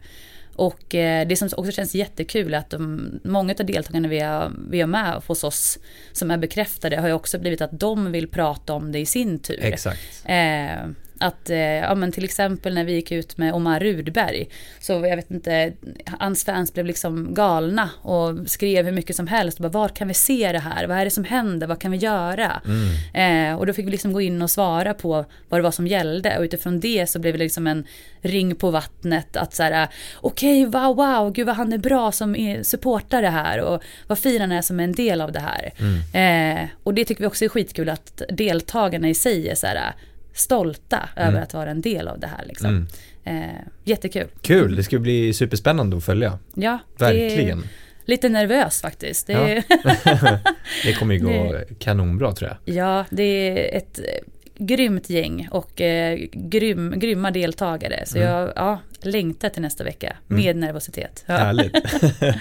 och 0.56 0.96
eh, 0.96 1.28
det 1.28 1.36
som 1.36 1.50
också 1.58 1.72
känns 1.72 1.96
jättekul 1.96 2.54
är 2.54 2.58
att 2.58 2.70
de, 2.70 3.10
många 3.24 3.56
av 3.60 3.66
deltagarna 3.66 4.08
vi 4.08 4.20
har, 4.20 4.52
vi 4.70 4.82
har 4.82 4.88
med 4.88 5.22
hos 5.28 5.44
oss 5.44 5.80
som 6.12 6.32
är 6.32 6.38
bekräftade 6.38 6.98
har 6.98 7.08
ju 7.08 7.14
också 7.14 7.40
blivit 7.40 7.62
att 7.62 7.80
de 7.80 8.12
vill 8.12 8.28
prata 8.28 8.74
om 8.74 8.92
det 8.92 9.00
i 9.00 9.06
sin 9.06 9.40
tur. 9.40 9.60
Exakt. 9.62 10.24
Eh, 10.26 10.88
att, 11.24 11.50
eh, 11.50 11.58
ja 11.58 11.96
men 11.96 12.12
till 12.12 12.24
exempel 12.24 12.74
när 12.74 12.84
vi 12.84 12.94
gick 12.94 13.12
ut 13.12 13.38
med 13.38 13.54
Omar 13.54 13.80
Rudberg, 13.80 14.48
så 14.80 14.94
jag 14.94 15.16
vet 15.16 15.32
inte, 15.32 15.74
hans 16.20 16.46
fans 16.46 16.74
blev 16.74 16.86
liksom 16.86 17.34
galna 17.34 17.90
och 18.02 18.50
skrev 18.50 18.86
hur 18.86 18.92
mycket 18.92 19.16
som 19.16 19.28
helst. 19.28 19.60
Bara, 19.60 19.70
var 19.70 19.90
kan 19.90 20.08
vi 20.08 20.14
se 20.14 20.52
det 20.52 20.60
här? 20.60 20.88
Vad 20.88 20.98
är 20.98 21.06
det 21.06 21.12
som 21.12 21.24
händer? 21.24 21.68
Vad 21.68 21.80
kan 21.80 21.92
vi 21.92 21.98
göra? 21.98 22.62
Mm. 22.66 23.52
Eh, 23.52 23.60
och 23.60 23.66
då 23.66 23.74
fick 23.74 23.86
vi 23.86 23.92
liksom 23.92 24.14
gå 24.14 24.22
in 24.22 24.42
och 24.42 24.52
svara 24.52 24.94
på 24.94 25.26
vad 25.50 25.60
det 25.60 25.64
var 25.64 25.72
som 25.72 25.88
gällde. 25.88 26.38
Och 26.38 26.44
utifrån 26.44 26.80
det 26.80 27.10
så 27.10 27.20
blev 27.20 27.34
det 27.34 27.40
liksom 27.40 27.68
en 27.68 27.88
ring 28.22 28.56
på 28.56 28.72
vattnet. 28.72 29.38
Att 29.38 29.54
så 29.54 29.64
här, 29.64 29.88
okej, 30.22 30.68
okay, 30.68 30.82
wow, 30.82 30.96
wow, 30.96 31.32
gud 31.34 31.48
vad 31.48 31.56
han 31.56 31.74
är 31.74 31.78
bra 31.78 32.12
som 32.12 32.60
supportar 32.64 33.22
det 33.22 33.30
här. 33.30 33.62
Och 33.62 33.84
vad 34.08 34.20
fin 34.20 34.42
han 34.42 34.52
är 34.52 34.62
som 34.62 34.80
är 34.80 34.84
en 34.84 34.92
del 34.92 35.22
av 35.22 35.32
det 35.32 35.40
här. 35.40 35.74
Mm. 35.80 36.64
Eh, 36.64 36.70
och 36.84 36.94
det 36.94 37.06
tycker 37.06 37.22
vi 37.22 37.28
också 37.28 37.46
är 37.46 37.50
skitkul 37.50 37.90
att 37.90 38.22
deltagarna 38.30 39.10
i 39.10 39.14
sig 39.14 39.50
är 39.50 39.56
så 39.56 39.68
här, 39.68 39.94
stolta 40.34 41.10
mm. 41.16 41.30
över 41.30 41.42
att 41.42 41.54
vara 41.54 41.72
en 41.72 41.82
del 41.82 42.08
av 42.08 42.20
det 42.20 42.28
här. 42.28 42.46
Liksom. 42.46 42.88
Mm. 43.26 43.44
Eh, 43.44 43.60
jättekul. 43.84 44.28
Kul, 44.42 44.76
det 44.76 44.84
ska 44.84 45.00
bli 45.00 45.34
superspännande 45.34 45.98
att 45.98 46.06
följa. 46.06 46.40
Ja, 46.54 46.80
verkligen. 46.98 47.64
Lite 48.06 48.30
nervös 48.30 48.82
faktiskt. 48.82 49.28
Det, 49.28 49.64
ja. 49.74 49.98
det 50.84 50.94
kommer 50.94 51.16
ju 51.16 51.20
gå 51.20 51.60
kanonbra 51.80 52.32
tror 52.32 52.50
jag. 52.50 52.76
Ja, 52.76 53.06
det 53.10 53.24
är 53.24 53.78
ett 53.78 54.00
grymt 54.58 55.10
gäng 55.10 55.48
och 55.52 55.82
eh, 55.82 56.20
grym, 56.32 56.94
grymma 56.98 57.32
deltagare. 57.32 58.04
Så 58.06 58.18
mm. 58.18 58.30
jag 58.30 58.54
ja, 58.56 58.80
längtar 59.02 59.50
till 59.50 59.62
nästa 59.62 59.84
vecka 59.84 60.16
med 60.28 60.56
mm. 60.56 60.60
nervositet. 60.60 61.24
Ja. 61.28 61.38
Härligt. 61.38 61.76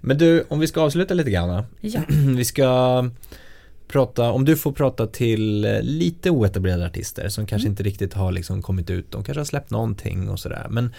Men 0.00 0.18
du, 0.18 0.44
om 0.48 0.60
vi 0.60 0.66
ska 0.66 0.80
avsluta 0.80 1.14
lite 1.14 1.30
grann. 1.30 1.64
Ja. 1.80 2.00
vi 2.36 2.44
ska 2.44 3.10
prata, 3.88 4.30
om 4.30 4.44
du 4.44 4.56
får 4.56 4.72
prata 4.72 5.06
till 5.06 5.64
eh, 5.64 5.82
lite 5.82 6.30
oetablerade 6.30 6.86
artister 6.86 7.28
som 7.28 7.46
kanske 7.46 7.66
mm. 7.66 7.72
inte 7.72 7.82
riktigt 7.82 8.14
har 8.14 8.32
liksom 8.32 8.62
kommit 8.62 8.90
ut, 8.90 9.10
de 9.10 9.24
kanske 9.24 9.40
har 9.40 9.44
släppt 9.44 9.70
någonting 9.70 10.28
och 10.28 10.40
sådär. 10.40 10.66
Men 10.70 10.94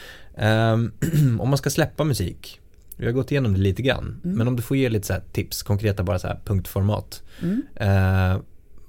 um, 0.73 0.91
om 1.41 1.49
man 1.49 1.57
ska 1.57 1.69
släppa 1.69 2.03
musik, 2.03 2.59
vi 2.97 3.05
har 3.05 3.13
gått 3.13 3.31
igenom 3.31 3.53
det 3.53 3.59
lite 3.59 3.81
grann, 3.81 4.21
mm. 4.23 4.37
men 4.37 4.47
om 4.47 4.55
du 4.55 4.61
får 4.61 4.77
ge 4.77 4.89
lite 4.89 5.07
så 5.07 5.15
tips, 5.31 5.63
konkreta 5.63 6.03
bara 6.03 6.19
så 6.19 6.27
här 6.27 6.39
punktformat. 6.45 7.23
Mm. 7.41 7.61
Uh, 7.81 8.41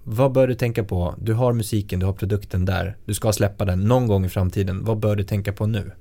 vad 0.04 0.32
bör 0.32 0.48
du 0.48 0.54
tänka 0.54 0.84
på? 0.84 1.14
Du 1.18 1.32
har 1.34 1.52
musiken, 1.52 2.00
du 2.00 2.06
har 2.06 2.12
produkten 2.12 2.64
där, 2.64 2.96
du 3.04 3.14
ska 3.14 3.32
släppa 3.32 3.64
den 3.64 3.80
någon 3.80 4.06
gång 4.06 4.24
i 4.24 4.28
framtiden. 4.28 4.84
Vad 4.84 4.98
bör 4.98 5.16
du 5.16 5.24
tänka 5.24 5.52
på 5.52 5.66
nu? 5.66 5.92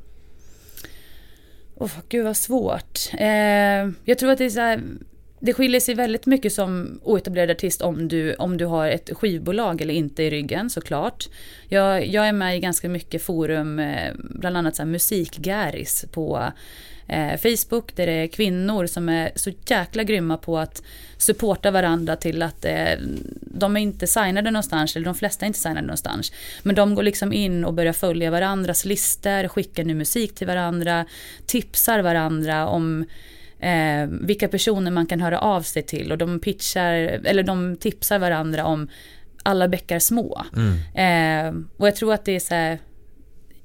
Oh, 1.76 1.92
gud 2.10 2.26
vad 2.26 2.38
svårt. 2.38 3.00
Eh, 3.20 3.90
jag 4.06 4.18
tror 4.20 4.32
att 4.32 4.38
det 4.38 4.46
är 4.46 4.50
så 4.50 4.60
här, 4.60 4.84
det 5.40 5.54
skiljer 5.54 5.80
sig 5.80 5.96
väldigt 5.96 6.26
mycket 6.26 6.54
som 6.54 7.00
oetablerad 7.04 7.52
artist 7.52 7.82
om 7.82 8.08
du, 8.08 8.34
om 8.34 8.58
du 8.58 8.66
har 8.66 8.88
ett 8.88 9.10
skivbolag 9.14 9.82
eller 9.82 9.94
inte 9.94 10.24
i 10.24 10.30
ryggen 10.30 10.70
såklart. 10.70 11.30
Jag, 11.68 12.08
jag 12.08 12.28
är 12.28 12.34
med 12.34 12.58
i 12.58 12.60
ganska 12.60 12.90
mycket 12.90 13.24
forum, 13.24 13.80
eh, 13.80 14.14
bland 14.18 14.58
annat 14.58 14.76
så 14.76 14.86
musikgäris 14.86 16.06
på 16.12 16.52
eh, 17.08 17.38
Facebook 17.38 17.96
där 17.96 18.08
det 18.08 18.14
är 18.14 18.28
kvinnor 18.28 18.86
som 18.86 19.10
är 19.10 19.32
så 19.36 19.52
jäkla 19.66 20.04
grymma 20.04 20.38
på 20.38 20.58
att 20.58 20.84
supporta 21.18 21.72
varandra 21.72 22.16
till 22.16 22.42
att 22.42 22.66
eh, 22.66 22.94
de 23.42 23.78
är 23.78 23.82
inte 23.82 24.08
signade 24.08 24.52
någonstans, 24.52 24.96
eller 24.96 25.06
de 25.06 25.16
flesta 25.16 25.46
är 25.46 25.48
inte 25.48 25.60
signade 25.60 25.82
någonstans. 25.82 26.32
Men 26.64 26.76
de 26.76 26.96
går 26.96 27.04
liksom 27.04 27.34
in 27.34 27.66
och 27.66 27.74
börjar 27.74 27.94
följa 27.94 28.32
varandras 28.32 28.86
listor, 28.86 29.48
skickar 29.48 29.84
ny 29.84 29.94
musik 29.94 30.36
till 30.36 30.48
varandra, 30.48 31.06
tipsar 31.46 32.00
varandra 32.00 32.68
om 32.68 33.06
eh, 33.60 34.08
vilka 34.22 34.48
personer 34.48 34.92
man 34.92 35.06
kan 35.06 35.22
höra 35.22 35.40
av 35.40 35.62
sig 35.62 35.84
till 35.84 36.12
och 36.12 36.18
de 36.18 36.40
pitchar, 36.40 36.94
eller 37.26 37.44
de 37.44 37.78
tipsar 37.78 38.20
varandra 38.20 38.66
om 38.66 38.88
alla 39.44 39.68
bäckar 39.68 40.00
små. 40.00 40.44
Mm. 40.56 40.78
Eh, 40.96 41.64
och 41.78 41.88
jag 41.88 41.96
tror 41.96 42.14
att 42.14 42.26
det 42.26 42.36
är 42.36 42.40
så 42.40 42.56
här, 42.56 42.80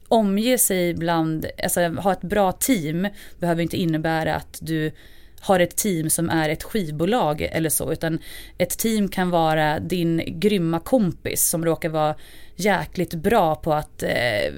omge 0.09 0.59
sig 0.59 0.94
bland, 0.94 1.47
alltså 1.62 1.81
ha 1.81 2.12
ett 2.12 2.23
bra 2.23 2.52
team 2.52 3.09
behöver 3.39 3.62
inte 3.62 3.77
innebära 3.77 4.35
att 4.35 4.59
du 4.60 4.93
har 5.40 5.60
ett 5.60 5.77
team 5.77 6.10
som 6.10 6.31
är 6.31 6.48
ett 6.48 6.62
skivbolag 6.62 7.43
eller 7.43 7.70
så, 7.70 7.93
utan 7.93 8.19
ett 8.59 8.78
team 8.78 9.09
kan 9.09 9.31
vara 9.31 9.81
din 9.81 10.23
grymma 10.27 10.81
kompis 10.81 11.48
som 11.48 11.64
råkar 11.64 11.89
vara 11.89 12.14
jäkligt 12.56 13.14
bra 13.14 13.54
på 13.54 13.72
att 13.72 14.02
eh, 14.02 14.52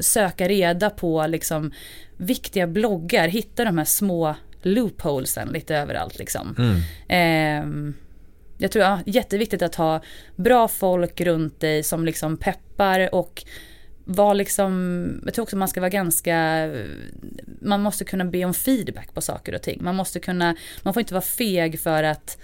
söka 0.00 0.48
reda 0.48 0.90
på 0.90 1.26
liksom 1.26 1.72
viktiga 2.16 2.66
bloggar, 2.66 3.28
hitta 3.28 3.64
de 3.64 3.78
här 3.78 3.84
små 3.84 4.34
loopholesen 4.62 5.48
lite 5.48 5.76
överallt 5.76 6.18
liksom. 6.18 6.56
Mm. 6.58 6.76
Eh, 7.08 7.94
jag 8.58 8.70
tror 8.70 8.84
ja, 8.84 9.00
jätteviktigt 9.06 9.62
att 9.62 9.74
ha 9.74 10.00
bra 10.36 10.68
folk 10.68 11.20
runt 11.20 11.60
dig 11.60 11.82
som 11.82 12.04
liksom 12.04 12.36
peppar 12.36 13.14
och 13.14 13.44
var 14.04 14.34
liksom, 14.34 15.22
jag 15.24 15.34
tror 15.34 15.42
också 15.42 15.56
man 15.56 15.68
ska 15.68 15.80
vara 15.80 15.90
ganska, 15.90 16.68
man 17.60 17.82
måste 17.82 18.04
kunna 18.04 18.24
be 18.24 18.44
om 18.44 18.54
feedback 18.54 19.14
på 19.14 19.20
saker 19.20 19.54
och 19.54 19.62
ting. 19.62 19.78
Man 19.82 19.96
måste 19.96 20.20
kunna, 20.20 20.56
man 20.82 20.94
får 20.94 21.00
inte 21.00 21.14
vara 21.14 21.22
feg 21.22 21.80
för 21.80 22.02
att 22.02 22.38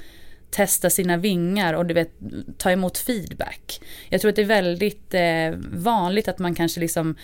testa 0.51 0.90
sina 0.90 1.16
vingar 1.16 1.74
och 1.74 1.86
du 1.86 1.94
vet, 1.94 2.10
ta 2.59 2.70
emot 2.70 2.98
feedback. 2.98 3.81
Jag 4.09 4.20
tror 4.20 4.28
att 4.28 4.36
det 4.36 4.43
är 4.43 4.47
väldigt 4.47 5.14
eh, 5.14 5.70
vanligt 5.72 6.28
att 6.28 6.39
man 6.39 6.55
kanske 6.55 6.81
liksom 6.81 7.16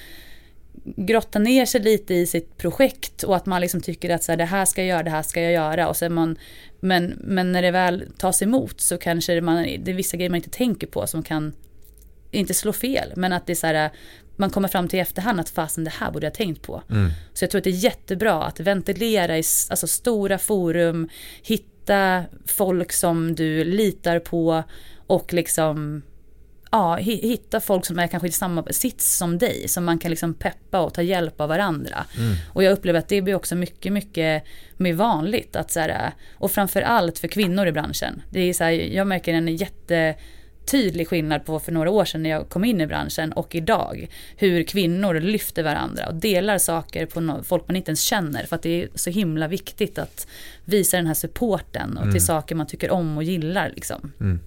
grottar 0.85 1.41
ner 1.41 1.67
sig 1.67 1.81
lite 1.81 2.15
i 2.15 2.27
sitt 2.27 2.57
projekt 2.57 3.23
och 3.23 3.37
att 3.37 3.47
man 3.47 3.61
liksom 3.61 3.81
tycker 3.81 4.11
att 4.11 4.23
så 4.23 4.33
här, 4.33 4.37
det 4.37 4.45
här 4.45 4.65
ska 4.65 4.81
jag 4.81 4.89
göra, 4.89 5.03
det 5.03 5.11
här 5.11 5.23
ska 5.23 5.43
jag 5.43 5.53
göra 5.53 5.89
och 5.89 5.97
sen 5.97 6.15
man 6.15 6.39
men, 6.81 7.19
men 7.21 7.53
när 7.53 7.63
det 7.63 7.71
väl 7.71 8.05
tas 8.19 8.43
emot 8.43 8.81
så 8.81 8.99
kanske 8.99 9.41
man, 9.41 9.63
det 9.63 9.91
är 9.91 9.95
vissa 9.95 10.17
grejer 10.17 10.31
man 10.31 10.37
inte 10.37 10.51
tänker 10.51 10.87
på 10.87 11.07
som 11.07 11.23
kan 11.23 11.53
inte 12.31 12.55
slå 12.55 12.73
fel, 12.73 13.13
men 13.17 13.33
att 13.33 13.47
det 13.47 13.53
är 13.53 13.55
så 13.55 13.67
här, 13.67 13.91
man 14.37 14.51
kommer 14.51 14.69
fram 14.69 14.89
till 14.89 14.99
i 14.99 15.03
efterhand 15.03 15.41
att 15.41 15.49
fasen 15.49 15.85
det 15.85 15.93
här 15.99 16.11
borde 16.11 16.27
jag 16.27 16.35
tänkt 16.35 16.63
på. 16.63 16.83
Mm. 16.91 17.11
Så 17.35 17.45
jag 17.45 17.51
tror 17.51 17.59
att 17.59 17.65
det 17.65 17.71
är 17.71 17.85
jättebra 17.85 18.43
att 18.45 18.61
ventilera 18.61 19.39
i 19.39 19.43
alltså, 19.71 19.87
stora 19.87 20.39
forum, 20.39 21.09
hitta 21.43 21.76
folk 22.47 22.93
som 22.93 23.35
du 23.35 23.65
litar 23.65 24.19
på 24.19 24.63
och 25.07 25.33
liksom 25.33 26.03
ja, 26.71 26.97
hitta 26.97 27.61
folk 27.61 27.87
som 27.87 27.99
är 27.99 28.07
kanske 28.07 28.29
i 28.29 28.33
samma 28.33 28.65
sits 28.71 29.17
som 29.17 29.39
dig, 29.39 29.69
som 29.69 29.85
man 29.85 29.99
kan 29.99 30.11
liksom 30.11 30.35
peppa 30.35 30.81
och 30.81 30.95
ta 30.95 31.03
hjälp 31.03 31.41
av 31.41 31.49
varandra. 31.49 32.05
Mm. 32.19 32.35
Och 32.53 32.63
jag 32.63 32.73
upplever 32.73 32.99
att 32.99 33.09
det 33.09 33.23
blir 33.23 33.35
också 33.35 33.55
mycket, 33.55 33.93
mycket 33.93 34.43
mer 34.77 34.93
vanligt 34.93 35.57
att 35.57 35.71
så 35.71 35.81
här, 35.81 36.13
och 36.35 36.51
framför 36.51 36.83
allt 36.83 37.19
för 37.19 37.29
kvinnor 37.29 37.67
i 37.67 37.73
branschen. 37.73 38.23
Det 38.31 38.41
är 38.41 38.53
så 38.53 38.65
här, 38.65 38.71
jag 38.71 39.07
märker 39.07 39.35
en 39.35 39.57
jätte 39.57 40.15
tydlig 40.67 41.09
skillnad 41.09 41.45
på 41.45 41.61
för 41.61 41.73
några 41.73 41.91
år 41.91 42.05
sedan 42.05 42.23
när 42.23 42.31
jag 42.31 42.49
kom 42.49 42.65
in 42.65 42.81
i 42.81 42.87
branschen 42.87 43.33
och 43.33 43.55
idag. 43.55 44.09
Hur 44.37 44.63
kvinnor 44.63 45.15
lyfter 45.15 45.63
varandra 45.63 46.07
och 46.07 46.15
delar 46.15 46.59
saker 46.59 47.07
på 47.07 47.45
folk 47.45 47.69
man 47.69 47.77
inte 47.77 47.91
ens 47.91 48.03
känner. 48.03 48.47
För 48.47 48.57
att 48.57 48.63
det 48.63 48.83
är 48.83 48.89
så 48.95 49.11
himla 49.11 49.49
viktigt 49.49 49.99
att 49.99 50.27
visa 50.65 50.97
den 50.97 51.07
här 51.07 51.15
supporten 51.15 51.97
och 51.97 52.03
mm. 52.03 52.13
till 52.13 52.25
saker 52.25 52.55
man 52.55 52.67
tycker 52.67 52.91
om 52.91 53.17
och 53.17 53.23
gillar. 53.23 53.73
Liksom. 53.75 54.13
Mm. 54.21 54.41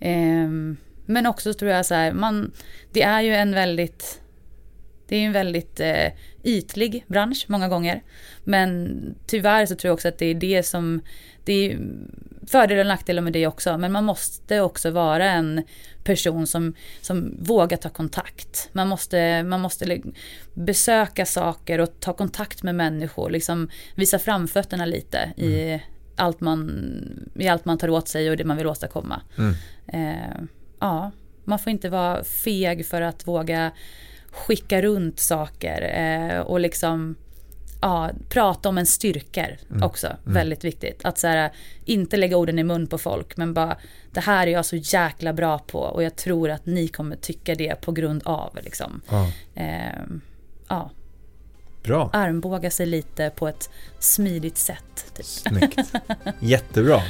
Um, 0.00 0.76
men 1.06 1.26
också 1.26 1.54
tror 1.54 1.70
jag 1.70 1.86
så 1.86 1.94
här, 1.94 2.12
man, 2.12 2.52
det 2.92 3.02
är 3.02 3.20
ju 3.20 3.34
en 3.34 3.54
väldigt 3.54 4.20
det 5.08 5.16
är 5.16 5.26
en 5.26 5.32
väldigt 5.32 5.80
eh, 5.80 6.12
ytlig 6.44 7.04
bransch 7.06 7.44
många 7.48 7.68
gånger. 7.68 8.02
Men 8.44 9.00
tyvärr 9.26 9.66
så 9.66 9.74
tror 9.74 9.88
jag 9.88 9.94
också 9.94 10.08
att 10.08 10.18
det 10.18 10.26
är 10.26 10.34
det 10.34 10.62
som, 10.62 11.00
det 11.44 11.52
är 11.52 11.78
fördelar 12.46 12.80
och 12.80 12.86
nackdelar 12.86 13.22
med 13.22 13.32
det 13.32 13.46
också. 13.46 13.78
Men 13.78 13.92
man 13.92 14.04
måste 14.04 14.60
också 14.60 14.90
vara 14.90 15.30
en 15.30 15.62
person 16.04 16.46
som, 16.46 16.74
som 17.00 17.36
vågar 17.40 17.76
ta 17.76 17.88
kontakt. 17.88 18.68
Man 18.72 18.88
måste, 18.88 19.42
man 19.42 19.60
måste 19.60 20.00
besöka 20.54 21.26
saker 21.26 21.78
och 21.78 22.00
ta 22.00 22.12
kontakt 22.12 22.62
med 22.62 22.74
människor. 22.74 23.30
Liksom 23.30 23.68
visa 23.94 24.18
framfötterna 24.18 24.84
lite 24.84 25.18
mm. 25.18 25.50
i, 25.50 25.82
allt 26.16 26.40
man, 26.40 26.84
i 27.34 27.48
allt 27.48 27.64
man 27.64 27.78
tar 27.78 27.90
åt 27.90 28.08
sig 28.08 28.30
och 28.30 28.36
det 28.36 28.44
man 28.44 28.56
vill 28.56 28.66
åstadkomma. 28.66 29.22
Mm. 29.38 29.54
Eh, 29.86 30.40
ja, 30.80 31.10
man 31.44 31.58
får 31.58 31.70
inte 31.70 31.88
vara 31.88 32.24
feg 32.24 32.86
för 32.86 33.02
att 33.02 33.26
våga 33.26 33.72
skicka 34.30 34.82
runt 34.82 35.18
saker 35.18 35.82
eh, 35.82 36.40
och 36.40 36.60
liksom 36.60 37.16
ja, 37.80 38.10
prata 38.28 38.68
om 38.68 38.78
en 38.78 38.86
styrkor 38.86 39.56
mm. 39.70 39.82
också. 39.82 40.06
Mm. 40.06 40.18
Väldigt 40.22 40.64
viktigt. 40.64 41.00
Att 41.04 41.18
så 41.18 41.26
här, 41.26 41.50
inte 41.84 42.16
lägga 42.16 42.36
orden 42.36 42.58
i 42.58 42.64
mun 42.64 42.86
på 42.86 42.98
folk 42.98 43.36
men 43.36 43.54
bara 43.54 43.76
det 44.12 44.20
här 44.20 44.46
är 44.46 44.50
jag 44.50 44.64
så 44.64 44.76
jäkla 44.76 45.32
bra 45.32 45.58
på 45.58 45.78
och 45.78 46.02
jag 46.02 46.16
tror 46.16 46.50
att 46.50 46.66
ni 46.66 46.88
kommer 46.88 47.16
tycka 47.16 47.54
det 47.54 47.80
på 47.80 47.92
grund 47.92 48.22
av 48.24 48.58
liksom. 48.62 49.00
Ja. 49.08 49.32
Eh, 49.54 50.02
ja. 50.68 50.90
Bra. 51.82 52.10
Armbåga 52.12 52.70
sig 52.70 52.86
lite 52.86 53.30
på 53.30 53.48
ett 53.48 53.70
smidigt 53.98 54.56
sätt. 54.58 55.12
Typ. 55.14 55.26
Snyggt. 55.26 55.92
Jättebra. 56.40 57.02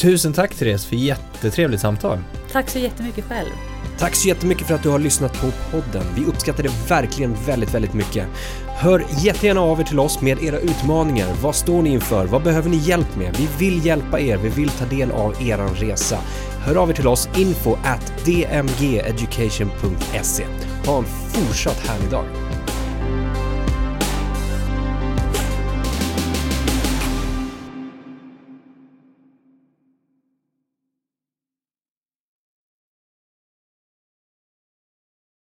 Tusen 0.00 0.32
tack 0.32 0.54
Therese 0.54 0.86
för 0.86 0.96
jättetrevligt 0.96 1.80
samtal. 1.80 2.18
Tack 2.52 2.68
så 2.68 2.78
jättemycket 2.78 3.24
själv. 3.24 3.50
Tack 3.98 4.14
så 4.14 4.28
jättemycket 4.28 4.66
för 4.66 4.74
att 4.74 4.82
du 4.82 4.88
har 4.88 4.98
lyssnat 4.98 5.40
på 5.40 5.50
podden. 5.70 6.04
Vi 6.16 6.24
uppskattar 6.24 6.62
det 6.62 6.70
verkligen 6.88 7.34
väldigt, 7.46 7.74
väldigt 7.74 7.94
mycket. 7.94 8.26
Hör 8.66 9.04
jättegärna 9.18 9.60
av 9.60 9.80
er 9.80 9.84
till 9.84 10.00
oss 10.00 10.20
med 10.20 10.42
era 10.42 10.58
utmaningar. 10.58 11.28
Vad 11.42 11.54
står 11.54 11.82
ni 11.82 11.90
inför? 11.90 12.26
Vad 12.26 12.42
behöver 12.42 12.70
ni 12.70 12.76
hjälp 12.76 13.16
med? 13.16 13.36
Vi 13.36 13.48
vill 13.58 13.86
hjälpa 13.86 14.20
er. 14.20 14.36
Vi 14.36 14.48
vill 14.48 14.70
ta 14.70 14.84
del 14.84 15.10
av 15.10 15.42
er 15.42 15.58
resa. 15.58 16.18
Hör 16.66 16.76
av 16.76 16.90
er 16.90 16.94
till 16.94 17.08
oss 17.08 17.28
info 17.36 17.76
at 17.84 18.12
dmgeducation.se. 18.24 20.44
Ha 20.86 20.98
en 20.98 21.04
fortsatt 21.04 21.86
härlig 21.86 22.10
dag. 22.10 22.24